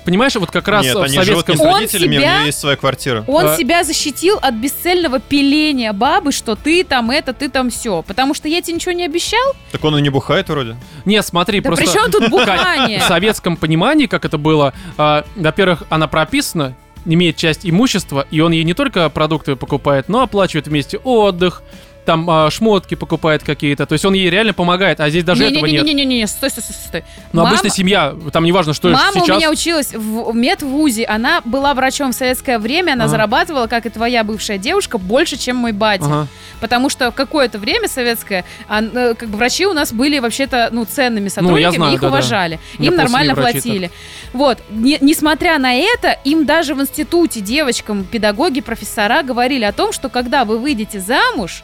понимаешь, 0.04 0.34
вот 0.36 0.50
как 0.50 0.68
раз 0.68 0.84
Нет, 0.84 0.94
в 0.94 1.02
они 1.02 1.14
живут 1.22 1.46
советском... 1.46 1.54
не 1.54 1.58
с 1.58 1.60
Он 1.66 1.74
родителями, 1.80 2.16
у 2.16 2.20
себя- 2.20 2.36
нее 2.38 2.46
есть 2.46 2.58
своя 2.58 2.76
квартира. 2.76 3.24
Он 3.26 3.46
А- 3.46 3.56
себя 3.56 3.84
защитил 3.84 4.38
от 4.40 4.54
бесцельного 4.54 5.20
пиления 5.20 5.92
бабы, 5.92 6.32
что 6.32 6.54
ты 6.56 6.84
там 6.84 7.10
это, 7.10 7.32
ты 7.32 7.48
там 7.48 7.70
все. 7.70 8.02
Потому 8.02 8.34
что 8.34 8.48
я 8.48 8.60
тебе 8.62 8.74
ничего 8.74 8.92
не 8.92 9.04
обещал. 9.04 9.54
Так 9.72 9.84
он 9.84 9.96
и 9.98 10.02
не 10.02 10.10
бухает 10.10 10.48
вроде. 10.48 10.76
Не, 11.04 11.22
смотри, 11.22 11.60
Да 11.60 11.68
просто... 11.70 11.84
при 11.84 11.92
чем 11.92 12.10
тут 12.10 12.26
В 12.26 12.30
бухание? 12.30 13.00
советском 13.00 13.56
понимании, 13.56 14.06
как 14.06 14.24
это 14.24 14.38
было, 14.38 14.72
а, 14.96 15.24
во-первых, 15.36 15.84
она 15.90 16.06
прописана, 16.08 16.74
имеет 17.06 17.36
часть 17.36 17.60
имущества, 17.64 18.26
и 18.30 18.40
он 18.40 18.52
ей 18.52 18.64
не 18.64 18.74
только 18.74 19.08
продукты 19.10 19.56
покупает, 19.56 20.08
но 20.08 20.22
оплачивает 20.22 20.66
вместе 20.68 20.96
отдых, 20.98 21.62
там 22.04 22.28
а, 22.28 22.50
шмотки 22.50 22.94
покупает 22.94 23.42
какие-то. 23.42 23.86
То 23.86 23.94
есть 23.94 24.04
он 24.04 24.14
ей 24.14 24.30
реально 24.30 24.52
помогает, 24.52 25.00
а 25.00 25.08
здесь 25.10 25.24
даже 25.24 25.44
этого 25.44 25.66
нет. 25.66 25.84
Не-не-не, 25.84 26.26
стой, 26.26 26.50
стой, 26.50 26.62
стой, 26.62 26.76
стой. 26.86 27.04
Но 27.32 27.42
Мама- 27.42 27.56
обычно 27.56 27.70
семья, 27.70 28.14
там 28.32 28.44
неважно, 28.44 28.74
что 28.74 28.88
Мама 28.90 29.12
сейчас. 29.14 29.28
у 29.28 29.34
меня 29.38 29.50
училась 29.50 29.92
в 29.92 30.34
медвузе, 30.34 31.04
она 31.04 31.40
была 31.44 31.74
врачом 31.74 32.12
в 32.12 32.14
советское 32.14 32.58
время, 32.58 32.92
она 32.92 33.04
Ага. 33.04 33.10
зарабатывала, 33.12 33.66
как 33.66 33.86
и 33.86 33.90
твоя 33.90 34.24
бывшая 34.24 34.58
девушка, 34.58 34.98
больше, 34.98 35.36
чем 35.36 35.56
мой 35.56 35.72
батя. 35.72 36.04
Ага. 36.04 36.26
Потому 36.60 36.88
что 36.90 37.10
какое-то 37.10 37.58
время 37.58 37.88
советское, 37.88 38.44
а, 38.68 38.82
э, 38.82 39.14
как 39.14 39.28
бы 39.28 39.36
врачи 39.36 39.66
у 39.66 39.72
нас 39.72 39.92
были 39.92 40.18
вообще-то, 40.18 40.68
ну, 40.72 40.84
ценными 40.84 41.24
Ну, 41.24 41.30
сотрудниками, 41.30 41.76
знаю, 41.76 41.94
их 41.94 42.00
да-да. 42.00 42.12
уважали. 42.12 42.60
Меня 42.78 42.90
Им 42.90 42.96
нормально 42.96 43.34
платили. 43.34 43.90
Вот. 44.32 44.58
Не- 44.70 44.98
несмотря 45.00 45.58
на 45.58 45.74
это, 45.74 46.10
им 46.24 46.44
даже 46.46 46.74
в 46.74 46.80
институте 46.80 47.40
девочкам 47.40 48.04
педагоги, 48.04 48.60
профессора 48.60 49.22
говорили 49.22 49.64
о 49.64 49.72
том, 49.72 49.92
что 49.92 50.08
когда 50.08 50.44
вы 50.44 50.58
выйдете 50.58 51.00
замуж, 51.00 51.62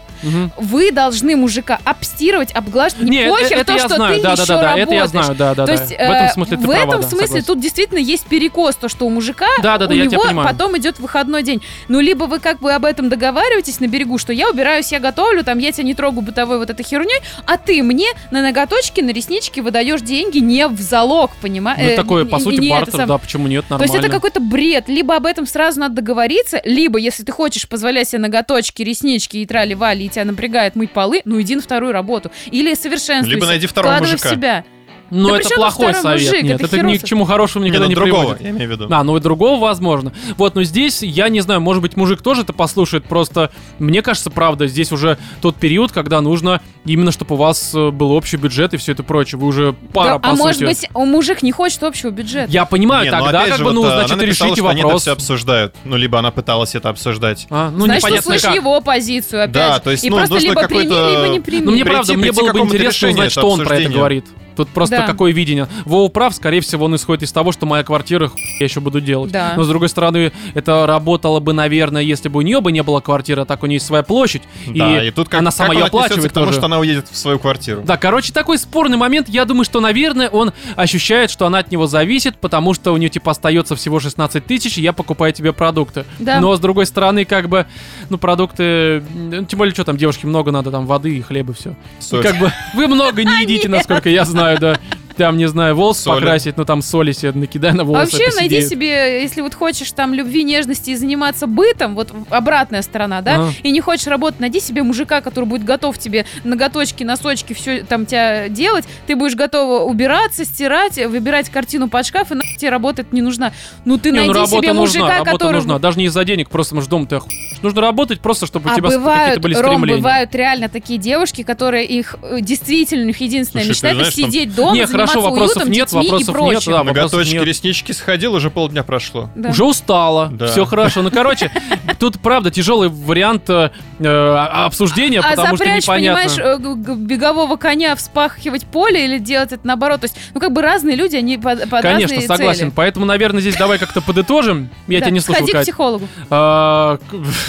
Вы 0.56 0.92
должны 0.92 1.36
мужика 1.36 1.78
обстирывать, 1.84 2.52
обглаживать. 2.54 3.08
Не, 3.08 3.24
Не, 3.24 3.30
похер 3.30 3.58
это 3.58 3.72
то, 3.72 3.78
что 3.78 3.96
знаю, 3.96 4.16
ты 4.16 4.22
да, 4.22 4.32
еще 4.32 4.46
да, 4.46 4.54
да, 4.56 4.62
да, 4.62 4.78
это 4.78 4.94
я 4.94 5.00
работаешь. 5.02 5.10
знаю, 5.10 5.38
да, 5.38 5.54
да, 5.54 5.66
То 5.66 5.76
да. 5.76 5.84
в 5.84 5.90
этом 5.90 6.26
э, 6.26 6.32
смысле 6.32 6.56
в 6.56 6.62
права, 6.62 6.74
этом 6.76 7.00
да, 7.00 7.08
смысле 7.08 7.26
согласен. 7.26 7.46
тут 7.46 7.60
действительно 7.60 7.98
есть 7.98 8.26
перекос, 8.26 8.76
то, 8.76 8.88
что 8.88 9.06
у 9.06 9.10
мужика, 9.10 9.46
Да, 9.62 9.78
да, 9.78 9.86
да, 9.86 9.94
у 9.94 9.98
него 9.98 10.42
потом 10.42 10.76
идет 10.78 10.98
выходной 10.98 11.42
день. 11.42 11.62
Ну, 11.88 12.00
либо 12.00 12.24
вы 12.24 12.38
как 12.38 12.60
бы 12.60 12.72
об 12.72 12.84
этом 12.84 13.08
договариваетесь 13.08 13.80
на 13.80 13.86
берегу, 13.86 14.18
что 14.18 14.32
я 14.32 14.50
убираюсь, 14.50 14.92
я 14.92 15.00
готовлю, 15.00 15.44
там, 15.44 15.58
я 15.58 15.72
тебя 15.72 15.84
не 15.84 15.94
трогаю 15.94 16.22
бытовой 16.22 16.58
вот 16.58 16.70
этой 16.70 16.84
херней, 16.84 17.20
а 17.46 17.56
ты 17.56 17.82
мне 17.82 18.08
на 18.30 18.42
ноготочки, 18.42 19.00
на 19.00 19.10
реснички 19.10 19.60
выдаешь 19.60 20.00
деньги 20.00 20.38
не 20.38 20.66
в 20.66 20.80
залог, 20.80 21.30
понимаешь? 21.40 21.90
Ну, 21.90 21.96
такое, 21.96 22.24
по 22.24 22.38
сути, 22.38 22.68
бартер, 22.68 23.06
да. 23.06 23.18
почему 23.18 23.48
нет, 23.48 23.64
То 23.66 23.74
нормально. 23.74 23.92
есть 23.92 24.04
это 24.04 24.14
какой-то 24.14 24.40
бред. 24.40 24.88
Либо 24.88 25.16
об 25.16 25.26
этом 25.26 25.46
сразу 25.46 25.80
надо 25.80 25.96
договориться, 25.96 26.60
либо, 26.64 26.98
если 26.98 27.22
ты 27.22 27.32
хочешь 27.32 27.68
позволять 27.68 28.08
себе 28.08 28.20
ноготочки, 28.20 28.82
реснички 28.82 29.38
и 29.38 29.46
трали-вали, 29.46 30.06
и 30.06 30.08
тебя 30.08 30.19
напрягает 30.24 30.76
мыть 30.76 30.90
полы, 30.92 31.22
ну 31.24 31.40
иди 31.40 31.56
на 31.56 31.62
вторую 31.62 31.92
работу. 31.92 32.30
Или 32.50 32.74
совершенствуйся. 32.74 33.34
Либо 33.34 33.46
найди 33.46 33.66
второго 33.66 33.98
мужика. 33.98 34.28
в 34.28 34.32
себя. 34.32 34.64
Но 35.10 35.30
Да 35.30 35.38
это 35.38 35.48
плохой 35.54 35.94
совет. 35.94 36.20
мужик? 36.26 36.42
Нет, 36.42 36.60
Это 36.60 36.76
это, 36.76 36.86
ни 36.86 36.96
к 36.96 37.04
чему 37.04 37.24
хорошему 37.24 37.64
Не, 37.64 37.70
никогда 37.70 37.86
ну 37.86 37.90
не 37.90 37.94
другого, 37.96 38.20
приводит. 38.22 38.42
я 38.42 38.50
имею 38.50 38.68
в 38.68 38.72
виду. 38.72 38.86
А, 38.90 39.02
ну 39.04 39.16
и 39.16 39.20
другого 39.20 39.60
возможно. 39.60 40.12
Вот, 40.36 40.54
но 40.54 40.62
здесь, 40.62 41.02
я 41.02 41.28
не 41.28 41.40
знаю, 41.40 41.60
может 41.60 41.82
быть, 41.82 41.96
мужик 41.96 42.22
тоже 42.22 42.42
это 42.42 42.52
послушает, 42.52 43.04
просто 43.04 43.50
мне 43.78 44.02
кажется, 44.02 44.30
правда, 44.30 44.66
здесь 44.66 44.92
уже 44.92 45.18
тот 45.40 45.56
период, 45.56 45.92
когда 45.92 46.20
нужно 46.20 46.60
именно, 46.84 47.12
чтобы 47.12 47.34
у 47.34 47.38
вас 47.38 47.72
э, 47.74 47.90
был 47.90 48.12
общий 48.12 48.36
бюджет 48.36 48.72
и 48.74 48.76
все 48.76 48.92
это 48.92 49.02
прочее. 49.02 49.38
Вы 49.38 49.46
уже 49.48 49.74
пара, 49.92 50.12
Да, 50.14 50.18
по 50.18 50.28
а 50.28 50.30
сути. 50.32 50.42
может 50.42 50.62
быть, 50.62 50.88
у 50.94 51.04
мужик 51.04 51.42
не 51.42 51.52
хочет 51.52 51.82
общего 51.82 52.10
бюджета. 52.10 52.50
Я 52.50 52.64
понимаю, 52.64 53.04
Не, 53.04 53.10
ну, 53.10 53.18
тогда 53.24 53.38
опять 53.40 53.48
как 53.50 53.58
же, 53.58 53.64
бы, 53.64 53.72
ну, 53.72 53.82
вот, 53.82 53.88
э, 53.88 53.94
значит, 53.94 54.12
она 54.12 54.22
написала, 54.22 54.48
решите 54.48 54.60
что 54.62 54.68
они 54.70 54.80
это 54.80 54.86
вопрос. 54.86 55.02
все 55.02 55.12
обсуждают. 55.12 55.74
Ну, 55.84 55.96
либо 55.96 56.18
она 56.18 56.30
пыталась 56.30 56.74
это 56.74 56.88
обсуждать. 56.88 57.46
А, 57.50 57.70
ну, 57.70 57.84
Значит, 57.84 58.04
непонятно 58.04 58.28
услышь 58.34 58.42
как. 58.42 58.54
его 58.54 58.80
позицию 58.80 59.42
опять. 59.44 59.52
Да, 59.52 59.74
же. 59.76 59.80
то 59.82 59.90
есть, 59.90 60.04
и 60.04 60.10
ну, 60.10 60.16
просто 60.16 60.34
нужно 60.34 60.48
либо 60.48 60.68
прими, 60.68 60.82
либо 60.84 61.28
не 61.28 61.40
прими. 61.40 61.64
Ну, 61.66 61.72
мне 61.72 61.84
правда, 61.84 62.14
мне 62.14 62.32
было 62.32 62.52
бы 62.52 62.60
интересно 62.60 63.08
узнать, 63.10 63.32
что 63.32 63.48
он 63.50 63.64
про 63.64 63.76
это 63.76 63.90
говорит. 63.90 64.24
Тут 64.64 64.68
просто 64.74 64.96
Да. 64.98 65.06
какое 65.06 65.32
видение. 65.32 65.68
Вова 65.86 66.08
прав, 66.10 66.34
скорее 66.34 66.60
всего, 66.60 66.84
он 66.84 66.94
исходит 66.96 67.22
из 67.22 67.32
того, 67.32 67.50
что 67.52 67.64
моя 67.66 67.82
квартира, 67.82 68.28
хуй 68.28 68.40
я 68.58 68.64
еще 68.66 68.80
буду 68.80 69.00
делать. 69.00 69.32
Да. 69.32 69.54
Но, 69.56 69.62
с 69.64 69.68
другой 69.68 69.88
стороны, 69.88 70.32
это 70.54 70.86
работало 70.86 71.40
бы, 71.40 71.52
наверное, 71.54 72.02
если 72.02 72.28
бы 72.28 72.38
у 72.38 72.42
нее 72.42 72.60
бы 72.60 72.72
не 72.72 72.82
было 72.82 73.00
квартиры, 73.00 73.42
а 73.42 73.44
так 73.46 73.62
у 73.62 73.66
нее 73.66 73.76
есть 73.76 73.86
своя 73.86 74.02
площадь. 74.02 74.42
Да, 74.66 75.02
и, 75.02 75.10
тут 75.10 75.28
как, 75.30 75.40
она 75.40 75.50
как 75.50 75.56
сама 75.56 75.70
он 75.70 75.76
ее 75.76 75.84
оплачивает 75.84 76.30
к 76.30 76.32
тому, 76.34 76.46
тоже. 76.46 76.58
что 76.58 76.66
она 76.66 76.78
уедет 76.78 77.08
в 77.10 77.16
свою 77.16 77.38
квартиру. 77.38 77.82
Да, 77.84 77.96
короче, 77.96 78.32
такой 78.32 78.58
спорный 78.58 78.96
момент. 78.98 79.28
Я 79.30 79.44
думаю, 79.46 79.64
что, 79.64 79.80
наверное, 79.80 80.28
он 80.28 80.52
ощущает, 80.76 81.30
что 81.30 81.46
она 81.46 81.58
от 81.60 81.70
него 81.70 81.86
зависит, 81.86 82.36
потому 82.36 82.74
что 82.74 82.92
у 82.92 82.96
нее, 82.98 83.08
типа, 83.08 83.30
остается 83.30 83.76
всего 83.76 83.98
16 84.00 84.44
тысяч, 84.44 84.76
и 84.76 84.82
я 84.82 84.92
покупаю 84.92 85.32
тебе 85.32 85.52
продукты. 85.54 86.04
Да. 86.18 86.40
Но, 86.40 86.54
с 86.54 86.60
другой 86.60 86.84
стороны, 86.86 87.24
как 87.24 87.48
бы, 87.48 87.66
ну, 88.10 88.18
продукты... 88.18 89.02
м, 89.14 89.46
Тем 89.46 89.58
более, 89.58 89.72
что 89.74 89.84
там, 89.84 89.96
девушке 89.96 90.26
много 90.26 90.50
надо, 90.50 90.70
там, 90.70 90.86
воды 90.86 91.16
и 91.16 91.22
хлеба, 91.22 91.52
все. 91.54 91.74
Соль. 91.98 92.22
Как 92.22 92.36
бы, 92.38 92.52
вы 92.74 92.86
много 92.88 93.24
не 93.24 93.30
едите, 93.42 93.68
насколько 93.68 94.08
я 94.10 94.24
знаю, 94.24 94.49
да. 94.56 94.78
Там, 95.24 95.36
не 95.36 95.46
знаю, 95.48 95.74
волос 95.76 95.98
Соли. 96.00 96.20
покрасить, 96.20 96.56
ну, 96.56 96.64
там, 96.64 96.82
соли 96.82 97.12
себе 97.12 97.32
накидай 97.32 97.72
на 97.72 97.82
А 97.82 97.84
волосы. 97.84 98.12
Вообще, 98.12 98.34
найди 98.36 98.56
посидеют. 98.56 98.68
себе, 98.70 99.22
если 99.22 99.40
вот 99.42 99.54
хочешь 99.54 99.92
там 99.92 100.14
любви, 100.14 100.42
нежности 100.44 100.90
и 100.90 100.96
заниматься 100.96 101.46
бытом, 101.46 101.94
вот 101.94 102.12
обратная 102.30 102.82
сторона, 102.82 103.20
да, 103.20 103.34
Ага. 103.34 103.52
и 103.62 103.70
не 103.70 103.80
хочешь 103.80 104.06
работать, 104.06 104.40
найди 104.40 104.60
себе 104.60 104.82
мужика, 104.82 105.20
который 105.20 105.44
будет 105.44 105.64
готов 105.64 105.98
тебе 105.98 106.24
ноготочки, 106.44 107.04
носочки, 107.04 107.52
все 107.52 107.82
там 107.82 108.06
тебя 108.06 108.48
делать, 108.48 108.84
ты 109.06 109.14
будешь 109.16 109.34
готова 109.34 109.84
убираться, 109.84 110.44
стирать, 110.44 110.96
выбирать 110.96 111.50
картину 111.50 111.88
под 111.88 112.06
шкаф, 112.06 112.32
и 112.32 112.34
нахуй 112.34 112.56
тебе 112.56 112.70
работать 112.70 113.12
не 113.12 113.20
нужна. 113.22 113.52
Ну 113.84 113.98
ты 113.98 114.10
Не, 114.10 114.20
ну, 114.20 114.26
найди 114.26 114.34
работа 114.34 114.62
себе 114.62 114.72
нужна, 114.72 115.00
мужика, 115.00 115.18
работа 115.18 115.30
который... 115.32 115.54
нужна. 115.56 115.78
Даже 115.78 115.98
не 115.98 116.06
из-за 116.06 116.24
денег, 116.24 116.48
просто, 116.50 116.74
может, 116.74 116.88
дом 116.90 117.06
ты 117.06 117.16
оху... 117.16 117.28
Нужно 117.62 117.82
работать 117.82 118.20
просто, 118.20 118.46
чтобы 118.46 118.70
у 118.70 118.72
А 118.72 118.76
тебя 118.76 118.88
с- 118.88 118.94
какие-то 118.94 119.00
бывают, 119.10 119.40
были 119.42 119.54
Ром, 119.54 119.64
стремления. 119.74 119.98
бывают 119.98 120.34
реально 120.34 120.68
такие 120.70 120.98
девушки, 120.98 121.42
которые 121.42 121.84
их 121.84 122.16
э, 122.22 122.38
действительно, 122.40 123.02
у 123.04 123.06
них 123.08 123.20
единственная 123.20 123.64
Слушай, 123.66 123.92
мечта 123.92 124.02
это 124.02 124.10
сидеть 124.12 124.54
дома, 124.54 124.74
Не, 124.74 124.86
заниматься 124.86 125.09
хорошо, 125.12 125.30
вопросов 125.30 125.56
уютом, 125.56 125.70
нет, 125.72 125.88
детьми 125.88 126.24
вопросов 126.24 126.66
и 126.66 126.70
нет, 126.70 126.78
да, 126.78 126.84
Ноготочки, 126.84 127.34
нет. 127.34 127.44
реснички 127.44 127.92
сходил, 127.92 128.34
уже 128.34 128.50
полдня 128.50 128.82
прошло. 128.82 129.30
Да. 129.34 129.50
Уже 129.50 129.64
устала. 129.64 130.28
Да. 130.32 130.46
Все 130.46 130.64
хорошо. 130.64 131.02
Ну, 131.02 131.10
короче, 131.10 131.50
тут, 131.98 132.18
правда, 132.20 132.50
тяжелый 132.50 132.88
вариант 132.88 133.48
э, 133.50 133.70
э, 133.98 134.06
обсуждения, 134.06 135.20
А 135.20 135.30
потому 135.30 135.56
что 135.56 135.56
запрячь, 135.58 135.84
непонятно. 135.84 136.22
понимаешь, 136.22 136.86
э, 136.88 136.94
бегового 136.96 137.56
коня 137.56 137.94
вспахивать 137.96 138.64
поле 138.66 139.04
или 139.04 139.18
делать 139.18 139.52
это 139.52 139.66
наоборот. 139.66 140.00
То 140.00 140.06
есть, 140.06 140.16
ну, 140.34 140.40
как 140.40 140.52
бы 140.52 140.62
разные 140.62 140.96
люди, 140.96 141.16
они 141.16 141.36
под, 141.38 141.68
под 141.70 141.82
Конечно, 141.82 142.16
разные 142.16 142.28
согласен. 142.28 142.60
цели. 142.60 142.72
Поэтому, 142.74 143.06
наверное, 143.06 143.40
здесь 143.40 143.56
давай 143.56 143.78
как-то 143.78 144.00
подытожим. 144.00 144.70
Я 144.86 144.98
Да. 145.00 145.06
тебя 145.06 145.14
не 145.14 145.20
слушал, 145.20 145.44
Сходи 145.46 145.58
к 145.58 145.62
психологу. 145.62 146.08
А, 146.30 146.98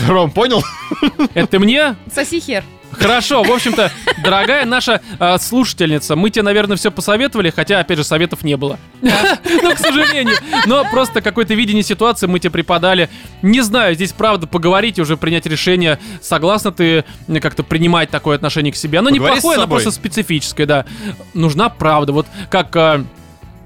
Ром, 0.08 0.32
понял? 0.32 0.64
Это 1.34 1.48
ты 1.48 1.60
мне? 1.60 1.96
Соси 2.14 2.40
хер. 2.40 2.64
Хорошо, 3.02 3.44
в 3.44 3.52
общем-то, 3.52 3.92
дорогая 4.24 4.66
наша 4.66 5.02
а, 5.20 5.38
слушательница, 5.38 6.16
мы 6.16 6.30
тебе, 6.30 6.44
наверное, 6.44 6.78
все 6.78 6.92
посоветовали, 6.92 7.50
хотя, 7.50 7.80
опять 7.80 7.98
же, 7.98 8.04
советов 8.04 8.44
не 8.44 8.56
было. 8.58 8.78
Ну, 9.64 9.76
к 9.76 9.80
сожалению. 9.80 10.36
Но 10.66 10.86
просто 10.90 11.22
какое-то 11.22 11.54
видение 11.54 11.84
ситуации 11.84 12.28
мы 12.28 12.40
тебе 12.40 12.52
преподали. 12.52 13.10
Не 13.42 13.62
знаю, 13.62 13.96
здесь, 13.96 14.12
правда, 14.12 14.48
поговорить 14.48 14.98
и 14.98 15.02
уже 15.02 15.18
принять 15.18 15.46
решение, 15.46 16.00
согласна 16.22 16.72
ты 16.72 17.04
как-то 17.42 17.64
принимать 17.64 18.10
такое 18.10 18.36
отношение 18.36 18.72
к 18.72 18.76
себе. 18.76 19.00
Оно 19.00 19.10
Поговори 19.10 19.36
неплохое, 19.36 19.58
оно 19.58 19.68
просто 19.68 19.92
специфическое, 19.92 20.66
да. 20.66 20.86
Нужна 21.34 21.70
правда. 21.70 22.14
Вот 22.14 22.28
как... 22.50 22.76
а, 22.76 23.06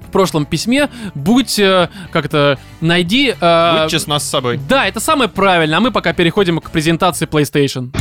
в 0.05 0.11
прошлом 0.15 0.45
письме 0.45 0.89
будь 1.13 1.59
э, 1.59 1.89
как 2.11 2.29
то 2.29 2.57
найди 2.79 3.35
э, 3.37 3.81
Будь 3.81 3.91
честна 3.91 4.19
с 4.19 4.23
собой. 4.23 4.57
да, 4.69 4.87
это 4.87 5.01
самое 5.01 5.29
правильное. 5.29 5.77
А 5.77 5.81
мы 5.81 5.91
пока 5.91 6.13
переходим 6.13 6.59
к 6.59 6.71
презентации 6.71 7.27
PlayStation. 7.27 7.91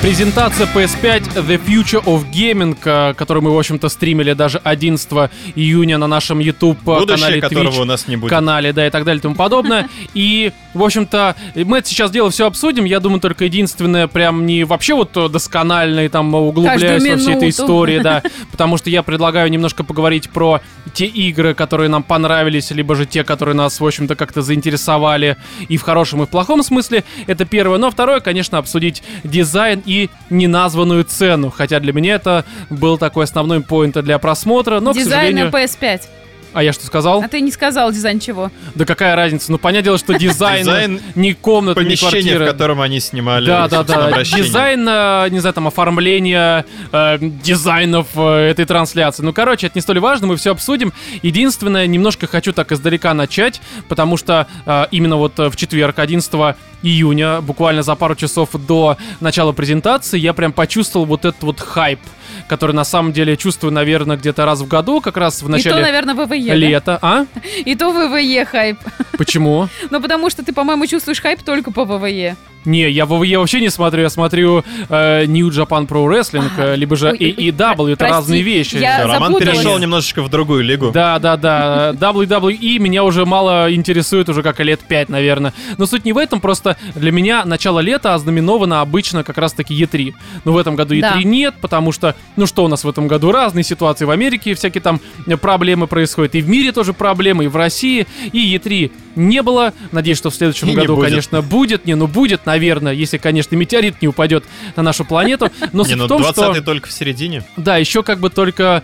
Презентация 0.00 0.66
PS5 0.66 1.44
The 1.44 1.60
Future 1.66 2.04
of 2.04 2.30
Gaming, 2.30 2.78
э, 2.84 3.14
которую 3.14 3.42
мы, 3.42 3.52
в 3.52 3.58
общем-то, 3.58 3.88
стримили 3.88 4.32
даже 4.32 4.60
11 4.62 5.30
июня 5.56 5.98
на 5.98 6.06
нашем 6.06 6.38
YouTube 6.38 6.78
э, 6.86 6.90
Twitch 7.04 7.80
у 7.80 7.84
нас 7.84 8.06
не 8.06 8.14
будет. 8.16 8.30
канале, 8.30 8.72
да, 8.72 8.86
и 8.86 8.90
так 8.90 9.04
далее 9.04 9.18
и 9.18 9.22
тому 9.22 9.34
подобное. 9.34 9.88
И, 10.14 10.52
в 10.78 10.82
общем-то, 10.82 11.36
мы 11.54 11.78
это 11.78 11.88
сейчас 11.88 12.10
дело 12.10 12.30
все 12.30 12.46
обсудим. 12.46 12.84
Я 12.84 13.00
думаю, 13.00 13.20
только 13.20 13.44
единственное, 13.44 14.06
прям 14.06 14.46
не 14.46 14.64
вообще 14.64 14.94
вот 14.94 15.16
э, 15.16 15.28
досконально 15.28 16.08
там 16.08 16.34
углубляюсь 16.34 16.80
Каждую 16.82 17.12
во 17.12 17.18
всей 17.18 17.34
этой 17.34 17.48
истории, 17.50 17.98
да, 17.98 18.22
потому 18.50 18.76
что 18.76 18.90
я 18.90 19.02
предлагаю 19.02 19.50
немножко 19.50 19.84
поговорить 19.84 20.30
про 20.30 20.60
те 20.94 21.06
игры, 21.06 21.54
которые 21.54 21.88
нам 21.88 22.02
понравились, 22.02 22.70
либо 22.70 22.94
же 22.94 23.06
те, 23.06 23.24
которые 23.24 23.54
нас, 23.54 23.80
в 23.80 23.86
общем-то, 23.86 24.16
как-то 24.16 24.42
заинтересовали 24.42 25.36
и 25.68 25.76
в 25.76 25.82
хорошем, 25.82 26.22
и 26.22 26.26
в 26.26 26.28
плохом 26.28 26.62
смысле. 26.62 27.04
Это 27.26 27.44
первое. 27.44 27.78
Но 27.78 27.90
второе, 27.90 28.20
конечно, 28.20 28.58
обсудить 28.58 29.02
дизайн 29.24 29.82
и 29.84 30.08
неназванную 30.30 31.04
цену. 31.04 31.50
Хотя 31.50 31.80
для 31.80 31.92
меня 31.92 32.14
это 32.14 32.44
был 32.70 32.98
такой 32.98 33.24
основной 33.24 33.60
point 33.60 33.96
для 34.02 34.18
просмотра, 34.18 34.80
но, 34.80 34.92
к 34.92 34.96
Дизайн 34.96 35.34
на 35.34 35.50
сожалению... 35.50 35.50
PS5. 35.50 36.27
А 36.58 36.62
я 36.64 36.72
что 36.72 36.84
сказал? 36.86 37.22
А 37.22 37.28
ты 37.28 37.40
не 37.40 37.52
сказал 37.52 37.92
дизайн 37.92 38.18
чего? 38.18 38.50
Да 38.74 38.84
какая 38.84 39.14
разница? 39.14 39.52
Ну, 39.52 39.58
понятное 39.58 39.84
дело, 39.84 39.98
что 39.98 40.14
дизайн, 40.18 40.64
Дизайн 40.64 41.00
не 41.14 41.32
комната, 41.32 41.78
не 41.78 41.84
Помещение, 41.86 42.10
квартира. 42.34 42.44
в 42.46 42.50
котором 42.50 42.80
они 42.80 42.98
снимали. 42.98 43.46
Да, 43.46 43.68
да, 43.68 43.84
да. 43.84 44.06
обращение. 44.08 44.44
Дизайн, 44.44 44.88
э, 44.88 45.28
не 45.30 45.38
знаю, 45.38 45.54
там, 45.54 45.68
оформление 45.68 46.64
э, 46.90 47.18
дизайнов 47.20 48.08
э, 48.16 48.48
этой 48.50 48.64
трансляции. 48.64 49.22
Ну, 49.22 49.32
короче, 49.32 49.68
это 49.68 49.78
не 49.78 49.82
столь 49.82 50.00
важно, 50.00 50.26
мы 50.26 50.36
все 50.36 50.50
обсудим. 50.50 50.92
Единственное, 51.22 51.86
немножко 51.86 52.26
хочу 52.26 52.52
так 52.52 52.72
издалека 52.72 53.14
начать, 53.14 53.60
потому 53.88 54.16
что 54.16 54.48
э, 54.66 54.86
именно 54.90 55.14
вот 55.14 55.38
э, 55.38 55.50
в 55.50 55.54
четверг, 55.54 56.00
11 56.00 56.56
июня, 56.82 57.40
буквально 57.40 57.82
за 57.84 57.94
пару 57.94 58.16
часов 58.16 58.50
до 58.66 58.96
начала 59.20 59.52
презентации, 59.52 60.18
я 60.18 60.32
прям 60.32 60.52
почувствовал 60.52 61.06
вот 61.06 61.24
этот 61.24 61.40
вот 61.44 61.60
хайп, 61.60 62.00
который 62.48 62.72
на 62.72 62.84
самом 62.84 63.12
деле 63.12 63.36
чувствую, 63.36 63.72
наверное, 63.72 64.16
где-то 64.16 64.44
раз 64.44 64.60
в 64.60 64.66
году, 64.66 65.00
как 65.00 65.16
раз 65.16 65.42
в 65.42 65.44
И 65.44 65.46
то, 65.46 65.52
начале 65.52 65.82
наверное, 65.82 66.14
ВВЕ. 66.14 66.48
да? 66.48 66.54
лета. 66.54 66.98
А? 67.02 67.26
И 67.64 67.74
то 67.74 67.90
ВВЕ 67.92 68.44
хайп. 68.44 68.78
Почему? 69.16 69.68
Ну, 69.90 70.00
потому 70.00 70.30
что 70.30 70.44
ты, 70.44 70.52
по-моему, 70.52 70.86
чувствуешь 70.86 71.20
хайп 71.20 71.42
только 71.42 71.70
по 71.70 71.84
ВВЕ. 71.84 72.36
Не, 72.64 72.90
я, 72.90 73.06
в- 73.06 73.22
я 73.22 73.38
вообще 73.38 73.60
не 73.60 73.70
смотрю, 73.70 74.02
я 74.02 74.10
смотрю 74.10 74.64
э, 74.88 75.24
New 75.26 75.48
Japan 75.48 75.86
Pro 75.86 76.06
Wrestling, 76.06 76.50
Ага. 76.54 76.72
э, 76.72 76.76
либо 76.76 76.96
же 76.96 77.08
Ой, 77.10 77.16
ой, 77.18 77.30
AEW, 77.50 77.88
это 77.92 77.96
прости, 77.96 78.14
разные 78.14 78.42
вещи. 78.42 78.76
я- 78.76 79.06
Роман 79.06 79.32
запуталась. 79.32 79.56
перешел 79.58 79.78
немножечко 79.78 80.22
в 80.22 80.28
другую 80.28 80.64
лигу. 80.64 80.90
Да, 80.92 81.18
да, 81.18 81.36
да. 81.36 81.92
WWE 81.98 82.78
меня 82.78 83.04
уже 83.04 83.24
мало 83.24 83.72
интересует, 83.74 84.28
уже 84.28 84.42
как 84.42 84.60
лет 84.60 84.80
5, 84.80 85.08
наверное. 85.08 85.54
Но 85.78 85.86
суть 85.86 86.04
не 86.04 86.12
в 86.12 86.18
этом, 86.18 86.40
просто 86.40 86.76
для 86.94 87.12
меня 87.12 87.44
начало 87.44 87.80
лета 87.80 88.14
ознаменовано 88.14 88.80
обычно 88.80 89.24
как 89.24 89.38
раз-таки 89.38 89.74
E3. 89.80 90.12
Но 90.44 90.52
в 90.52 90.58
этом 90.58 90.76
году 90.76 90.94
E3 90.94 91.00
Да. 91.00 91.22
нет, 91.22 91.54
потому 91.60 91.92
что, 91.92 92.14
ну 92.36 92.46
что 92.46 92.64
у 92.64 92.68
нас 92.68 92.84
в 92.84 92.88
этом 92.88 93.08
году? 93.08 93.32
Разные 93.32 93.64
ситуации 93.64 94.04
в 94.04 94.10
Америке, 94.10 94.54
всякие 94.54 94.82
там 94.82 95.00
проблемы 95.40 95.86
происходят. 95.86 96.34
И 96.34 96.40
в 96.42 96.48
мире 96.48 96.72
тоже 96.72 96.92
проблемы, 96.92 97.44
и 97.44 97.48
в 97.48 97.56
России. 97.56 98.06
И 98.32 98.54
E3 98.56 98.90
не 99.16 99.42
было. 99.42 99.72
Надеюсь, 99.92 100.18
что 100.18 100.30
в 100.30 100.34
следующем 100.34 100.68
И 100.68 100.74
году, 100.74 100.96
будет. 100.96 101.08
конечно, 101.08 101.40
будет. 101.42 101.86
Не, 101.86 101.94
ну 101.94 102.06
будет, 102.06 102.46
наверное, 102.48 102.92
если, 102.94 103.18
конечно, 103.18 103.54
метеорит 103.56 104.00
не 104.00 104.08
упадет 104.08 104.44
на 104.74 104.82
нашу 104.82 105.04
планету. 105.04 105.50
Но 105.72 105.82
Не, 105.82 105.90
суть 105.90 105.96
ну 105.98 106.04
в 106.06 106.08
том, 106.08 106.22
20 106.22 106.54
что... 106.54 106.62
только 106.62 106.88
в 106.88 106.92
середине. 106.92 107.44
Да, 107.56 107.76
еще 107.76 108.02
как 108.02 108.20
бы 108.20 108.30
только 108.30 108.82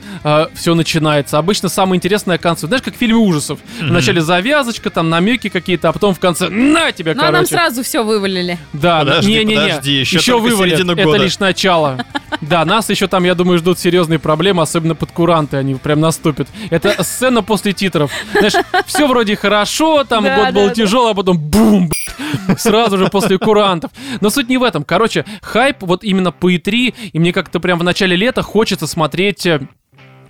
все 0.54 0.74
начинается. 0.74 1.38
Обычно 1.38 1.68
самое 1.70 1.96
интересное 1.96 2.36
к 2.38 2.42
концу. 2.42 2.66
Знаешь, 2.66 2.82
как 2.82 2.94
в 2.94 2.98
фильме 2.98 3.16
ужасов. 3.16 3.58
Вначале 3.80 4.20
завязочка, 4.20 4.90
там 4.90 5.08
намеки 5.08 5.48
какие-то, 5.48 5.88
а 5.88 5.92
потом 5.92 6.14
в 6.14 6.20
конце 6.20 6.48
на 6.50 6.92
тебя, 6.92 7.14
Ну, 7.14 7.20
а 7.22 7.24
нам 7.24 7.34
короче. 7.34 7.54
сразу 7.54 7.82
все 7.82 8.04
вывалили. 8.04 8.58
Да, 8.72 9.00
Подожди, 9.00 9.30
не-не-не. 9.30 9.54
подожди, 9.68 9.92
еще 10.00 10.38
вывалят. 10.38 10.76
середина 10.78 10.92
Это 10.92 11.16
лишь 11.16 11.38
начало. 11.38 12.04
Да, 12.40 12.64
нас 12.64 12.90
еще 12.90 13.06
там, 13.06 13.24
я 13.24 13.34
думаю, 13.34 13.58
ждут 13.58 13.78
серьезные 13.78 14.18
проблемы, 14.18 14.62
особенно 14.62 14.94
под 14.94 15.10
куранты, 15.12 15.56
они 15.56 15.74
прям 15.76 16.00
наступят. 16.00 16.48
Это 16.70 17.02
сцена 17.02 17.42
после 17.42 17.72
титров. 17.72 18.10
Знаешь, 18.32 18.52
все 18.86 19.06
вроде 19.06 19.36
хорошо, 19.36 20.04
там 20.04 20.24
Да, 20.24 20.36
год 20.36 20.44
да, 20.46 20.52
был 20.52 20.66
да. 20.68 20.74
тяжелый, 20.74 21.12
а 21.12 21.14
потом 21.14 21.38
бум, 21.38 21.88
блядь, 21.88 22.60
сразу 22.60 22.98
же 22.98 23.08
после 23.08 23.38
курантов. 23.55 23.92
Но 24.20 24.30
суть 24.30 24.48
не 24.48 24.59
в 24.59 24.62
этом. 24.62 24.84
Короче, 24.84 25.24
хайп 25.42 25.76
вот 25.82 26.02
именно 26.02 26.32
по 26.32 26.52
E3, 26.52 26.94
и 27.12 27.18
мне 27.18 27.32
как-то 27.32 27.61
прям 27.61 27.78
в 27.78 27.84
начале 27.84 28.16
лета 28.16 28.42
хочется 28.42 28.86
смотреть 28.86 29.46
э, 29.46 29.68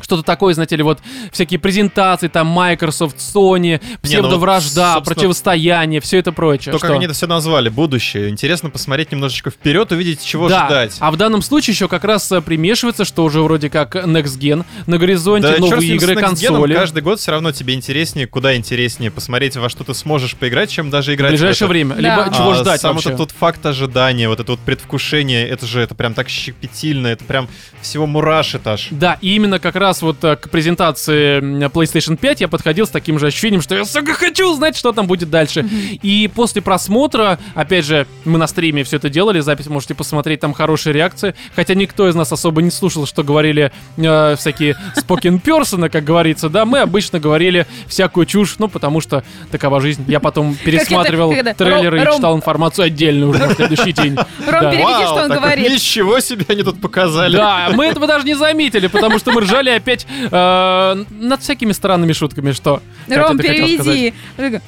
что-то 0.01 0.23
такое, 0.23 0.55
знаете 0.55 0.77
ли, 0.77 0.83
вот 0.83 1.01
всякие 1.33 1.59
презентации, 1.59 2.29
там 2.29 2.47
Microsoft, 2.49 3.17
Sony, 3.19 3.81
псевдовражда, 4.03 4.95
собственно, 4.95 5.01
противостояние, 5.15 6.01
все 6.01 6.19
это 6.19 6.33
прочее. 6.33 6.73
То, 6.73 6.79
Что? 6.79 6.87
как 6.89 6.97
они 6.97 7.05
это 7.07 7.15
все 7.15 7.27
назвали, 7.27 7.69
будущее. 7.69 8.29
Интересно 8.29 8.71
посмотреть 8.71 9.13
немножечко 9.13 9.51
вперед, 9.51 9.91
увидеть, 9.93 10.25
чего 10.25 10.49
да, 10.49 10.67
ждать. 10.67 10.97
а 11.01 11.11
в 11.11 11.17
данном 11.17 11.43
случае 11.43 11.75
еще 11.75 11.89
как 11.89 12.05
раз 12.05 12.31
э, 12.33 12.41
примешивается, 12.41 13.05
что 13.05 13.25
уже 13.25 13.43
вроде 13.43 13.71
как 13.71 13.95
Next 13.97 14.39
Gen 14.39 14.65
на 14.87 14.99
горизонте, 14.99 15.49
Да, 15.49 15.59
новые 15.59 15.95
игры, 15.95 16.15
консоли. 16.15 16.75
Каждый 16.75 17.03
год 17.03 17.21
все 17.21 17.31
равно 17.33 17.53
тебе 17.53 17.75
интереснее, 17.75 18.27
куда 18.27 18.57
интереснее 18.57 19.11
посмотреть, 19.11 19.57
во 19.57 19.69
что 19.69 19.85
ты 19.85 19.95
сможешь 19.95 20.35
поиграть, 20.37 20.71
чем 20.71 20.91
даже 20.91 21.13
В 21.13 21.15
играть. 21.15 21.31
ближайшее 21.33 21.69
в 21.69 21.71
это. 21.71 21.73
время. 21.73 21.95
Да. 21.97 22.01
Либо 22.25 22.35
чего 22.37 22.51
А 22.53 22.55
ждать 22.57 22.81
сам 22.81 22.95
вообще. 22.95 23.11
вот 23.11 23.21
этот 23.21 23.37
факт 23.37 23.65
ожидания, 23.67 24.29
вот 24.29 24.41
это 24.41 24.53
вот 24.53 24.61
предвкушение, 24.61 25.47
это 25.49 25.67
же 25.67 25.81
это 25.81 25.95
прям 25.95 26.15
так 26.15 26.29
щепетильно, 26.29 27.09
это 27.09 27.25
прям 27.25 27.49
всего 27.81 28.07
мурашит 28.07 28.67
аж. 28.67 28.89
Да, 28.91 29.19
и 29.21 29.35
именно 29.35 29.59
как 29.59 29.77
раз 29.77 29.84
вот 30.03 30.23
э, 30.25 30.37
к 30.37 30.49
презентации 30.51 31.41
PlayStation 31.69 32.17
5 32.17 32.41
я 32.43 32.49
подходил 32.49 32.87
с 32.87 32.91
таким 32.91 33.19
же 33.19 33.27
ощущением, 33.27 33.61
что 33.63 33.75
я, 33.75 33.85
сука, 33.85 34.13
хочу 34.15 34.51
узнать, 34.53 34.77
что 34.77 34.93
там 34.93 35.07
будет 35.07 35.31
дальше. 35.31 35.67
И 36.03 36.31
после 36.35 36.63
просмотра, 36.63 37.39
опять 37.55 37.85
же, 37.85 38.07
мы 38.25 38.39
на 38.39 38.47
стриме 38.47 38.85
все 38.85 38.97
это 38.97 39.09
делали, 39.09 39.41
запись 39.41 39.67
можете 39.67 39.95
посмотреть, 39.95 40.41
там 40.41 40.53
хорошие 40.55 40.93
реакции. 40.93 41.35
Хотя 41.55 41.75
никто 41.75 42.09
из 42.09 42.15
нас 42.15 42.33
особо 42.33 42.63
не 42.63 42.71
слушал, 42.71 43.07
что 43.07 43.23
говорили 43.23 43.73
э, 43.97 44.37
всякие 44.37 44.77
spoken 44.97 45.41
person, 45.43 45.89
как 45.89 46.05
говорится, 46.05 46.49
да, 46.49 46.65
мы 46.65 46.81
обычно 46.81 47.19
говорили 47.21 47.67
всякую 47.87 48.27
чушь, 48.27 48.57
ну, 48.59 48.69
потому 48.69 49.01
что 49.01 49.23
такова 49.51 49.81
жизнь. 49.81 50.05
Я 50.09 50.21
потом 50.21 50.55
пересматривал 50.55 51.33
трейлеры 51.57 52.01
и 52.01 52.05
Ром- 52.05 52.17
читал 52.17 52.37
информацию 52.37 52.87
отдельно 52.87 53.29
уже 53.29 53.39
на 53.41 53.55
следующий 53.55 53.93
день. 53.93 54.17
Ром, 54.47 54.63
Да. 54.63 54.71
переведи, 54.71 55.05
что 55.05 55.15
он 55.25 55.29
вот 55.29 55.39
говорит. 55.39 55.71
ничего 55.71 56.21
себе 56.21 56.45
они 56.49 56.63
тут 56.63 56.81
показали. 56.81 57.37
Да, 57.37 57.71
мы 57.75 57.87
этого 57.87 58.07
даже 58.07 58.25
не 58.25 58.35
заметили, 58.35 58.87
потому 58.87 59.19
что 59.19 59.33
мы 59.33 59.41
ржали 59.43 59.74
опять 59.77 60.07
э, 60.31 61.05
над 61.11 61.43
всякими 61.43 61.73
странными 61.73 62.13
шутками, 62.13 62.53
что. 62.53 62.83
Катя, 63.09 63.21
Ром, 63.21 63.39
сказать? 63.39 63.57
переведи. 63.57 64.15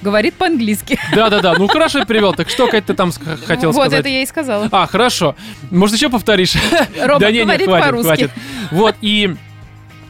Говорит 0.02 0.34
по-английски. 0.34 0.98
Да-да-да, 1.14 1.54
ну 1.58 1.66
хорошо 1.68 2.04
перевел. 2.04 2.34
Так 2.34 2.48
что, 2.50 2.66
Катя, 2.66 2.88
ты 2.88 2.94
там 2.94 3.10
хотел 3.46 3.72
Вот 3.72 3.82
сказать? 3.86 4.00
это 4.00 4.08
я 4.08 4.22
и 4.22 4.26
сказала. 4.26 4.68
А, 4.70 4.86
хорошо. 4.86 5.34
Может, 5.70 5.96
еще 5.96 6.08
повторишь? 6.10 6.54
Рома 7.02 7.20
да 7.20 7.30
не, 7.30 7.38
не, 7.38 7.44
говорит 7.44 7.66
хватит, 7.66 7.86
по-русски. 7.86 8.06
хватит. 8.06 8.30
Вот, 8.70 8.96
и 9.00 9.34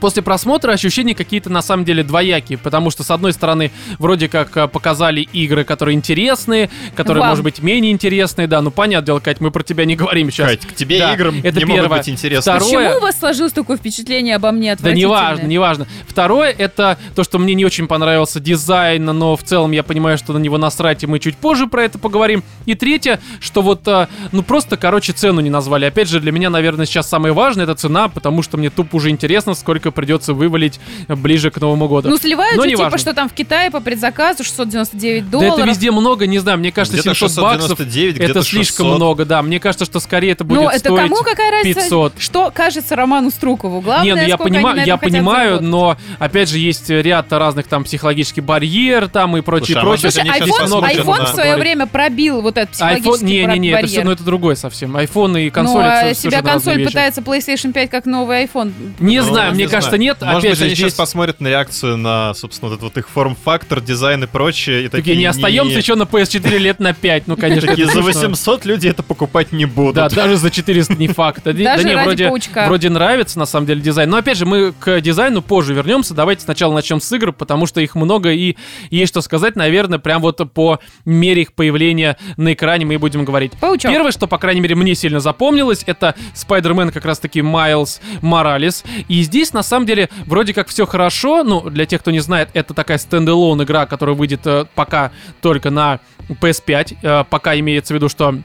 после 0.01 0.23
просмотра 0.23 0.73
ощущения 0.73 1.15
какие-то 1.15 1.51
на 1.51 1.63
самом 1.63 1.85
деле 1.85 2.03
двоякие, 2.03 2.59
потому 2.59 2.91
что, 2.91 3.03
с 3.03 3.11
одной 3.11 3.33
стороны, 3.33 3.71
вроде 3.99 4.29
как 4.29 4.57
э, 4.57 4.69
показали 4.69 5.21
игры, 5.21 5.65
которые 5.65 5.95
интересные, 5.95 6.71
которые, 6.95 7.21
Вам. 7.23 7.31
может 7.31 7.45
быть, 7.45 7.61
менее 7.61 7.93
интересные, 7.93 8.47
да, 8.47 8.61
ну, 8.63 8.71
понятное 8.71 9.07
дело, 9.07 9.21
Кать, 9.21 9.41
мы 9.41 9.51
про 9.51 9.63
тебя 9.63 9.85
не 9.85 9.97
говорим 9.97 10.31
сейчас. 10.31 10.51
Кать, 10.51 10.67
к 10.67 10.75
тебе 10.75 10.99
Да, 10.99 11.15
играм 11.15 11.37
это 11.43 11.59
не 11.59 11.65
могут 11.65 11.83
первое. 11.83 11.99
быть 11.99 12.09
интересны. 12.09 12.41
Второе- 12.43 12.89
Почему 12.89 12.99
у 12.99 13.01
вас 13.01 13.19
сложилось 13.19 13.53
такое 13.53 13.77
впечатление 13.77 14.37
обо 14.37 14.51
мне 14.53 14.77
Да 14.77 14.93
неважно, 14.93 15.47
неважно. 15.47 15.87
Второе, 16.09 16.51
это 16.51 16.99
то, 17.15 17.25
что 17.25 17.39
мне 17.39 17.55
не 17.55 17.65
очень 17.65 17.87
понравился 17.87 18.41
дизайн, 18.41 19.05
но 19.05 19.37
в 19.37 19.43
целом 19.43 19.73
я 19.73 19.83
понимаю, 19.83 20.19
что 20.19 20.33
на 20.33 20.39
него 20.39 20.59
насрать, 20.59 21.03
и 21.05 21.07
мы 21.07 21.19
чуть 21.19 21.37
позже 21.37 21.67
про 21.67 21.85
это 21.85 21.99
поговорим. 21.99 22.43
И 22.67 22.75
третье, 22.75 23.21
что 23.41 23.63
вот, 23.63 23.87
а, 23.89 24.09
ну 24.33 24.43
просто, 24.43 24.77
короче, 24.77 25.13
цену 25.13 25.41
не 25.41 25.51
назвали. 25.51 25.85
Опять 25.85 26.09
же, 26.09 26.21
для 26.21 26.33
меня, 26.33 26.51
наверное, 26.51 26.87
сейчас 26.87 27.09
самое 27.09 27.33
важное, 27.35 27.65
это 27.65 27.75
цена, 27.75 28.09
потому 28.09 28.43
что 28.43 28.57
мне 28.57 28.71
тупо 28.71 28.97
уже 28.97 29.11
интересно, 29.11 29.55
сколько 29.55 29.86
придется 29.93 30.35
вывалить 30.35 30.81
ближе 31.09 31.51
к 31.51 31.61
Новому 31.61 31.89
году. 31.89 32.09
Ну, 32.09 32.17
сливают 32.19 32.57
Но 32.57 32.65
же, 32.65 32.71
типа, 32.71 32.99
что 32.99 33.15
там 33.15 33.29
в 33.29 33.33
Китае 33.33 33.71
по 33.71 33.81
предзаказу 33.81 34.45
699 34.45 35.25
да 35.25 35.31
долларов. 35.31 35.59
это 35.59 35.69
везде 35.69 35.91
много, 35.91 36.27
не 36.27 36.39
знаю, 36.39 36.59
мне 36.59 36.73
кажется, 36.73 36.99
Где-то 37.01 37.15
700 37.15 37.43
баксов 37.43 37.69
699, 37.79 38.15
это 38.17 38.25
где-то 38.25 38.43
слишком 38.43 38.87
600. 38.87 38.97
много, 38.97 39.25
да. 39.25 39.43
Мне 39.43 39.61
кажется, 39.61 39.85
что 39.85 40.01
скорее 40.01 40.33
это 40.33 40.45
будет 40.45 40.61
Ну, 40.63 40.69
это 40.69 40.79
стоить 40.79 41.01
кому 41.11 41.17
какая 41.23 41.51
разница? 41.51 41.81
500. 41.81 42.13
Что 42.19 42.51
кажется 42.55 42.97
Роману 42.97 43.31
Струкову? 43.31 43.81
Главное, 43.81 44.05
Не, 44.05 44.11
ну 44.15 44.21
я, 44.21 44.27
на 44.27 44.81
я 44.85 44.97
понимаю, 44.97 45.59
заработать. 45.59 45.69
но 45.69 45.97
опять 46.19 46.49
же 46.49 46.59
есть 46.59 46.89
ряд 46.91 47.33
разных 47.33 47.67
там 47.67 47.85
психологических 47.85 48.43
барьер 48.45 49.09
там 49.09 49.37
и 49.37 49.41
прочее, 49.41 49.67
Слушай, 49.67 49.79
а 49.79 49.83
прочее. 49.83 50.11
Слушай, 50.11 50.29
iPhone, 50.29 50.61
посмотрят 50.61 50.97
iPhone 51.07 51.25
в 51.25 51.29
свое 51.29 51.57
время 51.57 51.87
пробил 51.87 52.41
вот 52.43 52.57
этот 52.59 52.75
iPhone, 52.75 52.95
психологический 52.97 53.25
не, 53.27 53.45
не, 53.47 53.59
не, 53.59 53.69
это, 53.69 53.77
барьер. 53.77 53.89
всё- 53.91 54.05
ну, 54.05 54.11
это 54.13 54.25
другое 54.25 54.55
совсем. 54.57 54.97
iPhone 54.97 55.41
и 55.47 55.51
консоль 55.51 55.83
ну, 55.83 55.89
это 55.89 56.09
а 56.11 56.15
себя 56.15 56.43
консоль 56.43 56.85
пытается 56.85 57.21
PlayStation 57.21 57.73
5 57.73 57.91
как 57.91 58.07
новый 58.07 58.45
iPhone. 58.45 58.73
Не 59.01 59.19
Ну, 59.21 59.25
знаю, 59.25 59.51
не 59.53 59.65
мне. 59.65 59.69
Кажется, 59.77 59.99
нет. 59.99 60.19
Может 60.21 60.39
Опять 60.39 60.51
быть, 60.51 60.59
же, 60.59 60.65
они 60.65 60.75
здесь... 60.75 60.87
сейчас 60.89 60.95
посмотрят 60.99 61.41
на 61.41 61.49
реакцию 61.49 61.97
на, 61.97 62.35
собственно, 62.35 62.69
вот 62.71 62.77
этот 62.77 62.85
вот 62.85 62.99
их 62.99 63.09
форм-фактор, 63.09 63.81
дизайн 63.81 64.25
и 64.25 64.27
прочее. 64.27 64.85
И 64.85 64.89
Такие, 64.89 65.03
такие, 65.03 65.17
не 65.17 65.25
остаемся 65.27 65.79
еще 65.79 65.95
на 65.95 66.03
PS4 66.03 66.59
лет 66.59 66.81
на 66.81 66.93
5. 66.95 67.27
Ну, 67.27 67.37
конечно, 67.37 67.69
Такие 67.69 67.87
за 67.87 67.93
смешно. 67.93 68.21
800 68.21 68.65
люди 68.65 68.89
это 68.89 69.03
покупать 69.03 69.53
не 69.53 69.65
будут. 69.67 69.95
Да, 69.95 70.09
даже 70.09 70.37
за 70.37 70.51
400 70.51 70.95
не 70.95 71.09
факт. 71.09 71.43
Да, 71.45 71.53
не- 71.53 71.65
Даже 71.65 71.83
да 71.85 71.89
не, 71.89 71.95
ради 71.95 72.07
вроде, 72.07 72.29
паучка. 72.29 72.65
вроде 72.67 72.91
нравится, 72.91 73.39
на 73.39 73.47
самом 73.47 73.67
деле, 73.67 73.81
дизайн. 73.81 74.09
Но, 74.11 74.17
опять 74.19 74.37
же, 74.39 74.47
мы 74.47 74.73
к 74.73 75.01
дизайну 75.01 75.43
позже 75.43 75.75
вернемся. 75.75 76.15
Давайте 76.15 76.43
сначала 76.43 76.75
начнем 76.75 77.01
с 77.01 77.13
игр, 77.13 77.33
потому 77.33 77.67
что 77.67 77.81
их 77.81 77.95
много, 77.95 78.33
и 78.33 78.57
есть 78.91 79.13
что 79.13 79.21
сказать, 79.21 79.57
наверное, 79.57 79.99
прям 79.99 80.23
вот 80.23 80.41
по 80.53 80.81
мере 81.05 81.43
их 81.43 81.53
появления 81.53 82.17
на 82.37 82.53
экране 82.53 82.85
мы 82.87 82.95
и 82.95 82.97
будем 82.97 83.25
говорить. 83.25 83.53
Паучок. 83.61 83.91
Первое, 83.91 84.13
что, 84.13 84.27
по 84.27 84.39
крайней 84.39 84.61
мере, 84.61 84.75
мне 84.75 84.95
сильно 84.95 85.21
запомнилось, 85.21 85.83
это 85.87 86.15
Spider-Man 86.35 86.93
как 86.93 87.05
раз-таки 87.05 87.43
Майлз 87.43 88.01
Моралес. 88.23 88.85
И 89.09 89.23
здесь, 89.23 89.53
на 89.53 89.63
самом 89.67 89.87
деле, 89.87 90.09
вроде 90.27 90.55
как 90.55 90.69
все 90.69 90.87
хорошо. 90.87 91.43
Ну, 91.45 91.69
для 91.71 91.87
тех, 91.87 92.01
кто 92.01 92.11
не 92.11 92.21
знает, 92.21 92.51
это 92.55 92.75
такая 92.75 92.99
standalone 92.99 93.63
игра, 93.63 93.87
которая 93.87 94.17
выйдет 94.17 94.47
э, 94.47 94.67
пока 94.75 95.13
только 95.41 95.71
на 95.71 96.01
PS5. 96.29 96.97
Э, 97.03 97.25
пока 97.29 97.59
имеется 97.59 97.95
в 97.95 97.97
виду, 97.97 98.09
что 98.09 98.37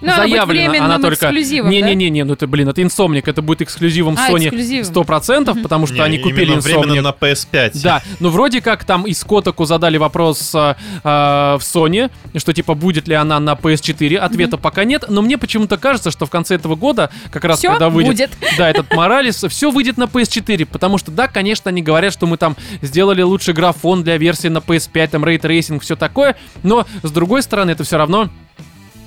Ну, 0.00 0.12
она 0.12 0.22
будет 0.22 0.30
заявлено, 0.30 0.70
временным 0.70 0.84
она 0.84 0.98
только... 0.98 1.26
эксклюзивом, 1.26 1.70
да? 1.70 1.80
Не-не-не, 1.80 2.24
ну 2.24 2.32
это, 2.32 2.46
блин, 2.46 2.68
это 2.68 2.80
Insomniac, 2.82 3.24
это 3.26 3.42
будет 3.42 3.62
эксклюзивом 3.62 4.16
А, 4.18 4.30
Sony 4.30 4.48
эксклюзивом. 4.48 5.04
100%, 5.04 5.62
потому 5.62 5.86
что 5.86 5.96
Не, 5.96 6.02
они 6.02 6.18
купили 6.18 6.56
Insomniac. 6.56 7.00
на 7.00 7.10
PS5. 7.10 7.82
Да, 7.82 8.02
но 8.18 8.30
вроде 8.30 8.60
как 8.60 8.84
там 8.84 9.06
из 9.06 9.22
Котаку 9.24 9.64
задали 9.64 9.98
вопрос 9.98 10.54
а, 10.54 10.76
а, 11.04 11.58
в 11.58 11.62
Sony, 11.62 12.10
что 12.36 12.52
типа 12.52 12.74
будет 12.74 13.08
ли 13.08 13.14
она 13.14 13.38
на 13.40 13.52
PS4. 13.52 14.16
Ответа 14.16 14.56
пока 14.56 14.84
нет, 14.84 15.04
но 15.08 15.22
мне 15.22 15.38
почему-то 15.38 15.76
кажется, 15.76 16.10
что 16.10 16.26
в 16.26 16.30
конце 16.30 16.54
этого 16.54 16.76
года, 16.76 17.10
как 17.30 17.44
раз 17.44 17.58
Всё 17.58 17.70
когда 17.70 17.88
выйдет, 17.88 18.30
будет. 18.30 18.30
да, 18.58 18.70
этот 18.70 18.94
Моралес, 18.94 19.44
все 19.48 19.70
выйдет 19.70 19.96
на 19.96 20.04
PS4, 20.04 20.66
потому 20.66 20.98
что 20.98 21.10
да, 21.10 21.28
конечно, 21.28 21.68
они 21.68 21.82
говорят, 21.82 22.12
что 22.12 22.26
мы 22.26 22.36
там 22.36 22.56
сделали 22.82 23.22
лучший 23.22 23.54
графон 23.54 24.02
для 24.02 24.16
версии 24.16 24.48
на 24.48 24.58
PS5, 24.58 25.08
там 25.08 25.24
ray 25.24 25.40
tracing, 25.40 25.82
все 25.82 25.96
такое, 25.96 26.36
но 26.62 26.86
с 27.02 27.10
другой 27.10 27.42
стороны 27.42 27.72
это 27.72 27.84
все 27.84 27.98
равно 27.98 28.30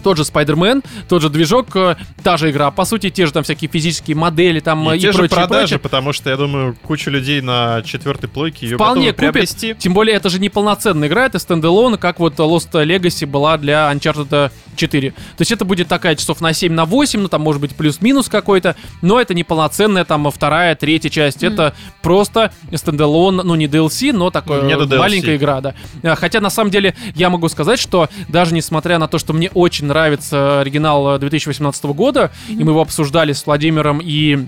тот 0.04 0.18
же 0.18 0.24
Spider-Man, 0.24 0.84
тот 1.10 1.22
же 1.22 1.30
движок, 1.30 1.76
э, 1.76 1.96
та 2.24 2.38
же 2.38 2.52
игра, 2.52 2.70
по 2.72 2.86
сути, 2.86 3.10
те 3.10 3.26
же 3.26 3.32
там 3.34 3.44
всякие 3.44 3.70
физические 3.70 4.16
модели 4.16 4.60
там 4.60 4.88
э, 4.90 4.96
И, 4.96 4.98
и, 4.98 5.02
те 5.02 5.12
же 5.12 5.20
прочее, 5.20 5.36
продажи, 5.36 5.60
прочее. 5.62 5.80
потому 5.80 6.14
что, 6.14 6.30
я 6.30 6.38
думаю, 6.38 6.76
куча 6.84 7.10
людей 7.10 7.42
на 7.42 7.82
четвертой 7.84 8.30
плойке 8.30 8.68
ее 8.68 8.76
Вполне 8.76 9.08
купит. 9.08 9.16
приобрести. 9.18 9.76
Тем 9.76 9.94
более, 9.94 10.16
это 10.16 10.30
же 10.30 10.40
не 10.40 10.50
полноценная 10.50 11.08
игра, 11.08 11.26
это 11.26 11.40
standalone, 11.40 11.98
как 11.98 12.20
вот 12.20 12.36
Lost 12.36 12.72
Legacy 12.74 13.26
была 13.26 13.58
для 13.58 13.92
Uncharted 13.92 14.52
4. 14.76 15.12
То 15.12 15.16
есть 15.40 15.52
это 15.52 15.66
будет 15.66 15.88
такая 15.88 16.16
часов 16.16 16.42
на 16.42 16.54
7, 16.54 16.74
на 16.74 16.86
8, 16.86 17.22
ну 17.22 17.28
там 17.28 17.42
может 17.42 17.62
быть 17.62 17.76
плюс-минус 17.76 18.28
какой-то, 18.30 18.76
но 19.02 19.20
это 19.22 19.34
не 19.34 19.44
полноценная 19.44 20.04
там 20.06 20.30
вторая, 20.32 20.76
третья 20.76 21.10
часть. 21.10 21.44
Это 21.44 21.74
просто 22.02 22.52
стендалон, 22.74 23.38
ну 23.38 23.56
не 23.56 23.68
DLC, 23.68 24.12
но 24.14 24.30
такая 24.30 24.62
Не 24.64 24.76
до 24.78 24.84
DLC. 24.86 24.98
маленькая 25.00 25.36
игра, 25.36 25.62
да. 25.62 25.74
А, 26.04 26.16
Хотя 26.16 26.40
на 26.42 26.50
самом 26.50 26.72
деле 26.72 26.96
я 27.16 27.30
могу 27.30 27.48
сказать, 27.50 27.80
что 27.80 28.10
даже 28.28 28.54
несмотря 28.54 28.98
на 28.98 29.08
то, 29.08 29.18
что 29.20 29.34
мне 29.34 29.50
очень 29.54 29.88
нравится 29.94 30.62
оригинал 30.62 31.16
э, 31.16 31.20
2018 31.20 31.86
года, 31.86 32.32
и 32.50 32.64
мы 32.64 32.72
его 32.72 32.82
обсуждали 32.82 33.32
с 33.32 33.46
Владимиром 33.46 34.02
и 34.04 34.48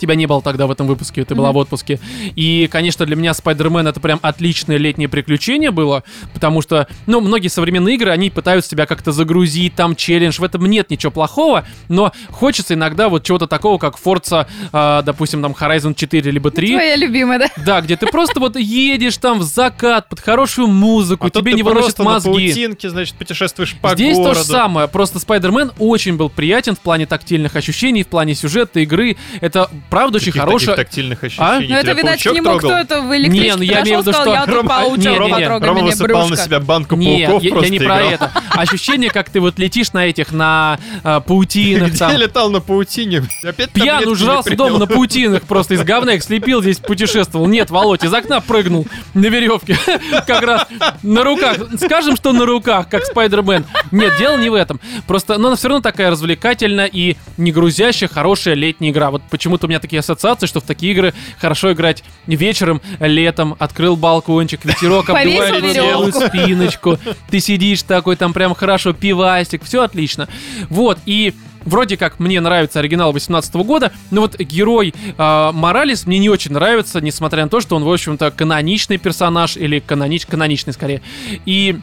Тебя 0.00 0.14
не 0.14 0.26
было 0.26 0.40
тогда 0.42 0.66
в 0.66 0.70
этом 0.70 0.86
выпуске, 0.86 1.24
ты 1.24 1.34
была 1.34 1.48
Мгм. 1.48 1.54
в 1.54 1.58
отпуске. 1.58 2.00
И, 2.36 2.68
конечно, 2.72 3.04
для 3.06 3.16
меня 3.16 3.34
Спайдермен 3.34 3.86
это 3.86 4.00
прям 4.00 4.18
отличное 4.22 4.78
летнее 4.78 5.08
приключение 5.08 5.70
было, 5.70 6.04
потому 6.32 6.62
что, 6.62 6.88
ну, 7.06 7.20
многие 7.20 7.48
современные 7.48 7.96
игры, 7.96 8.10
они 8.10 8.30
пытаются 8.30 8.70
тебя 8.70 8.86
как-то 8.86 9.12
загрузить, 9.12 9.74
там 9.74 9.94
челлендж, 9.94 10.38
в 10.40 10.44
этом 10.44 10.64
нет 10.66 10.90
ничего 10.90 11.12
плохого, 11.12 11.66
но 11.88 12.12
хочется 12.30 12.74
иногда 12.74 13.08
вот 13.10 13.24
чего-то 13.24 13.46
такого, 13.46 13.78
как 13.78 13.96
Forza, 14.02 14.46
а, 14.72 15.02
допустим, 15.02 15.42
там 15.42 15.52
Horizon 15.52 15.94
4 15.94 16.30
либо 16.30 16.50
3, 16.50 16.68
Твоя 16.72 16.96
любимая, 16.96 17.38
да? 17.38 17.48
да, 17.64 17.80
где 17.82 17.96
ты 17.96 18.06
просто 18.06 18.40
вот 18.40 18.56
едешь 18.56 19.18
там 19.18 19.38
в 19.40 19.42
закат 19.42 20.08
под 20.08 20.20
хорошую 20.20 20.68
музыку, 20.68 21.26
А 21.26 21.30
тут 21.30 21.42
тебе 21.42 21.52
не 21.54 21.62
выносят 21.62 21.96
просто 21.96 22.04
на 22.04 22.10
мозги. 22.12 22.30
паутинке, 22.30 22.88
значит, 22.90 23.14
путешествуешь 23.16 23.74
по 23.76 23.94
Здесь 23.94 24.16
городу. 24.16 24.34
то 24.34 24.40
же 24.40 24.46
самое, 24.46 24.88
просто 24.88 25.18
Спайдермен 25.18 25.72
очень 25.78 26.16
был 26.16 26.30
приятен 26.30 26.74
в 26.74 26.80
плане 26.80 27.04
тактильных 27.06 27.54
ощущений, 27.56 28.02
в 28.02 28.08
плане 28.08 28.34
сюжета 28.34 28.80
игры. 28.80 29.16
Это 29.40 29.68
правда 29.90 30.16
очень 30.16 30.26
Каких 30.32 30.42
хорошая. 30.42 30.76
таких 30.76 30.86
тактильных 30.86 31.18
А? 31.22 31.26
ощущений. 31.26 31.68
Ну 31.68 31.74
это, 31.74 31.82
Тебя 31.82 31.92
видать, 31.94 32.20
к 32.20 32.24
паучок 32.24 32.34
нему 32.34 32.58
трогал? 32.58 32.70
кто-то 32.84 33.02
в 33.02 33.16
электричке 33.16 33.48
Не, 33.50 33.56
ну 33.56 33.62
я 33.62 33.82
имею 33.82 33.98
в 33.98 34.00
виду, 34.02 34.12
сказал, 34.12 34.22
что- 34.22 34.32
я 34.34 34.46
тут 34.46 34.54
Рома- 34.54 34.68
паучок, 34.68 34.98
не, 34.98 35.04
не, 35.04 35.32
не. 35.40 35.46
трогай 35.46 35.68
Рома 35.68 35.80
меня, 35.80 35.90
высыпал 35.90 36.20
на 36.22 36.26
брюшко. 36.28 36.44
себя 36.44 36.60
банку 36.60 36.96
Нет, 36.96 37.26
пауков 37.28 37.42
я, 37.42 37.48
я 37.48 37.54
просто 37.54 37.72
не 37.72 37.78
про 37.78 37.84
играл. 37.86 38.10
это. 38.10 38.30
Ощущение, 38.52 39.10
как 39.10 39.30
ты 39.30 39.40
вот 39.40 39.58
летишь 39.58 39.92
на 39.92 40.06
этих, 40.06 40.32
на 40.32 40.78
э, 41.04 41.20
паутинах 41.26 41.88
Где 41.90 41.98
там. 41.98 42.16
летал 42.16 42.50
на 42.50 42.60
паутине? 42.60 43.24
Опять 43.42 43.70
Пьян 43.70 43.86
таблетки 44.00 44.06
не 44.06 44.12
ужрался 44.12 44.48
принял. 44.50 44.64
дома 44.66 44.78
на 44.78 44.86
паутинах, 44.86 45.42
просто 45.42 45.74
из 45.74 45.82
говна 45.82 46.12
их 46.14 46.22
слепил, 46.22 46.62
здесь 46.62 46.76
путешествовал. 46.78 47.46
Нет, 47.46 47.70
Володь, 47.70 48.04
из 48.04 48.12
окна 48.14 48.40
прыгнул 48.40 48.86
на 49.14 49.26
веревке. 49.26 49.76
Как 50.26 50.42
раз 50.42 50.66
на 51.02 51.24
руках. 51.24 51.56
Скажем, 51.76 52.16
что 52.16 52.32
на 52.32 52.46
руках, 52.46 52.88
как 52.88 53.04
Спайдермен. 53.04 53.64
Нет, 53.90 54.12
дело 54.18 54.36
не 54.36 54.50
в 54.50 54.54
этом. 54.54 54.80
Просто, 55.06 55.38
но 55.38 55.48
она 55.48 55.56
все 55.56 55.68
равно 55.68 55.82
такая 55.82 56.10
развлекательная 56.10 56.86
и 56.86 57.16
не 57.36 57.50
грузящая, 57.52 58.08
хорошая 58.08 58.54
летняя 58.54 58.90
игра. 58.90 59.10
Вот 59.10 59.22
почему-то 59.30 59.66
у 59.66 59.68
меня 59.68 59.79
такие 59.80 60.00
ассоциации, 60.00 60.46
что 60.46 60.60
в 60.60 60.64
такие 60.64 60.92
игры 60.92 61.14
хорошо 61.38 61.72
играть 61.72 62.04
вечером, 62.26 62.80
летом. 63.00 63.56
Открыл 63.58 63.96
балкончик, 63.96 64.64
ветерок 64.64 65.08
обдувает 65.10 65.74
целую 65.74 66.12
спиночку. 66.12 66.98
Ты 67.30 67.40
сидишь 67.40 67.82
такой, 67.82 68.16
там 68.16 68.32
прям 68.32 68.54
хорошо, 68.54 68.92
пивасик, 68.92 69.64
все 69.64 69.82
отлично. 69.82 70.28
Вот, 70.68 70.98
и 71.06 71.34
Вроде 71.64 71.96
как 71.96 72.18
мне 72.18 72.40
нравится 72.40 72.78
оригинал 72.78 73.12
18 73.12 73.54
года, 73.56 73.92
но 74.10 74.22
вот 74.22 74.38
герой 74.38 74.94
э, 74.94 75.50
Моралес 75.52 76.06
мне 76.06 76.18
не 76.18 76.30
очень 76.30 76.52
нравится, 76.52 77.00
несмотря 77.00 77.44
на 77.44 77.50
то, 77.50 77.60
что 77.60 77.76
он, 77.76 77.84
в 77.84 77.92
общем-то, 77.92 78.30
каноничный 78.30 78.96
персонаж, 78.96 79.56
или 79.56 79.78
канонич, 79.78 80.24
каноничный 80.24 80.72
скорее. 80.72 81.02
И 81.44 81.78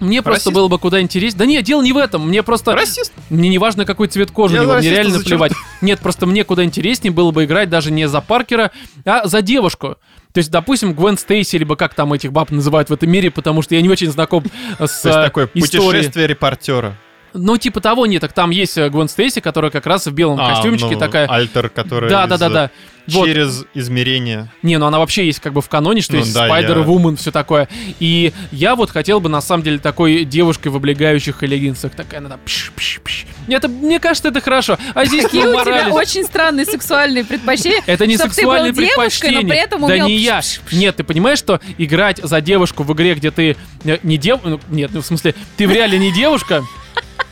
мне 0.00 0.22
просто 0.22 0.50
Расист? 0.50 0.54
было 0.54 0.68
бы 0.68 0.78
куда 0.78 1.00
интереснее. 1.00 1.38
Да 1.38 1.46
нет, 1.46 1.64
дело 1.64 1.82
не 1.82 1.92
в 1.92 1.96
этом. 1.96 2.28
Мне 2.28 2.42
просто... 2.42 2.72
Расист. 2.74 3.12
Мне 3.30 3.48
не 3.48 3.58
важно, 3.58 3.84
какой 3.84 4.08
цвет 4.08 4.30
кожи 4.30 4.58
у 4.58 4.62
него, 4.62 4.74
мне 4.74 4.90
реально 4.90 5.12
зачем? 5.14 5.24
плевать. 5.30 5.52
Нет, 5.80 6.00
просто 6.00 6.26
мне 6.26 6.44
куда 6.44 6.64
интереснее 6.64 7.12
было 7.12 7.30
бы 7.30 7.44
играть 7.44 7.70
даже 7.70 7.90
не 7.90 8.06
за 8.08 8.20
Паркера, 8.20 8.72
а 9.04 9.26
за 9.26 9.42
девушку. 9.42 9.96
То 10.32 10.38
есть, 10.38 10.50
допустим, 10.50 10.92
Гвен 10.92 11.16
Стейси, 11.16 11.56
либо 11.56 11.76
как 11.76 11.94
там 11.94 12.12
этих 12.12 12.30
баб 12.30 12.50
называют 12.50 12.90
в 12.90 12.92
этом 12.92 13.10
мире, 13.10 13.30
потому 13.30 13.62
что 13.62 13.74
я 13.74 13.80
не 13.80 13.88
очень 13.88 14.10
знаком 14.10 14.44
с 14.78 14.78
То 14.78 14.82
есть 14.82 15.04
э, 15.06 15.10
такое 15.24 15.48
историей. 15.54 15.90
путешествие 15.92 16.26
репортера. 16.26 16.94
Ну, 17.36 17.56
типа 17.56 17.80
того, 17.80 18.06
нет, 18.06 18.20
так 18.20 18.32
там 18.32 18.50
есть 18.50 18.76
э, 18.78 18.88
Гвен 18.88 19.08
Стейси, 19.08 19.40
которая 19.40 19.70
как 19.70 19.86
раз 19.86 20.06
в 20.06 20.12
белом 20.12 20.40
А, 20.40 20.54
костюмчике 20.54 20.94
ну, 20.94 20.98
такая. 20.98 21.28
Альтер, 21.28 21.68
который 21.68 22.10
Да, 22.10 22.26
да, 22.26 22.38
да, 22.38 22.46
из- 22.46 22.52
да. 22.52 22.70
Вот. 23.08 23.26
Через 23.26 23.64
измерение. 23.72 24.50
Не, 24.62 24.78
ну 24.78 24.86
она 24.86 24.98
вообще 24.98 25.26
есть 25.26 25.38
как 25.40 25.52
бы 25.52 25.60
в 25.60 25.68
каноне, 25.68 26.00
что 26.00 26.14
Ну 26.14 26.20
есть 26.20 26.34
да, 26.34 26.46
Спайдер 26.46 26.78
я- 26.78 27.16
все 27.16 27.30
такое. 27.30 27.68
И 28.00 28.32
я 28.50 28.74
вот 28.74 28.90
хотел 28.90 29.20
бы 29.20 29.28
на 29.28 29.40
самом 29.40 29.62
деле 29.62 29.78
такой 29.78 30.24
девушкой 30.24 30.68
в 30.68 30.76
облегающих 30.76 31.42
леггинсах. 31.42 31.92
Такая 31.94 32.18
она 32.18 32.30
там 32.30 32.40
пш, 32.44 32.72
пш, 32.74 33.00
пш. 33.04 33.26
Это, 33.46 33.68
мне 33.68 34.00
кажется, 34.00 34.28
это 34.28 34.40
хорошо. 34.40 34.76
А 34.94 35.04
здесь 35.04 35.24
Какие 35.24 35.46
у 35.46 35.62
тебя 35.62 35.88
очень 35.92 36.24
странные 36.24 36.66
сексуальные 36.66 37.24
предпочтения. 37.24 37.82
Это 37.86 38.06
не 38.06 38.16
девушкой, 38.16 38.72
предпочтение. 38.72 39.42
но 39.42 39.48
при 39.48 39.58
этом 39.58 39.80
да 39.82 39.86
умел 39.86 40.06
не 40.08 40.16
я. 40.16 40.40
пш-пш-пш. 40.40 40.72
Нет, 40.76 40.96
ты 40.96 41.04
понимаешь, 41.04 41.38
что 41.38 41.60
играть 41.78 42.18
за 42.22 42.40
девушку 42.40 42.82
в 42.82 42.92
игре, 42.92 43.14
где 43.14 43.30
ты 43.30 43.56
э, 43.84 43.98
не 44.02 44.16
дев... 44.18 44.40
ну, 44.42 44.60
Нет, 44.68 44.90
ну 44.92 45.00
в 45.00 45.06
смысле, 45.06 45.34
ты 45.56 45.68
в 45.68 45.70
реале 45.70 45.98
не 45.98 46.12
девушка, 46.12 46.64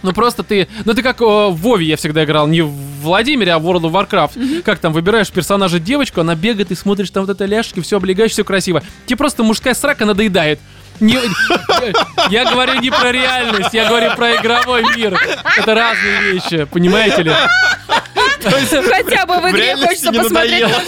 ну 0.05 0.13
просто 0.13 0.43
ты... 0.43 0.69
Ну 0.85 0.95
ты 0.95 1.03
как 1.03 1.21
э, 1.21 1.25
в 1.25 1.57
Вове 1.57 1.87
я 1.87 1.97
всегда 1.97 2.25
играл, 2.25 2.47
не 2.47 2.63
в 2.63 2.71
Владимире, 3.03 3.53
а 3.53 3.59
в 3.59 3.67
World 3.67 3.91
of 3.91 3.93
Warcraft. 3.93 4.63
Как 4.63 4.79
там, 4.79 4.93
выбираешь 4.93 5.31
персонажа 5.31 5.81
девочку, 5.81 6.21
она 6.21 6.35
бегает, 6.35 6.71
и 6.71 6.75
смотришь 6.75 7.11
там 7.11 7.25
вот 7.25 7.35
это 7.35 7.47
ляжки, 7.47 7.81
все 7.81 7.97
облегаешь, 7.97 8.33
все 8.33 8.45
красиво. 8.45 8.83
Тебе 9.07 9.17
просто 9.17 9.43
мужская 9.43 9.75
срака 9.75 10.05
надоедает. 10.05 10.61
Не- 11.01 11.19
я 12.31 12.45
говорю 12.51 12.81
не 12.81 12.91
про 12.91 13.13
реальность, 13.13 13.73
я 13.73 13.89
говорю 13.89 14.15
про 14.15 14.37
игровой 14.37 14.83
мир. 14.97 15.19
Это 15.57 15.75
разные 15.75 16.33
вещи, 16.33 16.65
понимаете 16.65 17.23
ли? 17.23 17.33
Хотя 18.45 19.27
бы 19.27 19.35
в 19.41 19.51
игре 19.51 19.77
хочется 19.77 20.11
не 20.11 20.19
посмотреть 20.19 20.63
надоело. 20.63 20.83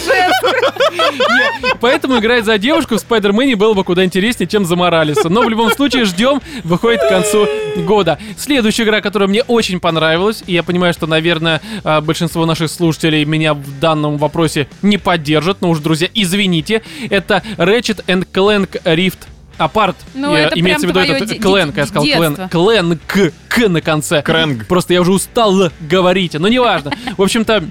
на 1.60 1.72
Поэтому 1.80 2.18
играть 2.18 2.44
за 2.44 2.58
девушку 2.58 2.96
в 2.96 2.98
Спайдермене 2.98 3.56
было 3.56 3.74
бы 3.74 3.84
куда 3.84 4.04
интереснее, 4.04 4.46
чем 4.46 4.64
за 4.64 4.76
Моралеса. 4.76 5.28
Но 5.28 5.42
в 5.42 5.48
любом 5.48 5.70
случае 5.70 6.04
ждем, 6.04 6.40
выходит 6.64 7.00
к 7.00 7.08
концу 7.08 7.48
года. 7.76 8.18
Следующая 8.36 8.84
игра, 8.84 9.00
которая 9.00 9.28
мне 9.28 9.42
очень 9.42 9.80
понравилась, 9.80 10.42
и 10.46 10.52
я 10.52 10.62
понимаю, 10.62 10.92
что, 10.92 11.06
наверное, 11.06 11.60
а, 11.84 12.00
большинство 12.00 12.46
наших 12.46 12.70
слушателей 12.70 13.24
меня 13.24 13.54
в 13.54 13.80
данном 13.80 14.18
вопросе 14.18 14.68
не 14.82 14.98
поддержат, 14.98 15.60
но 15.60 15.70
уж, 15.70 15.78
друзья, 15.78 16.08
извините, 16.14 16.82
это 17.10 17.42
Ratchet 17.56 18.04
and 18.06 18.26
Clank 18.32 18.82
Rift 18.84 19.18
Apart. 19.58 19.96
Ну, 20.14 20.32
Я- 20.34 20.44
это 20.44 20.58
имеется 20.60 20.86
в 20.86 20.90
виду 20.90 21.00
этот 21.00 21.30
Clank, 21.32 21.74
я 21.76 21.86
сказал 21.86 22.04
детство. 22.04 22.48
Clan. 22.50 22.50
Clan, 22.50 22.98
к, 23.06 23.32
к 23.48 23.68
на 23.68 23.80
конце. 23.80 24.22
Крэнг. 24.22 24.66
Просто 24.66 24.92
я 24.94 25.00
уже 25.00 25.12
устал 25.12 25.70
говорить, 25.80 26.34
но 26.34 26.48
неважно. 26.48 26.92
В 27.16 27.22
общем-то, 27.22 27.64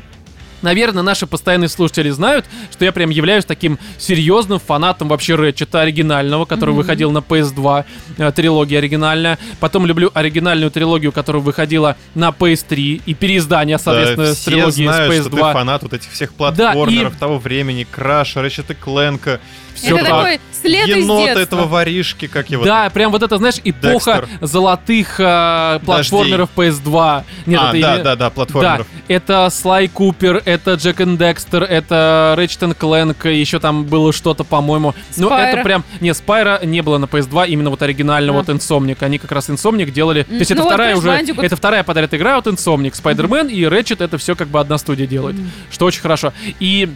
Наверное, 0.62 1.04
наши 1.04 1.28
постоянные 1.28 1.70
слушатели 1.70 2.10
знают, 2.10 2.46
что 2.72 2.86
я 2.86 2.92
прям 2.92 3.12
являюсь 3.12 3.46
таким 3.46 3.78
серьезным 4.00 4.58
фанатом 4.60 5.10
вообще 5.10 5.36
Рэчета 5.36 5.82
оригинального, 5.82 6.46
который 6.46 6.74
выходил 6.74 7.12
на 7.12 7.20
PS2, 7.20 7.86
э, 8.18 8.32
трилогия 8.32 8.80
оригинальная. 8.80 9.38
Потом 9.60 9.86
люблю 9.86 10.10
оригинальную 10.16 10.72
трилогию, 10.72 11.12
которая 11.12 11.44
выходила 11.44 11.98
на 12.16 12.30
PS3 12.30 13.02
и 13.06 13.14
переиздание, 13.14 13.78
соответственно, 13.78 14.28
Да, 14.28 14.34
с 14.34 14.40
трилогии 14.40 14.84
знают, 14.86 15.14
с 15.14 15.20
что 15.22 15.30
ты 15.30 15.36
PS2. 15.38 15.54
фанат 15.54 15.84
вот 15.84 15.94
этих 15.94 16.12
всех 16.12 16.32
Да, 16.32 16.36
платформеров 16.38 17.16
и- 17.16 17.20
того 17.20 17.38
времени, 17.38 17.86
Краша, 17.90 18.42
Рэчет 18.42 18.72
и 18.72 18.74
Кленка. 18.74 19.40
Все 19.76 19.96
Это 19.98 20.06
такой 20.06 20.40
след 20.62 20.88
из 20.88 21.04
Енота 21.04 21.26
детства. 21.26 21.40
этого 21.42 21.68
воришки, 21.68 22.28
как 22.28 22.50
его 22.50 22.64
Да, 22.64 22.90
прям 22.90 23.12
вот 23.12 23.24
это, 23.24 23.38
знаешь, 23.38 23.56
эпоха 23.64 24.22
Декстер. 24.22 24.28
золотых 24.42 25.20
э, 25.20 25.80
платформеров 25.86 26.50
PS2. 26.56 27.24
Нет, 27.46 27.62
а, 27.62 27.70
это 27.70 27.82
да, 27.82 27.98
да, 27.98 28.16
да, 28.16 28.30
платформеров. 28.30 28.88
Да, 29.08 29.14
это 29.14 29.50
Слай 29.52 29.88
Купер, 29.88 30.42
это 30.46 30.74
Джек 30.74 31.02
и 31.02 31.06
Декстер, 31.18 31.64
это 31.64 32.36
Ratchet 32.38 32.78
Clank, 32.78 33.32
еще 33.32 33.60
там 33.60 33.84
было 33.86 34.12
что-то, 34.14 34.44
по-моему. 34.44 34.96
Ну, 35.18 35.30
это 35.30 35.62
прям... 35.64 35.84
Не, 36.02 36.14
Спайра 36.14 36.62
не 36.64 36.82
было 36.82 36.98
на 36.98 37.06
PS2, 37.06 37.48
именно 37.50 37.70
вот 37.70 37.82
оригинально 37.82 38.32
А. 38.32 38.36
вот 38.36 38.50
Insomniac. 38.50 38.98
Они 39.02 39.18
как 39.18 39.32
раз 39.32 39.50
Insomniac 39.50 39.92
делали... 39.92 40.24
То 40.24 40.36
есть 40.36 40.52
это 40.52 40.62
ну 40.62 40.64
вот 40.64 40.74
вторая 40.74 40.96
уже... 40.96 41.10
Bandicoot. 41.10 41.46
Это 41.46 41.56
вторая 41.56 41.84
подряд 41.84 42.14
игра 42.14 42.38
от 42.38 42.48
Insomniac. 42.48 42.94
Spider-Man 43.02 43.52
и 43.52 43.64
Ratchet 43.64 44.04
это 44.04 44.18
все 44.18 44.36
как 44.36 44.48
бы 44.48 44.60
одна 44.60 44.78
студия 44.78 45.08
делает. 45.08 45.36
Что 45.72 45.86
очень 45.86 46.02
хорошо. 46.02 46.34
И... 46.60 46.90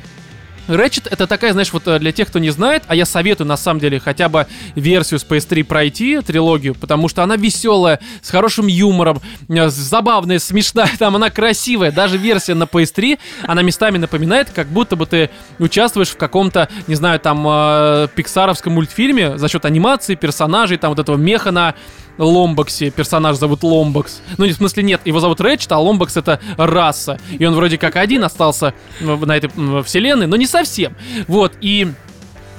Ratchet 0.69 1.07
это 1.09 1.27
такая, 1.27 1.53
знаешь, 1.53 1.73
вот 1.73 1.87
э, 1.87 1.99
для 1.99 2.11
тех, 2.11 2.27
кто 2.27 2.39
не 2.39 2.49
знает, 2.51 2.83
а 2.87 2.95
я 2.95 3.05
советую 3.05 3.47
на 3.47 3.57
самом 3.57 3.79
деле 3.79 3.99
хотя 3.99 4.29
бы 4.29 4.47
версию 4.75 5.19
с 5.19 5.25
PS3 5.25 5.63
пройти, 5.63 6.21
трилогию, 6.21 6.75
потому 6.75 7.07
что 7.09 7.23
она 7.23 7.35
веселая, 7.35 7.99
с 8.21 8.29
хорошим 8.29 8.67
юмором, 8.67 9.21
э, 9.47 9.69
забавная, 9.69 10.39
смешная, 10.39 10.91
там 10.97 11.15
она 11.15 11.29
красивая. 11.29 11.91
Даже 11.91 12.17
версия 12.17 12.53
на 12.53 12.63
PS3, 12.63 13.19
она 13.43 13.61
местами 13.61 13.97
напоминает, 13.97 14.49
как 14.51 14.67
будто 14.67 14.95
бы 14.95 15.05
ты 15.05 15.29
участвуешь 15.57 16.09
в 16.09 16.17
каком-то, 16.17 16.69
не 16.87 16.95
знаю, 16.95 17.19
там, 17.19 17.45
э, 17.47 18.07
пиксаровском 18.15 18.73
мультфильме 18.73 19.37
за 19.37 19.47
счет 19.47 19.65
анимации, 19.65 20.15
персонажей, 20.15 20.77
там 20.77 20.91
вот 20.91 20.99
этого 20.99 21.17
меха 21.17 21.51
на 21.51 21.75
Ломбаксе. 22.19 22.91
Персонаж 22.91 23.37
зовут 23.37 23.63
Ломбакс. 23.63 24.21
Ну, 24.37 24.45
в 24.45 24.51
смысле 24.53 24.83
нет, 24.83 25.01
его 25.05 25.19
зовут 25.19 25.41
Рэчет, 25.41 25.71
а 25.71 25.79
Ломбакс 25.79 26.17
это 26.17 26.39
раса. 26.57 27.19
И 27.31 27.45
он 27.45 27.55
вроде 27.55 27.77
как 27.77 27.95
один 27.95 28.23
остался 28.23 28.73
на 28.99 29.35
этой 29.35 29.49
вселенной, 29.83 30.27
но 30.27 30.35
не 30.35 30.47
совсем. 30.47 30.95
Вот, 31.27 31.53
и... 31.61 31.91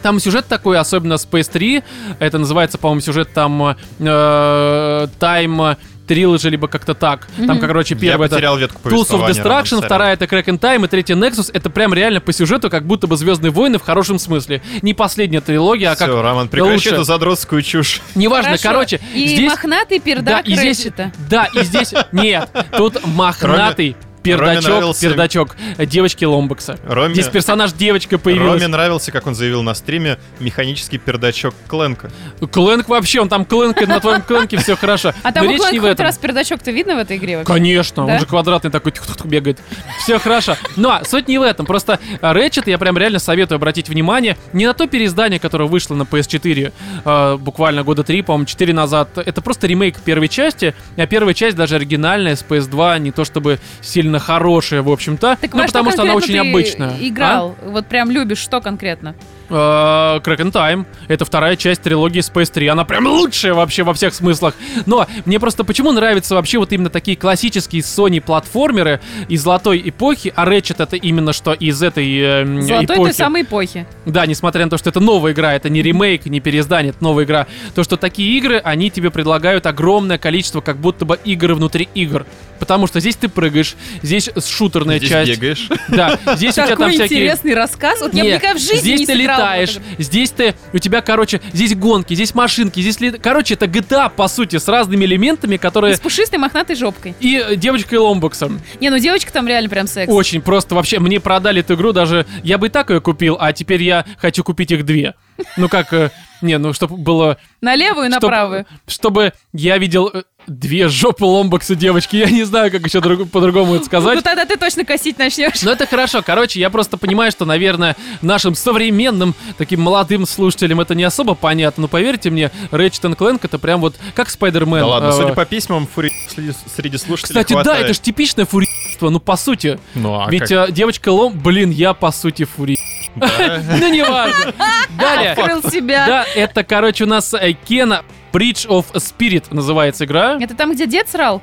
Там 0.02 0.18
сюжет 0.18 0.46
такой, 0.46 0.78
особенно 0.78 1.18
с 1.18 1.28
PS3. 1.30 1.84
Это 2.20 2.38
называется, 2.38 2.78
по-моему, 2.78 3.02
сюжет 3.02 3.34
там 3.34 3.62
э, 3.62 3.74
Time 3.98 5.76
Trilogy, 6.10 6.48
либо 6.50 6.66
как-то 6.68 6.94
так. 6.94 7.28
Там, 7.36 7.56
Мгм. 7.56 7.60
короче, 7.60 7.94
Я 7.94 8.00
первый 8.00 8.26
это 8.26 8.36
ветку 8.56 8.88
Tools 8.88 9.10
of 9.10 9.28
Destruction, 9.28 9.84
вторая 9.84 10.14
это 10.14 10.24
Crack 10.24 10.46
in 10.46 10.58
Time, 10.58 10.84
и 10.84 10.88
третья 10.88 11.14
Nexus. 11.14 11.50
Это 11.52 11.70
прям 11.70 11.94
реально 11.94 12.20
по 12.20 12.32
сюжету, 12.32 12.68
как 12.70 12.84
будто 12.86 13.06
бы 13.06 13.16
Звездные 13.16 13.50
войны 13.50 13.78
в 13.78 13.82
хорошем 13.82 14.18
смысле. 14.18 14.62
Не 14.82 14.94
последняя 14.94 15.40
трилогия, 15.40 15.92
а 15.92 15.96
как 15.96 16.08
Всё, 16.08 16.22
Роман, 16.22 16.48
прекращай 16.48 16.74
лучше. 16.74 16.88
эту 16.90 17.04
задротскую 17.04 17.62
чушь. 17.62 18.00
Неважно, 18.14 18.50
Хорошо. 18.50 18.68
короче, 18.68 19.00
И 19.14 19.26
здесь... 19.28 19.48
мохнатый 19.50 19.98
Да, 19.98 20.04
пердак 20.04 20.48
и 20.48 20.54
здесь, 20.56 20.88
да, 21.28 21.48
и 21.54 21.62
здесь, 21.62 21.92
нет, 22.12 22.48
тут 22.76 23.04
мохнатый 23.06 23.96
пердачок, 24.22 24.64
нравился- 24.64 25.00
пердачок 25.08 25.56
девочки 25.78 26.24
Ломбокса. 26.24 26.78
Роме, 26.84 27.14
Здесь 27.14 27.28
персонаж 27.28 27.72
девочка 27.72 28.18
появилась. 28.18 28.54
Роме 28.54 28.66
нравился, 28.68 29.12
как 29.12 29.26
он 29.26 29.34
заявил 29.34 29.62
на 29.62 29.74
стриме, 29.74 30.18
механический 30.38 30.98
пердачок 30.98 31.54
Кленка. 31.68 32.10
Клэнк 32.50 32.88
вообще, 32.88 33.20
он 33.20 33.28
там 33.28 33.44
клэнкает, 33.44 33.88
на 33.88 34.00
твоем 34.00 34.22
клэнке 34.22 34.56
все 34.58 34.76
хорошо. 34.76 35.12
А 35.22 35.32
там 35.32 35.44
Но 35.44 35.50
у 35.50 35.54
речь 35.54 35.72
не 35.72 35.78
в 35.78 35.82
хоть 35.82 35.92
этом. 35.92 36.06
раз 36.06 36.18
пердачок-то 36.18 36.70
видно 36.70 36.96
в 36.96 36.98
этой 36.98 37.16
игре 37.16 37.38
вообще? 37.38 37.52
Конечно, 37.52 38.06
он 38.06 38.18
же 38.18 38.26
квадратный 38.26 38.70
такой 38.70 38.92
бегает. 39.24 39.58
Все 40.02 40.18
хорошо. 40.18 40.56
Но 40.76 41.00
суть 41.04 41.28
не 41.28 41.38
в 41.38 41.42
этом. 41.42 41.66
Просто 41.66 41.98
Рэчет 42.20 42.66
я 42.66 42.78
прям 42.78 42.96
реально 42.98 43.18
советую 43.18 43.56
обратить 43.56 43.88
внимание 43.88 44.36
не 44.52 44.66
на 44.66 44.74
то 44.74 44.86
переиздание, 44.86 45.38
которое 45.38 45.68
вышло 45.68 45.94
на 45.94 46.02
PS4 46.02 46.72
э, 47.04 47.36
буквально 47.36 47.82
года 47.84 48.02
три, 48.04 48.22
по-моему, 48.22 48.46
4 48.46 48.72
назад. 48.72 49.16
Это 49.18 49.40
просто 49.42 49.66
ремейк 49.66 49.98
первой 50.00 50.28
части, 50.28 50.74
а 50.96 51.06
первая 51.06 51.34
часть 51.34 51.56
даже 51.56 51.76
оригинальная 51.76 52.36
с 52.36 52.44
PS2 52.48 52.98
не 53.00 53.12
то 53.12 53.24
чтобы 53.24 53.60
сильно 53.80 54.09
хорошая, 54.18 54.82
в 54.82 54.90
общем-то, 54.90 55.38
Так 55.40 55.54
ну 55.54 55.64
потому 55.64 55.90
что 55.90 56.02
она 56.02 56.12
конкретно 56.12 56.14
очень 56.16 56.42
ты 56.44 56.50
обычная. 56.50 56.96
играл? 57.00 57.54
Вот 57.64 57.86
прям 57.86 58.10
любишь, 58.10 58.38
что 58.38 58.60
конкретно? 58.60 59.14
А? 59.50 60.20
Crack 60.20 60.38
in 60.38 60.52
Time. 60.52 60.86
Это 61.08 61.24
вторая 61.24 61.56
часть 61.56 61.82
трилогии 61.82 62.20
Space 62.20 62.50
3. 62.52 62.68
Она 62.68 62.84
прям 62.84 63.06
лучшая 63.06 63.54
вообще 63.54 63.82
во 63.82 63.94
всех 63.94 64.14
смыслах. 64.14 64.54
Но 64.86 65.06
мне 65.24 65.38
просто 65.40 65.64
почему 65.64 65.92
нравятся 65.92 66.34
вообще 66.34 66.58
вот 66.58 66.72
именно 66.72 66.90
такие 66.90 67.16
классические 67.16 67.82
Sony 67.82 68.20
платформеры 68.20 69.00
из 69.28 69.42
золотой 69.42 69.80
эпохи, 69.84 70.32
а 70.36 70.46
Ratchet 70.46 70.82
это 70.82 70.96
именно 70.96 71.32
что 71.32 71.52
из 71.52 71.82
этой 71.82 72.18
э, 72.18 72.60
Золотой 72.62 72.86
той 72.86 72.96
эпохи. 72.96 73.12
самой 73.12 73.42
эпохи. 73.42 73.86
Да, 74.06 74.26
несмотря 74.26 74.64
на 74.64 74.70
то, 74.70 74.78
что 74.78 74.90
это 74.90 75.00
новая 75.00 75.32
игра, 75.32 75.54
это 75.54 75.68
не 75.68 75.82
ремейк, 75.82 76.26
не 76.26 76.40
переиздание, 76.40 76.90
это 76.90 77.02
новая 77.02 77.24
игра. 77.24 77.46
То, 77.74 77.82
что 77.84 77.96
такие 77.96 78.36
игры, 78.38 78.58
они 78.58 78.90
тебе 78.90 79.10
предлагают 79.10 79.66
огромное 79.66 80.18
количество 80.18 80.60
как 80.60 80.76
будто 80.76 81.04
бы 81.04 81.18
игр 81.24 81.54
внутри 81.54 81.88
игр. 81.94 82.26
Потому 82.58 82.86
что 82.86 83.00
здесь 83.00 83.16
ты 83.16 83.28
прыгаешь, 83.28 83.74
здесь 84.02 84.28
шутерная 84.46 84.98
Здесь 84.98 85.08
часть. 85.10 85.30
бегаешь. 85.32 85.68
Да, 85.88 86.18
здесь 86.36 86.50
у 86.50 86.54
тебя 86.56 86.66
там 86.66 86.76
Какой 86.76 86.92
всякие... 86.92 87.20
интересный 87.20 87.54
рассказ. 87.54 88.00
Вот 88.00 88.12
я 88.12 88.38
бы 88.38 88.54
в 88.54 88.58
жизни 88.60 88.76
здесь 88.76 89.00
не 89.00 89.06
ты 89.06 89.16
сыграла 89.16 89.38
бы 89.38 89.39
летаешь, 89.40 89.74
в 89.74 89.92
это. 89.92 90.02
здесь 90.02 90.30
ты, 90.30 90.54
у 90.72 90.78
тебя, 90.78 91.00
короче, 91.02 91.40
здесь 91.52 91.74
гонки, 91.74 92.14
здесь 92.14 92.34
машинки, 92.34 92.80
здесь 92.80 93.00
лет... 93.00 93.20
Короче, 93.22 93.54
это 93.54 93.66
GTA, 93.66 94.10
по 94.14 94.28
сути, 94.28 94.56
с 94.56 94.68
разными 94.68 95.04
элементами, 95.04 95.56
которые... 95.56 95.96
С 95.96 96.00
пушистой 96.00 96.38
мохнатой 96.38 96.76
жопкой. 96.76 97.14
И 97.20 97.36
э, 97.36 97.56
девочкой 97.56 97.98
Ломбоксом. 97.98 98.60
Не, 98.80 98.90
ну 98.90 98.98
девочка 98.98 99.32
там 99.32 99.46
реально 99.48 99.68
прям 99.68 99.86
секс. 99.86 100.12
Очень 100.12 100.42
просто 100.42 100.74
вообще. 100.74 100.98
Мне 100.98 101.20
продали 101.20 101.60
эту 101.60 101.74
игру 101.74 101.92
даже... 101.92 102.26
Я 102.42 102.58
бы 102.58 102.68
и 102.68 102.70
так 102.70 102.90
ее 102.90 103.00
купил, 103.00 103.36
а 103.40 103.52
теперь 103.52 103.82
я 103.82 104.04
хочу 104.18 104.44
купить 104.44 104.70
их 104.70 104.84
две. 104.84 105.14
Ну 105.56 105.68
как... 105.68 105.92
э, 105.92 106.10
Не, 106.42 106.58
ну 106.58 106.72
чтобы 106.72 106.96
было... 106.96 107.38
На 107.60 107.74
левую 107.74 108.06
и 108.06 108.08
на 108.08 108.18
чтоб- 108.18 108.30
правую. 108.30 108.66
Чтобы 108.86 109.32
я 109.52 109.78
видел 109.78 110.10
э, 110.12 110.22
две 110.46 110.88
жопы 110.88 111.24
Ломбокса 111.24 111.74
девочки. 111.74 112.16
Я 112.16 112.30
не 112.30 112.42
знаю, 112.44 112.70
как 112.70 112.84
еще 112.84 113.00
друг- 113.00 113.30
по-другому 113.30 113.74
это 113.76 113.84
сказать. 113.84 114.16
Ну 114.16 114.22
тогда 114.22 114.44
ты 114.44 114.56
точно 114.56 114.84
косить 114.84 115.18
начнешь. 115.18 115.62
Ну 115.62 115.70
это 115.70 115.86
хорошо. 115.86 116.22
Короче, 116.22 116.58
я 116.60 116.70
просто 116.70 116.96
понимаю, 116.96 117.30
что, 117.30 117.44
наверное, 117.44 117.96
нашим 118.22 118.54
современным 118.54 119.34
таким 119.58 119.80
молодым 119.80 120.26
слушателям 120.26 120.80
это 120.80 120.94
не 120.94 121.04
особо 121.04 121.34
понятно. 121.34 121.82
Но 121.82 121.88
поверьте 121.88 122.30
мне, 122.30 122.50
Ratchet 122.70 123.16
Clank 123.16 123.40
это 123.44 123.58
прям 123.58 123.80
вот 123.80 123.96
как 124.14 124.28
Спайдермен. 124.30 124.80
Да 124.80 124.86
ладно, 124.86 125.08
Э, 125.08 125.12
судя 125.12 125.32
по 125.34 125.44
письмам, 125.44 125.86
фури 125.86 126.12
среди, 126.28 126.52
среди 126.74 126.96
слушателей 126.98 127.40
Кстати, 127.42 127.52
да, 127.52 127.62
хватает. 127.62 127.84
это 127.84 127.94
же 127.94 128.00
типичное 128.00 128.44
фурийство, 128.46 129.08
ну 129.10 129.20
по 129.20 129.36
сути. 129.36 129.78
Ну, 129.94 130.20
а 130.20 130.30
Ведь 130.30 130.48
как? 130.48 130.70
э, 130.70 130.72
девочка 130.72 131.10
Лом... 131.10 131.32
Блин, 131.38 131.70
я 131.70 131.94
по 131.94 132.10
сути 132.12 132.44
фури. 132.44 132.78
Да. 133.16 133.60
Ну 133.80 133.88
неважно. 133.92 134.52
Далее. 134.98 135.32
Открыл 135.32 135.62
себя. 135.70 136.06
Да, 136.06 136.24
это, 136.34 136.62
короче, 136.64 137.04
у 137.04 137.06
нас 137.06 137.34
э, 137.34 137.52
Кена 137.68 138.04
Bridge 138.32 138.66
of 138.68 138.86
Spirit 138.94 139.44
называется 139.50 140.04
игра. 140.04 140.38
Это 140.40 140.54
там, 140.54 140.72
где 140.72 140.86
дед 140.86 141.08
срал? 141.08 141.42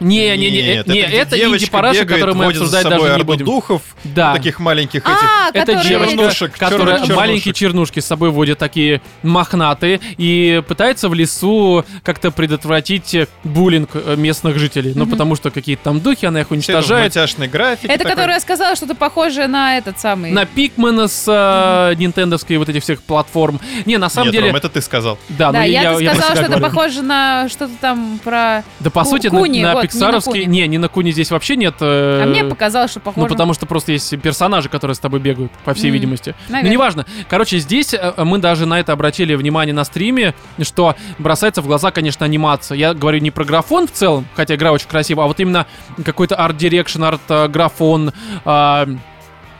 Не, 0.00 0.36
не, 0.36 0.50
не, 0.50 0.62
Нет, 0.62 0.86
не, 0.86 0.98
это 0.98 1.36
девочка 1.36 1.64
инди-параша, 1.66 2.00
бегает, 2.02 2.08
которую 2.20 2.36
мы 2.36 2.44
обсуждать 2.46 2.82
собой 2.82 3.06
даже 3.08 3.18
не 3.18 3.24
будем. 3.24 3.44
духов, 3.46 3.82
Да. 4.04 4.34
таких 4.34 4.58
маленьких 4.58 5.00
этих. 5.00 5.12
А, 5.12 5.48
Это 5.50 5.60
которые... 5.72 5.88
девочка, 5.88 6.14
Чернушек, 6.16 6.52
которая 6.58 6.94
чернушек. 6.96 7.16
маленькие 7.16 7.54
чернушки 7.54 8.00
с 8.00 8.06
собой 8.06 8.30
водит, 8.30 8.58
такие 8.58 9.00
мохнатые, 9.22 10.00
и 10.16 10.62
пытается 10.66 11.08
в 11.08 11.14
лесу 11.14 11.84
как-то 12.02 12.30
предотвратить 12.30 13.16
буллинг 13.44 13.90
э, 13.94 14.16
местных 14.16 14.58
жителей. 14.58 14.92
Ну, 14.94 15.06
потому 15.06 15.36
что 15.36 15.50
какие-то 15.50 15.84
там 15.84 16.00
духи, 16.00 16.26
она 16.26 16.40
их 16.40 16.46
Все 16.46 16.54
это 16.54 16.54
уничтожает. 16.54 17.14
мультяшной 17.14 17.48
графике. 17.48 17.92
Это 17.92 18.04
которая 18.04 18.40
сказала 18.40 18.76
что-то 18.76 18.94
похожее 18.94 19.46
на 19.46 19.78
этот 19.78 19.98
самый... 20.00 20.30
На 20.30 20.44
Пикмена 20.46 21.08
с 21.08 21.24
э, 21.26 21.94
нинтендовской 21.96 22.56
вот 22.56 22.68
этих 22.68 22.82
всех 22.82 23.02
платформ. 23.02 23.60
Не, 23.86 23.98
на 23.98 24.08
самом 24.08 24.32
деле... 24.32 24.50
Это 24.50 24.68
ты 24.68 24.80
сказал. 24.80 25.18
Да, 25.30 25.52
ну 25.52 25.60
я, 25.62 25.94
сказала, 25.96 26.36
что 26.36 26.44
это 26.44 26.58
похоже 26.58 27.02
на 27.02 27.48
что-то 27.48 27.72
там 27.80 28.20
про... 28.22 28.62
Да, 28.80 28.90
по 28.90 29.04
сути, 29.04 29.28
на- 29.28 29.38
Пиксаровский... 29.86 30.46
Не, 30.46 30.66
не 30.68 30.78
на 30.78 30.88
Куни 30.88 31.10
здесь 31.12 31.30
вообще 31.30 31.56
нет. 31.56 31.74
э, 31.80 32.22
А 32.22 32.26
мне 32.26 32.44
показалось, 32.44 32.90
что 32.90 33.00
похоже. 33.00 33.26
Ну, 33.26 33.28
потому 33.32 33.54
что 33.54 33.66
просто 33.66 33.92
есть 33.92 34.18
персонажи, 34.20 34.68
которые 34.68 34.94
с 34.94 34.98
тобой 34.98 35.20
бегают, 35.20 35.52
по 35.64 35.74
всей 35.74 35.90
видимости. 35.90 36.34
Ну, 36.48 36.62
неважно. 36.62 37.06
Короче, 37.28 37.58
здесь 37.58 37.94
э, 37.94 38.12
мы 38.18 38.38
даже 38.38 38.66
на 38.66 38.80
это 38.80 38.92
обратили 38.92 39.34
внимание 39.34 39.74
на 39.74 39.84
стриме, 39.84 40.34
что 40.62 40.96
бросается 41.18 41.62
в 41.62 41.66
глаза, 41.66 41.90
конечно, 41.90 42.24
анимация. 42.26 42.76
Я 42.76 42.94
говорю 42.94 43.18
не 43.18 43.30
про 43.30 43.44
графон 43.44 43.86
в 43.86 43.92
целом, 43.92 44.26
хотя 44.34 44.54
игра 44.54 44.72
очень 44.72 44.88
красивая, 44.88 45.24
а 45.24 45.28
вот 45.28 45.40
именно 45.40 45.66
какой-то 46.04 46.36
art 46.36 46.51
direction, 46.51 47.02
арт-графон, 47.04 48.12
а, 48.44 48.88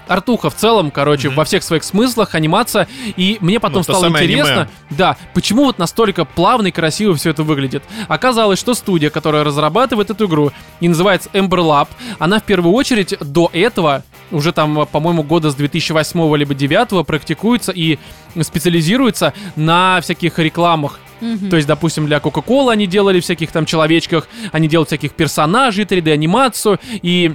Артуха 0.09 0.51
в 0.51 0.55
целом, 0.55 0.91
короче, 0.91 1.29
Мгм. 1.29 1.37
во 1.39 1.45
всех 1.45 1.63
своих 1.63 1.85
смыслах, 1.85 2.35
анимация. 2.35 2.87
И 3.17 3.39
мне 3.41 3.61
потом 3.61 3.79
Ну, 3.79 3.85
то 3.85 3.93
стало 3.99 4.11
интересно, 4.11 4.53
аниме. 4.63 4.69
да, 4.91 5.17
почему 5.35 5.65
вот 5.65 5.79
настолько 5.79 6.25
плавно 6.25 6.69
и 6.69 6.71
красиво 6.71 7.15
все 7.15 7.31
это 7.31 7.43
выглядит. 7.43 7.83
Оказалось, 8.09 8.59
что 8.59 8.75
студия, 8.75 9.11
которая 9.11 9.45
разрабатывает 9.45 10.11
эту 10.11 10.27
игру 10.27 10.53
и 10.81 10.89
называется 10.89 11.31
Ember 11.33 11.59
Lab, 11.61 11.89
она 12.19 12.41
в 12.41 12.43
первую 12.45 12.75
очередь 12.75 13.15
до 13.21 13.51
этого, 13.53 14.03
уже 14.31 14.53
там, 14.53 14.87
по-моему, 14.91 15.23
года 15.23 15.51
с 15.51 15.55
2008 15.55 16.37
либо 16.37 16.55
2009 16.55 17.05
практикуется 17.07 17.73
и 17.73 17.99
специализируется 18.41 19.33
на 19.57 20.01
всяких 20.01 20.39
рекламах. 20.39 20.99
Мгм. 21.21 21.49
То 21.49 21.57
есть, 21.57 21.69
допустим, 21.69 22.07
для 22.07 22.19
Coca-Cola 22.19 22.73
они 22.73 22.87
делали 22.87 23.21
всяких 23.21 23.51
там 23.53 23.65
человечках, 23.67 24.29
они 24.53 24.69
делают 24.69 24.89
всяких 24.89 25.13
персонажей, 25.13 25.85
3D-анимацию, 25.85 26.79
и 27.03 27.35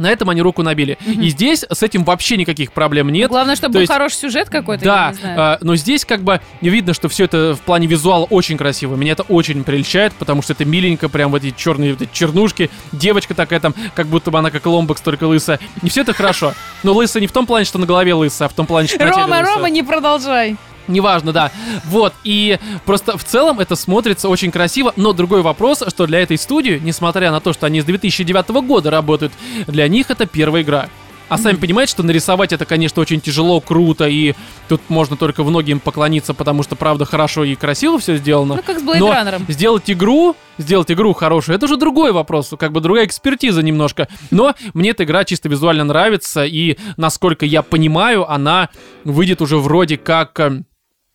на 0.00 0.10
этом 0.10 0.30
они 0.30 0.42
руку 0.42 0.62
набили. 0.62 0.98
Мгм. 1.04 1.22
И 1.22 1.28
здесь 1.28 1.64
с 1.70 1.82
этим 1.82 2.04
вообще 2.04 2.36
никаких 2.36 2.72
проблем 2.72 3.10
нет. 3.10 3.30
Главное, 3.30 3.54
чтобы 3.56 3.72
То 3.72 3.78
был 3.78 3.80
есть- 3.82 3.92
хороший 3.92 4.16
сюжет 4.16 4.48
какой-то, 4.48 4.84
Да, 4.84 5.14
а, 5.24 5.58
но 5.60 5.76
здесь 5.76 6.04
как 6.04 6.22
бы 6.22 6.40
видно, 6.60 6.94
что 6.94 7.08
все 7.08 7.24
это 7.24 7.54
в 7.54 7.60
плане 7.60 7.86
визуала 7.86 8.24
очень 8.24 8.56
красиво. 8.56 8.96
Меня 8.96 9.12
это 9.12 9.22
очень 9.24 9.62
прельщает, 9.64 10.12
потому 10.14 10.42
что 10.42 10.52
это 10.54 10.64
миленько, 10.64 11.08
прям 11.08 11.30
вот 11.30 11.44
эти 11.44 11.54
черные 11.56 11.92
вот 11.92 12.02
эти 12.02 12.10
чернушки. 12.12 12.70
Девочка 12.92 13.34
такая 13.34 13.60
там, 13.60 13.74
как 13.94 14.06
будто 14.06 14.30
бы 14.30 14.38
она 14.38 14.50
как 14.50 14.64
ломбокс, 14.66 15.00
только 15.00 15.24
лысая. 15.24 15.60
И 15.82 15.88
все 15.88 16.02
это 16.02 16.12
хорошо. 16.12 16.54
Но 16.82 16.92
лысая 16.92 17.20
не 17.20 17.26
в 17.26 17.32
том 17.32 17.46
плане, 17.46 17.64
что 17.64 17.78
на 17.78 17.86
голове 17.86 18.14
лысая, 18.14 18.46
а 18.46 18.48
в 18.48 18.54
том 18.54 18.66
плане, 18.66 18.88
что 18.88 18.98
Рома. 19.04 19.42
Рома, 19.42 19.68
не 19.70 19.82
продолжай. 19.82 20.56
Неважно, 20.90 21.32
да. 21.32 21.50
Вот, 21.84 22.12
и 22.24 22.58
просто 22.84 23.16
в 23.16 23.24
целом 23.24 23.60
это 23.60 23.76
смотрится 23.76 24.28
очень 24.28 24.50
красиво, 24.50 24.92
но 24.96 25.12
другой 25.12 25.42
вопрос, 25.42 25.82
что 25.88 26.06
для 26.06 26.20
этой 26.20 26.36
студии, 26.36 26.80
несмотря 26.82 27.30
на 27.30 27.40
то, 27.40 27.52
что 27.52 27.66
они 27.66 27.80
с 27.80 27.84
2009 27.84 28.48
года 28.66 28.90
работают, 28.90 29.32
для 29.66 29.88
них 29.88 30.10
это 30.10 30.26
первая 30.26 30.62
игра. 30.62 30.88
А 31.30 31.38
сами 31.38 31.56
понимаете, 31.56 31.92
что 31.92 32.02
нарисовать 32.02 32.52
это, 32.52 32.64
конечно, 32.64 33.00
очень 33.00 33.20
тяжело, 33.20 33.60
круто, 33.60 34.08
и 34.08 34.34
тут 34.68 34.80
можно 34.88 35.16
только 35.16 35.44
в 35.44 35.50
ноги 35.50 35.70
им 35.70 35.78
поклониться, 35.78 36.34
потому 36.34 36.64
что, 36.64 36.74
правда, 36.74 37.04
хорошо 37.04 37.44
и 37.44 37.54
красиво 37.54 38.00
все 38.00 38.16
сделано. 38.16 38.56
Ну, 38.56 38.62
как 38.66 38.80
с 38.80 38.82
Blade 38.82 38.98
Runner. 38.98 39.52
сделать 39.52 39.88
игру, 39.88 40.34
сделать 40.58 40.90
игру 40.90 41.12
хорошую, 41.12 41.54
это 41.54 41.66
уже 41.66 41.76
другой 41.76 42.10
вопрос, 42.10 42.52
как 42.58 42.72
бы 42.72 42.80
другая 42.80 43.06
экспертиза 43.06 43.62
немножко. 43.62 44.08
Но 44.32 44.56
мне 44.74 44.90
эта 44.90 45.04
игра 45.04 45.24
чисто 45.24 45.48
визуально 45.48 45.84
нравится, 45.84 46.44
и, 46.44 46.76
насколько 46.96 47.46
я 47.46 47.62
понимаю, 47.62 48.28
она 48.28 48.68
выйдет 49.04 49.40
уже 49.40 49.56
вроде 49.56 49.98
как... 49.98 50.40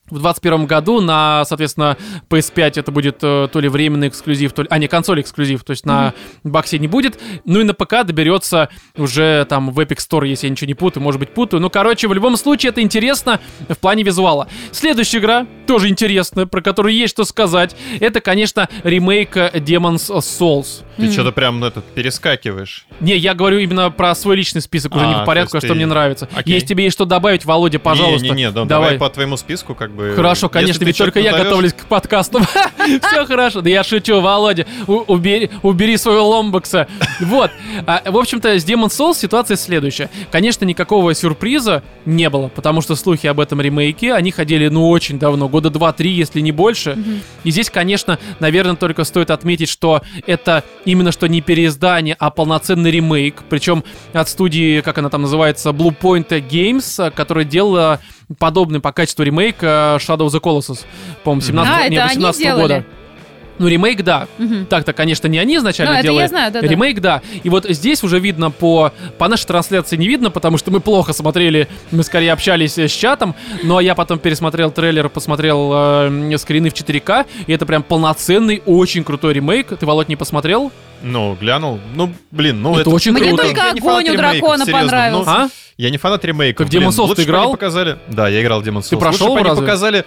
В 0.08 0.20
2021 0.22 0.66
году 0.68 1.02
на, 1.02 1.44
соответственно, 1.46 1.98
PS5 2.30 2.80
это 2.80 2.92
будет 2.92 3.18
э, 3.24 3.48
то 3.52 3.60
ли 3.60 3.68
временный 3.68 4.10
эксклюзив, 4.10 4.54
то 4.54 4.62
ли... 4.62 4.68
А, 4.70 4.78
не, 4.78 4.88
консоль 4.88 5.22
эксклюзив, 5.22 5.64
то 5.64 5.72
есть 5.72 5.84
на 5.84 6.14
боксе 6.44 6.78
не 6.78 6.88
будет. 6.88 7.20
Ну 7.44 7.62
и 7.62 7.64
на 7.64 7.74
ПК 7.74 8.04
доберется 8.06 8.70
уже 8.96 9.46
там 9.50 9.72
в 9.72 9.80
Epic 9.80 9.98
Store, 9.98 10.28
если 10.28 10.46
я 10.46 10.52
ничего 10.52 10.68
не 10.68 10.76
путаю, 10.76 11.02
может 11.02 11.20
быть 11.20 11.30
путаю. 11.34 11.60
Ну, 11.60 11.72
короче, 11.72 12.08
в 12.08 12.14
любом 12.14 12.38
случае 12.38 12.70
это 12.70 12.82
интересно 12.82 13.40
в 13.68 13.76
плане 13.80 14.04
визуала. 14.04 14.48
Следующая 14.72 15.18
игра, 15.18 15.48
тоже 15.66 15.90
интересная, 15.90 16.46
про 16.46 16.62
которую 16.62 16.94
есть 16.94 17.14
что 17.16 17.24
сказать. 17.24 17.76
Это, 18.00 18.22
конечно, 18.22 18.70
ремейк 18.84 19.36
Demon's 19.36 20.12
Souls. 20.20 20.84
Ты 20.98 21.12
что-то 21.12 21.32
прям 21.32 21.64
этот 21.64 21.84
перескакиваешь. 21.96 22.86
Не, 23.00 23.18
я 23.18 23.34
говорю 23.34 23.58
именно 23.58 23.90
про 23.90 24.14
свой 24.14 24.36
личный 24.36 24.62
список, 24.62 24.96
уже 24.96 25.06
А, 25.06 25.08
не 25.08 25.14
по 25.16 25.26
порядку, 25.26 25.58
а 25.58 25.60
что 25.62 25.70
ты- 25.70 25.74
мне 25.74 25.88
нравится. 25.88 26.30
Окей. 26.36 26.54
Если 26.54 26.68
тебе 26.68 26.84
есть 26.84 26.94
что 26.96 27.06
добавить, 27.06 27.44
Володя, 27.44 27.80
пожалуйста. 27.80 28.24
Не-не-не, 28.28 28.52
да, 28.52 28.66
давай. 28.66 28.92
давай 28.92 29.00
по 29.00 29.10
твоему 29.10 29.36
списку 29.36 29.74
как 29.74 29.95
бы... 29.96 30.14
Хорошо, 30.16 30.50
конечно, 30.50 30.84
ведь 30.84 30.98
только 30.98 31.20
я 31.20 31.36
готовлюсь 31.36 31.74
к 31.74 31.86
подкасту. 31.86 32.42
Все 33.08 33.26
хорошо. 33.26 33.62
Да 33.62 33.70
я 33.70 33.84
шучу, 33.84 34.22
Володя. 34.22 34.66
Убери, 34.88 35.98
своего 35.98 36.28
ломбокса. 36.30 36.88
Вот. 37.22 37.52
А, 37.88 38.02
в 38.06 38.18
общем-то, 38.18 38.60
с 38.60 38.66
Demon 38.66 38.88
Souls 38.88 39.16
ситуация 39.16 39.58
следующая. 39.58 40.10
Конечно, 40.32 40.66
никакого 40.66 41.14
сюрприза 41.14 41.84
не 42.06 42.30
было, 42.30 42.50
потому 42.50 42.82
что 42.82 42.96
слухи 42.96 43.28
об 43.28 43.40
этом 43.40 43.62
ремейке, 43.62 44.14
они 44.14 44.32
ходили, 44.32 44.68
ну, 44.68 44.90
очень 44.90 45.18
давно, 45.18 45.50
года 45.50 45.70
два-три, 45.70 46.12
если 46.12 46.42
не 46.42 46.52
больше. 46.52 46.98
И 47.44 47.52
здесь, 47.52 47.70
конечно, 47.70 48.20
наверное, 48.40 48.76
только 48.76 49.04
стоит 49.04 49.32
отметить, 49.32 49.70
что 49.70 50.02
это 50.28 50.64
именно 50.84 51.12
что 51.12 51.28
не 51.28 51.42
переиздание, 51.42 52.16
а 52.20 52.30
полноценный 52.30 52.92
ремейк. 52.92 53.44
Причем 53.50 53.84
от 54.14 54.30
студии, 54.30 54.82
как 54.82 54.98
она 54.98 55.10
там 55.10 55.24
называется, 55.24 55.70
Blue 55.70 55.96
Point 55.98 56.30
Games, 56.50 57.12
которая 57.12 57.46
делала 57.46 58.02
подобный 58.40 58.80
по 58.80 58.92
качеству 58.92 59.24
ремейк 59.24 59.58
э, 59.62 59.98
Shadow 59.98 60.28
of 60.28 60.32
the 60.32 60.40
Colossus, 60.42 60.86
по-моему, 61.24 61.42
17 61.42 61.74
А, 61.74 61.88
не, 61.90 61.96
это 61.96 62.06
они 62.06 62.16
18 62.16 62.42
делали? 62.42 62.62
года. 62.62 62.86
Ну, 63.58 63.68
ремейк, 63.68 64.04
да. 64.04 64.28
Мгм. 64.38 64.66
Так-то, 64.66 64.94
конечно, 64.94 65.28
не 65.28 65.38
они 65.40 65.58
изначально 65.58 65.94
Ну, 65.94 65.98
это 66.00 66.04
делали. 66.08 66.22
я 66.24 66.28
знаю, 66.28 66.52
да-да. 66.52 66.68
Ремейк, 66.68 67.00
да. 67.00 67.22
И 67.44 67.50
вот 67.50 67.66
здесь 67.70 68.04
уже 68.04 68.20
видно 68.20 68.52
по... 68.52 68.92
По 69.18 69.28
нашей 69.28 69.46
трансляции 69.46 69.96
не 69.96 70.08
видно, 70.08 70.30
потому 70.30 70.58
что 70.58 70.72
мы 70.72 70.80
плохо 70.80 71.14
смотрели, 71.14 71.68
мы 71.92 72.04
скорее 72.04 72.34
общались 72.34 72.78
э, 72.78 72.88
с 72.88 72.92
чатом, 72.92 73.34
но 73.64 73.80
я 73.80 73.96
потом 73.96 74.20
пересмотрел 74.20 74.72
трейлер, 74.72 75.08
посмотрел 75.10 75.72
э, 75.74 76.38
скрины 76.38 76.70
в 76.70 76.74
4К, 76.74 77.26
и 77.48 77.54
это 77.54 77.66
прям 77.66 77.84
полноценный, 77.84 78.62
очень 78.66 79.04
крутой 79.04 79.34
ремейк. 79.34 79.68
Ты, 79.78 79.86
Володь, 79.86 80.10
не 80.10 80.16
посмотрел? 80.16 80.72
Ну, 81.02 81.38
глянул. 81.40 81.80
Ну, 81.94 82.12
блин, 82.32 82.62
ну 82.62 82.72
Это 82.74 82.82
это... 82.82 82.90
очень 82.90 83.12
Мне 83.12 83.28
круто. 83.30 83.44
только 83.44 83.62
Я 83.62 83.72
не 83.74 83.80
огонь 83.80 84.10
у 84.10 84.16
дракона 84.18 84.66
серьезно. 84.66 84.72
понравился. 84.74 85.32
А? 85.32 85.50
Я 85.78 85.90
не 85.90 85.98
фанат 85.98 86.24
ремейков. 86.24 86.66
Как 86.66 86.74
в 86.74 86.76
Demon's 86.76 86.92
Souls 86.98 87.16
ты 87.16 87.24
играл? 87.24 87.52
показали... 87.52 87.98
Да, 88.08 88.28
я 88.30 88.42
играл 88.42 88.62
в 88.62 88.64
Demon's 88.66 88.80
Souls. 88.84 88.90
Ты 88.92 88.98
прошел 88.98 89.28
лучше 89.32 89.44
бы 89.44 89.50
они 89.50 89.60
показали 89.60 90.00
А 90.00 90.06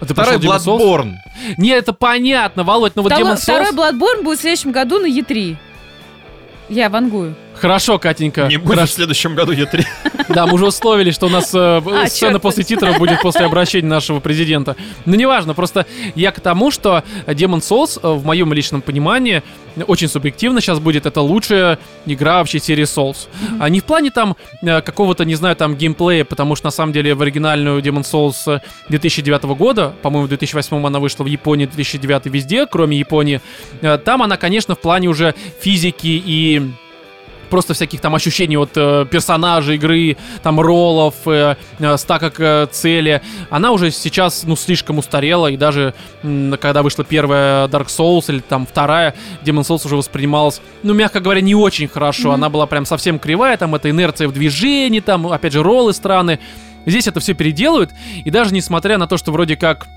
Ты 0.00 0.14
второй? 0.14 0.36
Bloodborne. 0.36 1.14
Не, 1.56 1.70
это 1.70 1.92
понятно, 1.92 2.64
Володь, 2.64 2.94
но 2.96 3.02
вот 3.02 3.12
Второй, 3.12 3.32
Demon's 3.32 3.36
Souls... 3.36 3.42
второй 3.42 3.72
Bloodborne 3.72 4.22
будет 4.22 4.38
в 4.38 4.42
следующем 4.42 4.72
году 4.72 4.98
на 4.98 5.06
E3. 5.06 5.56
Я 6.68 6.88
вангую. 6.88 7.34
Хорошо, 7.60 7.98
Катенька. 7.98 8.46
Не 8.46 8.56
будет 8.56 8.76
Хорошо. 8.76 8.92
в 8.92 8.94
следующем 8.94 9.34
году 9.34 9.52
E3. 9.52 9.84
Да, 10.28 10.46
мы 10.46 10.54
уже 10.54 10.66
условили, 10.66 11.10
что 11.10 11.26
у 11.26 11.30
нас 11.30 11.54
э, 11.54 11.58
А, 11.58 12.06
сцена 12.06 12.38
после 12.38 12.62
титров 12.62 12.98
будет 12.98 13.22
после 13.22 13.46
обращения 13.46 13.88
нашего 13.88 14.20
президента. 14.20 14.76
Но 15.06 15.16
неважно, 15.16 15.54
просто 15.54 15.86
я 16.14 16.32
к 16.32 16.40
тому, 16.40 16.70
что 16.70 17.02
Demon 17.26 17.60
Souls, 17.60 17.98
э, 18.02 18.08
в 18.08 18.26
моем 18.26 18.52
личном 18.52 18.82
понимании, 18.82 19.42
очень 19.86 20.08
субъективно 20.08 20.60
сейчас 20.60 20.80
будет 20.80 21.06
это 21.06 21.20
лучшая 21.20 21.78
игра 22.06 22.38
вообще 22.38 22.58
серии 22.58 22.84
Souls. 22.84 23.28
А 23.58 23.68
не 23.68 23.80
в 23.80 23.84
плане 23.84 24.10
там 24.10 24.36
э, 24.60 24.80
какого-то, 24.82 25.24
не 25.24 25.34
знаю, 25.34 25.56
там 25.56 25.76
геймплея, 25.76 26.24
потому 26.24 26.56
что 26.56 26.66
на 26.66 26.70
самом 26.70 26.92
деле 26.92 27.14
в 27.14 27.22
оригинальную 27.22 27.80
Demon 27.80 28.02
Souls 28.02 28.36
э, 28.46 28.60
2009 28.90 29.44
года, 29.56 29.94
по-моему, 30.02 30.26
в 30.26 30.28
2008 30.28 30.86
она 30.86 30.98
вышла 30.98 31.24
в 31.24 31.26
Японии, 31.26 31.66
2009 31.66 32.26
везде, 32.26 32.66
кроме 32.66 32.98
Японии, 32.98 33.40
э, 33.80 33.98
там 33.98 34.22
она, 34.22 34.36
конечно, 34.36 34.74
в 34.74 34.80
плане 34.80 35.08
уже 35.08 35.34
физики 35.60 36.22
и 36.24 36.70
просто 37.48 37.74
всяких 37.74 38.00
там 38.00 38.14
ощущений 38.14 38.56
от 38.56 38.70
э, 38.76 39.06
персонажей 39.10 39.76
игры, 39.76 40.16
там 40.42 40.60
роллов, 40.60 41.14
э, 41.26 41.56
э, 41.78 41.96
стакок 41.96 42.38
э, 42.38 42.66
цели, 42.70 43.22
она 43.50 43.72
уже 43.72 43.90
сейчас, 43.90 44.44
ну, 44.44 44.56
слишком 44.56 44.98
устарела, 44.98 45.48
и 45.48 45.56
даже 45.56 45.94
м, 46.22 46.56
когда 46.60 46.82
вышла 46.82 47.04
первая 47.04 47.66
Dark 47.68 47.86
Souls 47.86 48.24
или 48.28 48.40
там 48.40 48.66
вторая, 48.66 49.14
Demon 49.44 49.62
Souls 49.62 49.84
уже 49.86 49.96
воспринималась, 49.96 50.60
ну, 50.82 50.94
мягко 50.94 51.20
говоря, 51.20 51.40
не 51.40 51.54
очень 51.54 51.88
хорошо, 51.88 52.32
она 52.32 52.48
была 52.48 52.66
прям 52.66 52.86
совсем 52.86 53.18
кривая, 53.18 53.56
там 53.56 53.74
эта 53.74 53.90
инерция 53.90 54.28
в 54.28 54.32
движении, 54.32 55.00
там, 55.00 55.26
опять 55.26 55.52
же, 55.52 55.62
роллы 55.62 55.92
странные. 55.92 56.38
Здесь 56.86 57.06
это 57.06 57.20
все 57.20 57.34
переделывают, 57.34 57.90
и 58.24 58.30
даже 58.30 58.54
несмотря 58.54 58.96
на 58.98 59.06
то, 59.06 59.18
что 59.18 59.30
вроде 59.32 59.56
как 59.56 59.88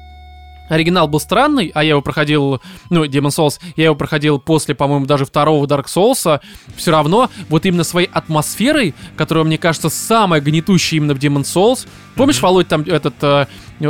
Оригинал 0.69 1.07
был 1.07 1.19
странный, 1.19 1.71
а 1.73 1.83
я 1.83 1.91
его 1.91 2.01
проходил, 2.01 2.61
ну, 2.89 3.03
Demon 3.05 3.29
Souls, 3.29 3.59
я 3.75 3.85
его 3.85 3.95
проходил 3.95 4.39
после, 4.39 4.73
по-моему, 4.73 5.05
даже 5.05 5.25
второго 5.25 5.65
Dark 5.65 5.85
Souls, 5.87 6.39
все 6.75 6.91
равно 6.91 7.29
вот 7.49 7.65
именно 7.65 7.83
своей 7.83 8.09
атмосферой, 8.11 8.95
которая, 9.17 9.43
мне 9.43 9.57
кажется, 9.57 9.89
самая 9.89 10.39
гнетущая 10.39 10.97
именно 10.97 11.13
в 11.13 11.17
Demon 11.17 11.43
Souls. 11.43 11.87
Помнишь, 12.15 12.41
Володь, 12.41 12.67
там 12.67 12.81
этот 12.81 13.15
э, 13.21 13.45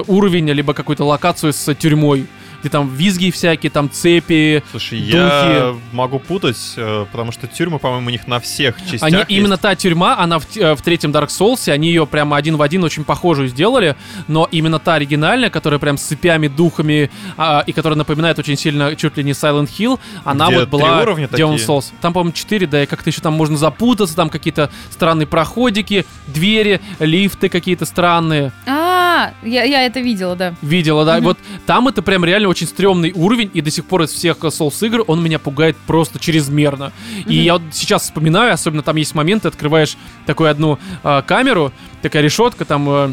уровень, 0.08 0.50
либо 0.50 0.74
какую-то 0.74 1.04
локацию 1.04 1.54
с 1.54 1.74
тюрьмой, 1.76 2.28
где 2.62 2.70
там 2.70 2.90
визги 2.90 3.32
всякие, 3.32 3.70
там 3.70 3.90
цепи, 3.90 4.64
Слушай, 4.72 5.00
Духи. 5.02 5.12
я 5.16 5.76
могу 5.92 6.20
путать, 6.20 6.58
э, 6.78 7.06
потому 7.12 7.32
что 7.32 7.48
тюрьмы, 7.48 7.80
по-моему, 7.80 8.08
у 8.08 8.10
них 8.10 8.28
на 8.28 8.40
всех 8.40 8.78
частях 8.82 9.04
Они, 9.04 9.18
есть. 9.18 9.30
именно 9.30 9.58
та 9.58 9.76
тюрьма, 9.76 10.18
она 10.18 10.40
в, 10.40 10.46
э, 10.56 10.76
в 10.76 10.82
третьем 10.82 11.12
Dark 11.12 11.28
Souls, 11.28 11.70
они 11.72 11.90
ее 11.90 12.06
прямо 12.08 12.38
один 12.38 12.56
в 12.58 12.62
один 12.62 12.84
очень 12.84 13.04
похожую 13.04 13.48
сделали, 13.48 13.96
но 14.28 14.48
именно 14.52 14.80
та 14.80 14.96
оригинальная, 14.96 15.50
которая 15.50 15.80
прям 15.80 15.98
с 15.98 16.02
цепями, 16.04 16.48
духами, 16.48 17.10
а, 17.38 17.64
и 17.66 17.72
которая 17.74 17.98
напоминает 17.98 18.38
очень 18.40 18.58
сильно 18.58 18.96
чуть 18.96 19.18
ли 19.18 19.24
не 19.24 19.32
Silent 19.32 19.70
Hill, 19.70 20.00
она 20.24 20.48
Где 20.48 20.60
вот 20.60 20.70
была 20.70 21.02
уровня 21.02 21.26
Demon 21.26 21.58
такие? 21.58 21.68
Souls. 21.68 21.86
Там, 22.02 22.14
по-моему, 22.14 22.34
4, 22.34 22.68
да, 22.68 22.84
и 22.84 22.86
как-то 22.86 23.10
еще 23.10 23.22
там 23.22 23.34
можно 23.34 23.58
запутаться, 23.58 24.16
там 24.16 24.30
какие-то 24.30 24.70
странные 24.90 25.28
проходики, 25.28 26.06
двери, 26.28 26.82
лифты 27.00 27.50
какие-то 27.50 27.86
странные. 27.86 28.52
А, 28.68 29.32
я, 29.44 29.64
я 29.64 29.86
это 29.86 30.00
видела, 30.00 30.36
да. 30.36 30.54
Видела, 30.62 31.06
да. 31.06 31.20
Вот 31.20 31.38
там 31.66 31.88
это 31.88 32.02
прям 32.02 32.26
реально 32.26 32.48
очень 32.52 32.68
стрёмный 32.68 33.12
уровень, 33.14 33.50
и 33.54 33.62
до 33.62 33.72
сих 33.72 33.86
пор 33.86 34.04
из 34.04 34.12
всех 34.12 34.38
Souls 34.40 34.86
игр 34.86 35.04
он 35.08 35.24
меня 35.24 35.40
пугает 35.40 35.76
просто 35.88 36.20
чрезмерно. 36.20 36.92
И 37.20 37.22
Мгм. 37.22 37.32
я 37.32 37.54
вот 37.54 37.62
сейчас 37.72 38.04
вспоминаю, 38.04 38.54
особенно 38.54 38.84
там 38.84 38.96
есть 38.98 39.16
моменты, 39.16 39.48
открываешь 39.48 39.98
такую 40.26 40.50
одну 40.52 40.78
э, 41.04 41.22
камеру, 41.26 41.72
такая 42.02 42.22
решетка, 42.22 42.66
там 42.66 42.90
э, 42.90 43.12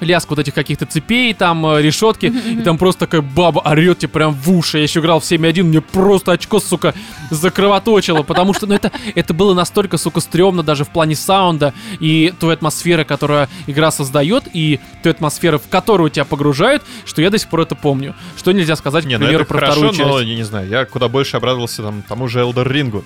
лязг 0.00 0.30
вот 0.30 0.38
этих 0.38 0.54
каких-то 0.54 0.86
цепей, 0.86 1.34
там 1.34 1.64
э, 1.66 1.82
решетки, 1.82 2.26
и 2.26 2.62
там 2.62 2.78
просто 2.78 3.06
такая 3.06 3.20
баба 3.20 3.60
орет 3.60 3.98
тебе 3.98 4.08
прям 4.08 4.34
в 4.34 4.50
уши. 4.50 4.78
Я 4.78 4.84
еще 4.84 5.00
играл 5.00 5.20
в 5.20 5.24
7.1, 5.24 5.62
мне 5.62 5.80
просто 5.80 6.32
очко, 6.32 6.60
сука, 6.60 6.94
закровоточило, 7.30 8.22
потому 8.22 8.54
что, 8.54 8.66
ну, 8.66 8.74
это, 8.74 8.92
это 9.14 9.34
было 9.34 9.54
настолько, 9.54 9.98
сука, 9.98 10.20
стрёмно 10.20 10.62
даже 10.62 10.84
в 10.84 10.88
плане 10.90 11.16
саунда 11.16 11.72
и 11.98 12.32
той 12.38 12.54
атмосферы, 12.54 13.04
которую 13.04 13.48
игра 13.66 13.90
создает, 13.90 14.44
и 14.52 14.80
той 15.02 15.12
атмосферы, 15.12 15.58
в 15.58 15.68
которую 15.68 16.10
тебя 16.10 16.24
погружают, 16.24 16.82
что 17.04 17.22
я 17.22 17.30
до 17.30 17.38
сих 17.38 17.48
пор 17.48 17.60
это 17.60 17.74
помню. 17.74 18.14
Что 18.36 18.52
нельзя 18.52 18.76
сказать, 18.76 19.04
Не, 19.04 19.16
к 19.16 19.18
ну 19.18 19.26
примеру, 19.26 19.44
это 19.44 19.48
про 19.48 19.58
хорошо, 19.60 19.72
вторую 19.72 19.94
часть. 19.94 20.08
но, 20.08 20.20
я 20.20 20.34
не 20.34 20.42
знаю, 20.42 20.68
я 20.68 20.84
куда 20.84 21.08
больше 21.08 21.36
обрадовался 21.36 21.82
там, 21.82 22.02
тому 22.02 22.28
же 22.28 22.40
Elder 22.40 22.66
Ring. 22.66 23.04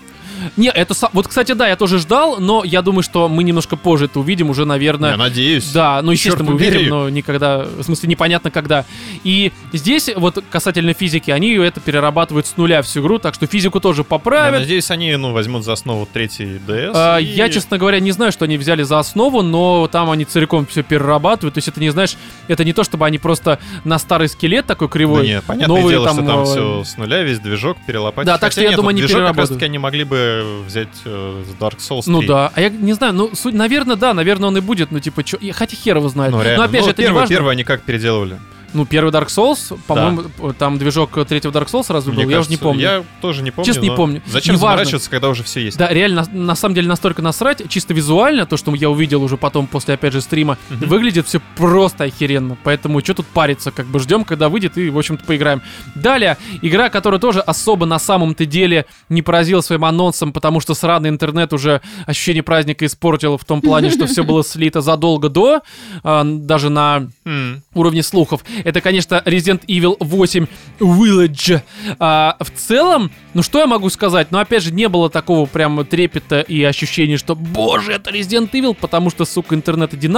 Не, 0.57 0.69
это... 0.69 0.95
Вот, 1.13 1.29
кстати, 1.29 1.53
да, 1.53 1.69
я 1.69 1.77
тоже 1.77 1.99
ждал, 1.99 2.39
но 2.41 2.63
я 2.65 2.83
думаю, 2.83 3.03
что 3.03 3.29
мы 3.29 3.45
немножко 3.45 3.77
позже 3.77 4.07
это 4.07 4.21
увидим, 4.21 4.51
уже, 4.51 4.65
наверное... 4.65 5.11
Я 5.13 5.17
надеюсь. 5.17 5.71
Да, 5.73 6.01
ну, 6.03 6.13
естественно, 6.13 6.51
мы 6.51 6.57
увидим, 6.57 6.89
но 6.89 7.09
никогда, 7.09 7.59
в 7.65 7.83
смысле, 7.83 8.09
непонятно 8.09 8.51
когда. 8.51 8.85
И 9.25 9.53
здесь, 9.73 10.11
вот, 10.17 10.43
касательно 10.51 10.93
физики, 10.95 11.31
они 11.31 11.53
это 11.55 11.81
перерабатывают 11.81 12.47
с 12.47 12.57
нуля 12.57 12.83
всю 12.83 13.01
игру, 13.01 13.19
так 13.19 13.35
что 13.35 13.47
физику 13.47 13.81
тоже 13.81 14.01
Я 14.01 14.05
поправят. 14.05 14.61
надеюсь, 14.61 14.91
они, 14.91 15.15
ну, 15.17 15.33
возьмут 15.33 15.65
за 15.65 15.73
основу 15.73 16.09
третий 16.13 16.61
DS. 16.67 16.93
А, 16.95 17.19
и- 17.19 17.25
Я, 17.25 17.49
честно 17.49 17.79
говоря, 17.79 18.01
не 18.01 18.13
знаю, 18.13 18.33
что 18.33 18.45
они 18.45 18.57
взяли 18.59 18.83
за 18.83 18.99
основу, 18.99 19.43
но 19.43 19.89
там 19.91 20.11
они 20.11 20.25
целиком 20.25 20.67
все 20.67 20.83
перерабатывают. 20.83 21.55
То 21.55 21.59
есть 21.59 21.69
это 21.69 21.81
не 21.81 21.91
знаешь, 21.91 22.17
это 22.49 22.65
не 22.65 22.73
то, 22.73 22.85
чтобы 22.85 23.07
они 23.07 23.19
просто 23.19 23.59
на 23.85 23.99
старый 23.99 24.29
скелет 24.29 24.67
такой 24.67 24.89
Да 24.89 24.93
кривой. 24.93 25.27
не, 25.27 25.41
понятное 25.41 25.69
новые 25.77 25.95
дело, 25.97 26.07
там, 26.07 26.17
что 26.17 26.27
там 26.27 26.41
э, 26.41 26.45
все 26.45 26.85
с 26.85 26.97
нуля, 26.97 27.23
весь 27.23 27.39
движок 27.39 27.77
перелопатить. 27.87 28.27
Да, 28.27 28.39
так 28.39 28.53
что 28.53 28.61
я 28.63 28.69
нет, 28.69 28.77
думаю, 28.77 28.91
они 28.91 29.01
движок 29.01 29.13
как 29.13 29.21
переработают. 29.21 29.51
раз-таки 29.51 29.65
они 29.67 29.79
могли 29.79 30.05
бы 30.05 30.24
взять 30.67 30.89
э, 31.05 31.43
Dark 31.61 31.79
Souls 31.79 32.03
3. 32.05 32.13
Ну 32.13 32.23
да, 32.23 32.51
а 32.55 32.61
я 32.61 32.69
не 32.69 32.93
знаю, 32.93 33.13
ну, 33.15 33.31
суть, 33.35 33.55
наверное, 33.55 33.97
да, 33.97 34.15
наверное, 34.15 34.49
он 34.49 34.57
и 34.57 34.61
будет, 34.61 34.91
ну, 34.91 35.01
типа, 35.01 35.23
чё, 35.25 35.39
хотя 35.53 35.77
хер 35.77 35.97
его 35.97 36.09
знает. 36.09 36.33
Ну, 36.33 36.39
но 36.39 36.45
реально. 36.45 36.65
опять 36.65 36.81
Ну, 36.81 36.87
же, 36.87 36.91
это 36.93 37.03
не 37.03 37.07
первый, 37.07 37.21
важно. 37.21 37.35
первый 37.35 37.53
они 37.53 37.65
как 37.65 37.83
переделывали? 37.83 38.39
Ну, 38.75 38.85
первый 38.87 39.13
Dark 39.13 39.29
Souls, 39.29 39.79
по-моему, 39.87 40.25
там 40.59 40.79
движок 40.79 41.13
третьего 41.27 41.53
Dark 41.53 41.67
Souls 41.69 41.87
разве 41.93 42.13
был, 42.13 42.29
я 42.29 42.41
уже 42.41 42.51
не 42.51 42.57
помню. 42.57 42.83
Я 42.83 43.05
тоже 43.23 43.43
не 43.43 43.51
помню. 43.53 43.65
Честно, 43.67 43.83
не 43.83 43.95
помню. 43.95 44.21
Зачем 44.27 44.57
Неважно. 44.57 44.71
заморачиваться, 44.79 45.11
когда 45.11 45.29
уже 45.29 45.43
все 45.45 45.61
есть? 45.61 45.79
Да, 45.79 45.89
реально, 45.93 46.27
на, 46.33 46.41
на 46.41 46.55
самом 46.57 46.75
деле 46.75 46.89
настолько 46.89 47.23
насрать, 47.23 47.69
чисто 47.69 47.95
визуально, 47.95 48.47
то, 48.47 48.57
что 48.57 48.75
я 48.75 48.91
увидел 48.91 49.23
уже 49.23 49.37
потом 49.37 49.67
после, 49.69 49.95
опять 49.95 50.13
же, 50.13 50.21
стрима, 50.21 50.59
Мгм. 50.71 50.89
выглядит 50.89 51.27
все 51.29 51.41
просто 51.57 52.05
охеренно. 52.05 52.57
Поэтому 52.65 53.01
что 53.01 53.15
тут 53.15 53.27
париться, 53.27 53.71
как 53.71 53.87
бы 53.87 54.01
ждем, 54.01 54.25
когда 54.25 54.49
выйдет 54.49 54.77
и, 54.77 54.91
в 54.91 54.99
общем-то, 54.99 55.25
поиграем. 55.25 55.63
Далее, 55.95 56.37
игра, 56.61 56.89
которая 56.91 57.21
тоже 57.21 57.41
особо 57.41 57.87
на 57.87 57.99
самом-то 58.01 58.45
деле 58.45 58.87
не 59.09 59.23
поразила 59.23 59.61
своим 59.61 59.85
анонсом, 59.85 60.33
потому 60.33 60.59
что 60.61 60.75
сраный 60.75 61.11
интернет 61.11 61.53
уже 61.53 61.81
ощущение 62.07 62.43
праздника 62.43 62.85
испортил 62.87 63.39
в 63.39 63.45
том 63.45 63.61
плане, 63.61 63.91
что 63.91 64.07
все 64.07 64.25
было 64.25 64.43
слито 64.43 64.81
задолго 64.81 65.29
до, 65.29 65.61
а, 66.03 66.25
даже 66.25 66.71
на 66.71 67.07
М. 67.25 67.63
уровне 67.75 68.03
слухов. 68.03 68.45
Это, 68.65 68.81
конечно, 68.81 69.23
Resident 69.25 69.65
Evil 69.67 69.97
8 70.01 70.47
Village. 70.81 71.63
А, 71.99 72.37
в 72.41 72.51
целом, 72.51 73.13
ну 73.35 73.43
что 73.43 73.61
я 73.61 73.67
могу 73.67 73.91
сказать? 73.91 74.29
Ну, 74.31 74.39
опять 74.39 74.63
же, 74.63 74.73
не 74.73 74.89
было 74.89 75.11
такого 75.11 75.47
прям 75.47 75.85
трепета 75.85 76.41
и 76.41 76.63
ощущения, 76.65 77.17
что, 77.17 77.37
боже, 77.37 77.93
это 77.93 78.11
Resident 78.11 78.51
Evil, 78.51 78.75
потому 78.75 79.11
что, 79.11 79.25
сука, 79.25 79.55
интернет 79.55 79.95
иди. 79.95 80.11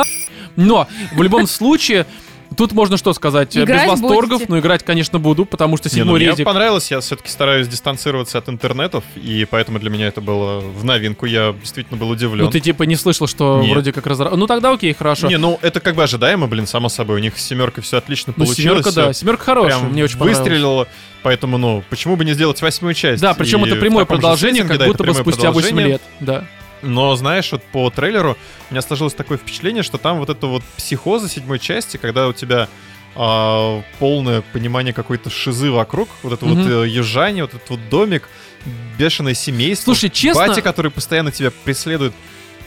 Но, 0.56 0.89
в 1.14 1.23
любом 1.23 1.47
случае, 1.47 2.06
Тут 2.56 2.73
можно 2.73 2.97
что 2.97 3.12
сказать? 3.12 3.56
Играть 3.56 3.85
Без 3.85 4.01
восторгов, 4.01 4.39
будете? 4.39 4.47
но 4.51 4.59
играть, 4.59 4.85
конечно, 4.85 5.18
буду, 5.18 5.44
потому 5.44 5.77
что 5.77 5.89
Не, 5.89 6.01
ну, 6.01 6.05
седьмой 6.05 6.20
мне 6.20 6.28
резик... 6.31 6.44
понравилось, 6.44 6.90
я 6.90 7.01
все-таки 7.01 7.28
стараюсь 7.28 7.66
дистанцироваться 7.68 8.39
от 8.39 8.48
интернетов, 8.48 9.05
и 9.16 9.47
поэтому 9.51 9.78
для 9.78 9.90
меня 9.90 10.06
это 10.06 10.20
было 10.20 10.60
в 10.60 10.85
новинку, 10.85 11.27
я 11.27 11.55
действительно 11.60 11.98
был 11.98 12.10
удивлен. 12.10 12.44
Ну 12.44 12.51
ты 12.51 12.60
типа 12.60 12.85
не 12.85 12.97
слышал, 12.97 13.27
что 13.27 13.60
Нет. 13.62 13.73
вроде 13.73 13.93
как 13.93 14.06
разра... 14.06 14.31
Ну 14.31 14.47
тогда 14.47 14.73
окей, 14.73 14.93
хорошо. 14.94 15.28
Не, 15.28 15.39
ну 15.39 15.59
это 15.62 15.81
как 15.81 15.97
бы 15.97 16.02
ожидаемо, 16.02 16.47
блин, 16.47 16.66
само 16.66 16.89
собой, 16.89 17.16
у 17.16 17.18
них 17.20 17.39
с 17.39 17.44
семеркой 17.44 17.82
все 17.82 17.98
отлично 17.98 18.32
ну 18.36 18.44
получилось. 18.44 18.85
семерка, 18.85 18.93
да, 19.06 19.12
семерка 19.12 19.44
хорошая, 19.44 19.78
прям 19.78 19.93
мне 19.93 20.05
очень 20.05 20.18
понравилось. 20.18 20.39
выстрелила, 20.47 20.89
поэтому, 21.23 21.59
ну, 21.59 21.82
почему 21.90 22.16
бы 22.16 22.24
не 22.24 22.32
сделать 22.35 22.60
восьмую 22.62 22.94
часть? 22.94 23.20
Да, 23.20 23.35
причем 23.35 23.64
И 23.64 23.68
это 23.68 23.77
прямое 23.78 24.05
продолжение, 24.05 24.62
сеттинге, 24.62 24.78
как 24.78 24.89
будто 24.89 25.05
бы 25.05 25.14
спустя 25.14 25.51
8 25.51 25.68
продолжение. 25.68 25.86
лет. 25.94 26.02
Да. 26.20 26.44
Но, 26.87 27.15
знаешь, 27.17 27.53
вот 27.53 27.63
по 27.65 27.91
трейлеру 27.91 28.37
у 28.71 28.75
меня 28.75 28.83
сложилось 28.83 29.15
такое 29.15 29.39
впечатление, 29.39 29.83
что 29.83 29.99
там 29.99 30.19
вот 30.19 30.31
это 30.31 30.47
вот 30.47 30.63
психоза 30.77 31.29
седьмой 31.29 31.59
части, 31.59 31.97
когда 31.97 32.29
у 32.29 32.33
тебя 32.33 32.69
а, 33.19 33.83
полное 33.99 34.43
понимание 34.53 34.93
какой-то 34.93 35.31
шизы 35.31 35.71
вокруг, 35.71 36.09
вот 36.23 36.33
это 36.35 36.45
вот 36.45 36.59
Мгм. 36.59 36.69
э, 36.83 36.89
езжание, 36.89 37.45
вот 37.45 37.55
этот 37.55 37.71
вот 37.71 37.81
домик, 37.89 38.29
бешеное 38.99 39.35
семейство. 39.35 39.93
Слушай, 39.95 40.11
честно- 40.11 40.47
Батя, 40.49 40.61
который 40.63 40.91
постоянно 40.91 41.31
тебя 41.33 41.51
преследует. 41.65 42.13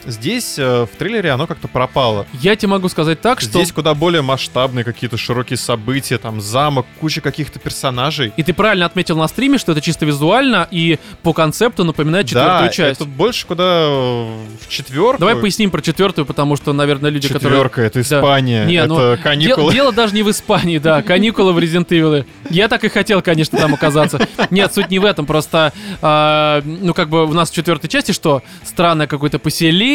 Здесь 0.06 0.58
э, 0.58 0.86
в 0.92 0.96
трейлере 0.96 1.30
оно 1.30 1.46
как-то 1.46 1.68
пропало. 1.68 2.26
Я 2.34 2.56
тебе 2.56 2.68
могу 2.68 2.88
сказать 2.88 3.20
так, 3.20 3.40
что... 3.40 3.50
Здесь 3.50 3.72
куда 3.72 3.94
более 3.94 4.22
масштабные 4.22 4.84
какие-то 4.84 5.16
широкие 5.16 5.56
события, 5.56 6.18
там 6.18 6.40
замок, 6.40 6.86
куча 7.00 7.20
каких-то 7.20 7.58
персонажей. 7.58 8.32
И 8.36 8.42
ты 8.42 8.54
правильно 8.54 8.86
отметил 8.86 9.16
на 9.16 9.28
стриме, 9.28 9.58
что 9.58 9.72
это 9.72 9.80
чисто 9.80 10.06
визуально 10.06 10.66
и 10.70 10.98
по 11.22 11.32
концепту 11.32 11.84
напоминает 11.84 12.26
четвертую 12.26 12.68
да, 12.68 12.68
часть. 12.68 13.00
это 13.00 13.08
больше 13.08 13.46
куда 13.46 13.64
э, 13.64 14.46
в 14.60 14.68
четверку. 14.68 15.20
Давай 15.20 15.36
поясним 15.36 15.70
про 15.70 15.82
четвертую, 15.82 16.24
потому 16.24 16.56
что, 16.56 16.72
наверное, 16.72 17.10
люди, 17.10 17.28
которые... 17.28 17.50
Четверка, 17.50 17.82
это 17.82 18.02
Да. 18.02 18.18
Испания, 18.18 18.64
Не, 18.64 18.86
ну, 18.86 18.98
это 18.98 19.16
Дел- 19.16 19.22
каникулы. 19.22 19.72
дело 19.72 19.92
даже 19.92 20.14
не 20.14 20.22
в 20.22 20.30
Испании, 20.30 20.78
да, 20.78 21.02
каникулы 21.10 21.52
в 21.52 21.58
Resident 21.58 21.88
Evil. 21.88 22.24
Я 22.48 22.68
так 22.68 22.84
и 22.84 22.88
хотел, 22.88 23.22
конечно, 23.22 23.58
там 23.58 23.74
оказаться. 23.74 24.26
Нет, 24.50 24.72
суть 24.74 24.90
не 24.90 24.98
в 24.98 25.04
этом, 25.04 25.26
просто, 25.26 25.72
а, 26.00 26.62
ну, 26.64 26.94
как 26.94 27.08
бы 27.08 27.24
у 27.24 27.32
нас 27.32 27.50
в 27.50 27.54
четвертой 27.54 27.90
части 27.90 28.12
что? 28.12 28.42
Странное 28.64 29.06
какое-то 29.06 29.38
поселение, 29.38 29.89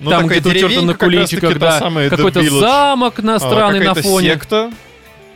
Ну, 0.00 0.10
там 0.10 0.26
где-то 0.26 0.54
черта 0.54 0.82
на 0.82 0.94
куличиках, 0.94 1.58
да, 1.58 1.80
какой-то 2.10 2.42
замок 2.42 3.18
на 3.22 3.36
А, 3.36 3.38
странный 3.38 3.80
на 3.80 3.86
какая-то 3.86 4.08
фоне. 4.08 4.28
секта. 4.30 4.70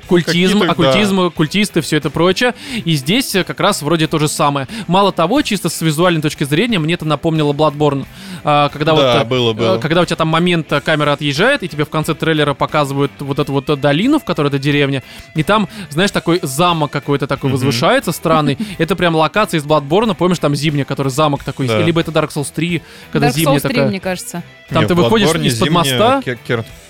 Культизм, 0.08 0.60
Какие-то, 0.60 0.72
оккультизм, 0.72 1.30
культисты, 1.30 1.80
все 1.80 1.96
это 1.98 2.10
прочее. 2.10 2.54
И 2.84 2.94
здесь 2.94 3.34
э, 3.34 3.44
как 3.44 3.60
раз 3.60 3.82
вроде 3.82 4.06
то 4.06 4.18
же 4.18 4.26
самое. 4.28 4.66
Мало 4.86 5.12
того, 5.12 5.42
чисто 5.42 5.68
с 5.68 5.80
визуальной 5.82 6.22
точки 6.22 6.44
зрения, 6.44 6.78
мне 6.78 6.94
это 6.94 7.04
напомнило 7.04 7.52
Bloodborne. 7.52 8.06
А, 8.44 8.68
когда 8.70 8.92
Да, 8.92 8.94
вот, 8.94 9.22
э, 9.22 9.24
было, 9.24 9.52
было. 9.52 9.76
э, 9.76 9.78
Когда 9.80 10.00
у 10.00 10.04
тебя 10.04 10.16
там 10.16 10.28
момент, 10.28 10.72
камера 10.84 11.12
отъезжает, 11.12 11.62
и 11.62 11.68
тебе 11.68 11.84
в 11.84 11.90
конце 11.90 12.14
трейлера 12.14 12.54
показывают 12.54 13.12
вот 13.18 13.38
эту 13.38 13.52
вот 13.52 13.66
долину, 13.80 14.18
в 14.18 14.24
которой 14.24 14.48
это 14.48 14.58
деревня. 14.58 15.02
И 15.34 15.42
там, 15.42 15.68
знаешь, 15.90 16.10
такой 16.10 16.40
замок 16.42 16.90
какой-то 16.90 17.26
такой 17.26 17.48
Мгм. 17.50 17.56
возвышается 17.56 18.12
странный. 18.12 18.56
Это 18.78 18.96
прям 18.96 19.14
локация 19.14 19.58
из 19.60 19.64
Bloodborne. 19.64 20.14
Помнишь, 20.14 20.38
там 20.38 20.54
зимняя, 20.54 20.84
который 20.84 21.10
замок 21.10 21.44
такой. 21.44 21.68
Да. 21.68 21.80
Либо 21.80 22.00
это 22.00 22.10
Dark 22.10 22.30
Souls 22.30 22.48
3, 22.54 22.82
когда 23.12 23.28
Dark 23.28 23.32
зимняя 23.34 23.56
Souls 23.58 23.62
3, 23.62 23.68
такая. 23.74 23.88
мне 23.88 24.00
кажется. 24.00 24.42
Там 24.70 24.82
Не, 24.82 24.88
ты 24.88 24.94
выходишь 24.94 25.28
из-под 25.34 25.70
моста. 25.70 26.22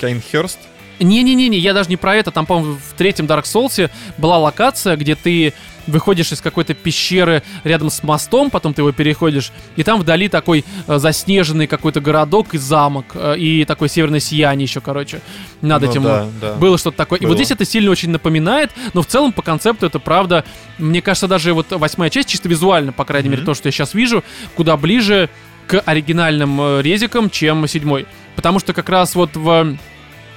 Кейнхерст. 0.01 0.59
Не-не-не, 1.01 1.59
я 1.59 1.75
даже 1.75 1.89
не 1.89 1.97
про 1.97 2.17
это. 2.17 2.31
Там, 2.31 2.47
по-моему, 2.47 2.77
в 2.77 2.95
третьем 2.97 3.27
Dark 3.27 3.45
Souls 3.45 3.91
была 4.17 4.39
локация, 4.39 4.97
где 4.97 5.15
ты 5.15 5.53
выходишь 5.87 6.33
из 6.33 6.43
какой-то 6.43 6.75
пещеры 6.75 7.43
рядом 7.65 7.89
с 7.89 8.03
мостом, 8.03 8.51
потом 8.51 8.75
ты 8.75 8.83
его 8.83 8.93
переходишь, 8.93 9.53
и 9.75 9.83
там 9.83 9.99
вдали 9.99 10.29
такой 10.29 10.67
э, 10.87 10.99
заснеженный 10.99 11.67
какой-то 11.67 12.03
городок 12.03 12.53
и 12.53 12.59
замок, 12.59 13.07
э, 13.15 13.39
и 13.39 13.65
такое 13.65 13.89
северное 13.89 14.21
сияние 14.21 14.65
еще, 14.67 14.83
короче, 14.83 15.23
над 15.63 15.81
Ну 15.83 15.91
этим. 15.91 16.03
да, 16.03 16.27
да. 16.43 16.55
Было 16.57 16.77
что-то 16.77 16.99
такое. 16.99 17.19
И 17.21 17.23
вот 17.25 17.31
Было. 17.31 17.37
здесь 17.37 17.53
это 17.53 17.65
сильно 17.65 17.91
очень 17.91 18.11
напоминает, 18.11 18.71
но 18.93 19.01
в 19.01 19.07
целом 19.07 19.33
по 19.33 19.41
концепту 19.41 19.87
это 19.87 19.99
правда. 19.99 20.45
Мне 20.77 21.01
кажется, 21.01 21.27
даже 21.27 21.55
вот 21.55 21.69
восьмая 21.71 22.11
часть, 22.11 22.29
чисто 22.29 22.51
визуально, 22.51 22.93
по 22.93 23.07
крайней 23.07 23.31
мере, 23.31 23.41
Мгм. 23.43 23.47
то, 23.47 23.55
что 23.55 23.69
я 23.69 23.73
сейчас 23.73 23.95
вижу, 23.95 24.23
куда 24.57 24.77
ближе 24.77 25.31
к 25.67 25.81
оригинальным 25.87 26.61
э, 26.61 26.83
резикам, 26.83 27.31
чем 27.31 27.67
седьмой. 27.67 28.05
Потому 28.37 28.59
что 28.59 28.75
как 28.75 28.91
раз 28.91 29.15
вот 29.15 29.31
в 29.37 29.79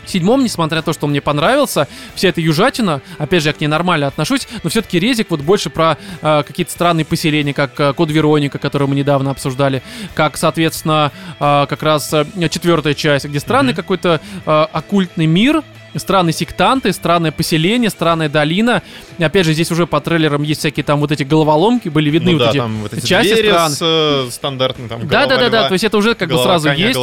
седьмом, 0.06 0.44
несмотря 0.44 0.78
на 0.78 0.84
то, 0.84 0.94
что 0.94 1.06
он 1.06 1.12
мне 1.12 1.22
понравился, 1.22 1.88
вся 2.16 2.30
эта 2.30 2.42
южатина, 2.42 3.02
опять 3.18 3.44
же, 3.44 3.50
я 3.50 3.54
к 3.54 3.62
ней 3.62 3.68
нормально 3.68 4.08
отношусь, 4.08 4.48
но 4.64 4.70
все-таки 4.70 5.00
резик 5.00 5.28
вот 5.30 5.42
больше 5.42 5.70
про 5.70 5.98
э, 6.22 6.44
какие-то 6.46 6.72
странные 6.72 7.06
поселения, 7.06 7.54
как 7.54 7.80
э, 7.80 7.94
Код 7.94 8.10
Вероника, 8.12 8.58
который 8.58 8.88
мы 8.88 8.96
недавно 8.96 9.32
обсуждали, 9.32 9.82
как, 10.14 10.38
соответственно, 10.38 11.12
э, 11.40 11.66
как 11.70 11.84
раз 11.84 12.12
э, 12.14 12.26
четвертая 12.50 12.94
часть, 12.94 13.26
где 13.26 13.40
странный 13.40 13.74
Мгм. 13.74 13.82
какой-то 13.82 14.22
э, 14.46 14.52
оккультный 14.72 15.26
мир, 15.26 15.64
странные 16.00 16.34
сектанты, 16.34 16.94
странное 16.94 17.32
поселение, 17.32 17.90
странная 17.90 18.30
долина. 18.30 18.82
И 19.18 19.24
опять 19.24 19.46
же, 19.46 19.54
здесь 19.54 19.72
уже 19.72 19.88
по 19.88 20.00
трейлерам 20.02 20.44
есть 20.44 20.60
всякие 20.62 20.84
там 20.84 21.00
вот 21.00 21.12
эти 21.12 21.24
головоломки, 21.24 21.90
были 21.90 22.10
видны 22.10 22.32
Ну 22.32 22.38
вот 22.38 22.44
да, 22.46 22.50
эти 22.52 22.58
там 22.58 22.82
вот 22.82 22.94
эти 22.94 23.06
части 23.06 23.34
двери 23.34 23.50
стран. 23.50 23.72
с 23.72 23.80
э, 23.82 24.28
стандартной 24.32 24.88
там 24.88 25.08
Да, 25.08 25.26
да, 25.26 25.38
да, 25.38 25.50
да. 25.50 25.68
То 25.68 25.74
есть 25.74 25.84
это 25.84 25.98
уже 25.98 26.16
как 26.16 26.30
бы 26.30 26.38
сразу 26.42 26.70
коня, 26.70 26.88
есть. 26.88 27.00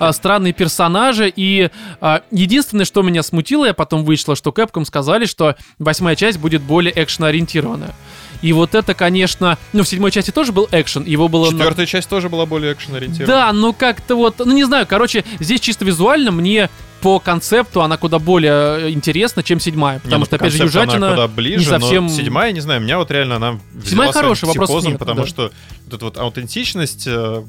а, 0.00 0.12
странные 0.12 0.52
персонажи. 0.52 1.32
И 1.34 1.70
а, 2.00 2.22
единственное, 2.30 2.84
что 2.84 3.02
меня 3.02 3.22
смутило, 3.22 3.64
я 3.66 3.74
потом 3.74 4.04
вышло, 4.04 4.36
что 4.36 4.50
Capcom 4.50 4.84
сказали, 4.84 5.26
что 5.26 5.56
восьмая 5.78 6.16
часть 6.16 6.38
будет 6.38 6.62
более 6.62 6.92
экшен-ориентированная. 6.92 7.94
И 8.42 8.52
вот 8.52 8.74
это, 8.74 8.94
конечно... 8.94 9.58
Ну, 9.72 9.82
в 9.82 9.88
седьмой 9.88 10.10
части 10.10 10.30
тоже 10.30 10.52
был 10.52 10.68
экшен, 10.70 11.04
его 11.04 11.28
было... 11.28 11.50
Четвертая 11.50 11.86
часть 11.86 12.08
тоже 12.08 12.28
была 12.28 12.46
более 12.46 12.72
экшен-ориентирована. 12.72 13.26
Да, 13.26 13.52
ну 13.52 13.72
как-то 13.72 14.16
вот... 14.16 14.38
Ну, 14.38 14.52
не 14.52 14.64
знаю, 14.64 14.86
короче, 14.86 15.24
здесь 15.40 15.60
чисто 15.60 15.84
визуально 15.84 16.30
мне 16.30 16.70
по 17.00 17.20
концепту 17.20 17.82
она 17.82 17.96
куда 17.96 18.18
более 18.18 18.88
э, 18.88 18.90
интересна, 18.90 19.42
чем 19.42 19.60
седьмая. 19.60 19.96
Не, 19.96 20.00
Потому 20.02 20.20
ну, 20.20 20.26
что, 20.26 20.36
опять 20.36 20.52
же, 20.52 20.58
концепту 20.58 20.80
она 20.80 20.92
южатина... 20.92 21.10
куда 21.10 21.28
ближе, 21.28 21.58
не 21.58 21.64
совсем- 21.64 22.06
но 22.06 22.12
седьмая, 22.12 22.52
не 22.52 22.60
знаю, 22.60 22.80
меня 22.80 22.98
вот 22.98 23.10
реально 23.10 23.36
она 23.36 23.60
Седьмая 23.84 24.12
хорошая, 24.12 24.50
психозом, 24.50 24.92
нет, 24.92 24.98
потому 24.98 25.20
да. 25.20 25.26
что 25.26 25.52
вот 25.84 25.94
эта 25.94 26.04
вот 26.04 26.18
аутентичность, 26.18 27.06
э, 27.06 27.44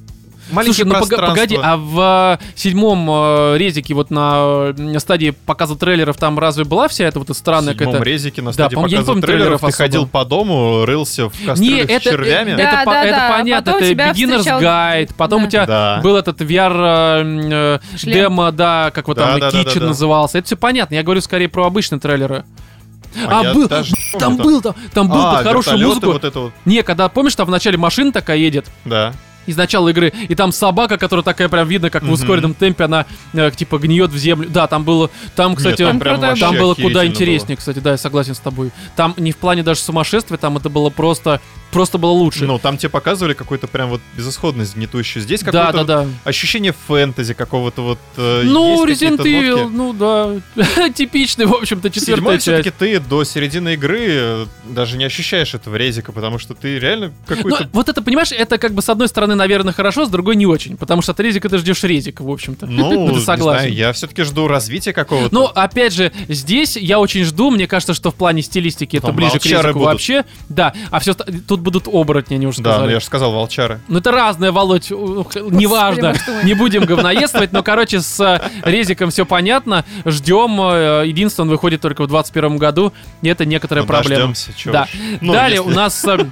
маленькие 0.52 0.86
Слушай, 0.86 0.88
ну 0.88 1.00
пога- 1.06 1.28
погоди, 1.28 1.60
а 1.62 1.78
в 1.78 2.40
э, 2.42 2.46
седьмом 2.56 3.08
э, 3.10 3.58
резике 3.58 3.94
вот 3.94 4.12
на 4.12 4.74
э, 4.78 5.00
стадии 5.00 5.32
показа 5.46 5.76
трейлеров 5.76 6.18
там 6.18 6.38
разве 6.40 6.64
была 6.66 6.88
вся 6.88 7.06
эта 7.06 7.20
вот 7.20 7.30
странная 7.36 7.74
в 7.74 7.78
седьмом 7.78 7.94
какая-то... 7.94 8.10
резике 8.10 8.42
на 8.42 8.48
Да, 8.52 8.54
стадии 8.54 8.76
я 8.76 8.78
не 8.82 8.84
показа 8.84 9.06
помню 9.06 9.22
трейлеров 9.22 9.40
трейлеров 9.40 9.62
ты 9.62 9.68
особо. 9.68 9.78
ходил 9.78 10.08
по 10.08 10.26
дому, 10.26 10.86
рылся 10.86 11.30
в 11.30 11.40
Не, 11.40 11.46
кастрюлях 11.48 11.86
с 11.88 11.90
это, 11.94 12.10
червями. 12.10 12.52
э, 12.52 12.58
Да, 12.58 12.64
это, 12.64 12.86
по- 12.86 12.92
да, 12.92 13.04
это 13.04 13.18
да, 13.18 13.30
понятно, 13.38 13.74
потом 13.74 13.88
это 13.88 14.04
beginner's 14.04 14.38
встречал- 14.40 14.62
guide, 14.62 15.10
потом 15.18 15.42
Да. 15.42 15.48
у 15.48 15.50
тебя 15.50 15.66
Да. 15.66 16.00
был 16.04 16.16
этот 16.16 16.42
VR 16.42 17.22
э, 17.26 17.80
Шлем. 17.98 18.14
демо, 18.14 18.52
да, 18.52 18.92
как 18.94 19.08
вот 19.08 19.18
Да, 19.18 19.28
там 19.32 19.40
да, 19.40 19.52
да, 19.52 19.58
Kitchen 19.62 19.74
да, 19.76 19.80
да. 19.82 19.86
назывался. 19.88 20.38
Это 20.40 20.46
все 20.48 20.58
понятно, 20.58 20.96
я 20.96 21.04
говорю 21.04 21.22
скорее 21.22 21.48
про 21.50 21.66
обычные 21.66 22.00
трейлеры. 22.00 22.46
А, 23.28 23.42
я 23.44 23.54
был, 23.56 23.68
даже 23.68 23.92
не 24.14 24.20
там 24.20 24.38
был, 24.38 24.62
там, 24.62 24.76
там 24.94 25.10
был 25.10 25.20
А, 25.20 25.38
под 25.38 25.44
хорошую 25.48 25.80
музыку. 25.80 26.12
вот 26.12 26.24
это 26.24 26.40
вот, 26.40 26.52
Не, 26.66 26.84
когда, 26.84 27.10
помнишь, 27.10 27.34
там 27.36 27.48
в 27.48 27.50
начале 27.50 27.76
машина 27.76 28.12
такая 28.12 28.38
едет, 28.38 28.68
да. 28.86 29.14
Из 29.50 29.58
начала 29.58 29.90
игры, 29.90 30.14
и 30.28 30.36
там 30.36 30.52
собака, 30.52 30.98
которая 30.98 31.24
такая 31.24 31.50
прям 31.50 31.68
видно, 31.68 31.90
как 31.90 32.04
в 32.04 32.12
ускоренном 32.12 32.54
темпе 32.54 32.84
она 32.84 33.06
э, 33.34 33.52
типа 33.52 33.80
гниет 33.80 34.12
в 34.12 34.18
землю. 34.18 34.48
Да, 34.50 34.68
там 34.68 34.84
было, 34.84 35.10
там, 35.36 35.56
кстати, 35.56 35.82
Нет, 35.82 35.90
там 35.90 36.00
прям 36.00 36.22
там, 36.22 36.30
вообще 36.30 36.52
было 36.52 36.76
куда 36.76 37.06
интереснее, 37.06 37.58
кстати, 37.58 37.80
да, 37.80 37.92
я 37.92 37.98
согласен 37.98 38.36
с 38.36 38.40
тобой. 38.40 38.72
Там 38.96 39.14
не 39.18 39.32
в 39.32 39.38
плане 39.38 39.64
даже 39.64 39.80
сумасшествия, 39.80 40.38
там 40.38 40.58
это 40.58 40.70
было 40.70 40.90
просто, 40.90 41.42
просто 41.72 41.98
было 41.98 42.12
лучше. 42.12 42.46
Ну, 42.46 42.60
там 42.60 42.78
тебе 42.78 42.90
показывали 42.90 43.34
какую-то 43.34 43.68
прям 43.68 43.90
вот 43.90 44.02
безысходность 44.16 44.76
гнетущую. 44.76 45.24
Здесь 45.24 45.41
да, 45.41 45.46
какое-то 45.52 45.84
да, 45.86 46.02
вот 46.04 46.08
да. 46.08 46.30
ощущение 46.30 46.74
фэнтези 46.88 47.34
какого-то 47.34 47.82
вот 47.82 48.00
э, 48.18 48.44
Ну, 48.46 48.86
Resident 48.86 49.18
Evil, 49.20 49.70
ну 49.70 49.94
да, 49.94 50.90
типичный, 50.96 51.46
в 51.46 51.54
общем-то, 51.54 51.90
четвертая 51.90 52.34
часть. 52.34 52.44
все-таки 52.44 52.72
ты 52.72 53.00
до 53.00 53.24
середины 53.24 53.74
игры 53.74 54.06
э, 54.10 54.46
даже 54.66 54.98
не 54.98 55.06
ощущаешь 55.06 55.54
этого 55.54 55.76
резика, 55.76 56.12
потому 56.12 56.40
что 56.40 56.54
ты 56.54 56.80
реально 56.80 57.08
Ну, 57.08 57.14
какой-то... 57.36 57.70
вот 57.72 57.90
это, 57.90 58.02
понимаешь, 58.02 58.32
это 58.32 58.58
как 58.58 58.74
бы 58.74 58.82
с 58.82 58.90
одной 58.90 59.08
стороны, 59.08 59.36
наверное, 59.36 59.74
хорошо, 59.74 60.06
с 60.06 60.10
другой 60.10 60.36
не 60.36 60.46
очень. 60.46 60.78
Потому 60.78 61.02
что 61.02 61.12
от 61.12 61.20
резика 61.20 61.50
ты 61.50 61.58
ждешь 61.58 61.84
резика, 61.84 62.22
в 62.24 62.30
общем-то. 62.30 62.66
Ну, 62.66 62.90
ты 63.08 63.14
не 63.14 63.20
согласен. 63.20 63.60
знаю, 63.62 63.74
я 63.74 63.94
все-таки 63.94 64.24
жду 64.24 64.48
развития 64.48 64.94
какого-то. 64.94 65.34
Ну, 65.34 65.46
опять 65.46 65.94
же, 65.94 66.12
здесь 66.28 66.78
я 66.78 67.00
очень 67.00 67.24
жду. 67.24 67.52
Мне 67.52 67.68
кажется, 67.68 67.94
что 67.94 68.12
в 68.12 68.16
плане 68.16 68.41
стилистики 68.41 68.98
это 68.98 69.08
Там 69.08 69.16
ближе 69.16 69.40
к 69.40 69.46
резику 69.46 69.74
будут. 69.74 69.86
вообще. 69.86 70.26
Да, 70.48 70.74
а 70.91 71.00
все 71.00 71.14
тут 71.14 71.59
будут 71.60 71.88
оборотни, 71.88 72.36
они 72.36 72.48
уже 72.48 72.61
да, 72.61 72.72
сказали. 72.72 72.88
ну 72.88 72.94
я 72.94 72.99
же 72.99 73.06
сказал, 73.06 73.31
волчары. 73.31 73.80
Ну 73.88 73.99
это 73.99 74.11
разное, 74.11 74.52
Володь, 74.52 74.90
неважно, 74.91 76.14
не 76.44 76.53
будем 76.53 76.86
говноедствовать, 76.86 77.52
но, 77.52 77.64
короче, 77.64 78.02
с 78.02 78.19
э, 78.19 78.41
Резиком 78.64 79.10
все 79.11 79.26
понятно, 79.26 79.86
ждем, 80.06 80.60
э, 80.61 81.03
единственное, 81.07 81.45
он 81.45 81.52
выходит 81.52 81.81
только 81.81 82.03
в 82.03 82.07
2021 82.07 82.57
году, 82.57 82.94
и 83.22 83.27
это 83.30 83.45
некоторая 83.45 83.84
Ну, 83.84 83.88
проблема. 83.88 84.27
дождемся, 84.34 84.52
Да. 84.72 84.88
Ну, 85.22 85.34
Далее 85.34 85.57
если- 85.57 85.72
у 85.72 85.73
нас 85.76 86.06
э, 86.06 86.26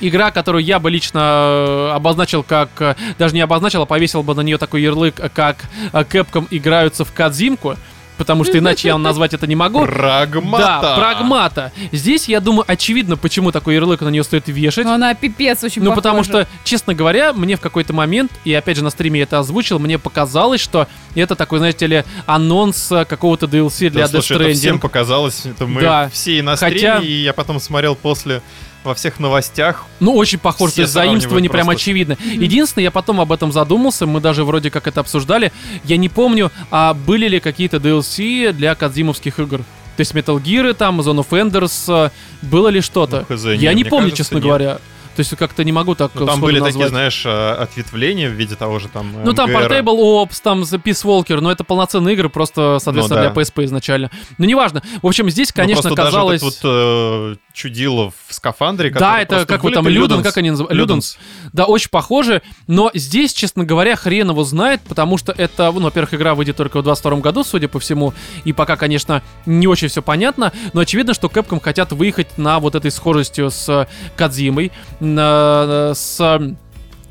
игра, 0.00 0.30
которую 0.30 0.62
я 0.64 0.78
бы 0.78 0.90
лично 0.90 1.94
обозначил 1.94 2.42
как... 2.42 2.96
Даже 3.18 3.34
не 3.34 3.40
обозначил, 3.40 3.82
а 3.82 3.86
повесил 3.86 4.22
бы 4.22 4.34
на 4.34 4.40
нее 4.42 4.58
такой 4.58 4.82
ярлык, 4.82 5.14
как 5.34 5.56
Capcom 5.92 6.46
играются 6.50 7.04
в 7.04 7.12
Кадзимку. 7.12 7.76
Потому 8.18 8.44
что 8.44 8.58
иначе 8.58 8.88
я 8.88 8.98
назвать 8.98 9.32
это 9.34 9.46
не 9.46 9.56
могу. 9.56 9.86
Прагмата. 9.86 10.78
Да, 10.82 10.96
прагмата. 10.96 11.72
Здесь, 11.92 12.28
я 12.28 12.40
думаю, 12.40 12.64
очевидно, 12.66 13.16
почему 13.16 13.52
такой 13.52 13.74
ярлык 13.76 14.00
на 14.00 14.08
нее 14.08 14.24
стоит 14.24 14.48
вешать. 14.48 14.84
Но 14.84 14.92
она 14.94 15.14
пипец 15.14 15.62
очень 15.64 15.82
Ну, 15.82 15.94
потому 15.94 16.24
что, 16.24 16.46
честно 16.64 16.94
говоря, 16.94 17.32
мне 17.32 17.56
в 17.56 17.60
какой-то 17.60 17.92
момент, 17.92 18.30
и 18.44 18.52
опять 18.52 18.76
же 18.76 18.84
на 18.84 18.90
стриме 18.90 19.20
я 19.20 19.24
это 19.24 19.38
озвучил, 19.38 19.78
мне 19.78 19.98
показалось, 19.98 20.60
что 20.60 20.86
это 21.14 21.34
такой, 21.36 21.58
знаете 21.58 21.86
ли, 21.86 22.04
анонс 22.26 22.90
э, 22.92 23.04
какого-то 23.04 23.46
DLC 23.46 23.90
для 23.90 24.06
Да, 24.06 24.18
Death 24.18 24.22
слушай, 24.22 24.36
это 24.36 24.54
всем 24.58 24.76
Stranding. 24.76 24.80
показалось, 24.80 25.46
это 25.46 25.66
мы 25.66 25.80
Да. 25.80 26.08
все 26.12 26.38
и 26.38 26.42
на 26.42 26.56
Хотя- 26.56 26.96
стриме, 26.98 27.06
и 27.06 27.22
я 27.22 27.32
потом 27.32 27.60
смотрел 27.60 27.94
после 27.94 28.42
во 28.88 28.94
всех 28.94 29.20
новостях. 29.20 29.84
Ну, 30.00 30.14
очень 30.14 30.38
похоже, 30.38 30.74
то 30.74 30.80
есть 30.82 30.92
заимствование 30.92 31.50
прям 31.50 31.70
очевидно. 31.70 32.16
Единственное, 32.24 32.84
я 32.84 32.90
потом 32.90 33.20
об 33.20 33.30
этом 33.30 33.52
задумался, 33.52 34.06
мы 34.06 34.20
даже 34.20 34.44
вроде 34.44 34.70
как 34.70 34.86
это 34.86 35.00
обсуждали. 35.00 35.52
Я 35.84 35.96
не 35.96 36.08
помню, 36.08 36.50
а 36.70 36.94
были 36.94 37.28
ли 37.28 37.40
какие-то 37.40 37.76
DLC 37.76 38.52
для 38.52 38.74
кадзимовских 38.74 39.38
игр. 39.38 39.58
То 39.58 40.00
есть 40.00 40.12
Metal 40.14 40.40
Gear, 40.42 40.74
там, 40.74 41.00
Zone 41.00 41.26
of 41.26 41.28
Enders, 41.30 42.06
э, 42.06 42.10
было 42.42 42.68
ли 42.68 42.80
что-то? 42.80 43.26
Ну, 43.28 43.36
хз, 43.36 43.44
я 43.46 43.74
не, 43.74 43.84
помню, 43.84 44.10
кажется, 44.10 44.16
честно 44.16 44.36
нет. 44.36 44.44
говоря. 44.44 44.78
То 45.16 45.20
есть 45.22 45.36
как-то 45.36 45.64
не 45.64 45.72
могу 45.72 45.96
так 45.96 46.12
Ну, 46.14 46.26
там 46.26 46.40
были 46.40 46.60
назвать. 46.60 46.74
такие, 46.74 46.88
знаешь, 46.90 47.22
э, 47.26 47.50
ответвления 47.54 48.28
в 48.28 48.34
виде 48.34 48.54
того 48.54 48.78
же 48.78 48.86
там 48.86 49.12
Ну 49.24 49.32
там. 49.32 49.50
Portable 49.50 50.22
Ops, 50.24 50.40
там 50.40 50.60
The 50.62 50.80
Peace 50.80 51.04
Walker, 51.04 51.40
но 51.40 51.50
это 51.50 51.64
полноценные 51.64 52.14
игры, 52.14 52.28
просто, 52.28 52.78
соответственно, 52.80 53.22
Ну 53.22 53.26
да. 53.26 53.34
для 53.34 53.42
PSP 53.42 53.64
изначально. 53.64 54.12
Но 54.38 54.44
неважно. 54.44 54.80
В 55.02 55.06
общем, 55.08 55.28
здесь, 55.28 55.48
Ну, 55.48 55.60
конечно, 55.62 55.82
даже 55.90 55.96
казалось... 55.96 56.40
вот 56.42 56.54
это 56.54 56.68
вот, 56.68 57.36
э, 57.36 57.36
чудило 57.58 58.12
в 58.26 58.32
скафандре, 58.32 58.90
Да, 58.90 59.20
это 59.20 59.44
как 59.44 59.64
вот 59.64 59.74
там 59.74 59.88
Люден, 59.88 60.22
как 60.22 60.36
они 60.36 60.50
называют? 60.50 60.72
Люденс. 60.72 61.18
Да, 61.52 61.64
очень 61.64 61.90
похоже, 61.90 62.42
но 62.68 62.90
здесь, 62.94 63.32
честно 63.32 63.64
говоря, 63.64 63.96
хрен 63.96 64.30
его 64.30 64.44
знает, 64.44 64.80
потому 64.82 65.18
что 65.18 65.32
это, 65.32 65.72
ну, 65.72 65.80
во-первых, 65.80 66.14
игра 66.14 66.34
выйдет 66.34 66.56
только 66.56 66.78
в 66.78 66.84
22 66.84 67.16
году, 67.16 67.42
судя 67.42 67.68
по 67.68 67.80
всему, 67.80 68.14
и 68.44 68.52
пока, 68.52 68.76
конечно, 68.76 69.22
не 69.44 69.66
очень 69.66 69.88
все 69.88 70.02
понятно, 70.02 70.52
но 70.72 70.82
очевидно, 70.82 71.14
что 71.14 71.26
Capcom 71.26 71.60
хотят 71.60 71.92
выехать 71.92 72.38
на 72.38 72.60
вот 72.60 72.76
этой 72.76 72.92
схожестью 72.92 73.50
с 73.50 73.88
Кадзимой, 74.16 74.70
с 75.00 76.56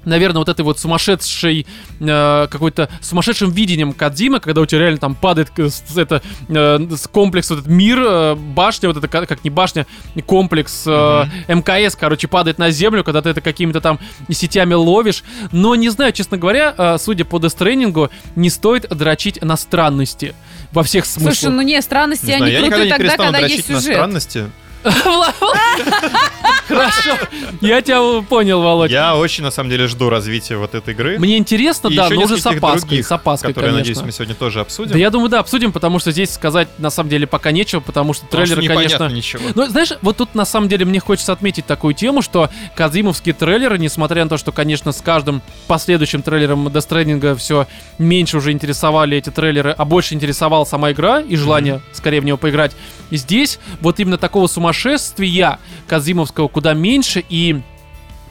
наверное, 0.07 0.39
вот 0.39 0.49
этой 0.49 0.61
вот 0.61 0.79
сумасшедшей, 0.79 1.67
э, 1.99 2.47
какой-то 2.49 2.89
сумасшедшим 3.01 3.51
видением 3.51 3.93
Кадзимы, 3.93 4.39
когда 4.39 4.61
у 4.61 4.65
тебя 4.65 4.81
реально 4.81 4.97
там 4.97 5.15
падает 5.15 5.51
это, 5.95 6.21
э, 6.49 6.79
комплекс, 7.11 7.49
вот 7.49 7.59
этот 7.59 7.71
мир, 7.71 7.99
э, 8.01 8.35
башня, 8.35 8.89
вот 8.89 8.97
это 8.97 9.07
ка- 9.07 9.25
как 9.25 9.43
не 9.43 9.49
башня, 9.49 9.85
комплекс 10.25 10.83
э, 10.87 11.25
МКС, 11.47 11.95
короче, 11.95 12.27
падает 12.27 12.57
на 12.57 12.71
землю, 12.71 13.03
когда 13.03 13.21
ты 13.21 13.29
это 13.29 13.41
какими-то 13.41 13.81
там 13.81 13.99
сетями 14.29 14.73
ловишь. 14.73 15.23
Но 15.51 15.75
не 15.75 15.89
знаю, 15.89 16.11
честно 16.13 16.37
говоря, 16.37 16.73
э, 16.77 16.97
судя 16.99 17.25
по 17.25 17.39
дестрейнингу, 17.39 18.09
не 18.35 18.49
стоит 18.49 18.87
дрочить 18.89 19.41
на 19.41 19.57
странности 19.57 20.33
во 20.71 20.83
всех 20.83 21.05
смыслах. 21.05 21.35
Слушай, 21.35 21.53
ну 21.53 21.61
не, 21.61 21.81
странности 21.81 22.25
Не 22.25 22.37
знаю, 22.37 22.43
они 22.43 22.53
я 22.53 22.61
никогда 22.61 22.77
крутые 22.77 23.03
не 23.03 23.09
тогда, 23.09 23.23
когда 23.25 23.39
есть 23.47 23.69
на 23.69 23.79
сюжет. 23.79 23.93
странности. 23.95 24.51
Хорошо, 26.67 27.17
я 27.61 27.81
тебя 27.81 28.21
понял, 28.27 28.61
Володь. 28.61 28.91
Я 28.91 29.15
очень, 29.15 29.43
на 29.43 29.51
самом 29.51 29.69
деле, 29.69 29.87
жду 29.87 30.09
развития 30.09 30.57
вот 30.57 30.75
этой 30.75 30.93
игры. 30.93 31.17
Мне 31.17 31.37
интересно, 31.37 31.89
да, 31.89 32.09
но 32.09 32.21
уже 32.21 32.37
с 32.37 32.45
опаской, 32.45 33.03
с 33.03 33.11
опаской, 33.11 33.53
которые, 33.53 33.73
надеюсь, 33.73 34.01
мы 34.01 34.11
сегодня 34.11 34.35
тоже 34.35 34.59
обсудим. 34.59 34.91
Да 34.91 34.97
я 34.97 35.09
думаю, 35.09 35.29
да, 35.29 35.39
обсудим, 35.39 35.71
потому 35.71 35.99
что 35.99 36.11
здесь 36.11 36.31
сказать 36.31 36.67
на 36.77 36.89
самом 36.89 37.09
деле 37.09 37.25
пока 37.27 37.51
нечего, 37.51 37.79
потому 37.79 38.13
что 38.13 38.25
трейлеры, 38.27 38.65
конечно... 38.67 39.07
ничего. 39.09 39.43
Ну, 39.55 39.65
знаешь, 39.67 39.93
вот 40.01 40.17
тут 40.17 40.35
на 40.35 40.45
самом 40.45 40.69
деле 40.69 40.85
мне 40.85 40.99
хочется 40.99 41.31
отметить 41.31 41.65
такую 41.65 41.93
тему, 41.93 42.21
что 42.21 42.49
Казимовские 42.75 43.33
трейлеры, 43.33 43.77
несмотря 43.77 44.23
на 44.23 44.29
то, 44.29 44.37
что, 44.37 44.51
конечно, 44.51 44.91
с 44.91 45.01
каждым 45.01 45.41
последующим 45.67 46.21
трейлером 46.21 46.67
Death 46.67 46.89
Stranding 46.89 47.35
все 47.35 47.67
меньше 47.97 48.37
уже 48.37 48.51
интересовали 48.51 49.17
эти 49.17 49.29
трейлеры, 49.29 49.71
а 49.77 49.85
больше 49.85 50.13
интересовала 50.13 50.65
сама 50.65 50.91
игра 50.91 51.21
и 51.21 51.35
желание 51.35 51.81
скорее 51.93 52.21
в 52.21 52.25
него 52.25 52.37
поиграть. 52.37 52.73
Здесь 53.11 53.59
вот 53.81 53.99
именно 53.99 54.17
такого 54.17 54.47
сумасшествия 54.47 55.59
Казимовского 55.87 56.47
куда 56.47 56.73
меньше, 56.73 57.23
и 57.27 57.61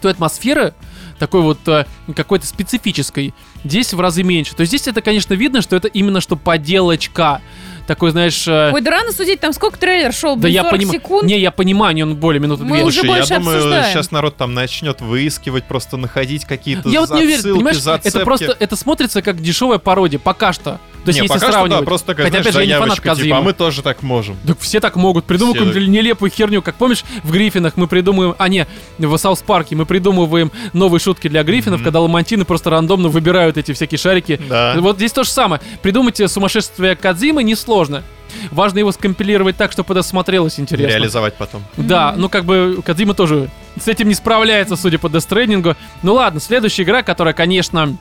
той 0.00 0.12
атмосферы, 0.12 0.74
такой 1.18 1.40
вот 1.42 1.66
э, 1.66 1.86
какой-то 2.14 2.46
специфической, 2.46 3.34
здесь 3.64 3.92
в 3.92 4.00
разы 4.00 4.22
меньше. 4.22 4.54
То 4.54 4.60
есть 4.60 4.70
здесь 4.70 4.86
это, 4.86 5.00
конечно, 5.00 5.34
видно, 5.34 5.62
что 5.62 5.76
это 5.76 5.88
именно 5.88 6.20
что 6.20 6.36
поделочка. 6.36 7.40
Такой, 7.86 8.10
знаешь... 8.10 8.46
э, 8.48 8.72
Ой, 8.72 8.80
да 8.80 8.90
рано 8.90 9.12
судить, 9.12 9.40
там 9.40 9.52
сколько 9.52 9.78
трейлер 9.78 10.12
шел? 10.12 10.34
да 10.36 10.42
Блин, 10.42 10.54
я 10.54 10.62
40 10.62 10.72
понимаю. 10.78 11.00
секунд? 11.00 11.22
Не, 11.24 11.38
я 11.38 11.50
понимаю, 11.50 11.94
не 11.94 12.02
он 12.02 12.16
более 12.16 12.40
минуты 12.40 12.64
Мы 12.64 12.76
две. 12.78 12.84
уже 12.84 13.00
Слушай, 13.00 13.08
больше 13.08 13.32
я 13.32 13.38
думаю, 13.38 13.56
обсуждаем. 13.58 13.92
сейчас 13.92 14.10
народ 14.10 14.36
там 14.36 14.54
начнет 14.54 15.00
выискивать, 15.00 15.64
просто 15.64 15.96
находить 15.96 16.44
какие-то 16.44 16.88
Я 16.88 17.00
вот 17.00 17.10
не 17.10 17.22
уверен, 17.22 17.42
понимаешь, 17.54 17.78
зацепки. 17.78 18.08
это 18.16 18.24
просто, 18.24 18.56
это 18.58 18.76
смотрится 18.76 19.22
как 19.22 19.40
дешевая 19.40 19.78
пародия, 19.78 20.18
пока 20.18 20.52
что. 20.52 20.78
То 21.04 21.10
есть 21.10 21.20
не, 21.20 21.26
если 21.26 21.34
пока 21.34 21.46
что, 21.46 21.52
сравнивать. 21.52 21.80
да, 21.82 21.86
просто 21.86 22.06
такая, 22.08 22.26
Хотя, 22.26 22.42
знаешь, 22.42 22.46
опять 22.46 22.54
же, 22.54 22.60
я 22.68 22.74
не 22.76 22.80
фанат 22.80 22.96
заявочка, 22.98 23.22
типа, 23.24 23.38
а 23.38 23.40
мы 23.40 23.52
тоже 23.52 23.82
так 23.82 24.02
можем. 24.02 24.36
Так 24.44 24.58
все 24.58 24.80
так 24.80 24.96
могут. 24.96 25.24
Придумай 25.24 25.54
Все 25.54 25.64
какую-нибудь 25.64 25.88
нелепую 25.94 26.30
херню. 26.32 26.62
Как 26.62 26.74
помнишь, 26.74 27.04
в 27.22 27.30
Гриффинах 27.30 27.76
мы 27.76 27.86
придумываем... 27.86 28.34
А, 28.38 28.48
не, 28.48 28.66
в 28.98 29.16
Саус 29.16 29.40
Парке 29.42 29.76
мы 29.76 29.86
придумываем 29.86 30.50
новые 30.72 30.98
шутки 30.98 31.28
для 31.28 31.44
Гриффинов, 31.44 31.78
Мгм. 31.78 31.84
когда 31.84 32.00
ламантины 32.00 32.44
просто 32.44 32.70
рандомно 32.70 33.08
выбирают 33.08 33.56
эти 33.56 33.70
всякие 33.72 33.98
шарики. 33.98 34.40
Да. 34.48 34.74
Вот 34.80 34.96
здесь 34.96 35.12
то 35.12 35.22
же 35.22 35.30
самое. 35.30 35.62
Придумать 35.80 36.18
э, 36.18 36.26
сумасшествие 36.26 36.96
Кадзимы 36.96 37.44
несложно. 37.76 38.02
Важно 38.50 38.80
его 38.80 38.92
скомпилировать 38.92 39.56
так, 39.56 39.72
чтобы 39.72 39.94
это 39.94 40.02
смотрелось 40.02 40.58
интересно. 40.60 40.96
Реализовать 40.96 41.34
потом. 41.34 41.64
Да, 41.76 42.14
ну 42.16 42.28
как 42.28 42.44
бы 42.44 42.80
Кадзима 42.84 43.14
тоже 43.14 43.48
с 43.80 43.88
этим 43.88 44.08
не 44.08 44.14
справляется, 44.14 44.76
судя 44.76 44.98
по 44.98 45.08
Дестрейнингу. 45.08 45.74
Ну 46.02 46.14
ладно, 46.14 46.40
следующая 46.40 46.82
игра, 46.82 47.02
которая, 47.02 47.34
конечно, 47.34 47.96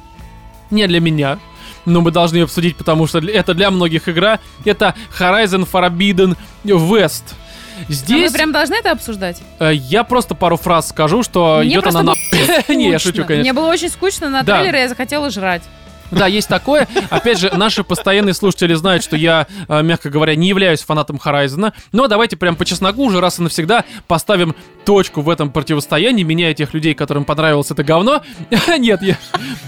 не 0.71 0.87
для 0.87 0.99
меня, 0.99 1.39
но 1.85 2.01
мы 2.01 2.11
должны 2.11 2.37
ее 2.37 2.43
обсудить, 2.45 2.75
потому 2.75 3.07
что 3.07 3.19
это 3.19 3.53
для 3.53 3.69
многих 3.71 4.09
игра, 4.09 4.39
это 4.65 4.95
Horizon 5.19 5.67
Forbidden 5.71 6.35
West. 6.65 7.23
А 7.77 7.83
мы 7.87 7.93
Здесь 7.93 8.31
прям 8.31 8.51
должны 8.51 8.75
это 8.75 8.91
обсуждать? 8.91 9.41
э, 9.59 9.73
я 9.73 10.03
просто 10.05 10.33
пару 10.33 10.55
фраз 10.57 10.89
скажу, 10.89 11.23
что 11.23 11.59
Мне 11.61 11.73
идет 11.73 11.87
она 11.87 12.03
на... 12.03 12.13
Не, 12.73 12.89
я 12.89 12.99
шучу, 12.99 13.25
конечно. 13.25 13.41
Мне 13.41 13.53
было 13.53 13.67
очень 13.69 13.89
скучно 13.89 14.29
на 14.29 14.43
Да. 14.43 14.59
трейлере, 14.59 14.79
я 14.81 14.89
захотела 14.89 15.29
жрать. 15.29 15.61
Да, 16.11 16.27
есть 16.27 16.47
такое. 16.47 16.87
Опять 17.09 17.39
же, 17.39 17.51
наши 17.55 17.83
постоянные 17.83 18.33
слушатели 18.33 18.73
знают, 18.73 19.03
что 19.03 19.15
я, 19.15 19.47
э, 19.67 19.81
мягко 19.81 20.09
говоря, 20.09 20.35
не 20.35 20.47
являюсь 20.47 20.81
фанатом 20.81 21.19
Horizon. 21.23 21.73
Но 21.91 22.07
давайте 22.07 22.37
прям 22.37 22.55
по 22.55 22.65
чесноку 22.65 23.03
уже 23.03 23.19
раз 23.19 23.39
и 23.39 23.41
навсегда 23.41 23.85
поставим 24.07 24.55
точку 24.85 25.21
в 25.21 25.29
этом 25.29 25.49
противостоянии, 25.49 26.23
меняя 26.23 26.53
тех 26.53 26.73
людей, 26.73 26.93
которым 26.93 27.25
понравилось 27.25 27.71
это 27.71 27.83
говно. 27.83 28.21
Нет, 28.77 29.01
я... 29.01 29.17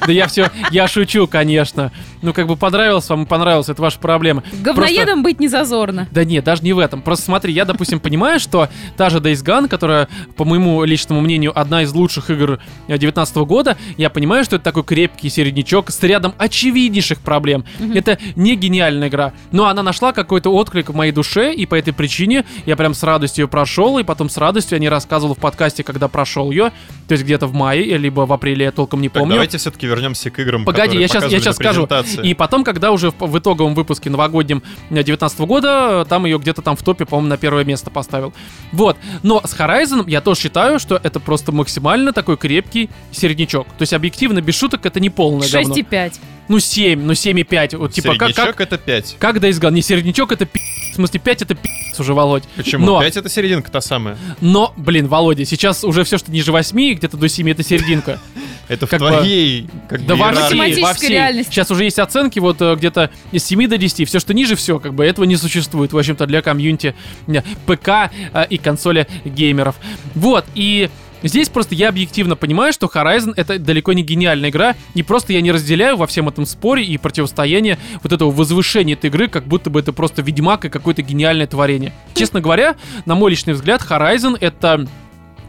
Да 0.05 0.11
я 0.11 0.27
все... 0.27 0.51
Я 0.71 0.87
шучу, 0.87 1.27
конечно. 1.27 1.91
Ну, 2.21 2.33
как 2.33 2.47
бы 2.47 2.55
понравилось 2.55 3.09
вам 3.09 3.23
и 3.23 3.25
понравилось, 3.25 3.69
это 3.69 3.81
ваша 3.81 3.99
проблема. 3.99 4.43
Говноедом 4.61 5.23
быть 5.23 5.39
не 5.39 5.47
зазорно. 5.47 6.07
Да 6.11 6.23
нет, 6.23 6.43
даже 6.43 6.63
не 6.63 6.73
в 6.73 6.79
этом. 6.79 7.01
Просто 7.01 7.25
смотри, 7.25 7.53
я, 7.53 7.65
допустим, 7.65 7.99
понимаю, 7.99 8.39
что 8.39 8.69
та 8.95 9.09
же 9.09 9.19
Days 9.19 9.43
Gone, 9.43 9.67
которая, 9.67 10.07
по 10.35 10.45
моему 10.45 10.83
личному 10.83 11.21
мнению, 11.21 11.57
одна 11.57 11.83
из 11.83 11.93
лучших 11.93 12.29
игр 12.29 12.59
2019 12.87 13.35
года, 13.37 13.77
я 13.97 14.09
понимаю, 14.09 14.43
что 14.43 14.55
это 14.55 14.65
такой 14.65 14.83
крепкий 14.83 15.29
середнячок 15.29 15.91
с 15.91 16.01
рядом 16.03 16.26
рядом 16.27 16.35
очевиднейших 16.37 17.19
проблем. 17.19 17.65
Угу. 17.79 17.93
Это 17.93 18.17
не 18.35 18.55
гениальная 18.55 19.09
игра, 19.09 19.33
но 19.51 19.67
она 19.67 19.83
нашла 19.83 20.13
какой-то 20.13 20.49
отклик 20.49 20.89
в 20.89 20.95
моей 20.95 21.11
душе, 21.11 21.53
и 21.53 21.65
по 21.65 21.75
этой 21.75 21.93
причине 21.93 22.45
я 22.65 22.75
прям 22.75 22.93
с 22.93 23.03
радостью 23.03 23.43
ее 23.43 23.47
прошел, 23.47 23.97
и 23.99 24.03
потом 24.03 24.29
с 24.29 24.37
радостью 24.37 24.77
я 24.77 24.79
не 24.79 24.89
рассказывал 24.89 25.35
в 25.35 25.39
подкасте, 25.39 25.83
когда 25.83 26.07
прошел 26.07 26.51
ее, 26.51 26.71
то 27.07 27.13
есть 27.13 27.23
где-то 27.23 27.47
в 27.47 27.53
мае, 27.53 27.89
э, 27.89 27.97
либо 27.97 28.21
в 28.21 28.33
апреле, 28.33 28.65
я 28.65 28.71
толком 28.71 29.01
не 29.01 29.09
так, 29.09 29.21
помню. 29.21 29.35
давайте 29.35 29.57
все-таки 29.57 29.87
вернемся 29.87 30.29
к 30.29 30.39
играм, 30.39 30.65
Погоди, 30.65 30.97
я 30.97 31.07
сейчас, 31.07 31.31
я 31.31 31.39
сейчас 31.39 31.55
скажу. 31.55 31.87
И 32.23 32.33
потом, 32.33 32.63
когда 32.63 32.91
уже 32.91 33.11
в, 33.11 33.19
в 33.19 33.37
итоговом 33.37 33.75
выпуске 33.75 34.09
новогоднем 34.09 34.61
э, 34.89 34.93
2019 34.93 35.39
года, 35.41 36.05
там 36.09 36.25
ее 36.25 36.37
где-то 36.37 36.61
там 36.61 36.75
в 36.75 36.83
топе, 36.83 37.05
по-моему, 37.05 37.29
на 37.29 37.37
первое 37.37 37.63
место 37.63 37.89
поставил. 37.89 38.33
Вот. 38.71 38.97
Но 39.23 39.41
с 39.43 39.55
Horizon 39.55 40.03
я 40.07 40.21
тоже 40.21 40.41
считаю, 40.41 40.79
что 40.79 40.99
это 41.01 41.19
просто 41.19 41.51
максимально 41.51 42.13
такой 42.13 42.37
крепкий 42.37 42.89
середнячок. 43.11 43.67
То 43.77 43.83
есть 43.83 43.93
объективно, 43.93 44.41
без 44.41 44.55
шуток, 44.55 44.85
это 44.85 44.99
не 44.99 45.09
полное 45.09 45.47
6,5. 45.47 46.16
Ну 46.47 46.59
5. 46.59 46.97
Ну, 46.97 47.13
7, 47.13 47.39
и 47.39 47.43
7,5. 47.43 47.77
Вот, 47.77 47.93
типа, 47.93 48.15
как, 48.15 48.33
как, 48.33 48.61
это 48.61 48.77
5. 48.77 49.17
Как 49.19 49.37
Days 49.37 49.59
Gone? 49.59 49.71
Не, 49.71 49.81
середнячок 49.81 50.31
это 50.31 50.45
пи***. 50.45 50.61
В 50.91 50.95
смысле, 50.95 51.19
5 51.19 51.41
это 51.43 51.55
пи*** 51.55 51.69
уже, 51.99 52.13
Володь. 52.13 52.43
Почему? 52.55 52.85
Но, 52.85 53.01
5 53.01 53.17
это 53.17 53.29
серединка 53.29 53.71
та 53.71 53.81
самая. 53.81 54.17
Но, 54.39 54.73
блин, 54.77 55.07
Володя, 55.07 55.45
сейчас 55.45 55.83
уже 55.83 56.03
все, 56.03 56.17
что 56.17 56.31
ниже 56.31 56.51
8, 56.51 56.93
где-то 56.95 57.17
до 57.17 57.27
7, 57.27 57.49
это 57.49 57.63
серединка. 57.63 58.19
Это 58.67 58.85
в 58.85 58.89
как 58.89 58.99
твоей, 58.99 59.69
как 59.87 60.05
да 60.05 60.15
бы, 60.17 60.23
во 60.23 60.31
реальности. 60.33 61.53
Сейчас 61.53 61.71
уже 61.71 61.85
есть 61.85 61.99
оценки, 61.99 62.39
вот 62.39 62.61
э, 62.61 62.75
где-то 62.75 63.11
с 63.31 63.41
7 63.41 63.65
до 63.69 63.77
10. 63.77 64.05
Все, 64.05 64.19
что 64.19 64.33
ниже, 64.33 64.57
все, 64.57 64.77
как 64.77 64.93
бы 64.93 65.05
этого 65.05 65.23
не 65.23 65.37
существует, 65.37 65.93
в 65.93 65.97
общем-то, 65.97 66.25
для 66.25 66.41
комьюнити 66.41 66.93
э, 67.27 67.41
ПК 67.65 68.11
э, 68.33 68.45
и 68.49 68.57
консоли 68.57 69.07
геймеров. 69.23 69.75
Вот, 70.15 70.43
и 70.53 70.89
Здесь 71.23 71.49
просто 71.49 71.75
я 71.75 71.89
объективно 71.89 72.35
понимаю, 72.35 72.73
что 72.73 72.87
Horizon 72.87 73.33
это 73.35 73.59
далеко 73.59 73.93
не 73.93 74.03
гениальная 74.03 74.49
игра, 74.49 74.75
и 74.93 75.03
просто 75.03 75.33
я 75.33 75.41
не 75.41 75.51
разделяю 75.51 75.97
во 75.97 76.07
всем 76.07 76.29
этом 76.29 76.45
споре 76.45 76.83
и 76.83 76.97
противостоянии 76.97 77.77
вот 78.03 78.13
этого 78.13 78.31
возвышения 78.31 78.93
этой 78.93 79.09
игры, 79.09 79.27
как 79.27 79.45
будто 79.45 79.69
бы 79.69 79.79
это 79.79 79.93
просто 79.93 80.21
Ведьмак 80.21 80.65
и 80.65 80.69
какое-то 80.69 81.01
гениальное 81.01 81.47
творение. 81.47 81.93
Честно 82.13 82.41
говоря, 82.41 82.75
на 83.05 83.15
мой 83.15 83.31
личный 83.31 83.53
взгляд, 83.53 83.81
Horizon 83.81 84.37
это 84.39 84.87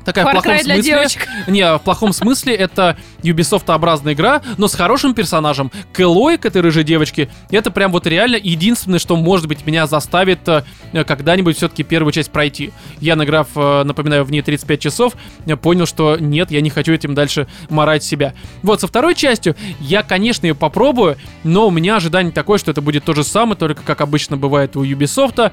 такая 0.05 0.25
в 0.25 0.29
Far 0.29 0.33
плохом 0.33 0.53
Cry 0.53 0.65
для 0.65 0.75
смысле. 0.75 0.93
девочек. 0.93 1.29
Не, 1.47 1.77
в 1.77 1.81
плохом 1.81 2.13
смысле 2.13 2.55
это 2.55 2.97
Ubisoft-образная 3.23 4.15
игра, 4.15 4.43
но 4.57 4.69
с 4.69 4.75
хорошим 4.75 5.15
персонажем. 5.15 5.71
Кэллой 5.93 6.39
к 6.39 6.47
этой 6.47 6.63
рыжей 6.63 6.85
девочке, 6.85 7.29
это 7.51 7.71
прям 7.71 7.93
вот 7.93 8.07
реально 8.07 8.37
единственное, 8.37 8.99
что, 8.99 9.17
может 9.17 9.47
быть, 9.47 9.67
меня 9.67 9.87
заставит 9.87 10.47
э, 10.49 10.63
когда-нибудь 10.93 11.57
все-таки 11.57 11.83
первую 11.83 12.13
часть 12.13 12.31
пройти. 12.31 12.73
Я, 13.01 13.17
награв, 13.17 13.49
э, 13.55 13.83
напоминаю, 13.85 14.25
в 14.25 14.31
ней 14.31 14.43
35 14.43 14.81
часов, 14.81 15.15
понял, 15.63 15.87
что 15.87 16.17
нет, 16.19 16.51
я 16.51 16.61
не 16.61 16.71
хочу 16.71 16.93
этим 16.93 17.15
дальше 17.15 17.47
морать 17.69 18.05
себя. 18.05 18.35
Вот, 18.63 18.81
со 18.81 18.87
второй 18.87 19.15
частью 19.15 19.57
я, 19.81 20.03
конечно, 20.03 20.47
ее 20.47 20.55
попробую, 20.55 21.17
но 21.45 21.69
у 21.69 21.71
меня 21.71 21.97
ожидание 21.97 22.33
такое, 22.33 22.59
что 22.59 22.71
это 22.71 22.81
будет 22.81 23.05
то 23.05 23.15
же 23.15 23.25
самое, 23.25 23.57
только 23.57 23.83
как 23.83 24.01
обычно 24.01 24.37
бывает 24.37 24.77
у 24.77 24.85
Ubisoft, 24.85 25.53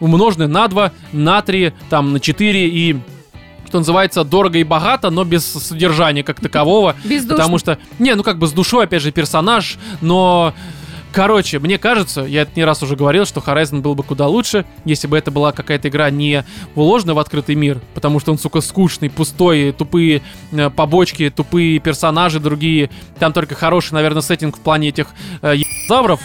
умноженное 0.00 0.48
на 0.48 0.68
2, 0.68 0.92
на 1.12 1.42
3, 1.42 1.72
там, 1.90 2.12
на 2.12 2.20
4 2.20 2.68
и 2.68 2.96
что 3.74 3.80
называется, 3.80 4.22
дорого 4.22 4.58
и 4.58 4.62
богато, 4.62 5.10
но 5.10 5.24
без 5.24 5.44
содержания 5.44 6.22
как 6.22 6.38
такового. 6.38 6.94
Бездушно. 7.02 7.34
Потому 7.34 7.58
что, 7.58 7.78
не, 7.98 8.14
ну 8.14 8.22
как 8.22 8.38
бы 8.38 8.46
с 8.46 8.52
душой, 8.52 8.84
опять 8.84 9.02
же, 9.02 9.10
персонаж, 9.10 9.78
но... 10.00 10.54
Короче, 11.12 11.60
мне 11.60 11.78
кажется, 11.78 12.22
я 12.22 12.42
это 12.42 12.50
не 12.56 12.64
раз 12.64 12.82
уже 12.82 12.96
говорил, 12.96 13.24
что 13.24 13.38
Horizon 13.38 13.82
был 13.82 13.94
бы 13.94 14.02
куда 14.02 14.26
лучше, 14.26 14.64
если 14.84 15.06
бы 15.06 15.16
это 15.16 15.30
была 15.30 15.52
какая-то 15.52 15.88
игра 15.88 16.10
не 16.10 16.44
уложена 16.74 17.14
в 17.14 17.20
открытый 17.20 17.54
мир, 17.54 17.80
потому 17.94 18.18
что 18.18 18.32
он, 18.32 18.38
сука, 18.38 18.60
скучный, 18.60 19.10
пустой, 19.10 19.70
тупые 19.70 20.22
э, 20.50 20.70
побочки, 20.70 21.30
тупые 21.30 21.78
персонажи 21.78 22.40
другие. 22.40 22.90
Там 23.20 23.32
только 23.32 23.54
хороший, 23.54 23.92
наверное, 23.92 24.22
сеттинг 24.22 24.56
в 24.56 24.60
плане 24.60 24.88
этих 24.88 25.06
э, 25.42 25.54
ебавров. 25.56 26.20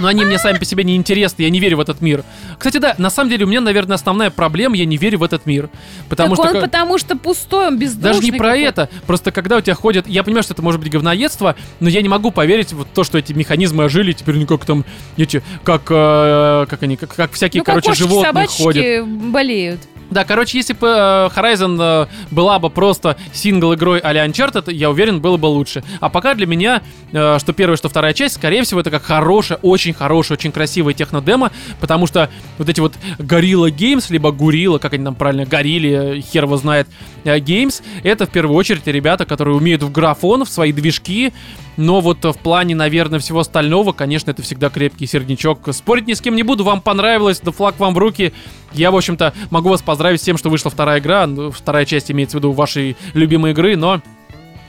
Но 0.00 0.08
они 0.08 0.24
мне 0.24 0.38
сами 0.38 0.58
по 0.58 0.64
себе 0.64 0.82
не 0.84 0.96
интересны, 0.96 1.42
я 1.42 1.50
не 1.50 1.60
верю 1.60 1.76
в 1.76 1.80
этот 1.80 2.00
мир. 2.00 2.24
Кстати, 2.58 2.78
да, 2.78 2.94
на 2.98 3.10
самом 3.10 3.30
деле 3.30 3.44
у 3.44 3.48
меня, 3.48 3.60
наверное, 3.60 3.94
основная 3.96 4.30
проблема, 4.30 4.76
я 4.76 4.84
не 4.86 4.96
верю 4.96 5.18
в 5.18 5.22
этот 5.22 5.46
мир. 5.46 5.68
Потому 6.08 6.34
так 6.36 6.44
что... 6.46 6.54
он 6.56 6.60
как- 6.62 6.70
потому 6.70 6.98
что 6.98 7.16
пустой, 7.16 7.68
он 7.68 7.78
бездушный. 7.78 8.02
даже 8.14 8.20
не 8.22 8.32
про 8.32 8.56
это, 8.56 8.88
просто 9.06 9.30
когда 9.32 9.56
у 9.58 9.60
тебя 9.60 9.74
ходят, 9.74 10.06
я 10.06 10.22
понимаю, 10.22 10.42
что 10.42 10.54
это 10.54 10.62
может 10.62 10.80
быть 10.80 10.90
говноедство, 10.90 11.54
но 11.80 11.88
я 11.88 12.02
не 12.02 12.08
могу 12.08 12.30
поверить 12.30 12.72
в 12.72 12.84
то, 12.84 13.04
что 13.04 13.18
эти 13.18 13.32
механизмы 13.32 13.84
ожили, 13.84 14.12
теперь 14.12 14.36
ну 14.36 14.46
как 14.46 14.64
там 14.64 14.84
эти, 15.16 15.42
как, 15.64 15.82
э, 15.90 16.66
как 16.68 16.82
они, 16.82 16.96
как, 16.96 17.14
как 17.14 17.32
всякие, 17.32 17.60
Ну, 17.60 17.64
как 17.64 17.74
короче, 17.74 17.88
кошечки, 17.88 18.08
животные 18.08 18.26
собачки 18.26 18.62
ходят. 18.62 19.06
болеют. 19.30 19.80
Да, 20.10 20.24
короче, 20.24 20.58
если 20.58 20.72
бы 20.72 20.88
э, 20.88 21.28
Horizon 21.34 21.78
э, 21.80 22.06
была 22.30 22.58
бы 22.58 22.68
просто 22.68 23.16
сингл-игрой 23.32 24.00
а-ля 24.00 24.26
Uncharted, 24.26 24.72
я 24.72 24.90
уверен, 24.90 25.20
было 25.20 25.36
бы 25.36 25.46
лучше. 25.46 25.84
А 26.00 26.08
пока 26.08 26.34
для 26.34 26.46
меня, 26.46 26.82
э, 27.12 27.38
что 27.38 27.52
первая, 27.52 27.76
что 27.76 27.88
вторая 27.88 28.12
часть, 28.12 28.34
скорее 28.34 28.64
всего, 28.64 28.80
это 28.80 28.90
как 28.90 29.04
хорошая, 29.04 29.58
очень 29.62 29.94
хорошая, 29.94 30.36
очень 30.36 30.50
красивая 30.50 30.94
технодемо, 30.94 31.52
потому 31.80 32.08
что 32.08 32.28
вот 32.58 32.68
эти 32.68 32.80
вот 32.80 32.94
Gorilla 33.18 33.70
Games, 33.70 34.06
либо 34.10 34.32
Гурила, 34.32 34.78
как 34.78 34.94
они 34.94 35.04
там 35.04 35.14
правильно, 35.14 35.46
Горилли, 35.46 36.20
хер 36.20 36.44
его 36.44 36.56
знает, 36.56 36.88
Games, 37.24 37.82
это 38.02 38.26
в 38.26 38.30
первую 38.30 38.56
очередь 38.56 38.86
ребята, 38.86 39.24
которые 39.24 39.56
умеют 39.56 39.82
в 39.82 39.92
графон, 39.92 40.44
в 40.44 40.48
свои 40.48 40.72
движки, 40.72 41.32
но 41.80 42.00
вот 42.00 42.24
э, 42.24 42.32
в 42.32 42.38
плане, 42.38 42.74
наверное, 42.74 43.18
всего 43.18 43.40
остального, 43.40 43.92
конечно, 43.92 44.30
это 44.30 44.42
всегда 44.42 44.68
крепкий 44.68 45.06
серднячок. 45.06 45.60
Спорить 45.72 46.06
ни 46.06 46.12
с 46.12 46.20
кем 46.20 46.36
не 46.36 46.42
буду, 46.42 46.62
вам 46.62 46.82
понравилось, 46.82 47.40
да 47.40 47.52
флаг 47.52 47.78
вам 47.78 47.94
в 47.94 47.98
руки. 47.98 48.32
Я, 48.72 48.90
в 48.90 48.96
общем-то, 48.96 49.32
могу 49.50 49.70
вас 49.70 49.80
поздравить 49.80 50.20
с 50.20 50.24
тем, 50.24 50.36
что 50.36 50.50
вышла 50.50 50.70
вторая 50.70 51.00
игра. 51.00 51.26
Ну, 51.26 51.50
Вторая 51.50 51.86
часть 51.86 52.10
имеется 52.10 52.36
в 52.36 52.40
виду 52.40 52.52
вашей 52.52 52.96
любимой 53.14 53.52
игры, 53.52 53.76
но 53.76 54.02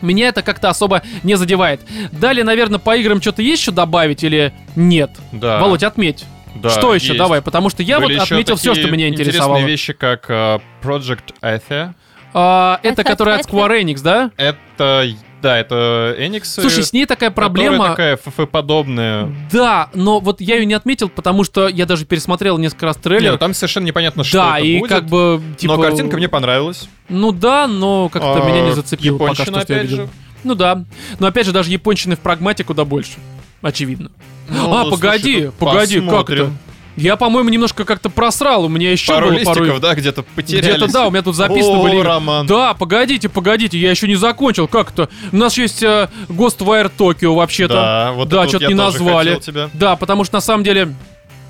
меня 0.02 0.30
это 0.30 0.42
как-то 0.42 0.70
особо 0.70 1.04
не 1.24 1.36
задевает. 1.36 1.82
Далее, 2.14 2.44
наверное, 2.46 2.80
по 2.80 2.96
играм 2.96 3.22
что-то 3.22 3.42
есть 3.42 3.62
еще 3.62 3.72
добавить 3.72 4.24
или 4.24 4.54
нет? 4.78 5.12
Да. 5.34 5.60
Володь, 5.60 5.84
отметь. 5.84 6.26
Да, 6.56 6.70
что 6.70 6.96
еще? 6.96 7.08
есть. 7.08 7.18
Давай, 7.18 7.42
потому 7.42 7.70
что 7.70 7.84
я 7.84 8.00
Были 8.00 8.16
вот 8.18 8.24
отметил 8.24 8.56
все, 8.56 8.74
что 8.74 8.90
меня 8.90 9.10
интересовало. 9.10 9.58
Интересные 9.58 9.68
вещи, 9.72 9.94
как 9.94 10.30
э, 10.30 10.60
Project 10.82 11.34
Athia. 11.42 11.94
А, 12.34 12.80
это 12.84 13.02
Это- 13.02 13.10
которая 13.12 13.40
от 13.40 13.46
Square 13.46 13.82
Enix, 13.84 14.02
да? 14.02 14.32
Это, 14.38 15.08
да, 15.42 15.58
это 15.58 16.16
Enix. 16.20 16.46
Слушай, 16.46 16.84
с 16.84 16.94
ней 16.94 17.06
такая 17.06 17.32
проблема. 17.32 17.90
такая 17.90 18.18
FF-подобная. 18.18 19.34
Да, 19.52 19.90
но 19.94 20.20
вот 20.20 20.42
я 20.42 20.56
ее 20.56 20.66
не 20.66 20.74
отметил, 20.74 21.10
потому 21.10 21.44
что 21.44 21.68
я 21.68 21.86
даже 21.86 22.06
пересмотрел 22.06 22.58
несколько 22.58 22.86
раз 22.88 22.98
трейлер. 22.98 23.34
ну 23.34 23.38
там 23.38 23.54
совершенно 23.54 23.86
непонятно, 23.86 24.24
что 24.24 24.38
да, 24.38 24.58
это 24.58 24.68
и 24.68 24.80
будет. 24.80 24.90
как 24.92 25.06
бы 25.06 25.42
типа. 25.58 25.76
Но 25.76 25.82
картинка 25.82 26.18
мне 26.18 26.30
понравилась. 26.30 26.88
Ну 27.10 27.32
да, 27.32 27.68
но 27.68 28.10
как-то 28.10 28.42
А, 28.44 28.50
меня 28.50 28.62
не 28.62 28.74
зацепило 28.74 29.18
пока 29.18 29.34
что, 29.36 29.44
что 29.46 29.54
я 29.54 29.60
опять 29.62 29.84
видел. 29.84 29.96
же. 30.06 30.10
Ну 30.44 30.56
да. 30.56 30.84
Но 31.20 31.28
опять 31.28 31.46
же, 31.46 31.52
даже 31.52 31.70
японщины 31.72 32.16
в 32.16 32.20
прагмате 32.20 32.64
куда 32.64 32.86
больше. 32.86 33.14
Очевидно. 33.62 34.12
Ну, 34.50 34.74
а, 34.74 34.82
слушай, 34.84 34.92
погоди, 35.02 35.42
тут 35.46 35.54
погоди, 35.56 35.96
как 36.00 36.06
посмотрим. 36.10 36.44
это? 36.46 36.54
Я, 36.98 37.16
по-моему, 37.16 37.50
немножко 37.50 37.86
как-то 37.86 38.10
просрал. 38.10 38.66
У 38.66 38.68
меня 38.68 38.92
еще 38.92 39.14
Пару 39.14 39.28
было 39.28 39.34
листиков, 39.34 39.68
пару... 39.68 39.80
да, 39.80 39.96
где-то 39.96 40.24
потерялись. 40.24 40.76
Где-то 40.78 40.92
да, 40.92 41.08
у 41.08 41.12
меня 41.12 41.22
тут 41.22 41.36
записаны 41.36 41.78
О, 41.80 41.84
были. 41.84 42.00
Роман. 42.00 42.46
Да, 42.48 42.74
погодите, 42.74 43.30
погодите, 43.30 43.78
я 43.78 43.92
еще 43.92 44.08
не 44.08 44.16
закончил. 44.16 44.68
Как 44.68 44.92
это? 44.92 45.10
У 45.32 45.38
нас 45.38 45.58
есть 45.58 45.82
э, 45.84 46.10
Ghostwire 46.28 46.92
Tokyo 46.96 47.36
вообще-то. 47.36 47.74
Да, 47.74 48.12
вот 48.14 48.30
Да, 48.30 48.48
что-то 48.48 48.68
не 48.68 48.74
назвали. 48.74 49.40
тебя. 49.40 49.70
Да, 49.74 49.96
потому 49.96 50.24
что 50.26 50.36
на 50.36 50.42
самом 50.42 50.64
деле 50.64 50.94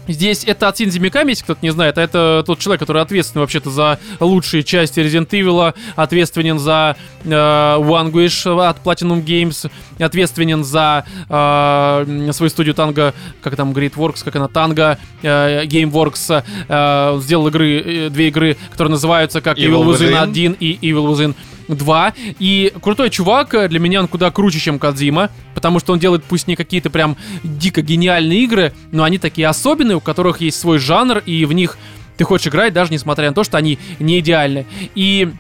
здесь 0.08 0.44
это 0.46 0.68
от 0.68 0.78
Синдзи 0.78 1.00
Миками, 1.00 1.32
если 1.32 1.44
кто-то 1.44 1.60
не 1.62 1.72
знает, 1.72 1.98
а 1.98 2.02
это 2.02 2.44
тот 2.46 2.60
человек, 2.60 2.80
который 2.80 3.02
ответственен 3.02 3.42
вообще-то 3.42 3.70
за 3.70 4.00
лучшие 4.20 4.64
части 4.64 5.00
Resident 5.00 5.30
Evil, 5.30 5.74
ответственен 5.96 6.60
за 6.60 6.96
э, 7.24 7.30
Vanquish 7.30 8.48
от 8.68 8.78
Platinum 8.84 9.24
Games, 9.24 9.70
ответственен 10.00 10.64
за 10.64 11.06
э, 11.30 12.32
свою 12.34 12.50
студию 12.50 12.76
Танго, 12.76 13.14
как 13.42 13.56
там 13.56 13.72
Great 13.72 13.94
Works, 13.96 14.24
как 14.24 14.36
она, 14.36 14.48
Танго, 14.48 14.98
э, 15.22 15.66
Gameworks, 15.66 16.44
э, 16.68 17.20
сделал 17.22 17.48
игры, 17.48 17.82
э, 17.82 18.10
две 18.10 18.28
игры, 18.30 18.58
которые 18.72 18.92
называются 18.92 19.42
как 19.42 19.58
Evil, 19.58 19.84
Evil 19.84 19.98
Within. 19.98 20.18
1 20.18 20.58
и 20.60 20.78
Evil 20.82 21.12
Within 21.12 21.36
2. 21.76 22.14
И 22.40 22.74
крутой 22.82 23.10
чувак, 23.10 23.54
э, 23.54 23.68
для 23.68 23.80
меня 23.80 24.00
он 24.02 24.08
куда 24.08 24.32
круче, 24.32 24.60
чем 24.60 24.80
Кадзима, 24.80 25.30
потому 25.54 25.80
что 25.80 25.94
он 25.94 26.00
делает 26.00 26.24
пусть 26.24 26.48
не 26.48 26.56
какие-то 26.56 26.90
прям 26.90 27.18
дико 27.44 27.82
гениальные 27.82 28.44
игры, 28.44 28.74
но 28.92 29.04
они 29.04 29.18
такие 29.18 29.48
особенные, 29.48 29.98
у 29.98 30.02
которых 30.02 30.42
есть 30.42 30.60
свой 30.60 30.80
жанр, 30.80 31.20
и 31.26 31.46
в 31.46 31.54
них 31.54 31.78
ты 32.18 32.24
хочешь 32.24 32.48
играть, 32.48 32.74
даже 32.74 32.92
несмотря 32.92 33.30
на 33.30 33.34
то, 33.34 33.44
что 33.44 33.58
они 33.58 33.80
не 34.00 34.20
идеальны. 34.20 34.66
И 34.96 35.32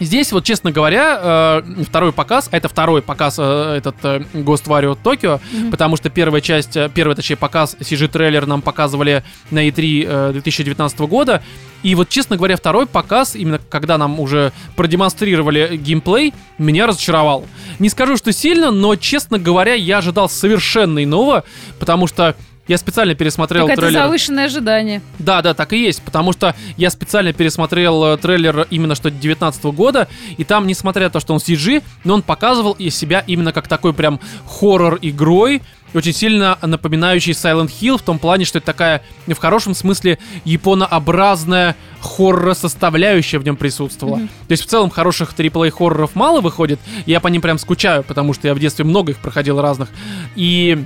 Здесь, 0.00 0.32
вот, 0.32 0.44
честно 0.44 0.72
говоря, 0.72 1.62
э, 1.66 1.82
второй 1.86 2.12
показ, 2.12 2.48
а 2.50 2.56
это 2.56 2.68
второй 2.68 3.02
показ, 3.02 3.36
э, 3.38 3.74
этот 3.76 3.96
э, 4.02 4.22
Ghost 4.32 4.64
Wario 4.64 4.98
Tokyo, 5.00 5.40
потому 5.70 5.96
что 5.96 6.08
первая 6.08 6.40
часть, 6.40 6.76
первый, 6.94 7.14
точнее, 7.14 7.36
показ, 7.36 7.76
CG-трейлер 7.78 8.46
нам 8.46 8.62
показывали 8.62 9.22
на 9.50 9.68
E3 9.68 10.06
э, 10.08 10.32
2019 10.32 11.00
года, 11.00 11.42
и 11.82 11.94
вот, 11.94 12.08
честно 12.08 12.36
говоря, 12.36 12.56
второй 12.56 12.86
показ, 12.86 13.36
именно 13.36 13.60
когда 13.68 13.98
нам 13.98 14.20
уже 14.20 14.52
продемонстрировали 14.74 15.76
геймплей, 15.76 16.34
меня 16.58 16.86
разочаровал. 16.86 17.46
Не 17.78 17.88
скажу, 17.88 18.16
что 18.16 18.32
сильно, 18.32 18.70
но, 18.70 18.96
честно 18.96 19.38
говоря, 19.38 19.74
я 19.74 19.98
ожидал 19.98 20.28
совершенно 20.28 21.04
иного, 21.04 21.44
потому 21.78 22.06
что 22.06 22.36
я 22.70 22.78
специально 22.78 23.16
пересмотрел 23.16 23.62
Какое-то 23.62 23.82
трейлер. 23.82 23.98
завышенное 24.04 24.44
ожидание. 24.46 25.02
Да, 25.18 25.42
да, 25.42 25.54
так 25.54 25.72
и 25.72 25.82
есть, 25.82 26.02
потому 26.02 26.32
что 26.32 26.54
я 26.76 26.90
специально 26.90 27.32
пересмотрел 27.32 28.04
э, 28.04 28.16
трейлер 28.16 28.68
именно 28.70 28.94
что 28.94 29.10
19 29.10 29.64
года, 29.64 30.06
и 30.36 30.44
там, 30.44 30.68
несмотря 30.68 31.06
на 31.06 31.10
то, 31.10 31.18
что 31.18 31.34
он 31.34 31.40
CG, 31.40 31.82
но 32.04 32.14
он 32.14 32.22
показывал 32.22 32.72
из 32.74 32.94
себя 32.94 33.24
именно 33.26 33.52
как 33.52 33.66
такой 33.66 33.92
прям 33.92 34.20
хоррор-игрой, 34.46 35.62
очень 35.94 36.12
сильно 36.12 36.58
напоминающий 36.62 37.32
Silent 37.32 37.72
Hill 37.80 37.98
в 37.98 38.02
том 38.02 38.20
плане, 38.20 38.44
что 38.44 38.58
это 38.58 38.66
такая, 38.66 39.02
в 39.26 39.34
хорошем 39.34 39.74
смысле, 39.74 40.20
японообразная 40.44 41.74
хоррор-составляющая 42.00 43.40
в 43.40 43.44
нем 43.44 43.56
присутствовала. 43.56 44.18
Мгм. 44.18 44.28
То 44.28 44.52
есть 44.52 44.62
в 44.62 44.66
целом 44.66 44.90
хороших 44.90 45.32
AAA 45.36 45.70
хорроров 45.70 46.14
мало 46.14 46.40
выходит, 46.40 46.78
я 47.06 47.18
по 47.18 47.26
ним 47.26 47.42
прям 47.42 47.58
скучаю, 47.58 48.04
потому 48.04 48.32
что 48.32 48.46
я 48.46 48.54
в 48.54 48.60
детстве 48.60 48.84
много 48.84 49.10
их 49.10 49.18
проходил 49.18 49.60
разных. 49.60 49.88
И 50.36 50.84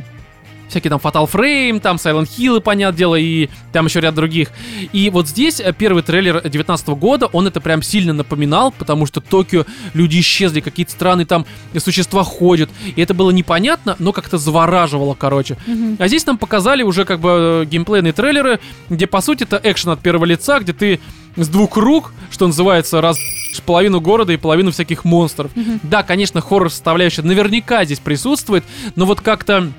всякие 0.75 0.91
там 0.91 1.01
Fatal 1.01 1.31
Frame, 1.31 1.79
там 1.79 1.97
Silent 1.97 2.29
Hill, 2.37 2.61
понятное 2.61 2.99
дело, 2.99 3.15
и 3.15 3.49
там 3.73 3.87
еще 3.87 4.01
ряд 4.01 4.15
других. 4.15 4.51
И 4.93 5.09
вот 5.11 5.29
здесь 5.29 5.61
э, 5.61 5.73
первый 5.73 6.03
трейлер 6.03 6.43
19 6.47 6.89
года, 6.89 7.27
он 7.27 7.47
это 7.47 7.61
прям 7.61 7.81
сильно 7.83 8.13
напоминал, 8.13 8.73
потому 8.73 9.07
что 9.07 9.21
Токио, 9.21 9.65
люди 9.95 10.19
исчезли, 10.19 10.61
какие-то 10.61 10.91
странные 10.91 11.27
там 11.27 11.47
существа 11.79 12.25
ходят, 12.25 12.71
и 12.97 13.01
это 13.01 13.15
было 13.15 13.31
непонятно, 13.31 13.95
но 14.01 14.13
как-то 14.13 14.37
завораживало, 14.37 15.15
короче. 15.15 15.57
Мгм. 15.67 15.97
А 16.01 16.09
здесь 16.09 16.27
нам 16.27 16.39
показали 16.39 16.83
уже 16.83 17.05
как 17.05 17.21
бы 17.21 17.63
э, 17.63 17.65
геймплейные 17.67 18.13
трейлеры, 18.13 18.59
где 18.89 19.07
по 19.07 19.21
сути 19.21 19.45
это 19.45 19.61
экшен 19.63 19.91
от 19.91 20.01
первого 20.01 20.25
лица, 20.25 20.59
где 20.59 20.73
ты 20.73 21.01
с 21.37 21.49
двух 21.49 21.77
рук, 21.77 22.13
что 22.31 22.47
называется, 22.47 23.01
раз 23.01 23.17
половину 23.65 24.01
города 24.01 24.33
и 24.33 24.37
половину 24.37 24.73
всяких 24.73 25.05
монстров. 25.05 25.55
Мгм. 25.55 25.81
Да, 25.85 26.03
конечно, 26.03 26.41
хоррор 26.41 26.71
составляющая 26.71 27.23
наверняка 27.23 27.85
здесь 27.85 28.01
присутствует, 28.01 28.65
но 28.97 29.07
вот 29.07 29.21
как-то 29.21 29.71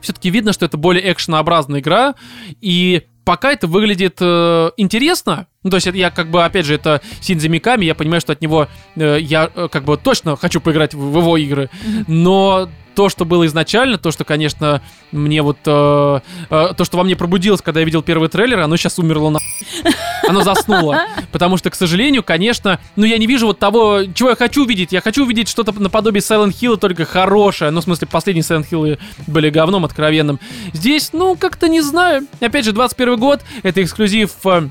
все-таки 0.00 0.30
видно, 0.30 0.52
что 0.52 0.64
это 0.64 0.76
более 0.76 1.12
экшенообразная 1.12 1.80
игра, 1.80 2.14
и 2.60 3.02
пока 3.24 3.52
это 3.52 3.66
выглядит 3.66 4.16
э, 4.20 4.70
интересно. 4.78 5.48
Ну, 5.62 5.70
то 5.70 5.76
есть 5.76 5.86
я 5.86 6.10
как 6.10 6.30
бы, 6.30 6.44
опять 6.44 6.64
же, 6.64 6.74
это 6.74 7.02
Синдзи 7.20 7.48
Миками, 7.48 7.84
я 7.84 7.94
понимаю, 7.94 8.20
что 8.20 8.32
от 8.32 8.40
него 8.40 8.68
э, 8.96 9.18
я 9.20 9.50
э, 9.54 9.68
как 9.70 9.84
бы 9.84 9.96
точно 9.98 10.36
хочу 10.36 10.60
поиграть 10.60 10.94
в, 10.94 11.12
в 11.12 11.18
его 11.18 11.36
игры, 11.36 11.68
но 12.06 12.70
то, 12.98 13.08
что 13.08 13.24
было 13.24 13.46
изначально, 13.46 13.96
то, 13.96 14.10
что, 14.10 14.24
конечно, 14.24 14.82
мне 15.12 15.40
вот... 15.42 15.58
э, 15.66 16.20
э, 16.50 16.74
то, 16.76 16.84
что 16.84 16.96
во 16.96 17.04
мне 17.04 17.14
пробудилось, 17.14 17.62
когда 17.62 17.78
я 17.78 17.86
видел 17.86 18.02
первый 18.02 18.28
трейлер, 18.28 18.58
оно 18.58 18.76
сейчас 18.76 18.98
умерло 18.98 19.30
на... 19.30 19.38
оно 20.28 20.42
заснуло. 20.42 21.00
Потому 21.32 21.56
что, 21.56 21.70
к 21.70 21.74
сожалению, 21.74 22.22
конечно, 22.22 22.78
ну 22.96 23.04
я 23.04 23.18
не 23.18 23.26
вижу 23.26 23.46
вот 23.46 23.58
того, 23.58 24.02
чего 24.14 24.30
я 24.30 24.36
хочу 24.36 24.64
видеть. 24.64 24.92
Я 24.92 25.00
хочу 25.00 25.24
видеть 25.24 25.48
что-то 25.48 25.72
наподобие 25.72 26.20
Silent 26.20 26.54
Hill, 26.60 26.76
только 26.76 27.04
хорошее. 27.04 27.70
Ну, 27.70 27.80
в 27.80 27.84
смысле, 27.84 28.08
последние 28.08 28.42
Silent 28.42 28.66
Hill 28.70 28.98
были 29.26 29.50
говном 29.50 29.84
откровенным. 29.84 30.40
Здесь, 30.72 31.10
ну, 31.12 31.36
как-то 31.36 31.68
не 31.68 31.80
знаю. 31.80 32.26
Опять 32.40 32.64
же, 32.64 32.72
21 32.72 33.16
год, 33.18 33.42
это 33.62 33.82
эксклюзив 33.82 34.30
э, 34.44 34.68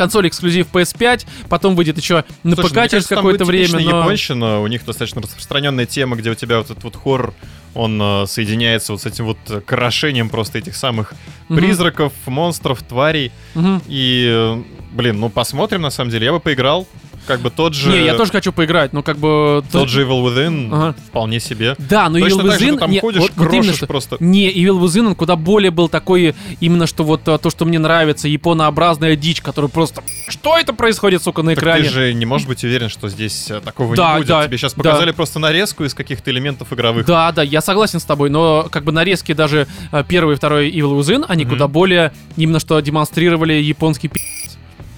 консоль 0.00 0.28
эксклюзив 0.28 0.66
PS5, 0.72 1.26
потом 1.50 1.76
выйдет 1.76 1.98
еще 1.98 2.24
на 2.42 2.56
Слушай, 2.56 2.70
ПК 2.70 2.90
через 2.90 3.06
какое-то 3.06 3.44
время. 3.44 3.74
Но... 3.74 4.00
японщина, 4.00 4.60
у 4.60 4.66
них 4.66 4.84
достаточно 4.86 5.20
распространенная 5.20 5.84
тема, 5.84 6.16
где 6.16 6.30
у 6.30 6.34
тебя 6.34 6.56
вот 6.56 6.70
этот 6.70 6.82
вот 6.84 6.96
хоррор, 6.96 7.34
он 7.74 8.00
э, 8.00 8.26
соединяется 8.26 8.92
вот 8.92 9.02
с 9.02 9.06
этим 9.06 9.26
вот 9.26 9.38
крошением 9.66 10.30
просто 10.30 10.58
этих 10.58 10.74
самых 10.74 11.12
Мгм. 11.50 11.58
призраков, 11.58 12.12
монстров, 12.26 12.82
тварей. 12.82 13.30
Мгм. 13.54 13.82
И, 13.88 14.26
э, 14.32 14.62
блин, 14.92 15.20
ну 15.20 15.28
посмотрим, 15.28 15.82
на 15.82 15.90
самом 15.90 16.10
деле. 16.10 16.26
Я 16.26 16.32
бы 16.32 16.40
поиграл. 16.40 16.86
Как 17.26 17.40
бы 17.40 17.50
тот 17.50 17.74
же... 17.74 17.90
Не, 17.90 18.04
я 18.06 18.14
тоже 18.14 18.32
хочу 18.32 18.50
поиграть, 18.50 18.92
но 18.94 19.02
как 19.02 19.18
бы... 19.18 19.62
Тот 19.70 19.88
же 19.90 20.04
Evil 20.04 20.24
Within 20.24 20.68
Ага. 20.72 20.94
вполне 21.06 21.38
себе. 21.38 21.76
Да, 21.78 22.08
но 22.08 22.18
Точно 22.18 22.40
Evil 22.40 22.48
так 22.50 22.58
же 22.58 22.66
Within... 22.66 22.72
ты 22.72 22.78
там 22.78 22.90
не, 22.90 23.00
ходишь, 23.00 23.20
вот- 23.20 23.32
вот 23.36 23.52
именно 23.52 23.62
крошишь 23.72 23.86
просто. 23.86 24.16
Не, 24.20 24.50
Evil 24.50 24.80
Within, 24.82 25.06
он 25.08 25.14
куда 25.14 25.36
более 25.36 25.70
был 25.70 25.88
такой, 25.90 26.34
именно 26.60 26.86
что 26.86 27.04
вот 27.04 27.28
а, 27.28 27.36
то, 27.38 27.50
что 27.50 27.66
мне 27.66 27.78
нравится, 27.78 28.26
японообразная 28.26 29.16
дичь, 29.16 29.42
которая 29.42 29.68
просто... 29.70 30.02
Что 30.28 30.56
это 30.56 30.72
происходит, 30.72 31.22
сука, 31.22 31.42
на 31.42 31.50
Так 31.54 31.58
экране? 31.62 31.84
ты 31.84 31.90
же 31.90 32.14
не 32.14 32.24
можешь 32.24 32.48
быть 32.48 32.64
уверен, 32.64 32.88
что 32.88 33.08
здесь 33.10 33.50
э, 33.50 33.60
такого 33.60 33.94
Да, 33.94 34.14
не 34.14 34.18
будет. 34.20 34.28
да, 34.28 34.46
Тебе 34.46 34.56
сейчас 34.56 34.72
да. 34.74 34.82
показали 34.82 35.12
просто 35.12 35.38
нарезку 35.38 35.84
из 35.84 35.92
каких-то 35.94 36.30
элементов 36.30 36.72
игровых. 36.72 37.04
Да, 37.06 37.30
да, 37.32 37.42
я 37.42 37.60
согласен 37.60 38.00
с 38.00 38.04
тобой, 38.04 38.30
но 38.30 38.66
как 38.72 38.82
бы 38.84 38.92
нарезки 38.92 39.34
даже 39.34 39.68
а, 39.92 40.02
первый 40.02 40.32
и 40.34 40.36
второй 40.36 40.70
Evil 40.70 40.98
Within, 40.98 41.26
они 41.28 41.44
Мгм. 41.44 41.52
куда 41.52 41.68
более 41.68 42.12
именно 42.38 42.58
что 42.60 42.80
демонстрировали 42.80 43.52
японский 43.52 44.08
пи***ц. 44.08 44.24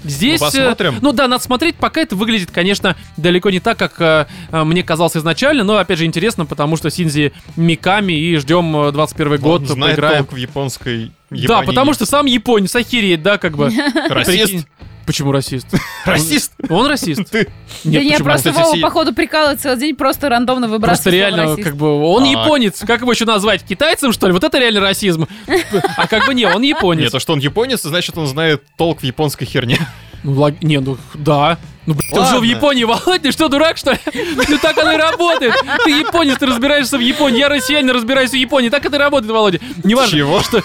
Здесь, 0.04 0.40
Ну, 0.40 0.46
э, 0.48 0.50
посмотрим. 0.50 0.98
ну 1.00 1.12
да, 1.12 1.28
надо 1.28 1.42
смотреть, 1.44 1.76
пока 1.76 2.00
это 2.00 2.16
выглядит, 2.16 2.50
конечно, 2.50 2.96
далеко 3.16 3.50
не 3.50 3.60
так, 3.60 3.78
как 3.78 4.00
э, 4.00 4.26
э, 4.50 4.64
мне 4.64 4.82
казалось 4.82 5.16
изначально, 5.16 5.64
но 5.64 5.76
опять 5.78 5.98
же 5.98 6.04
интересно, 6.06 6.44
потому 6.46 6.76
что 6.76 6.90
Синзи 6.90 7.32
Миками 7.56 8.12
и 8.12 8.36
ждем 8.36 8.74
э, 8.76 8.92
21 8.92 9.36
год, 9.40 9.60
Он 9.62 9.66
знает 9.68 9.96
поиграем. 9.96 10.18
толк 10.24 10.32
в 10.32 10.36
японской 10.36 11.12
Да, 11.30 11.36
Японии. 11.36 11.66
потому 11.66 11.94
что 11.94 12.06
сам 12.06 12.26
японец 12.26 12.74
охереет, 12.74 13.22
да, 13.22 13.38
как 13.38 13.56
бы. 13.56 13.70
Расист. 14.10 14.66
Почему 15.06 15.32
расист? 15.32 15.66
Расист. 16.04 16.52
Он 16.68 16.86
расист? 16.86 17.30
Ты. 17.30 17.44
Да 17.84 17.90
Нет, 17.90 18.02
не, 18.04 18.10
почему? 18.10 18.24
просто 18.24 18.52
Вова, 18.52 18.76
походу, 18.80 19.14
прикалывает 19.14 19.60
целый 19.60 19.78
день, 19.78 19.96
просто 19.96 20.28
рандомно 20.28 20.68
Просто 20.68 21.10
выбрасывает 21.10 21.34
слово 21.34 21.46
реально, 21.46 21.62
как 21.62 21.76
бы, 21.76 22.02
он 22.02 22.24
японец, 22.24 22.80
как 22.86 23.00
его 23.00 23.12
еще 23.12 23.24
назвать, 23.24 23.62
китайцем, 23.64 24.12
что 24.12 24.26
ли? 24.26 24.32
Вот 24.32 24.44
это 24.44 24.58
реально 24.58 24.80
расизм. 24.80 25.26
А 25.96 26.06
как 26.06 26.26
бы 26.26 26.34
не, 26.34 26.46
он 26.46 26.62
Нет, 26.62 26.76
японец. 26.76 27.10
то, 27.12 27.18
что 27.18 27.32
он 27.32 27.38
японец, 27.38 27.82
значит, 27.82 28.16
он 28.16 28.26
знает 28.26 28.62
толк 28.76 29.00
в 29.00 29.04
японской 29.04 29.44
херне. 29.44 29.78
Ну, 30.22 30.54
не, 30.60 30.78
ну, 30.78 30.96
да. 31.14 31.58
Ну, 31.86 31.94
блин, 31.94 32.08
он 32.12 32.26
жил 32.28 32.40
в. 32.40 32.42
Японии, 32.44 32.84
Володь, 32.84 33.22
ты 33.22 33.32
что, 33.32 33.48
дурак, 33.48 33.76
что 33.76 33.92
ли? 33.92 33.98
Ну, 34.36 34.58
так 34.60 34.76
оно 34.78 34.92
и 34.92 34.96
работает. 34.96 35.54
Ты 35.84 35.90
японец, 35.90 36.38
ты 36.38 36.46
разбираешься 36.46 36.96
в 36.96 37.00
Японии, 37.00 37.40
я 37.40 37.48
россиянин, 37.48 37.90
разбираюсь 37.90 38.30
в 38.30 38.34
Японии. 38.34 38.68
Так 38.68 38.84
это 38.84 38.96
и 38.96 38.98
работает, 38.98 39.32
Володя. 39.32 39.58
Неважно. 39.82 40.16
Чего? 40.18 40.40
Что... 40.40 40.62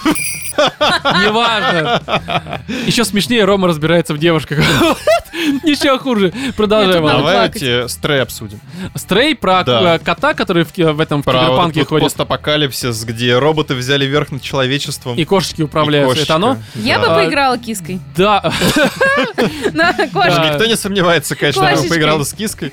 Неважно. 1.24 2.02
Еще 2.86 3.04
смешнее 3.04 3.44
Рома 3.44 3.68
разбирается 3.68 4.14
в 4.14 4.18
девушках. 4.18 4.58
Еще 5.64 5.98
хуже. 5.98 6.32
Нет, 6.34 6.56
Володя. 6.58 7.00
Давайте 7.00 7.88
стрей 7.88 8.22
обсудим. 8.22 8.60
Стрей 8.96 9.34
про 9.36 9.62
Да. 9.64 9.94
э, 9.94 9.98
кота, 10.00 10.34
который 10.34 10.64
в, 10.64 11.00
этом 11.00 11.22
Про 11.22 11.32
киберпанке 11.44 11.80
вот 11.80 11.88
ходит. 11.88 12.04
постапокалипсис, 12.06 13.04
где 13.04 13.38
роботы 13.38 13.74
взяли 13.74 14.04
верх 14.04 14.32
над 14.32 14.42
человечеством. 14.42 15.16
И 15.16 15.24
кошечки 15.24 15.60
И 15.60 15.64
управляются. 15.64 16.14
кошечка. 16.16 16.32
Это 16.32 16.34
оно? 16.36 16.56
Я 16.74 16.98
Да. 16.98 17.08
бы 17.08 17.14
поиграла 17.22 17.56
киской. 17.58 18.00
Да. 18.16 18.40
На 19.72 19.92
кошке. 19.92 20.50
Никто 20.50 20.66
не 20.66 20.76
сомневается, 21.08 21.36
конечно, 21.36 21.62
я 21.62 21.70
бы 21.70 21.76
Кошечкой. 21.76 21.96
поиграл 21.96 22.24
с 22.24 22.32
киской. 22.32 22.72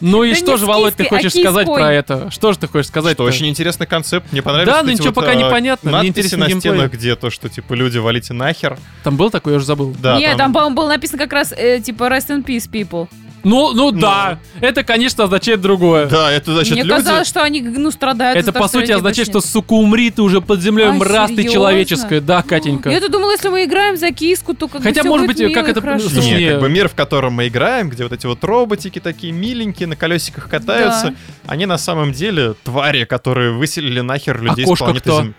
Ну 0.00 0.24
и 0.24 0.34
что 0.34 0.52
не 0.52 0.56
же, 0.58 0.66
Володь, 0.66 0.96
ты 0.96 1.04
а 1.04 1.08
хочешь 1.08 1.32
сказать 1.32 1.66
про 1.66 1.92
это? 1.92 2.30
Что 2.32 2.52
же 2.52 2.58
ты 2.58 2.66
хочешь 2.66 2.88
сказать? 2.88 3.12
Это 3.12 3.22
очень 3.22 3.48
интересный 3.48 3.86
концепт. 3.86 4.26
Мне 4.32 4.42
понравились 4.42 4.72
Да, 4.72 4.82
но 4.82 4.90
эти 4.90 4.98
ничего 4.98 5.12
пока 5.12 5.30
а, 5.30 5.34
непонятно, 5.36 5.90
мне 5.90 6.08
Надписи 6.08 6.34
на 6.34 6.50
стенах, 6.50 6.92
где 6.92 7.14
то, 7.14 7.30
что 7.30 7.48
типа 7.48 7.74
люди 7.74 7.98
валите 7.98 8.34
нахер. 8.34 8.76
Там 9.04 9.16
был 9.16 9.30
такой, 9.30 9.52
я 9.52 9.56
уже 9.58 9.66
забыл. 9.66 9.94
Да, 10.00 10.18
Нет, 10.18 10.36
там, 10.36 10.52
по-моему, 10.52 10.74
было 10.74 10.88
написано 10.88 11.18
как 11.18 11.32
раз, 11.32 11.52
э, 11.56 11.80
типа, 11.80 12.04
rest 12.04 12.28
in 12.28 12.44
peace, 12.44 12.68
people. 12.68 13.08
Ну, 13.44 13.72
ну 13.72 13.90
да. 13.92 14.38
Это, 14.60 14.84
конечно, 14.84 15.24
означает 15.24 15.60
другое. 15.60 16.06
Да, 16.06 16.30
это 16.30 16.52
значит 16.54 16.72
Мне 16.72 16.82
люди... 16.82 16.94
казалось, 16.96 17.28
что 17.28 17.42
они, 17.42 17.62
ну, 17.62 17.90
страдают. 17.90 18.38
Это, 18.38 18.52
по 18.52 18.68
сути, 18.68 18.92
означает, 18.92 19.28
что, 19.28 19.40
сука, 19.40 19.72
умри 19.74 20.10
ты 20.10 20.22
уже 20.22 20.40
под 20.40 20.60
землей, 20.60 20.88
А, 20.88 20.92
мразь 20.92 21.30
ты 21.34 21.44
человеческая. 21.48 22.20
Да, 22.20 22.38
нет. 22.38 22.46
Катенька. 22.46 22.90
Я-то 22.90 23.08
думала, 23.08 23.32
если 23.32 23.48
мы 23.48 23.64
играем 23.64 23.96
за 23.96 24.10
киску, 24.10 24.54
то 24.54 24.68
как 24.68 24.82
Хотя, 24.82 25.04
может 25.04 25.26
быть, 25.26 25.38
как 25.52 25.68
это, 25.68 25.80
хорошо. 25.80 26.08
слушай, 26.08 26.30
Не, 26.30 26.44
не- 26.44 26.50
как 26.50 26.60
бы 26.60 26.68
мир, 26.68 26.88
в 26.88 26.94
котором 26.94 27.34
мы 27.34 27.48
играем, 27.48 27.90
где 27.90 28.02
вот 28.02 28.12
эти 28.12 28.26
вот 28.26 28.42
роботики 28.44 28.98
такие 28.98 29.32
миленькие, 29.32 29.86
на 29.88 29.96
колесиках 29.96 30.48
катаются, 30.48 31.14
они 31.46 31.66
на 31.66 31.78
самом 31.78 32.12
деле 32.12 32.54
твари, 32.64 33.04
которые 33.04 33.52
выселили 33.52 34.00
нахер 34.00 34.40
людей 34.42 34.64
кошка 34.64 34.84
с 34.84 34.88
планеты? 34.88 35.10
Земли. 35.10 35.34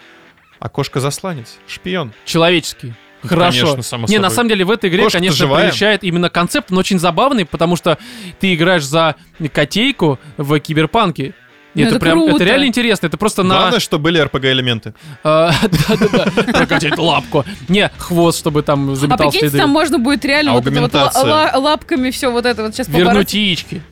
А 0.59 0.67
кошка-засланец, 0.69 1.57
шпион. 1.67 2.11
Человеческий. 2.25 2.93
Хорошо. 3.23 3.61
конечно, 3.61 3.83
само 3.83 4.07
не, 4.07 4.17
на 4.17 4.29
самом 4.29 4.49
деле 4.49 4.65
в 4.65 4.71
этой 4.71 4.89
игре, 4.89 5.03
Кошка-то 5.03 5.25
конечно, 5.25 5.55
прельщает 5.55 6.03
именно 6.03 6.29
концепт, 6.29 6.69
но 6.71 6.79
очень 6.79 6.99
забавный, 6.99 7.45
потому 7.45 7.75
что 7.75 7.97
ты 8.39 8.53
играешь 8.53 8.85
за 8.85 9.15
котейку 9.53 10.19
в 10.37 10.59
киберпанке. 10.59 11.33
И 11.75 11.81
Ну, 11.81 11.85
это, 11.85 11.95
это 11.95 11.99
прям, 11.99 12.19
это 12.21 12.29
круто. 12.29 12.43
реально 12.43 12.65
интересно. 12.65 13.05
Это 13.07 13.17
просто 13.17 13.43
на... 13.43 13.55
Главное, 13.55 13.79
что 13.79 13.99
были 13.99 14.19
RPG-элементы. 14.23 14.95
А, 15.23 15.51
Да-да-да, 15.87 16.25
прокачать 16.51 16.97
лапку. 16.97 17.45
Не, 17.67 17.91
хвост, 17.97 18.39
чтобы 18.39 18.63
там 18.63 18.91
А 18.91 18.95
заметал 18.95 19.27
прикиньте, 19.27 19.49
следы. 19.49 19.57
там 19.59 19.69
можно 19.69 19.99
будет 19.99 20.25
реально 20.25 20.53
вот 20.53 20.65
это 20.65 21.11
лапками 21.59 22.09
все 22.09 22.31
вот 22.31 22.45
это 22.45 22.63
вот 22.63 22.73
сейчас 22.73 22.87
Вернуть 22.87 23.33
яички. 23.33 23.83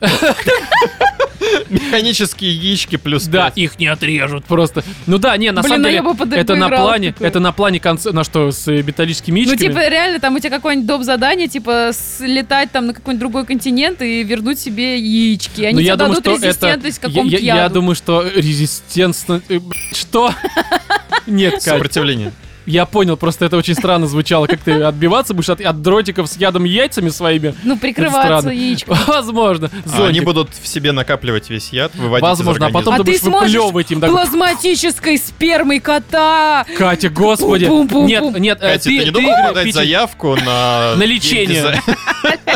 Механические 1.70 2.52
яички 2.54 2.96
плюс 2.96 3.24
Да, 3.26 3.48
их 3.54 3.78
не 3.78 3.86
отрежут 3.86 4.44
просто. 4.44 4.82
Ну 5.06 5.18
да, 5.18 5.36
не, 5.36 5.50
на 5.52 5.62
Блин, 5.62 5.70
самом 5.70 5.82
ну 5.82 5.88
деле, 5.88 5.96
я 5.96 6.02
бы 6.02 6.14
под- 6.14 6.32
это 6.32 6.54
на 6.54 6.66
поиграла 6.68 6.82
в 6.82 6.86
плане, 6.88 7.12
такое. 7.12 7.28
это 7.28 7.40
на 7.40 7.52
плане 7.52 7.80
конце, 7.80 8.12
на 8.12 8.24
что, 8.24 8.50
с 8.50 8.68
э, 8.68 8.82
металлическими 8.82 9.40
Ну, 9.40 9.46
яичками? 9.50 9.68
типа, 9.68 9.88
реально, 9.88 10.20
там 10.20 10.34
у 10.34 10.38
тебя 10.38 10.50
какое-нибудь 10.50 10.86
доп. 10.86 11.02
задание, 11.02 11.48
типа, 11.48 11.90
слетать 11.92 12.70
там 12.72 12.86
на 12.86 12.94
какой-нибудь 12.94 13.20
другой 13.20 13.46
континент 13.46 14.02
и 14.02 14.22
вернуть 14.24 14.58
себе 14.58 14.98
яички. 14.98 15.62
Они 15.62 15.74
Ну, 15.74 15.80
тебе 15.82 15.96
дадут 15.96 16.26
резистентность 16.26 16.98
к 16.98 17.04
Я, 17.04 17.08
какому-то 17.08 17.36
я- 17.36 17.54
я 17.56 17.62
яду. 17.62 17.74
думаю, 17.74 17.94
что 17.94 18.22
резистентно... 18.34 19.40
э, 19.48 19.60
Что? 19.92 20.32
Нет, 21.26 21.54
Кать, 21.54 21.62
Сопротивление. 21.62 22.32
Я 22.68 22.86
понял, 22.86 23.16
просто 23.16 23.46
это 23.46 23.56
очень 23.56 23.74
странно 23.74 24.06
звучало. 24.06 24.46
Как 24.46 24.60
ты 24.60 24.72
отбиваться 24.82 25.34
будешь 25.34 25.48
от, 25.48 25.60
от 25.60 25.82
дротиков 25.82 26.28
с 26.28 26.36
ядом 26.36 26.64
яйцами 26.64 27.08
своими? 27.08 27.54
Ну, 27.64 27.78
прикрываться 27.78 28.50
яичком. 28.50 28.96
Возможно. 29.06 29.70
А 29.86 30.06
Они 30.06 30.20
будут 30.20 30.50
в 30.54 30.66
себе 30.66 30.92
накапливать 30.92 31.48
весь 31.50 31.72
яд, 31.72 31.94
выводить 31.94 32.22
Возможно, 32.22 32.66
а 32.66 32.70
потом 32.70 32.94
А 32.94 32.98
ты 32.98 33.04
будешь 33.04 33.20
сможешь 33.20 33.52
выплевывать 33.54 33.90
им. 33.90 34.00
Плазматической 34.00 35.18
спермой 35.18 35.80
кота! 35.80 36.66
Катя, 36.76 37.08
господи. 37.08 37.64
Нет, 37.64 38.38
нет, 38.38 38.58
э, 38.60 38.72
Катя, 38.72 38.84
ты, 38.84 38.98
не 38.98 39.10
думал 39.10 39.32
подать 39.48 39.72
заявку 39.72 40.36
на... 40.36 40.94
На 40.96 41.04
лечение. 41.04 41.82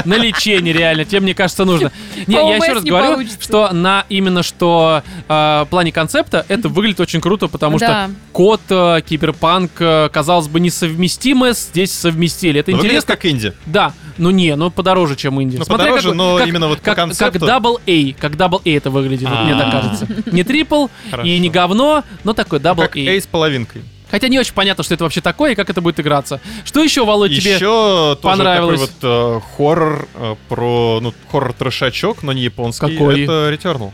На 0.04 0.14
лечение, 0.16 0.72
реально. 0.72 1.04
Тебе, 1.04 1.20
мне 1.20 1.34
кажется, 1.34 1.64
нужно. 1.64 1.92
Не, 2.26 2.36
По 2.36 2.40
я 2.40 2.56
еще 2.56 2.72
раз 2.72 2.84
говорю, 2.84 3.26
что 3.40 3.70
на 3.72 4.04
именно 4.08 4.42
что 4.42 5.02
э, 5.28 5.66
плане 5.70 5.92
концепта 5.92 6.44
это 6.48 6.68
выглядит 6.68 7.00
очень 7.00 7.20
круто, 7.20 7.48
потому 7.48 7.78
что 7.78 8.10
код, 8.32 8.60
э, 8.70 9.00
киберпанк, 9.06 9.70
э, 9.80 10.08
казалось 10.12 10.48
бы, 10.48 10.60
несовместимое, 10.60 11.52
здесь 11.52 11.92
совместили. 11.92 12.60
Это 12.60 12.70
Ну, 12.70 12.78
интересно. 12.78 13.14
как 13.14 13.26
инди. 13.26 13.52
Да, 13.66 13.92
ну 14.18 14.30
не, 14.30 14.54
ну 14.56 14.70
подороже, 14.70 15.16
чем 15.16 15.42
Инди. 15.42 15.56
Ну, 15.56 15.64
Смотря 15.64 15.86
подороже, 15.86 16.08
как- 16.08 16.16
но 16.16 16.36
как- 16.38 16.48
именно 16.48 16.68
вот 16.68 16.78
по 16.78 16.84
как, 16.84 16.96
концепту. 16.96 17.40
Как 17.40 17.48
Double 17.48 17.76
A, 17.86 18.20
как 18.20 18.32
Double 18.32 18.60
A 18.64 18.76
это 18.76 18.90
выглядит, 18.90 19.28
вот 19.28 19.40
мне 19.44 19.54
так 19.56 19.68
А. 19.68 19.70
кажется. 19.70 20.06
Не 20.30 20.44
трипл 20.44 20.86
и 21.24 21.38
не 21.38 21.48
говно, 21.50 22.04
но 22.24 22.32
такой 22.34 22.58
Double 22.58 22.82
Как 22.82 22.96
A. 22.96 23.00
A 23.00 23.20
с 23.20 23.26
половинкой. 23.26 23.82
Хотя 24.12 24.28
не 24.28 24.38
очень 24.38 24.52
понятно, 24.52 24.84
что 24.84 24.92
это 24.92 25.04
вообще 25.04 25.22
такое 25.22 25.52
и 25.52 25.54
как 25.54 25.70
это 25.70 25.80
будет 25.80 25.98
играться. 25.98 26.38
Что 26.66 26.82
еще, 26.82 27.04
Володь, 27.06 27.34
тебе... 27.34 27.54
Еще 27.54 28.18
тоже 28.20 28.36
понравилось? 28.36 28.80
такой 28.80 29.38
вот 29.40 29.40
э, 29.42 29.56
хоррор 29.56 30.08
э, 30.14 30.36
про, 30.50 31.00
ну, 31.00 31.14
хоррор-трешачок, 31.32 32.18
но 32.20 32.34
не 32.34 32.42
японский. 32.42 32.92
Какой? 32.92 33.22
Это 33.22 33.50
Returnal. 33.50 33.90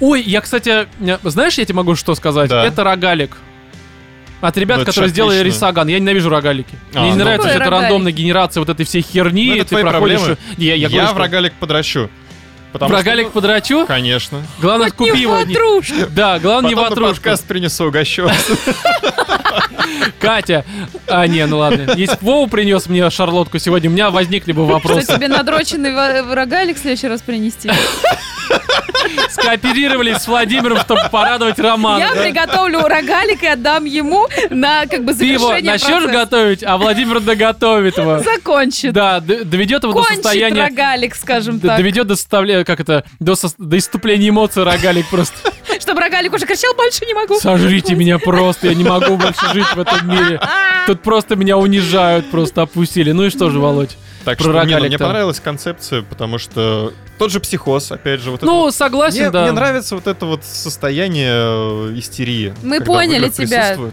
Ой, 0.00 0.22
я, 0.22 0.42
кстати, 0.42 0.86
э, 1.00 1.18
знаешь, 1.22 1.54
я 1.54 1.64
тебе 1.64 1.76
могу 1.76 1.96
что 1.96 2.14
сказать? 2.14 2.50
Да. 2.50 2.62
Это 2.62 2.84
рогалик. 2.84 3.38
От 4.42 4.58
ребят, 4.58 4.80
Ну, 4.80 4.84
которые 4.84 5.08
сделали 5.08 5.38
отлично. 5.38 5.56
Рисаган. 5.56 5.88
Я 5.88 5.98
ненавижу 5.98 6.28
рогалики. 6.28 6.76
А, 6.92 7.00
Мне 7.00 7.12
не 7.12 7.16
ну. 7.16 7.24
нравится 7.24 7.48
Какой 7.48 7.62
эта 7.62 7.70
рандомная 7.70 8.12
генерация 8.12 8.60
вот 8.60 8.68
этой 8.68 8.84
всей 8.84 9.00
херни. 9.00 9.46
Ну, 9.46 9.54
это 9.54 9.64
ты 9.64 9.68
твои 9.70 9.82
проходишь... 9.82 10.18
проблемы. 10.18 10.38
Я, 10.58 10.74
я, 10.74 10.88
говорю, 10.90 11.06
в 11.06 11.10
что 11.10 11.18
рогалик 11.18 11.54
подращу. 11.54 12.10
Потому 12.72 12.92
рогалик 12.92 13.26
что, 13.26 13.32
подрачу. 13.34 13.80
ну, 13.80 13.86
Конечно. 13.86 14.42
Главное, 14.60 14.90
купи 14.90 15.18
его. 15.20 15.38
не- 15.42 15.54
ватрушку. 15.54 15.94
Да, 16.10 16.38
главное 16.38 16.70
не 16.70 16.74
Потом 16.74 16.90
на 16.90 16.90
ватрушку. 17.02 17.14
подкаст 17.22 17.44
принесу 17.46 17.86
угощенку. 17.86 18.32
Катя. 20.18 20.64
А, 21.06 21.26
не, 21.26 21.44
ну 21.46 21.58
ладно. 21.58 21.92
Если 21.96 22.14
б 22.14 22.18
Вова 22.22 22.48
принес 22.48 22.86
мне 22.86 23.08
шарлотку 23.10 23.58
сегодня, 23.58 23.90
у 23.90 23.92
меня 23.92 24.10
возникли 24.10 24.52
бы 24.52 24.64
Что 24.64 24.72
вопросы. 24.74 25.14
тебе 25.14 25.28
надроченный 25.28 25.92
рогалик 26.34 26.76
в 26.78 26.80
следующий 26.80 27.08
раз 27.08 27.20
принести? 27.20 27.70
скооперировались 29.30 30.18
с 30.18 30.28
Владимиром, 30.28 30.78
чтобы 30.78 31.02
порадовать 31.10 31.58
Романа. 31.58 31.98
Я 31.98 32.12
приготовлю 32.12 32.80
рогалик 32.86 33.42
и 33.42 33.46
отдам 33.46 33.84
ему 33.84 34.28
на 34.50 34.86
как 34.86 35.04
бы 35.04 35.14
Ты 35.14 35.24
его 35.26 35.48
завершение 35.48 35.72
начнешь 35.72 36.02
процесса. 36.02 36.12
готовить, 36.12 36.64
а 36.64 36.76
Владимир 36.78 37.20
доготовит 37.20 37.98
его. 37.98 38.18
Закончит. 38.18 38.92
Да, 38.92 39.20
доведет 39.20 39.82
его 39.82 39.92
до 39.92 40.00
Кончит 40.00 40.22
состояния... 40.22 40.64
рогалик, 40.64 41.14
скажем 41.14 41.60
так. 41.60 41.76
Доведет 41.76 42.06
до 42.06 42.16
составления, 42.16 42.64
как 42.64 42.80
это, 42.80 43.04
до, 43.20 43.34
до 43.58 43.78
иступления 43.78 44.28
эмоций 44.28 44.64
рогалик 44.64 45.08
просто. 45.08 45.36
Чтобы 45.80 46.00
рогалик 46.00 46.32
уже 46.32 46.46
кричал, 46.46 46.74
больше 46.74 47.04
не 47.06 47.14
могу. 47.14 47.38
Сожрите 47.38 47.94
меня 47.94 48.18
просто, 48.18 48.68
я 48.68 48.74
не 48.74 48.84
могу 48.84 49.16
больше 49.16 49.46
жить 49.52 49.66
в 49.74 49.80
этом 49.80 50.08
мире. 50.08 50.40
Тут 50.86 51.02
просто 51.02 51.36
меня 51.36 51.58
унижают, 51.58 52.30
просто 52.30 52.62
опустили. 52.62 53.12
Ну 53.12 53.24
и 53.24 53.30
что 53.30 53.50
же, 53.50 53.58
Володь? 53.58 53.96
Так 54.24 54.38
Про 54.38 54.44
что 54.44 54.64
не, 54.64 54.76
ну, 54.76 54.86
мне 54.86 54.98
понравилась 54.98 55.40
концепция, 55.40 56.02
потому 56.02 56.38
что 56.38 56.92
тот 57.22 57.30
же 57.30 57.38
психоз, 57.38 57.92
опять 57.92 58.20
же, 58.20 58.32
вот 58.32 58.38
это 58.38 58.46
Ну, 58.46 58.58
вот- 58.62 58.74
согласен, 58.74 59.20
Мне, 59.20 59.30
да. 59.30 59.42
мне 59.42 59.52
нравится 59.52 59.94
вот 59.94 60.08
это 60.08 60.26
вот 60.26 60.42
состояние 60.42 61.30
э, 61.32 61.92
истерии. 61.96 62.52
Мы 62.64 62.80
поняли 62.80 63.28
тебя. 63.28 63.74
Ага. 63.74 63.92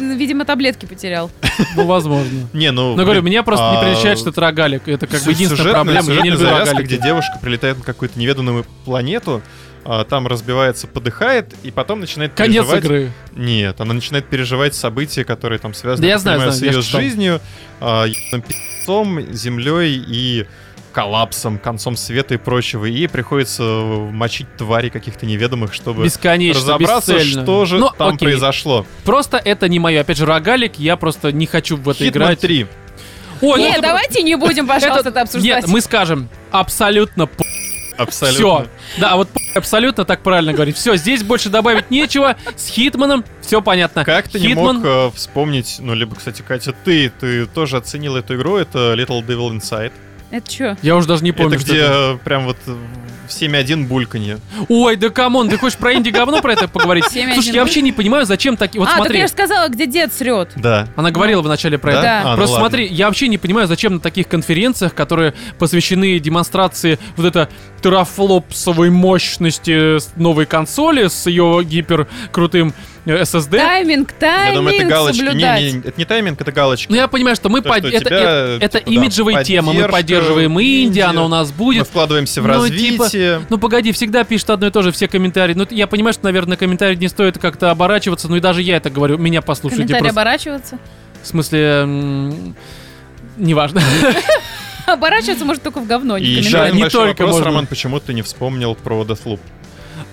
Видимо, 0.00 0.46
таблетки 0.46 0.86
потерял. 0.86 1.30
Ну, 1.76 1.84
возможно. 1.84 2.48
Не, 2.54 2.70
ну... 2.70 2.96
Но 2.96 3.02
говорю, 3.04 3.20
блин, 3.20 3.32
меня 3.32 3.42
просто 3.42 3.70
не 3.70 3.76
а, 3.76 3.80
прельщает, 3.82 4.18
что 4.18 4.30
это 4.30 4.40
рогалик. 4.40 4.88
Это 4.88 5.06
как 5.06 5.22
бы 5.24 5.32
единственная 5.32 5.72
проблема. 5.72 6.10
Я 6.10 6.22
не 6.22 6.30
люблю 6.30 6.48
рогалики. 6.48 6.86
где 6.86 6.96
девушка 6.96 7.38
прилетает 7.38 7.76
на 7.76 7.84
какую-то 7.84 8.18
неведанную 8.18 8.64
планету, 8.86 9.42
а, 9.84 10.04
там 10.04 10.26
разбивается, 10.26 10.86
подыхает, 10.86 11.52
и 11.64 11.70
потом 11.70 12.00
начинает 12.00 12.32
Конец 12.32 12.62
переживать... 12.62 12.84
игры. 12.84 13.12
Нет, 13.34 13.78
она 13.78 13.92
начинает 13.92 14.24
переживать 14.26 14.74
события, 14.74 15.22
которые 15.24 15.58
там 15.58 15.74
связаны, 15.74 16.00
Да 16.00 16.08
я 16.08 16.18
знаю, 16.18 16.50
с 16.50 16.62
я 16.62 16.70
ее 16.70 16.82
читал. 16.82 17.00
жизнью, 17.02 17.40
а, 17.80 18.06
ебаным 18.06 18.40
пи***цом, 18.40 19.20
землей 19.34 20.02
и 20.08 20.46
коллапсом, 20.94 21.58
концом 21.58 21.96
света 21.96 22.34
и 22.34 22.36
прочего. 22.38 22.86
И 22.86 22.92
ей 22.92 23.08
приходится 23.08 23.62
мочить 23.62 24.46
твари 24.56 24.88
каких-то 24.88 25.26
неведомых, 25.26 25.74
чтобы 25.74 26.04
Бесконечно, 26.04 26.60
разобраться, 26.60 27.14
бесцельно. 27.14 27.42
что 27.42 27.64
же 27.66 27.78
Ну, 27.78 27.90
там 27.98 28.14
окей. 28.14 28.28
произошло. 28.28 28.86
Просто 29.04 29.36
это 29.36 29.68
не 29.68 29.78
мое. 29.78 30.00
Опять 30.00 30.16
же, 30.18 30.24
рогалик, 30.26 30.78
я 30.78 30.96
просто 30.96 31.32
не 31.32 31.46
хочу 31.46 31.76
в 31.76 31.88
это 31.88 31.98
Хитман 32.04 32.22
играть. 32.28 32.40
3. 32.40 32.66
Ой, 33.42 33.58
ну 33.58 33.64
Нет, 33.64 33.72
это- 33.74 33.82
давайте 33.82 34.22
не 34.22 34.36
будем, 34.36 34.66
пожалуйста, 34.66 35.00
это 35.00 35.08
это- 35.10 35.20
обсуждать. 35.22 35.62
Нет, 35.62 35.66
мы 35.68 35.80
скажем 35.80 36.28
абсолютно 36.50 37.26
п... 37.26 37.44
Абсолютно. 37.96 38.36
Все. 38.64 39.00
Да, 39.00 39.12
а 39.12 39.16
вот 39.16 39.28
абсолютно 39.54 40.04
так 40.04 40.20
правильно 40.22 40.52
говорить. 40.52 40.76
Все, 40.76 40.96
здесь 40.96 41.22
больше 41.22 41.48
добавить 41.48 41.90
нечего. 41.92 42.36
С 42.56 42.68
Хитманом 42.68 43.24
все 43.40 43.62
понятно. 43.62 44.04
Как 44.04 44.28
ты 44.28 44.40
не 44.40 44.48
Хитман, 44.48 44.76
мог 44.78 44.84
э, 44.84 45.10
вспомнить, 45.14 45.76
ну, 45.78 45.94
либо, 45.94 46.16
кстати, 46.16 46.42
Катя, 46.42 46.74
ты, 46.84 47.10
ты 47.20 47.46
тоже 47.46 47.76
оценила 47.76 48.18
эту 48.18 48.34
игру, 48.36 48.56
это 48.56 48.94
Little 48.94 49.24
Devil 49.24 49.50
Inside. 49.60 49.92
Это 50.34 50.50
что? 50.50 50.76
Я 50.82 50.96
уже 50.96 51.06
даже 51.06 51.22
не 51.22 51.30
помню, 51.32 51.56
это 51.56 51.64
где 51.64 51.78
это. 51.78 52.18
э, 52.20 52.24
прям 52.24 52.44
вот 52.46 52.56
э, 52.66 52.72
в 53.28 53.30
7.1 53.30 53.86
бульканье. 53.86 54.38
Ой, 54.68 54.96
да 54.96 55.08
come 55.10 55.32
on, 55.32 55.48
ты 55.48 55.56
хочешь 55.56 55.78
про 55.78 55.94
инди-говно 55.94 56.42
про 56.42 56.52
это 56.54 56.66
поговорить? 56.68 57.04
Слушай, 57.06 57.54
я 57.54 57.62
вообще 57.62 57.80
не 57.82 57.92
понимаю, 57.92 58.26
зачем 58.26 58.56
такие... 58.56 58.80
Вот 58.80 58.88
а, 58.88 58.92
так 58.92 58.98
смотри, 58.98 59.18
я 59.20 59.26
же 59.26 59.32
сказала, 59.32 59.68
где 59.68 59.86
дед 59.86 60.12
срет. 60.12 60.50
Да. 60.56 60.88
она 60.96 61.10
говорила 61.12 61.40
вначале 61.40 61.78
про 61.78 61.92
Да? 61.92 61.98
это. 61.98 62.02
Да. 62.02 62.22
А, 62.24 62.30
ну 62.32 62.36
Просто 62.36 62.54
ладно. 62.54 62.68
смотри, 62.68 62.86
я 62.88 63.06
вообще 63.06 63.28
не 63.28 63.38
понимаю, 63.38 63.66
зачем 63.68 63.94
на 63.94 64.00
таких 64.00 64.26
конференциях, 64.28 64.92
которые 64.94 65.34
посвящены 65.58 66.18
демонстрации 66.18 66.98
вот 67.16 67.26
это 67.26 67.48
терафлопсовой 67.80 68.90
мощности 68.90 69.98
новой 70.18 70.46
консоли 70.46 71.06
с 71.08 71.26
ее 71.26 71.62
гипер 71.64 72.08
крутым 72.32 72.74
SSD. 73.12 73.58
Тайминг, 73.58 74.14
Я 74.20 74.52
думаю, 74.54 74.68
это 74.68 74.78
тайминг 74.78 74.90
галочки. 74.90 75.20
Не, 75.20 75.26
соблюдать. 75.28 75.60
не, 75.62 75.78
это 75.80 75.92
не 75.98 76.04
тайминг, 76.04 76.40
это 76.40 76.52
галочки. 76.52 76.86
Ну 76.90 76.96
я 76.96 77.06
понимаю, 77.08 77.36
что 77.36 77.48
мы 77.50 77.60
То, 77.60 77.68
под- 77.68 77.78
что 77.80 77.88
это, 77.88 78.04
тебя, 78.04 78.18
это, 78.18 78.58
это 78.60 78.78
типа, 78.78 78.90
да, 78.90 78.96
имиджевые 78.96 79.44
темы, 79.44 79.72
мы 79.74 79.88
поддерживаем 79.88 80.58
инди, 80.60 80.86
инди. 80.88 81.00
она 81.00 81.24
у 81.24 81.28
нас 81.28 81.50
Мы 81.50 81.54
будет. 81.56 81.86
вкладываемся 81.86 82.40
в 82.40 82.46
Ну, 82.46 82.68
типа, 82.68 83.04
развитие. 83.04 83.42
Ну 83.50 83.58
погоди, 83.58 83.92
всегда 83.92 84.24
пишут 84.24 84.50
одно 84.50 84.68
и 84.68 84.70
то 84.70 84.82
же 84.82 84.90
все 84.92 85.06
комментарии. 85.08 85.54
Ну 85.54 85.66
я 85.70 85.86
понимаю, 85.86 86.14
что, 86.14 86.24
наверное, 86.24 86.50
на 86.52 86.56
комментарии 86.56 86.96
не 86.96 87.08
стоит 87.08 87.36
как-то 87.38 87.70
оборачиваться, 87.70 88.28
но 88.28 88.36
и 88.36 88.40
даже 88.40 88.62
я 88.62 88.76
это 88.76 88.88
говорю. 88.90 89.18
Меня 89.18 89.42
послушайте 89.42 89.82
Комментарий 89.84 90.02
просто. 90.04 90.20
оборачиваться. 90.20 90.78
В 91.22 91.26
смысле, 91.26 91.84
неважно. 93.36 93.82
Оборачиваться 94.86 95.44
может 95.46 95.62
только 95.62 95.80
в 95.80 95.86
говно, 95.86 96.18
не 96.18 96.24
И 96.26 96.28
еще 96.28 96.40
комментарии. 96.42 96.64
один 96.66 96.76
Не 96.76 96.82
большой 96.82 97.00
только 97.08 97.22
вопрос, 97.22 97.30
можно. 97.36 97.44
Роман, 97.46 97.66
почему 97.66 98.00
ты 98.00 98.12
не 98.12 98.20
вспомнил 98.22 98.74
про 98.74 99.02
Deathloop? 99.02 99.40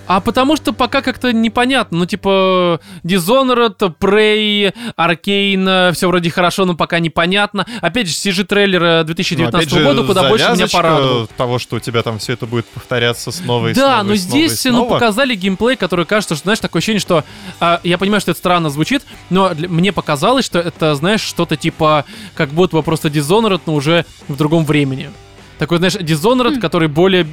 А 0.08 0.20
потому 0.20 0.56
что 0.56 0.72
пока 0.72 1.00
как-то 1.00 1.32
непонятно. 1.32 1.98
Ну, 1.98 2.06
типа, 2.06 2.80
Dishonored, 3.04 3.94
Prey, 3.98 4.74
Arcane, 4.98 5.92
все 5.92 6.08
вроде 6.08 6.30
хорошо, 6.30 6.64
но 6.64 6.74
пока 6.74 6.98
непонятно. 6.98 7.66
Опять 7.80 8.08
же, 8.08 8.14
CG-трейлер 8.14 8.82
э, 8.82 8.98
Ну, 9.00 9.04
2019 9.04 9.54
опять 9.54 9.70
же, 9.72 9.84
года 9.84 10.04
куда 10.06 10.28
больше 10.28 10.50
меня 10.52 10.66
порадовал. 10.68 11.28
того, 11.36 11.58
что 11.58 11.76
у 11.76 11.80
тебя 11.80 12.02
там 12.02 12.18
все 12.18 12.32
это 12.34 12.46
будет 12.46 12.66
повторяться 12.66 13.30
снова 13.30 13.68
и 13.68 13.74
Да, 13.74 13.80
снова, 13.98 14.02
но 14.02 14.12
и 14.14 14.16
снова, 14.18 14.36
и 14.38 14.48
здесь, 14.48 14.64
ну, 14.66 14.70
снова. 14.72 14.90
показали 14.94 15.34
геймплей, 15.34 15.76
который 15.76 16.04
кажется, 16.04 16.34
что, 16.34 16.42
знаешь, 16.44 16.58
такое 16.60 16.80
ощущение, 16.80 17.00
что... 17.00 17.24
а, 17.60 17.80
я 17.84 17.96
понимаю, 17.96 18.20
что 18.20 18.32
это 18.32 18.38
странно 18.38 18.70
звучит, 18.70 19.02
но 19.30 19.54
для- 19.54 19.68
мне 19.68 19.92
показалось, 19.92 20.44
что 20.44 20.58
это, 20.58 20.94
знаешь, 20.94 21.20
что-то 21.22 21.56
типа, 21.56 22.04
как 22.34 22.50
будто 22.50 22.76
бы 22.76 22.82
просто 22.82 23.08
Dishonored, 23.08 23.62
но 23.66 23.74
уже 23.74 24.04
в 24.28 24.36
другом 24.36 24.64
времени. 24.64 25.10
Такой, 25.58 25.78
знаешь, 25.78 25.94
Dishonored, 25.94 26.58
который 26.60 26.88
более 26.88 27.24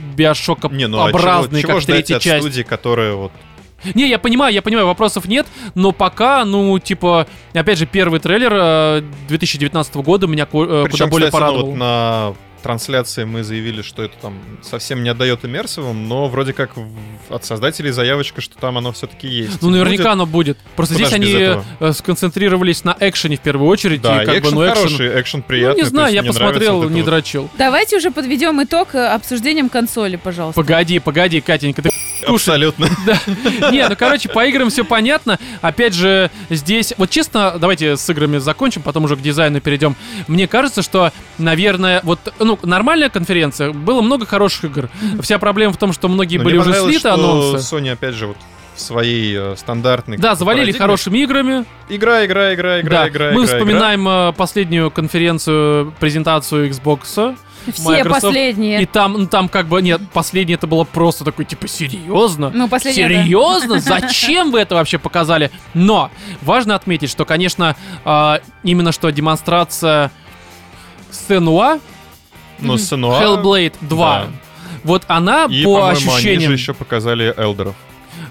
Не, 0.72 0.88
ну 0.88 1.00
а 1.00 1.08
чего, 1.10 1.20
биошокообразный, 1.20 1.62
чего 1.62 1.74
как 1.74 1.86
третья 1.86 2.16
от 2.18 2.22
часть. 2.22 2.44
студии, 2.46 2.62
которая 2.64 3.14
вот... 3.16 3.32
Не, 3.96 4.10
я 4.10 4.20
понимаю, 4.20 4.54
я 4.54 4.62
понимаю, 4.62 4.88
вопросов 4.88 5.26
нет, 5.26 5.48
но 5.74 5.92
пока, 5.94 6.44
ну, 6.44 6.78
типа, 6.80 7.28
опять 7.54 7.78
же, 7.78 7.86
первый 7.86 8.20
трейлер 8.20 8.52
э, 8.54 9.02
2019 9.30 9.96
года 9.96 10.28
меня 10.28 10.46
ко- 10.46 10.64
э, 10.64 10.68
куда 10.68 10.84
Причем, 10.84 11.10
более 11.10 11.30
кстати, 11.30 11.42
ну, 11.42 11.48
порадовал. 11.48 11.72
вот 11.72 11.78
на 11.78 12.34
трансляции 12.62 13.24
мы 13.24 13.44
заявили, 13.44 13.82
что 13.82 14.04
это 14.04 14.16
там 14.22 14.40
совсем 14.62 15.04
не 15.04 15.10
отдает 15.10 15.46
иммерсивым, 15.46 16.08
но 16.08 16.28
вроде 16.28 16.54
как 16.54 16.72
от 17.30 17.46
создателей 17.46 17.92
заявочка, 17.92 18.42
что 18.42 18.58
там 18.58 18.78
оно 18.78 18.92
все-таки 18.92 19.28
есть. 19.28 19.62
Ну, 19.62 19.70
наверняка 19.70 20.04
Будет. 20.04 20.12
оно 20.12 20.26
будет. 20.26 20.58
Просто 20.76 20.96
Куда 20.96 21.08
здесь 21.08 21.20
они 21.20 21.32
этого? 21.32 21.66
э, 21.80 21.94
сконцентрировались 21.94 22.84
на 22.84 22.96
экшене 23.00 23.38
в 23.38 23.42
первую 23.42 23.70
очередь. 23.70 24.02
Да, 24.02 24.24
и 24.24 24.26
как 24.26 24.36
бы, 24.36 24.40
экшен 24.40 24.56
ну, 24.56 24.64
экшен... 24.66 24.76
хороший, 24.76 25.22
экшен 25.22 25.40
Ну, 25.40 25.46
приятный. 25.48 25.78
не 25.78 25.84
то 25.84 25.90
знаю, 25.90 26.14
я 26.14 26.24
посмотрел, 26.24 26.82
вот 26.82 26.92
не 26.92 27.02
вот. 27.02 27.10
дрочил. 27.10 27.50
Давайте 27.58 27.98
уже 27.98 28.12
подведем 28.12 28.62
итог 28.64 28.96
э, 28.96 29.06
обсуждением 29.08 29.70
консоли, 29.70 30.16
пожалуйста. 30.16 30.60
Погоди, 30.60 31.00
погоди, 31.00 31.42
Катенька, 31.42 31.82
ты 31.82 31.90
Абсолютно. 32.28 32.86
Не, 33.72 33.88
ну 33.88 33.96
короче, 33.98 34.30
по 34.30 34.46
играм 34.46 34.70
все 34.70 34.84
понятно. 34.84 35.40
Опять 35.62 35.94
же, 35.94 36.30
здесь, 36.50 36.94
вот 36.98 37.10
честно, 37.10 37.56
давайте 37.60 37.98
с 37.98 38.10
играми 38.10 38.38
закончим, 38.38 38.82
потом 38.82 39.06
уже 39.06 39.16
к 39.16 39.22
дизайну 39.22 39.62
перейдем. 39.62 39.96
Мне 40.28 40.48
кажется, 40.48 40.82
что, 40.82 41.12
наверное, 41.38 42.02
вот, 42.04 42.34
ну, 42.40 42.58
нормальная 42.64 43.10
конференция, 43.10 43.72
было 43.72 44.02
много 44.02 44.26
хороших 44.26 44.66
игр. 44.66 44.90
Вся 45.22 45.40
проблема 45.40 45.74
в 45.74 45.78
том, 45.78 45.94
что 45.94 46.08
многие 46.08 46.38
Но 46.38 46.44
были 46.44 46.58
уже 46.58 46.74
слиты 46.74 47.00
что 47.00 47.14
анонсы. 47.14 47.76
Sony, 47.76 47.92
опять 47.92 48.16
же, 48.16 48.28
вот 48.28 48.38
в 48.80 48.82
своей 48.82 49.36
э, 49.38 49.56
стандартной... 49.58 50.18
Да, 50.18 50.36
завалили 50.36 50.68
парадигме. 50.68 50.80
хорошими 50.80 51.20
играми. 51.20 51.66
Игра, 51.90 52.26
игра, 52.26 52.54
игра, 52.54 52.80
игра, 52.80 53.02
да, 53.02 53.10
игра, 53.10 53.32
мы 53.32 53.44
игра, 53.44 53.54
вспоминаем 53.54 54.08
э, 54.08 54.34
последнюю 54.34 54.90
конференцию, 54.90 55.94
презентацию 56.00 56.70
Xbox. 56.70 57.36
Все 57.74 57.84
Microsoft. 57.84 58.22
последние. 58.24 58.82
И 58.82 58.86
там, 58.86 59.14
ну 59.14 59.28
там 59.28 59.50
как 59.50 59.68
бы, 59.68 59.82
нет, 59.82 60.02
последнее 60.14 60.56
это 60.56 60.68
было 60.68 60.84
просто 60.84 61.24
такой, 61.24 61.46
типа, 61.46 61.68
серьезно? 61.68 62.50
Ну, 62.50 62.68
последнее, 62.68 63.10
да. 63.10 63.24
Серьезно? 63.24 63.80
Зачем 63.80 64.52
вы 64.52 64.60
это 64.60 64.76
вообще 64.76 64.98
показали? 64.98 65.52
Но 65.74 66.12
важно 66.42 66.76
отметить, 66.76 67.10
что, 67.10 67.26
конечно, 67.26 67.76
а, 68.06 68.40
именно 68.64 68.92
что 68.92 69.10
демонстрация 69.12 70.12
Сенуа, 71.12 71.80
Ну, 72.60 72.78
Сенуа... 72.78 73.22
Hellblade 73.22 73.74
2, 73.82 74.20
да. 74.20 74.28
вот 74.84 75.04
она 75.08 75.46
И, 75.50 75.64
по 75.64 75.76
по-моему, 75.76 75.86
они 75.88 76.00
же 76.00 76.10
ощущениям... 76.10 76.52
еще 76.52 76.74
показали 76.74 77.34
Элдеров. 77.38 77.76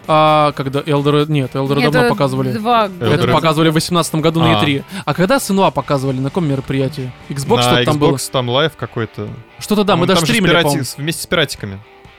А, 0.09 0.53
когда 0.53 0.83
Элдер... 0.85 1.29
Нет, 1.31 1.55
Элдер 1.55 1.79
Это 1.79 1.91
давно 1.91 2.09
показывали. 2.09 2.53
Два 2.53 2.89
года. 2.89 3.07
Это 3.15 3.29
показывали 3.29 3.69
в 3.69 3.73
2018 3.73 4.15
году 4.17 4.41
на 4.41 4.59
А. 4.59 4.65
E3. 4.65 4.83
А 5.05 5.15
когда 5.15 5.39
Сенуа 5.39 5.71
показывали? 5.71 6.19
На 6.19 6.31
каком 6.31 6.49
мероприятии? 6.49 7.13
Xbox 7.29 7.57
На 7.57 7.63
что-то 7.63 7.81
Xbox 7.83 7.85
там 7.85 7.99
было? 7.99 8.19
там 8.19 8.49
live 8.49 8.73
какой-то. 8.77 9.29
Что-то 9.59 9.85
да, 9.85 9.97
мы 9.97 10.07
даже 10.07 10.21
там 10.21 10.27
же 10.27 10.33
стримили, 10.33 10.53
с 10.53 10.63
по-моему. 10.63 10.83
пирати- 10.83 10.95
Вместе 11.01 11.23
с 11.23 11.27
пиратиками. 11.27 11.79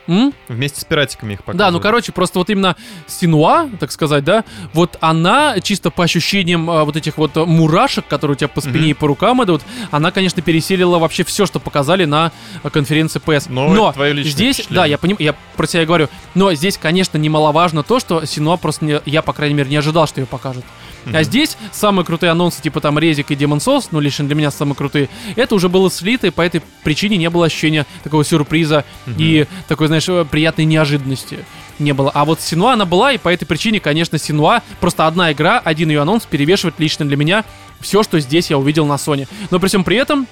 М? 0.10 0.34
Вместе 0.48 0.82
с 0.82 0.84
пиратиками 0.84 1.34
их 1.34 1.40
показывали. 1.44 1.58
Да, 1.60 1.72
ну 1.72 1.80
короче, 1.80 2.12
просто 2.12 2.40
вот 2.40 2.50
именно 2.50 2.76
Сенуа, 3.08 3.70
так 3.80 3.92
сказать, 3.92 4.24
да, 4.24 4.44
вот 4.74 4.98
она 5.02 5.60
чисто 5.62 5.92
по 5.92 6.04
ощущениям 6.04 6.70
а, 6.70 6.84
вот 6.84 6.96
этих 6.96 7.18
вот 7.18 7.38
а, 7.38 7.46
мурашек, 7.46 8.08
которые 8.08 8.36
у 8.36 8.38
тебя 8.38 8.48
по 8.48 8.60
спине 8.60 8.80
Мгм. 8.80 8.90
и 8.90 8.94
по 8.94 9.08
рукам 9.08 9.44
идут, 9.44 9.62
она, 9.92 10.12
конечно, 10.12 10.42
пересилила 10.42 10.98
вообще 10.98 11.24
все, 11.24 11.46
что 11.46 11.60
показали 11.60 12.06
на 12.06 12.32
а, 12.64 12.70
конференции 12.70 13.22
PS. 13.24 13.46
Но 13.50 13.70
но 13.70 13.86
это 13.90 13.94
твое 13.96 14.14
личное 14.14 14.32
здесь, 14.32 14.66
да, 14.70 14.86
я 14.86 14.98
понимаю, 14.98 15.24
я 15.24 15.36
про 15.56 15.68
себя 15.68 15.86
говорю, 15.86 16.10
но 16.34 16.52
здесь, 16.56 16.78
конечно, 16.78 17.18
немаловажно 17.18 17.84
то, 17.84 18.00
что 18.00 18.26
Сенуа 18.26 18.58
просто 18.58 18.86
не, 18.86 19.02
я, 19.06 19.22
по 19.22 19.34
крайней 19.34 19.54
мере, 19.56 19.70
не 19.70 19.76
ожидал, 19.78 20.08
что 20.08 20.22
ее 20.22 20.26
покажут. 20.28 20.66
А 21.06 21.10
Мгм. 21.10 21.24
здесь 21.24 21.58
самые 21.72 22.06
крутые 22.06 22.32
анонсы, 22.32 22.62
типа 22.62 22.82
там 22.82 23.00
Резик 23.00 23.32
и 23.32 23.36
Demon 23.36 23.58
Souls, 23.60 23.88
ну, 23.92 24.00
лично 24.00 24.26
для 24.26 24.36
меня 24.36 24.52
самые 24.52 24.76
крутые, 24.76 25.10
это 25.36 25.56
уже 25.56 25.70
было 25.70 25.90
слито, 25.90 26.28
и 26.28 26.30
по 26.30 26.42
этой 26.42 26.62
причине 26.84 27.18
не 27.18 27.30
было 27.30 27.46
ощущения 27.46 27.86
такого 28.04 28.24
сюрприза 28.26 28.84
и 29.18 29.46
такой, 29.68 29.88
знаешь, 29.88 30.08
э, 30.10 30.26
приятной 30.30 30.66
неожиданности 30.66 31.40
не 31.80 31.94
было. 31.94 32.12
А 32.14 32.26
вот 32.26 32.42
Синуа 32.42 32.74
она 32.74 32.86
была, 32.86 33.14
и 33.14 33.18
по 33.18 33.30
этой 33.30 33.46
причине, 33.46 33.80
конечно, 33.80 34.18
Синуа 34.18 34.62
просто 34.82 35.08
одна 35.08 35.32
игра, 35.32 35.60
один 35.60 35.90
ее 35.90 36.02
анонс 36.02 36.26
перевешивает 36.26 36.76
лично 36.80 37.06
для 37.06 37.16
меня 37.18 37.46
все, 37.80 38.04
что 38.04 38.20
здесь 38.20 38.50
я 38.50 38.58
увидел 38.58 38.86
на 38.86 38.94
Sony. 38.96 39.28
Но 39.52 39.60
при 39.60 39.68
всем 39.68 39.84
при 39.86 39.96
этом 39.98 40.28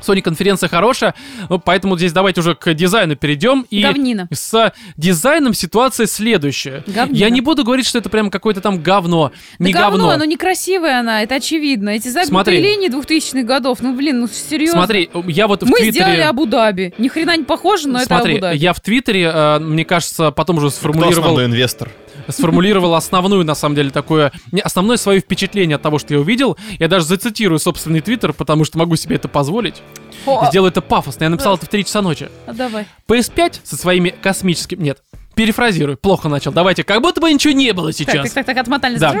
Sony 0.00 0.22
конференция 0.22 0.68
хорошая, 0.68 1.14
ну, 1.48 1.58
поэтому 1.58 1.96
здесь 1.96 2.12
давайте 2.12 2.40
уже 2.40 2.54
к 2.54 2.72
дизайну 2.74 3.16
перейдем. 3.16 3.66
И 3.70 3.82
Говнина. 3.82 4.28
с 4.32 4.72
дизайном 4.96 5.54
ситуация 5.54 6.06
следующая. 6.06 6.82
Говнина. 6.86 7.16
Я 7.16 7.30
не 7.30 7.40
буду 7.40 7.64
говорить, 7.64 7.86
что 7.86 7.98
это 7.98 8.08
прям 8.08 8.30
какое-то 8.30 8.60
там 8.60 8.82
говно. 8.82 9.32
Да 9.58 9.64
Не 9.64 9.72
говно, 9.72 9.98
говно. 10.08 10.16
но 10.18 10.24
некрасивая 10.24 11.00
она, 11.00 11.22
это 11.22 11.36
очевидно. 11.36 11.90
Эти 11.90 12.08
загнутые 12.08 12.28
Смотри. 12.28 12.60
линии 12.62 12.88
2000-х 12.90 13.42
годов, 13.42 13.78
ну 13.80 13.94
блин, 13.94 14.20
ну 14.20 14.28
серьезно. 14.28 14.78
Смотри, 14.80 15.10
я 15.26 15.46
вот 15.48 15.62
в 15.62 15.66
Мы 15.66 15.78
Твиттере... 15.78 15.92
сделали 15.92 16.20
Абу-Даби. 16.20 16.94
Ни 16.98 17.08
хрена 17.08 17.36
не 17.36 17.44
похоже, 17.44 17.88
но 17.88 17.98
Смотри, 18.00 18.34
это 18.36 18.46
Абу-Даби. 18.48 18.58
я 18.58 18.72
в 18.72 18.80
Твиттере, 18.80 19.30
э, 19.34 19.58
мне 19.58 19.84
кажется, 19.84 20.30
потом 20.30 20.58
уже 20.58 20.68
Кто 20.68 20.76
сформулировал, 20.76 21.18
основной 21.18 21.44
инвестор? 21.46 21.90
сформулировал 22.28 22.94
основную, 22.94 23.44
на 23.44 23.54
самом 23.54 23.74
деле, 23.74 23.90
такое... 23.90 24.32
Основное 24.62 24.96
свое 24.96 25.20
впечатление 25.20 25.76
от 25.76 25.82
того, 25.82 25.98
что 25.98 26.12
я 26.14 26.20
увидел. 26.20 26.58
Я 26.78 26.88
даже 26.88 27.06
зацитирую 27.06 27.58
собственный 27.58 28.00
Твиттер, 28.00 28.32
потому 28.32 28.64
что 28.64 28.76
могу 28.78 28.96
себе 28.96 29.16
это 29.16 29.28
позволить. 29.28 29.76
О, 30.28 30.46
Сделаю 30.50 30.70
это 30.70 30.80
пафосно. 30.82 31.24
Я 31.24 31.30
написал 31.30 31.56
это 31.56 31.66
в 31.66 31.68
3 31.68 31.84
часа 31.84 32.02
ночи. 32.02 32.28
а 32.46 32.52
давай. 32.52 32.86
PS5 33.08 33.60
со 33.64 33.76
своими 33.76 34.10
космическими... 34.10 34.82
Нет, 34.82 35.02
перефразирую, 35.34 35.96
плохо 35.96 36.28
начал. 36.28 36.52
Давайте, 36.52 36.84
как 36.84 37.00
будто 37.00 37.20
бы 37.20 37.32
ничего 37.32 37.52
не 37.54 37.72
было 37.72 37.88
Так, 37.88 37.96
сейчас. 37.96 38.24
так, 38.24 38.32
так, 38.32 38.46
так, 38.46 38.56
отмотали. 38.58 38.98
Да. 38.98 39.12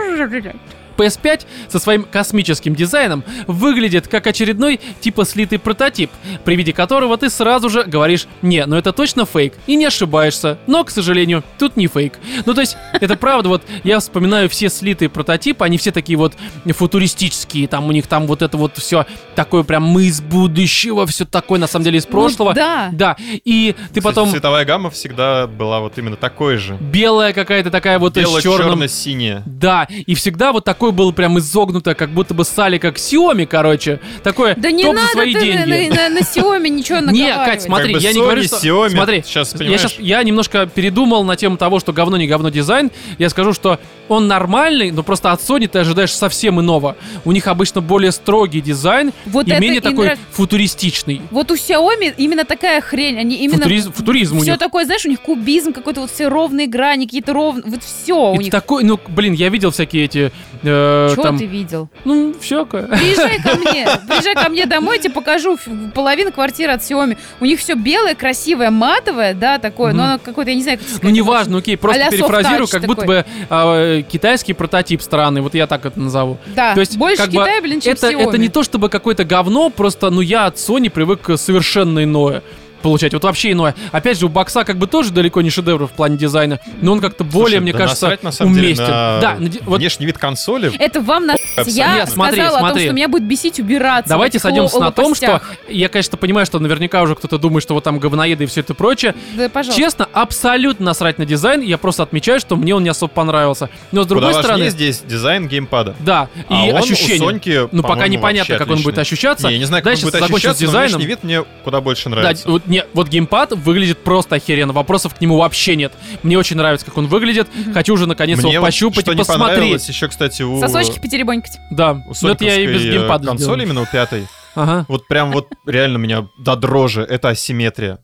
PS5 0.98 1.42
со 1.68 1.78
своим 1.78 2.02
космическим 2.04 2.74
дизайном 2.74 3.24
выглядит 3.46 4.08
как 4.08 4.26
очередной 4.26 4.80
типа 5.00 5.24
слитый 5.24 5.58
прототип, 5.58 6.10
при 6.44 6.56
виде 6.56 6.72
которого 6.72 7.16
ты 7.16 7.30
сразу 7.30 7.68
же 7.70 7.84
говоришь 7.84 8.26
«Не, 8.42 8.66
ну 8.66 8.76
это 8.76 8.92
точно 8.92 9.24
фейк» 9.24 9.54
и 9.66 9.76
не 9.76 9.86
ошибаешься. 9.86 10.58
Но, 10.66 10.84
к 10.84 10.90
сожалению, 10.90 11.44
тут 11.58 11.76
не 11.76 11.86
фейк. 11.86 12.18
Ну 12.44 12.54
то 12.54 12.60
есть, 12.60 12.76
это 12.92 13.16
правда, 13.16 13.48
вот 13.48 13.62
я 13.84 14.00
вспоминаю 14.00 14.48
все 14.48 14.68
слитые 14.68 15.08
прототипы, 15.08 15.64
они 15.64 15.78
все 15.78 15.92
такие 15.92 16.18
вот 16.18 16.34
футуристические, 16.72 17.68
там 17.68 17.86
у 17.88 17.92
них 17.92 18.06
там 18.06 18.26
вот 18.26 18.42
это 18.42 18.56
вот 18.56 18.76
все 18.76 19.06
такое 19.34 19.62
прям 19.62 19.84
мы 19.84 20.04
из 20.04 20.20
будущего, 20.20 21.06
все 21.06 21.24
такое 21.24 21.58
на 21.58 21.66
самом 21.66 21.84
деле 21.84 21.98
из 21.98 22.06
прошлого. 22.06 22.50
Ну 22.50 22.54
да. 22.54 22.88
Да, 22.92 23.16
и 23.18 23.74
ты 23.74 24.00
Кстати, 24.00 24.04
потом 24.04 24.30
Цветовая 24.30 24.64
гамма 24.64 24.90
всегда 24.90 25.46
была 25.46 25.80
вот 25.80 25.98
именно 25.98 26.16
такой 26.16 26.56
же. 26.56 26.76
белая 26.80 27.32
какая-то 27.32 27.70
такая 27.70 27.98
вот 27.98 28.16
с 28.16 28.20
черным 28.20 28.80
Бело-черно-синяя. 28.80 29.42
да, 29.46 29.86
и 29.90 30.14
всегда 30.14 30.52
вот 30.52 30.64
такое 30.88 30.92
было 30.92 31.12
прям 31.12 31.38
изогнутое, 31.38 31.94
как 31.94 32.10
будто 32.10 32.34
бы 32.34 32.44
сали 32.44 32.78
как 32.78 32.96
Xiaomi, 32.96 33.46
короче. 33.46 34.00
Такое 34.22 34.54
Да 34.56 34.70
не 34.70 34.82
топ 34.84 34.94
за 34.96 35.00
надо 35.02 35.12
свои 35.12 35.34
ты 35.34 35.40
деньги. 35.40 35.88
на, 35.88 35.94
на, 35.94 36.08
на 36.08 36.18
Xiaomi 36.20 36.68
ничего 36.68 36.98
Не, 37.00 37.06
наговаривать. 37.24 37.44
Кать, 37.46 37.62
смотри, 37.62 37.92
Как 37.92 38.00
бы 38.02 38.06
я 38.06 38.12
не 38.12 38.18
Sony, 38.18 38.22
говорю, 38.22 38.42
что... 38.44 38.56
Xiaomi, 38.56 38.90
Смотри, 38.90 39.22
сейчас, 39.26 39.52
я, 39.52 39.58
понимаешь? 39.58 39.80
щас- 39.82 39.98
я 39.98 40.22
немножко 40.22 40.66
передумал 40.66 41.24
на 41.24 41.36
тему 41.36 41.56
того, 41.56 41.78
что 41.80 41.92
говно 41.92 42.16
не 42.16 42.26
говно 42.26 42.48
дизайн. 42.48 42.90
Я 43.18 43.28
скажу, 43.28 43.52
что 43.52 43.78
он 44.08 44.26
нормальный, 44.26 44.90
но 44.90 45.02
просто 45.02 45.32
от 45.32 45.40
Sony 45.40 45.68
ты 45.68 45.78
ожидаешь 45.80 46.12
совсем 46.14 46.60
иного. 46.60 46.96
У 47.24 47.32
них 47.32 47.46
обычно 47.46 47.80
более 47.82 48.12
строгий 48.12 48.60
дизайн 48.62 49.12
Вот 49.26 49.46
и 49.46 49.52
менее 49.52 49.76
и 49.76 49.80
такой 49.80 50.06
нрав- 50.06 50.18
футуристичный. 50.32 51.20
Вот 51.30 51.50
у 51.50 51.54
Xiaomi 51.54 52.14
именно 52.16 52.44
такая 52.44 52.80
хрень. 52.80 53.18
Они 53.18 53.36
именно... 53.36 53.58
Футуризм, 53.58 53.92
футуризм 53.92 54.38
у 54.38 54.40
все 54.40 54.56
такое, 54.56 54.84
знаешь, 54.86 55.04
у 55.04 55.08
них 55.10 55.20
кубизм 55.20 55.72
какой-то, 55.72 56.00
вот 56.00 56.10
все 56.10 56.28
ровные 56.28 56.66
грани, 56.66 57.04
какие-то 57.04 57.32
ровные... 57.34 57.64
Вот 57.66 57.82
все 57.82 58.32
у 58.32 58.34
И 58.36 58.44
них. 58.44 58.50
такой, 58.50 58.84
ну, 58.84 58.98
блин, 59.08 59.34
я 59.34 59.48
видел 59.50 59.70
всякие 59.70 60.04
эти... 60.04 60.32
э, 60.62 60.77
Что 61.12 61.22
там, 61.22 61.38
ты 61.38 61.46
видел? 61.46 61.88
Ну, 62.04 62.34
всякое. 62.40 62.84
Приезжай 62.84 63.40
ко 63.42 63.54
мне, 63.58 63.86
приезжай 64.08 64.34
ко 64.34 64.48
мне 64.48 64.66
домой, 64.66 64.96
я 64.96 65.02
тебе 65.02 65.14
покажу 65.14 65.58
половину 65.94 66.32
квартиры 66.32 66.72
от 66.72 66.80
Xiaomi. 66.80 67.16
У 67.40 67.44
них 67.44 67.58
все 67.60 67.74
белое, 67.74 68.14
красивое, 68.14 68.70
матовое, 68.70 69.34
да, 69.34 69.58
такое, 69.58 69.92
но 69.92 70.04
оно 70.04 70.18
какое-то, 70.18 70.50
я 70.50 70.56
не 70.56 70.62
знаю, 70.62 70.78
как 70.78 70.86
Ну, 70.90 70.96
сказать. 70.96 71.14
неважно, 71.14 71.58
окей, 71.58 71.76
просто 71.76 72.00
А-ля 72.02 72.10
перефразирую, 72.10 72.68
как 72.68 72.82
будто 72.86 73.06
бы 73.06 73.24
а, 73.50 74.02
китайский 74.02 74.52
прототип 74.52 75.02
страны, 75.02 75.40
вот 75.42 75.54
я 75.54 75.66
так 75.66 75.86
это 75.86 75.98
назову. 76.00 76.38
Да, 76.54 76.74
То 76.74 76.80
есть, 76.80 76.96
больше 76.96 77.16
как 77.18 77.26
бы, 77.30 77.32
Китая, 77.40 77.60
блин, 77.60 77.80
чем 77.80 77.92
Это, 77.94 78.10
Xiaomi. 78.10 78.28
это 78.28 78.38
не 78.38 78.48
то 78.48 78.62
чтобы 78.62 78.88
какое-то 78.88 79.24
говно, 79.24 79.70
просто, 79.70 80.10
ну, 80.10 80.20
я 80.20 80.46
от 80.46 80.56
Sony 80.56 80.90
привык 80.90 81.20
совершенно 81.36 82.04
иное 82.04 82.42
получать, 82.80 83.12
вот 83.12 83.24
вообще 83.24 83.52
иное. 83.52 83.74
Опять 83.92 84.18
же, 84.18 84.26
у 84.26 84.28
бокса 84.28 84.64
как 84.64 84.78
бы 84.78 84.86
тоже 84.86 85.10
далеко 85.10 85.40
не 85.42 85.50
шедевр 85.50 85.86
в 85.86 85.92
плане 85.92 86.16
дизайна, 86.16 86.60
но 86.80 86.92
он 86.92 87.00
как-то 87.00 87.24
более, 87.24 87.58
Слушай, 87.58 87.60
мне 87.60 87.72
да 87.72 87.78
кажется, 87.78 88.04
насрать, 88.06 88.22
на 88.22 88.32
самом 88.32 88.54
деле, 88.54 88.66
уместен. 88.68 88.84
на 88.86 89.20
Да, 89.20 89.36
на 89.38 89.50
вот 89.66 89.78
Внешний 89.78 90.06
вид 90.06 90.18
консоли. 90.18 90.72
Это 90.78 91.00
вам 91.00 91.26
на... 91.26 91.36
Я 91.66 91.94
Нет, 91.96 92.08
смотри, 92.10 92.40
сказала 92.40 92.58
о 92.58 92.60
том, 92.60 92.68
смотри. 92.70 92.84
что 92.86 92.92
меня 92.94 93.08
будет 93.08 93.24
бесить 93.24 93.58
убираться. 93.60 94.08
Давайте 94.08 94.38
сойдемся 94.38 94.78
на 94.80 94.90
том, 94.92 95.14
что 95.14 95.40
я, 95.68 95.88
конечно, 95.88 96.16
понимаю, 96.18 96.46
что 96.46 96.58
наверняка 96.58 97.02
уже 97.02 97.14
кто-то 97.14 97.38
думает, 97.38 97.62
что 97.62 97.74
вот 97.74 97.84
там 97.84 97.98
говноеды 97.98 98.44
и 98.44 98.46
все 98.46 98.60
это 98.60 98.74
прочее. 98.74 99.14
Да, 99.36 99.48
пожалуйста. 99.48 99.80
Честно, 99.80 100.08
абсолютно 100.12 100.86
насрать 100.86 101.18
на 101.18 101.26
дизайн. 101.26 101.60
Я 101.62 101.78
просто 101.78 102.02
отмечаю, 102.02 102.40
что 102.40 102.56
мне 102.56 102.74
он 102.74 102.82
не 102.82 102.88
особо 102.90 103.10
понравился. 103.12 103.68
Но 103.92 104.02
с 104.02 104.04
Куда 104.04 104.08
другой 104.08 104.26
важнее 104.34 104.42
стороны, 104.42 104.70
здесь 104.70 105.00
дизайн 105.06 105.48
геймпада. 105.48 105.94
да, 106.00 106.28
А 106.48 106.66
и 106.66 106.72
он 106.72 106.78
ощущение. 106.78 107.16
у 107.16 107.24
Соньки, 107.30 107.68
ну, 107.72 107.82
пока 107.82 108.08
непонятно, 108.08 108.56
как 108.58 108.68
он 108.68 108.76
будет 108.76 108.98
отличный. 108.98 109.02
ощущаться. 109.02 109.46
Не, 109.48 109.54
я 109.54 109.58
не 109.58 109.64
знаю, 109.64 109.82
как 109.82 109.92
Дальше 109.92 110.06
он 110.06 110.10
будет 110.12 110.20
с 110.20 110.30
ощущаться, 110.30 110.62
но 110.64 110.68
дизайном. 110.70 110.88
внешний 110.98 111.06
вид 111.06 111.24
мне 111.24 111.44
куда 111.64 111.80
больше 111.80 112.04
Да, 112.04 112.10
нравится. 112.10 112.48
вот, 112.48 112.66
не, 112.68 112.84
вот 112.94 113.08
геймпад 113.08 113.52
выглядит 113.52 113.98
просто 113.98 114.36
охеренно. 114.36 114.72
Вопросов 114.72 115.14
к 115.14 115.20
нему 115.20 115.36
вообще 115.38 115.76
нет. 115.76 115.92
Мне 116.22 116.38
очень 116.38 116.56
нравится, 116.56 116.86
как 116.86 116.96
он 116.96 117.06
выглядит. 117.06 117.48
Хочу 117.74 117.94
уже 117.94 118.06
наконец 118.06 118.38
Мне 118.38 118.52
его 118.52 118.60
вот 118.60 118.66
пощупать 118.68 119.02
что 119.04 119.12
и 119.12 119.14
не 119.14 119.20
посмотреть. 119.20 119.48
понравилось 119.56 119.88
еще, 119.88 120.08
кстати, 120.08 120.42
у... 120.42 120.60
Сосочки 120.60 120.98
потеребонькать. 121.00 121.58
Да, 121.70 121.92
У 122.06 122.12
но 122.22 122.30
это 122.30 122.44
я 122.44 122.60
и 122.60 122.66
без 122.66 122.84
э, 122.84 122.90
геймпада 122.90 123.36
сделал. 123.36 123.58
именно 123.58 123.82
у 123.82 123.86
пятой. 123.86 124.26
Ага. 124.54 124.84
Вот 124.88 125.06
прям 125.08 125.30
вот 125.32 125.48
реально 125.66 125.98
меня 125.98 126.28
до 126.38 126.56
дрожи. 126.56 127.02
Это 127.02 127.28
асимметрия. 127.30 127.98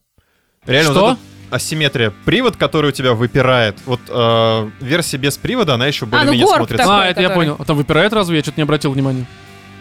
Реально 0.67 0.91
Что? 0.93 1.01
вот 1.11 1.19
асимметрия. 1.51 2.13
Привод, 2.25 2.57
который 2.57 2.89
у 2.89 2.93
тебя 2.93 3.15
выпирает. 3.15 3.77
Вот 3.87 4.01
э, 4.09 4.71
версия 4.81 5.17
без 5.17 5.37
привода, 5.37 5.75
она 5.75 5.87
еще 5.87 6.05
ну 6.05 6.13
более-менее 6.13 6.47
горб 6.47 6.57
смотрится. 6.57 6.87
такой. 6.87 7.05
а, 7.05 7.09
это 7.09 7.21
я 7.21 7.29
который. 7.29 7.45
понял. 7.47 7.57
А 7.59 7.65
там 7.65 7.77
выпирает 7.77 8.13
разве? 8.13 8.37
Я 8.37 8.43
что-то 8.43 8.59
не 8.59 8.63
обратил 8.63 8.93
внимания. 8.93 9.27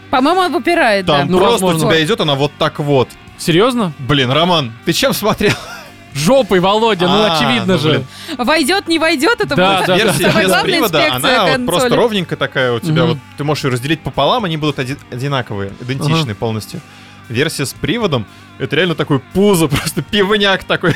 По-моему, 0.10 0.42
он 0.42 0.54
выпирает, 0.54 1.08
Там 1.08 1.26
да. 1.28 1.32
Ну, 1.32 1.38
просто 1.40 1.66
возможно. 1.66 1.88
у 1.88 1.92
тебя 1.92 2.04
идет 2.06 2.22
она 2.22 2.36
вот 2.36 2.52
так 2.60 2.80
вот. 2.80 3.10
Серьезно? 3.38 3.94
Блин, 4.00 4.32
Роман, 4.32 4.72
ты 4.86 4.94
чем 4.94 5.14
смотрел? 5.14 5.54
Жопой, 6.14 6.60
Володя, 6.60 7.08
ну 7.08 7.24
А, 7.24 7.36
очевидно 7.38 7.74
ну, 7.74 7.80
же. 7.80 7.90
блин. 7.90 8.06
Войдет, 8.38 8.88
не 8.88 9.00
войдет, 9.00 9.42
это 9.42 9.56
Да, 9.56 9.78
будет 9.78 9.88
да, 9.88 9.98
да. 9.98 10.04
Версия 10.04 10.26
самая 10.30 10.44
без 10.44 10.50
главная 10.52 10.64
привода, 10.74 10.98
инспекция 11.00 11.16
она 11.16 11.42
вот 11.44 11.52
консоли. 11.52 11.66
просто 11.66 11.96
ровненькая 11.96 12.38
такая 12.38 12.72
у 12.74 12.80
тебя. 12.80 13.02
Мгм. 13.04 13.08
Вот 13.10 13.18
ты 13.38 13.44
можешь 13.44 13.64
ее 13.64 13.72
разделить 13.72 14.02
пополам, 14.02 14.44
они 14.46 14.58
будут 14.58 14.78
оди- 14.78 14.98
одинаковые, 15.12 15.72
идентичные 15.82 16.36
полностью. 16.36 16.82
Версия 17.30 17.66
с 17.66 17.74
приводом, 17.74 18.28
это 18.60 18.76
реально 18.76 18.94
такой 18.94 19.20
пузо, 19.20 19.68
просто 19.70 20.04
пивняк 20.04 20.66
такой. 20.66 20.96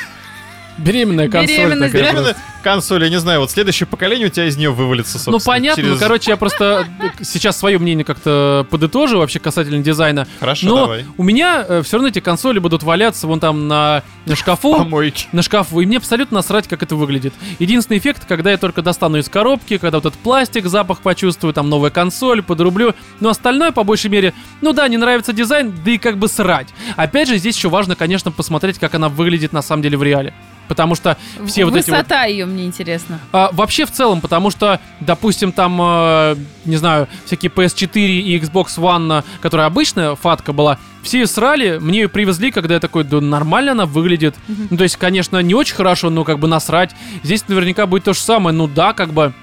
Беременная 0.77 1.29
консоль 1.29 1.55
Реально 1.55 1.89
просто. 1.89 2.35
консоль, 2.63 3.03
я 3.03 3.09
не 3.09 3.19
знаю, 3.19 3.39
вот 3.39 3.51
следующее 3.51 3.87
поколение 3.87 4.27
у 4.27 4.29
тебя 4.29 4.45
из 4.45 4.57
нее 4.57 4.71
вывалится, 4.71 5.13
собственно. 5.13 5.37
Ну 5.37 5.43
понятно, 5.43 5.83
ну 5.83 5.89
через- 5.89 5.99
короче, 5.99 6.31
я 6.31 6.37
просто 6.37 6.87
э, 7.01 7.23
сейчас 7.23 7.57
свое 7.57 7.79
мнение 7.79 8.05
как-то 8.05 8.65
подытожу 8.69 9.17
вообще 9.19 9.39
касательно 9.39 9.83
дизайна. 9.83 10.27
Хорошо, 10.39 10.67
Но 10.67 10.75
давай. 10.77 11.05
у 11.17 11.23
меня 11.23 11.81
все 11.83 11.97
равно 11.97 12.09
эти 12.09 12.19
консоли 12.19 12.59
будут 12.59 12.83
валяться 12.83 13.25
вон 13.27 13.39
там 13.39 13.67
на, 13.67 14.03
на 14.25 14.35
шкафу. 14.35 14.75
Помойки. 14.77 15.27
на 15.31 15.41
шкафу, 15.41 15.79
и 15.81 15.85
мне 15.85 15.97
абсолютно 15.97 16.35
насрать, 16.37 16.67
как 16.67 16.83
это 16.83 16.95
выглядит. 16.95 17.33
Единственный 17.59 17.97
эффект, 17.97 18.23
когда 18.27 18.51
я 18.51 18.57
только 18.57 18.81
достану 18.81 19.17
из 19.17 19.29
коробки, 19.29 19.77
когда 19.77 19.97
вот 19.97 20.05
этот 20.07 20.19
пластик, 20.19 20.67
запах 20.67 21.01
почувствую, 21.01 21.53
там 21.53 21.69
новая 21.69 21.89
консоль, 21.89 22.43
подрублю. 22.43 22.93
Но 23.19 23.29
остальное, 23.29 23.71
по 23.71 23.83
большей 23.83 24.09
мере, 24.09 24.33
ну 24.61 24.73
да, 24.73 24.87
не 24.87 24.97
нравится 24.97 25.33
дизайн, 25.33 25.73
да 25.83 25.91
и 25.91 25.97
как 25.97 26.17
бы 26.17 26.27
срать. 26.27 26.67
Опять 26.95 27.27
же, 27.29 27.37
здесь 27.37 27.55
еще 27.55 27.69
важно, 27.69 27.95
конечно, 27.95 28.31
посмотреть, 28.31 28.77
как 28.79 28.93
она 28.95 29.09
выглядит 29.09 29.53
на 29.53 29.61
самом 29.61 29.81
деле 29.81 29.97
в 29.97 30.03
реале. 30.03 30.33
Потому 30.67 30.95
что 30.95 31.17
все 31.45 31.65
вот 31.65 31.75
эти 31.75 31.89
вот... 31.89 31.97
Высота 31.97 32.25
ее, 32.25 32.45
мне 32.45 32.65
интересно. 32.65 33.19
А, 33.31 33.49
вообще 33.51 33.85
в 33.85 33.91
целом, 33.91 34.21
потому 34.21 34.51
что, 34.51 34.79
допустим, 34.99 35.51
там, 35.51 35.79
э, 35.81 36.35
не 36.65 36.75
знаю, 36.77 37.07
всякие 37.25 37.51
PS4 37.51 37.99
и 37.99 38.39
Xbox 38.39 38.77
One, 38.77 39.19
э, 39.19 39.23
которая 39.41 39.67
обычная 39.67 40.15
фатка 40.15 40.53
была, 40.53 40.77
все 41.07 41.19
ее 41.19 41.27
срали, 41.27 41.77
мне 41.79 42.01
ее 42.01 42.09
привезли, 42.09 42.51
когда 42.51 42.75
я 42.75 42.79
такой, 42.79 43.03
да 43.05 43.21
нормально 43.21 43.71
она 43.71 43.85
выглядит. 43.85 44.35
Мгм. 44.47 44.67
Ну, 44.71 44.77
то 44.77 44.83
есть, 44.83 44.97
конечно, 44.97 45.41
не 45.41 45.53
очень 45.53 45.75
хорошо, 45.75 46.09
но 46.09 46.23
как 46.23 46.39
бы 46.39 46.47
насрать. 46.47 46.93
Здесь 47.23 47.47
наверняка 47.47 47.85
будет 47.85 48.03
то 48.03 48.13
же 48.13 48.19
самое, 48.19 48.55
ну 48.55 48.67
да, 48.67 48.93
как 48.93 49.13
бы... 49.13 49.33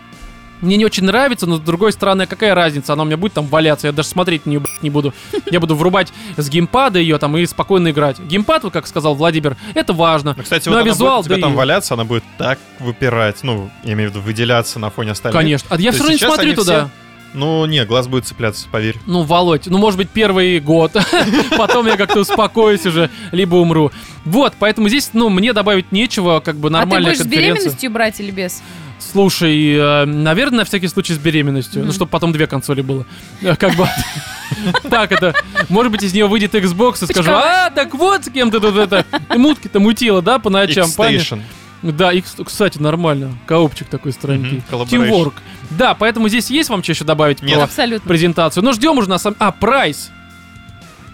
Мне 0.65 0.77
не 0.79 0.85
очень 0.87 1.05
нравится, 1.05 1.47
но 1.47 1.57
с 1.57 1.61
другой 1.61 1.93
стороны, 1.93 2.27
какая 2.27 2.55
разница? 2.55 2.95
Она 2.95 3.03
у 3.03 3.07
меня 3.07 3.17
будет 3.19 3.35
там 3.35 3.47
валяться, 3.47 3.87
я 3.87 3.93
даже 3.93 4.09
смотреть 4.09 4.47
на 4.47 4.51
нее 4.51 4.63
не 4.83 4.89
буду. 4.91 5.13
Я 5.51 5.61
буду 5.61 5.77
врубать 5.77 6.13
с 6.37 6.49
геймпада 6.49 6.99
ее 6.99 7.19
там 7.19 7.37
и 7.37 7.45
спокойно 7.47 7.91
играть. 7.91 8.19
Геймпад, 8.19 8.65
вот 8.65 8.73
как 8.73 8.87
сказал 8.87 9.15
Владимир, 9.15 9.57
это 9.75 9.93
важно. 9.93 10.35
Ну, 10.37 10.43
кстати, 10.43 10.69
Ну, 10.69 10.77
вот 10.77 10.81
а 10.81 10.85
визуал, 10.85 11.17
будет 11.19 11.27
у 11.27 11.29
тебя 11.29 11.37
да 11.37 11.43
там 11.43 11.53
и- 11.53 11.57
валяться, 11.57 11.95
она 11.95 12.05
будет 12.05 12.25
так 12.39 12.59
выпирать, 12.81 13.43
ну, 13.43 13.71
я 13.85 13.93
имею 13.93 14.11
в 14.11 14.15
виду 14.15 14.25
выделяться 14.25 14.79
на 14.79 14.89
фоне 14.91 15.11
остальных. 15.13 15.39
Конечно. 15.39 15.69
А 15.71 15.77
я 15.79 15.91
То 15.91 15.97
все 15.97 16.03
равно 16.05 16.13
не 16.13 16.19
смотрю 16.19 16.55
туда. 16.55 16.81
все- 16.87 16.91
Ну, 17.35 17.67
не, 17.67 17.85
глаз 17.85 18.07
будет 18.07 18.27
цепляться, 18.27 18.67
поверь. 18.71 18.97
Ну, 19.07 19.23
Володь, 19.23 19.67
ну, 19.67 19.77
может 19.77 19.99
быть, 19.99 20.09
первый 20.09 20.61
год. 20.61 20.93
Потом 21.59 21.87
я 21.89 21.97
как-то 21.97 22.21
успокоюсь 22.21 22.87
уже, 22.87 23.11
либо 23.33 23.57
умру. 23.57 23.91
Вот, 24.25 24.55
поэтому 24.59 24.89
здесь, 24.89 25.11
ну, 25.13 25.29
мне 25.29 25.53
добавить 25.53 25.93
нечего, 25.93 26.41
как 26.41 26.57
бы 26.57 26.69
а 26.71 26.83
ты 26.83 26.87
будешь 26.87 27.19
с 27.19 27.27
беременностью 27.27 27.91
брать 27.91 28.21
или 28.21 28.31
без? 28.31 28.63
Слушай, 28.99 29.75
э, 29.77 30.05
наверное, 30.07 30.59
на 30.61 30.65
всякий 30.65 30.89
случай 30.89 31.15
с 31.15 31.19
беременностью. 31.19 31.81
Ну, 31.81 31.87
Мгм. 31.89 31.95
чтобы 31.95 32.11
потом 32.11 32.33
две 32.33 32.47
консоли 32.47 32.81
было. 32.81 33.07
Э, 33.43 33.55
Как 33.57 33.75
бы... 33.75 33.87
Так 34.91 35.13
это... 35.13 35.35
Может 35.69 35.91
быть, 35.93 36.03
из 36.03 36.13
нее 36.15 36.27
выйдет 36.27 36.55
Xbox 36.55 37.03
и 37.05 37.13
скажу, 37.13 37.33
а, 37.33 37.71
так 37.71 37.93
вот 37.95 38.25
с 38.25 38.31
кем 38.31 38.51
ты 38.51 38.61
тут 38.61 38.77
это... 38.77 39.05
Мутки-то 39.37 39.81
мутила, 39.81 40.23
да, 40.23 40.39
по 40.39 40.49
ночам? 40.49 40.87
X-Station. 40.89 41.43
Да, 41.83 42.13
и, 42.13 42.21
кс- 42.21 42.43
кстати, 42.45 42.79
нормально. 42.79 43.37
Коопчик 43.47 43.89
такой 43.89 44.13
странненький. 44.13 44.63
Мгм, 44.71 44.83
collaboration. 44.83 45.11
Teamwork. 45.11 45.33
Да, 45.71 45.95
поэтому 45.95 46.29
здесь 46.29 46.49
есть 46.51 46.71
вам 46.71 46.83
что 46.83 46.93
еще 46.93 47.05
добавить 47.05 47.43
Нет. 47.43 47.57
про 47.57 47.65
Абсолютно. 47.65 48.09
презентацию? 48.09 48.65
Ну, 48.65 48.73
ждем 48.73 48.97
уже 48.97 49.09
на 49.09 49.19
самом... 49.19 49.37
А, 49.39 49.51
прайс. 49.53 50.11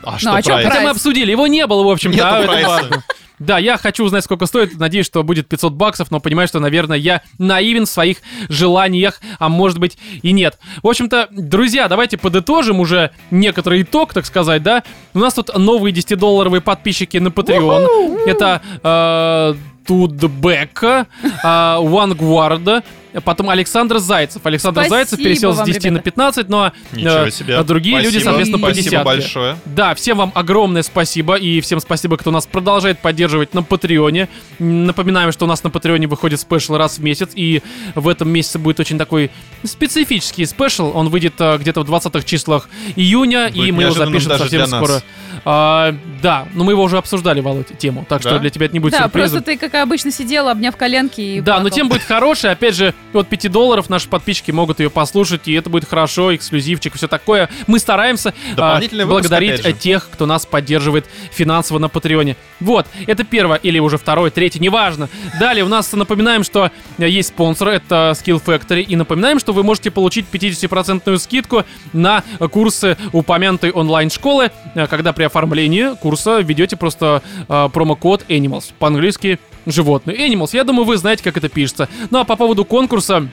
А 0.05 0.13
Ну, 0.13 0.19
что 0.19 0.35
а 0.35 0.43
чё 0.43 0.53
прайс? 0.53 0.69
Хотя 0.69 0.81
мы 0.83 0.91
обсудили, 0.91 1.31
его 1.31 1.47
не 1.49 1.67
было, 1.67 1.83
в 1.83 1.89
общем-то. 1.91 2.17
Нету 2.17 2.29
а, 2.29 2.39
это 2.39 2.47
прайса. 2.47 3.05
Да, 3.41 3.59
я 3.59 3.79
хочу 3.79 4.05
узнать, 4.05 4.23
сколько 4.23 4.45
стоит. 4.45 4.79
Надеюсь, 4.79 5.07
что 5.07 5.23
будет 5.23 5.49
500 5.49 5.73
баксов, 5.73 6.11
но 6.11 6.21
понимаю, 6.21 6.47
что, 6.47 6.61
наверное, 6.61 6.99
я 6.99 7.23
наивен 7.39 7.87
в 7.87 7.91
своих 7.91 8.19
желаниях, 8.51 9.21
а 9.39 9.49
может 9.49 9.79
быть 9.79 9.97
и 10.23 10.33
нет. 10.33 10.59
В 10.83 10.89
общем-то, 10.89 11.29
друзья, 11.31 11.89
давайте 11.89 12.19
подытожим 12.19 12.81
уже 12.81 13.11
некоторый 13.31 13.83
итог, 13.83 14.13
так 14.13 14.27
сказать, 14.27 14.63
да. 14.63 14.85
У 15.15 15.19
нас 15.19 15.35
тут 15.35 15.57
новые 15.57 15.95
10-долларовые 15.95 16.61
подписчики 16.61 17.17
на 17.17 17.29
Patreon. 17.29 18.27
Это 18.27 18.61
э, 18.83 19.55
Тудбека, 19.87 21.07
э, 21.25 21.77
Вангуарда, 21.81 22.85
потом 23.25 23.51
Александр 23.51 23.99
Зайцев. 23.99 24.45
Александр 24.45 24.81
Спасибо 24.81 24.97
Зайцев 24.97 25.19
пересел 25.19 25.53
с 25.53 25.57
вам, 25.59 25.67
10 25.67 25.83
на 25.85 25.89
ребята. 25.89 26.03
15, 26.05 26.49
но 26.49 26.73
э, 26.93 27.31
себе. 27.31 27.57
а 27.57 27.65
другие 27.65 27.97
люди, 27.99 28.09
Спасибо. 28.19 28.25
соответственно, 28.25 28.59
по 28.59 28.67
Спасибо 28.69 28.85
десятке. 28.91 29.05
большое. 29.05 29.57
Да, 29.67 29.95
всем 29.95 30.19
вам 30.19 30.33
огромное 30.35 30.83
спасибо 30.83 31.35
и 31.37 31.61
всем 31.61 31.81
спасибо, 31.81 32.17
кто 32.17 32.31
нас 32.31 32.47
продолжает 32.47 32.99
поддерживать 33.01 33.55
на 33.55 33.63
Патреоне. 33.63 34.29
Напоминаем, 34.59 35.33
что 35.33 35.45
у 35.45 35.49
нас 35.49 35.63
на 35.65 35.71
Патреоне 35.71 36.07
выходит 36.07 36.41
special 36.41 36.77
раз 36.77 36.99
в 36.99 37.03
месяц, 37.03 37.31
и 37.35 37.63
в 37.95 38.09
этом 38.09 38.29
месяце 38.29 38.59
будет 38.59 38.81
очень 38.81 38.99
такой 38.99 39.31
специфический 39.65 40.45
special. 40.47 40.93
Он 40.95 41.09
выйдет 41.09 41.35
а, 41.39 41.59
где-то 41.59 41.81
в 41.81 41.85
20 41.85 42.25
числах 42.25 42.69
июня, 42.97 43.47
и 43.49 43.59
Будет 43.59 43.75
мы 43.75 43.83
его 43.85 43.93
запишем 43.93 44.29
даже 44.29 44.43
совсем 44.45 44.59
для 44.65 44.67
нас. 44.67 44.85
скоро. 44.85 45.03
А, 45.45 45.95
да, 46.23 46.47
но 46.55 46.65
мы 46.65 46.73
его 46.73 46.83
уже 46.83 46.99
обсуждали, 46.99 47.41
Володь, 47.41 47.67
тему, 47.79 48.05
так 48.09 48.21
что 48.21 48.33
Да? 48.33 48.39
для 48.41 48.51
тебя 48.51 48.67
это 48.67 48.75
не 48.75 48.81
будет 48.81 48.93
Да, 48.93 49.05
сюрпризом. 49.05 49.31
просто 49.31 49.41
ты, 49.53 49.57
как 49.57 49.75
обычно, 49.83 50.11
сидела, 50.11 50.51
обняв 50.51 50.77
коленки 50.77 51.21
и 51.21 51.41
Да, 51.41 51.55
но 51.57 51.61
плакал. 51.63 51.77
тем 51.77 51.89
будет 51.89 52.03
хорошая. 52.03 52.53
Опять 52.53 52.75
же, 52.75 52.95
от 53.15 53.29
5 53.29 53.51
долларов 53.51 53.89
наши 53.89 54.09
подписчики 54.09 54.51
могут 54.51 54.81
ее 54.81 54.91
послушать, 54.91 55.49
и 55.49 55.53
это 55.53 55.71
будет 55.71 55.89
хорошо, 55.89 56.35
эксклюзивчик, 56.35 56.95
все 56.95 57.09
такое. 57.09 57.49
Мы 57.67 57.79
стараемся 57.79 58.35
а, 58.57 58.79
выпуск, 58.81 59.07
благодарить 59.07 59.65
а, 59.65 59.73
тех, 59.73 60.09
кто 60.11 60.27
нас 60.27 60.47
поддерживает 60.47 61.07
финансово 61.31 61.79
на 61.79 61.89
Патреоне. 61.89 62.37
Вот, 62.61 62.87
это 63.07 63.25
первое, 63.25 63.59
или 63.59 63.79
уже 63.79 63.99
второе, 63.99 64.31
третье, 64.31 64.61
неважно. 64.61 65.09
Далее 65.39 65.65
у 65.65 65.69
нас 65.69 65.93
напоминаем, 65.93 66.45
что 66.45 66.71
э, 66.99 67.09
есть 67.09 67.31
спонсор, 67.31 67.69
это 67.69 68.15
Skill 68.17 68.43
Factory, 68.45 68.83
и 68.83 68.97
напоминаем, 68.97 69.39
что 69.39 69.53
вы 69.53 69.63
можете 69.63 69.91
получить 69.91 70.27
50% 70.31 71.17
скидку 71.19 71.65
на 71.93 72.23
э, 72.39 72.49
курсы 72.49 72.97
упомянутой 73.13 73.71
онлайн-школы, 73.71 74.51
э, 74.75 74.87
когда 74.87 75.13
при 75.13 75.25
оформлении 75.25 75.95
курса 75.97 76.41
введете 76.41 76.77
просто 76.77 77.23
э, 77.49 77.69
промокод 77.73 78.25
Animals, 78.29 78.73
по-английски 78.79 79.39
животные. 79.67 80.17
Animals, 80.29 80.51
я 80.53 80.65
думаю, 80.65 80.85
вы 80.85 80.97
знаете, 80.97 81.23
как 81.23 81.37
это 81.37 81.49
пишется. 81.49 81.89
Ну 82.11 82.19
а 82.19 82.25
по 82.25 82.37
поводу 82.37 82.65
конкурса, 82.65 83.29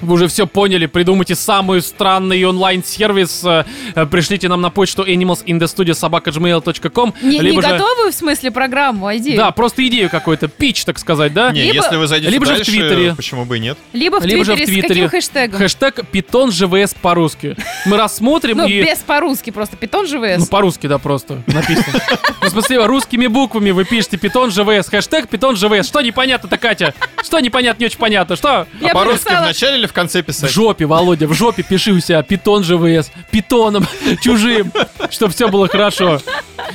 вы 0.00 0.14
уже 0.14 0.28
все 0.28 0.46
поняли, 0.46 0.86
придумайте 0.86 1.34
самый 1.34 1.82
странный 1.82 2.44
онлайн-сервис, 2.44 3.42
э, 3.44 3.64
э, 3.94 4.06
пришлите 4.06 4.48
нам 4.48 4.60
на 4.60 4.70
почту 4.70 5.04
animalsinthestudio.gmail.com 5.04 7.14
Не, 7.22 7.30
не 7.38 7.40
либо 7.40 7.62
же- 7.62 7.68
готовы, 7.68 8.10
в 8.10 8.14
смысле, 8.14 8.50
программу, 8.50 9.06
а 9.06 9.16
идею? 9.16 9.36
Да, 9.36 9.50
просто 9.50 9.86
идею 9.86 10.10
какой-то, 10.10 10.48
pitch, 10.48 10.84
так 10.84 10.98
сказать, 10.98 11.32
да? 11.32 11.52
Не, 11.52 11.62
Либо- 11.62 11.74
если 11.76 11.96
вы 11.96 12.06
зайдете 12.06 12.32
либо 12.32 12.46
же 12.46 12.52
в 12.52 12.56
дальше, 12.56 12.70
Твиттере. 12.70 13.14
почему 13.16 13.44
бы 13.44 13.56
и 13.58 13.60
нет? 13.60 13.78
Либо 13.92 14.20
в 14.20 14.24
Либо 14.24 14.44
же 14.44 14.52
в 14.52 14.56
Твиттере, 14.56 14.78
с 14.78 14.80
Твиттере. 14.86 15.04
каким 15.04 15.20
хэштегом? 15.20 15.58
Хэштег 15.58 16.06
питон 16.10 16.52
ЖВС 16.52 16.94
по-русски. 17.00 17.56
Мы 17.86 17.96
рассмотрим 17.96 18.58
Ну, 18.58 18.66
и... 18.66 18.82
без 18.82 18.98
по-русски 18.98 19.50
просто. 19.50 19.76
Питон 19.76 20.06
Ну, 20.10 20.36
ЖВС. 20.38 20.48
по-русски, 20.48 20.86
да, 20.86 20.98
просто 20.98 21.42
написано. 21.46 22.00
Ну, 22.42 22.48
в 22.48 22.50
смысле, 22.50 22.86
русскими 22.86 23.26
буквами 23.26 23.70
вы 23.70 23.84
пишете 23.84 24.16
питон 24.16 24.50
ЖВС, 24.50 24.88
хэштег 24.88 25.28
питон 25.28 25.56
ЖВС. 25.56 25.86
Что 25.86 26.00
непонятно-то, 26.00 26.56
Катя? 26.58 26.94
Что 27.22 27.38
непонятно, 27.40 27.80
не 27.80 27.86
очень 27.86 27.98
понятно? 27.98 28.36
Что? 28.36 28.66
Я 28.80 28.90
а 28.90 28.94
по-русски 28.94 29.28
в 29.28 29.40
начале 29.40 29.78
или 29.78 29.86
в 29.90 29.92
конце 29.92 30.22
В 30.22 30.26
писать? 30.26 30.50
жопе, 30.50 30.86
Володя, 30.86 31.26
в 31.26 31.34
жопе 31.34 31.62
пиши 31.62 31.92
у 31.92 32.00
себя 32.00 32.22
питон 32.22 32.64
ЖВС, 32.64 33.10
питоном, 33.30 33.86
чужим, 34.22 34.72
чтобы 35.10 35.32
все 35.32 35.48
было 35.48 35.68
хорошо. 35.68 36.20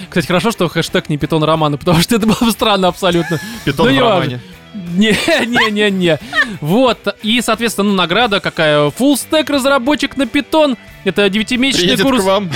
Кстати, 0.09 0.27
хорошо, 0.27 0.51
что 0.51 0.67
хэштег 0.67 1.09
не 1.09 1.17
питон 1.17 1.43
романа, 1.43 1.77
потому 1.77 1.99
что 2.01 2.15
это 2.15 2.27
было 2.27 2.37
бы 2.39 2.51
странно 2.51 2.87
абсолютно. 2.89 3.39
Питон 3.63 3.93
в 3.93 3.99
романе. 3.99 4.39
Не-не-не-не. 4.73 6.19
Вот. 6.61 7.15
И, 7.23 7.41
соответственно, 7.41 7.89
ну, 7.89 7.95
награда 7.95 8.39
какая? 8.39 8.89
Full 8.89 9.15
stack 9.15 9.51
разработчик 9.51 10.17
на 10.17 10.27
питон. 10.27 10.77
Это 11.03 11.29
девятимесячный 11.29 11.87
Приедет 11.87 12.05
курс 12.05 12.21
к 12.21 12.25
вам. 12.25 12.51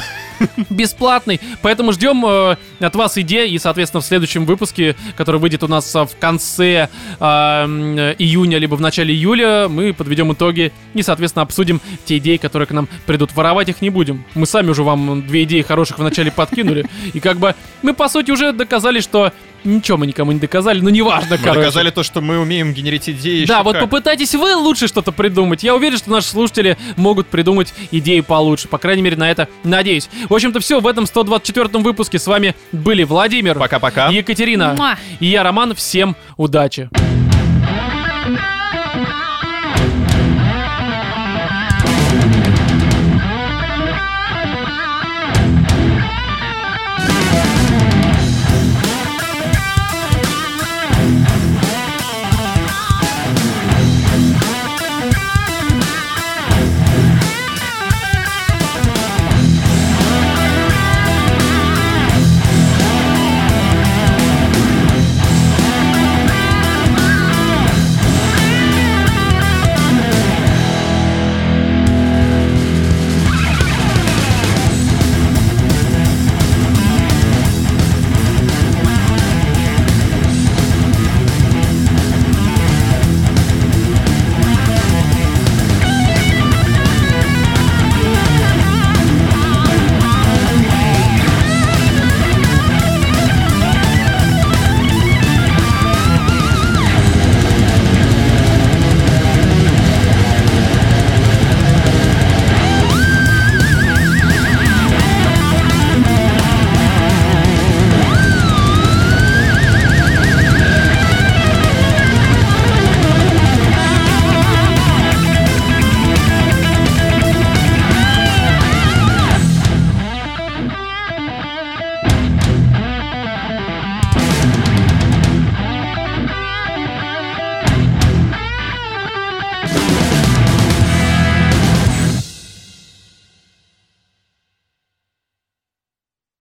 бесплатный. 0.70 1.40
Поэтому 1.62 1.92
ждем 1.92 2.26
э, 2.26 2.58
от 2.80 2.96
вас 2.96 3.18
идей. 3.18 3.52
И, 3.52 3.60
соответственно, 3.60 4.02
в 4.02 4.06
следующем 4.06 4.46
выпуске, 4.46 4.96
который 5.16 5.40
выйдет 5.40 5.64
у 5.64 5.68
нас 5.68 5.96
а, 5.96 6.06
в 6.06 6.18
конце 6.18 6.66
э, 6.74 6.88
э, 7.20 8.16
июня, 8.18 8.58
либо 8.58 8.76
в 8.76 8.82
начале 8.82 9.14
июля, 9.14 9.68
мы 9.70 9.94
подведем 9.94 10.34
итоги 10.34 10.72
и, 10.94 11.02
соответственно, 11.02 11.44
обсудим 11.44 11.82
те 12.06 12.18
идеи, 12.18 12.38
которые 12.38 12.68
к 12.68 12.72
нам 12.72 12.88
придут. 13.06 13.34
Воровать 13.34 13.70
их 13.70 13.82
не 13.82 13.90
будем. 13.90 14.26
Мы 14.36 14.46
сами 14.46 14.70
уже 14.70 14.84
вам 14.84 15.26
две 15.28 15.44
идеи 15.44 15.62
хороших 15.62 16.00
в 16.00 16.04
начале 16.04 16.32
подкинули. 16.32 16.86
И 17.14 17.20
как 17.20 17.38
бы 17.38 17.56
мы, 17.82 17.94
по 17.94 18.10
сути, 18.10 18.32
уже 18.32 18.54
доказали, 18.54 19.00
что 19.00 19.32
ничего 19.64 19.98
мы 19.98 20.08
никому 20.08 20.32
не 20.32 20.40
доказали. 20.40 20.80
Ну, 20.82 20.90
неважно, 20.90 21.38
Мы 21.38 21.38
короче. 21.44 21.60
доказали 21.60 21.90
то, 21.90 22.04
что 22.04 22.22
мы 22.22 22.40
умеем 22.40 22.74
генерить 22.74 23.10
идеи. 23.10 23.46
Да, 23.46 23.64
вот 23.64 23.74
как. 23.74 23.84
попытайтесь 23.84 24.34
вы 24.36 24.56
лучше 24.56 24.88
что-то 24.88 25.12
придумать. 25.12 25.64
Я 25.64 25.76
уверен, 25.76 25.98
что 25.98 26.12
наши 26.12 26.28
слушатели 26.30 26.78
могут 26.98 27.28
придумать 27.28 27.74
идеи 27.92 28.22
получше. 28.22 28.68
По 28.68 28.78
крайней 28.78 29.02
мере, 29.02 29.18
на 29.18 29.30
это 29.30 29.48
надеюсь. 29.64 30.10
В 30.30 30.34
общем-то, 30.34 30.60
все. 30.60 30.80
В 30.80 30.88
этом 30.88 31.06
124-м 31.06 31.84
выпуске 31.84 32.20
с 32.20 32.28
вами 32.28 32.56
были 32.72 33.04
Владимир, 33.04 33.58
Пока-пока. 33.58 34.10
Екатерина 34.10 34.76
Муа. 34.78 34.98
и 35.20 35.28
я, 35.28 35.44
Роман. 35.44 35.74
Всем 35.76 36.16
удачи. 36.38 36.90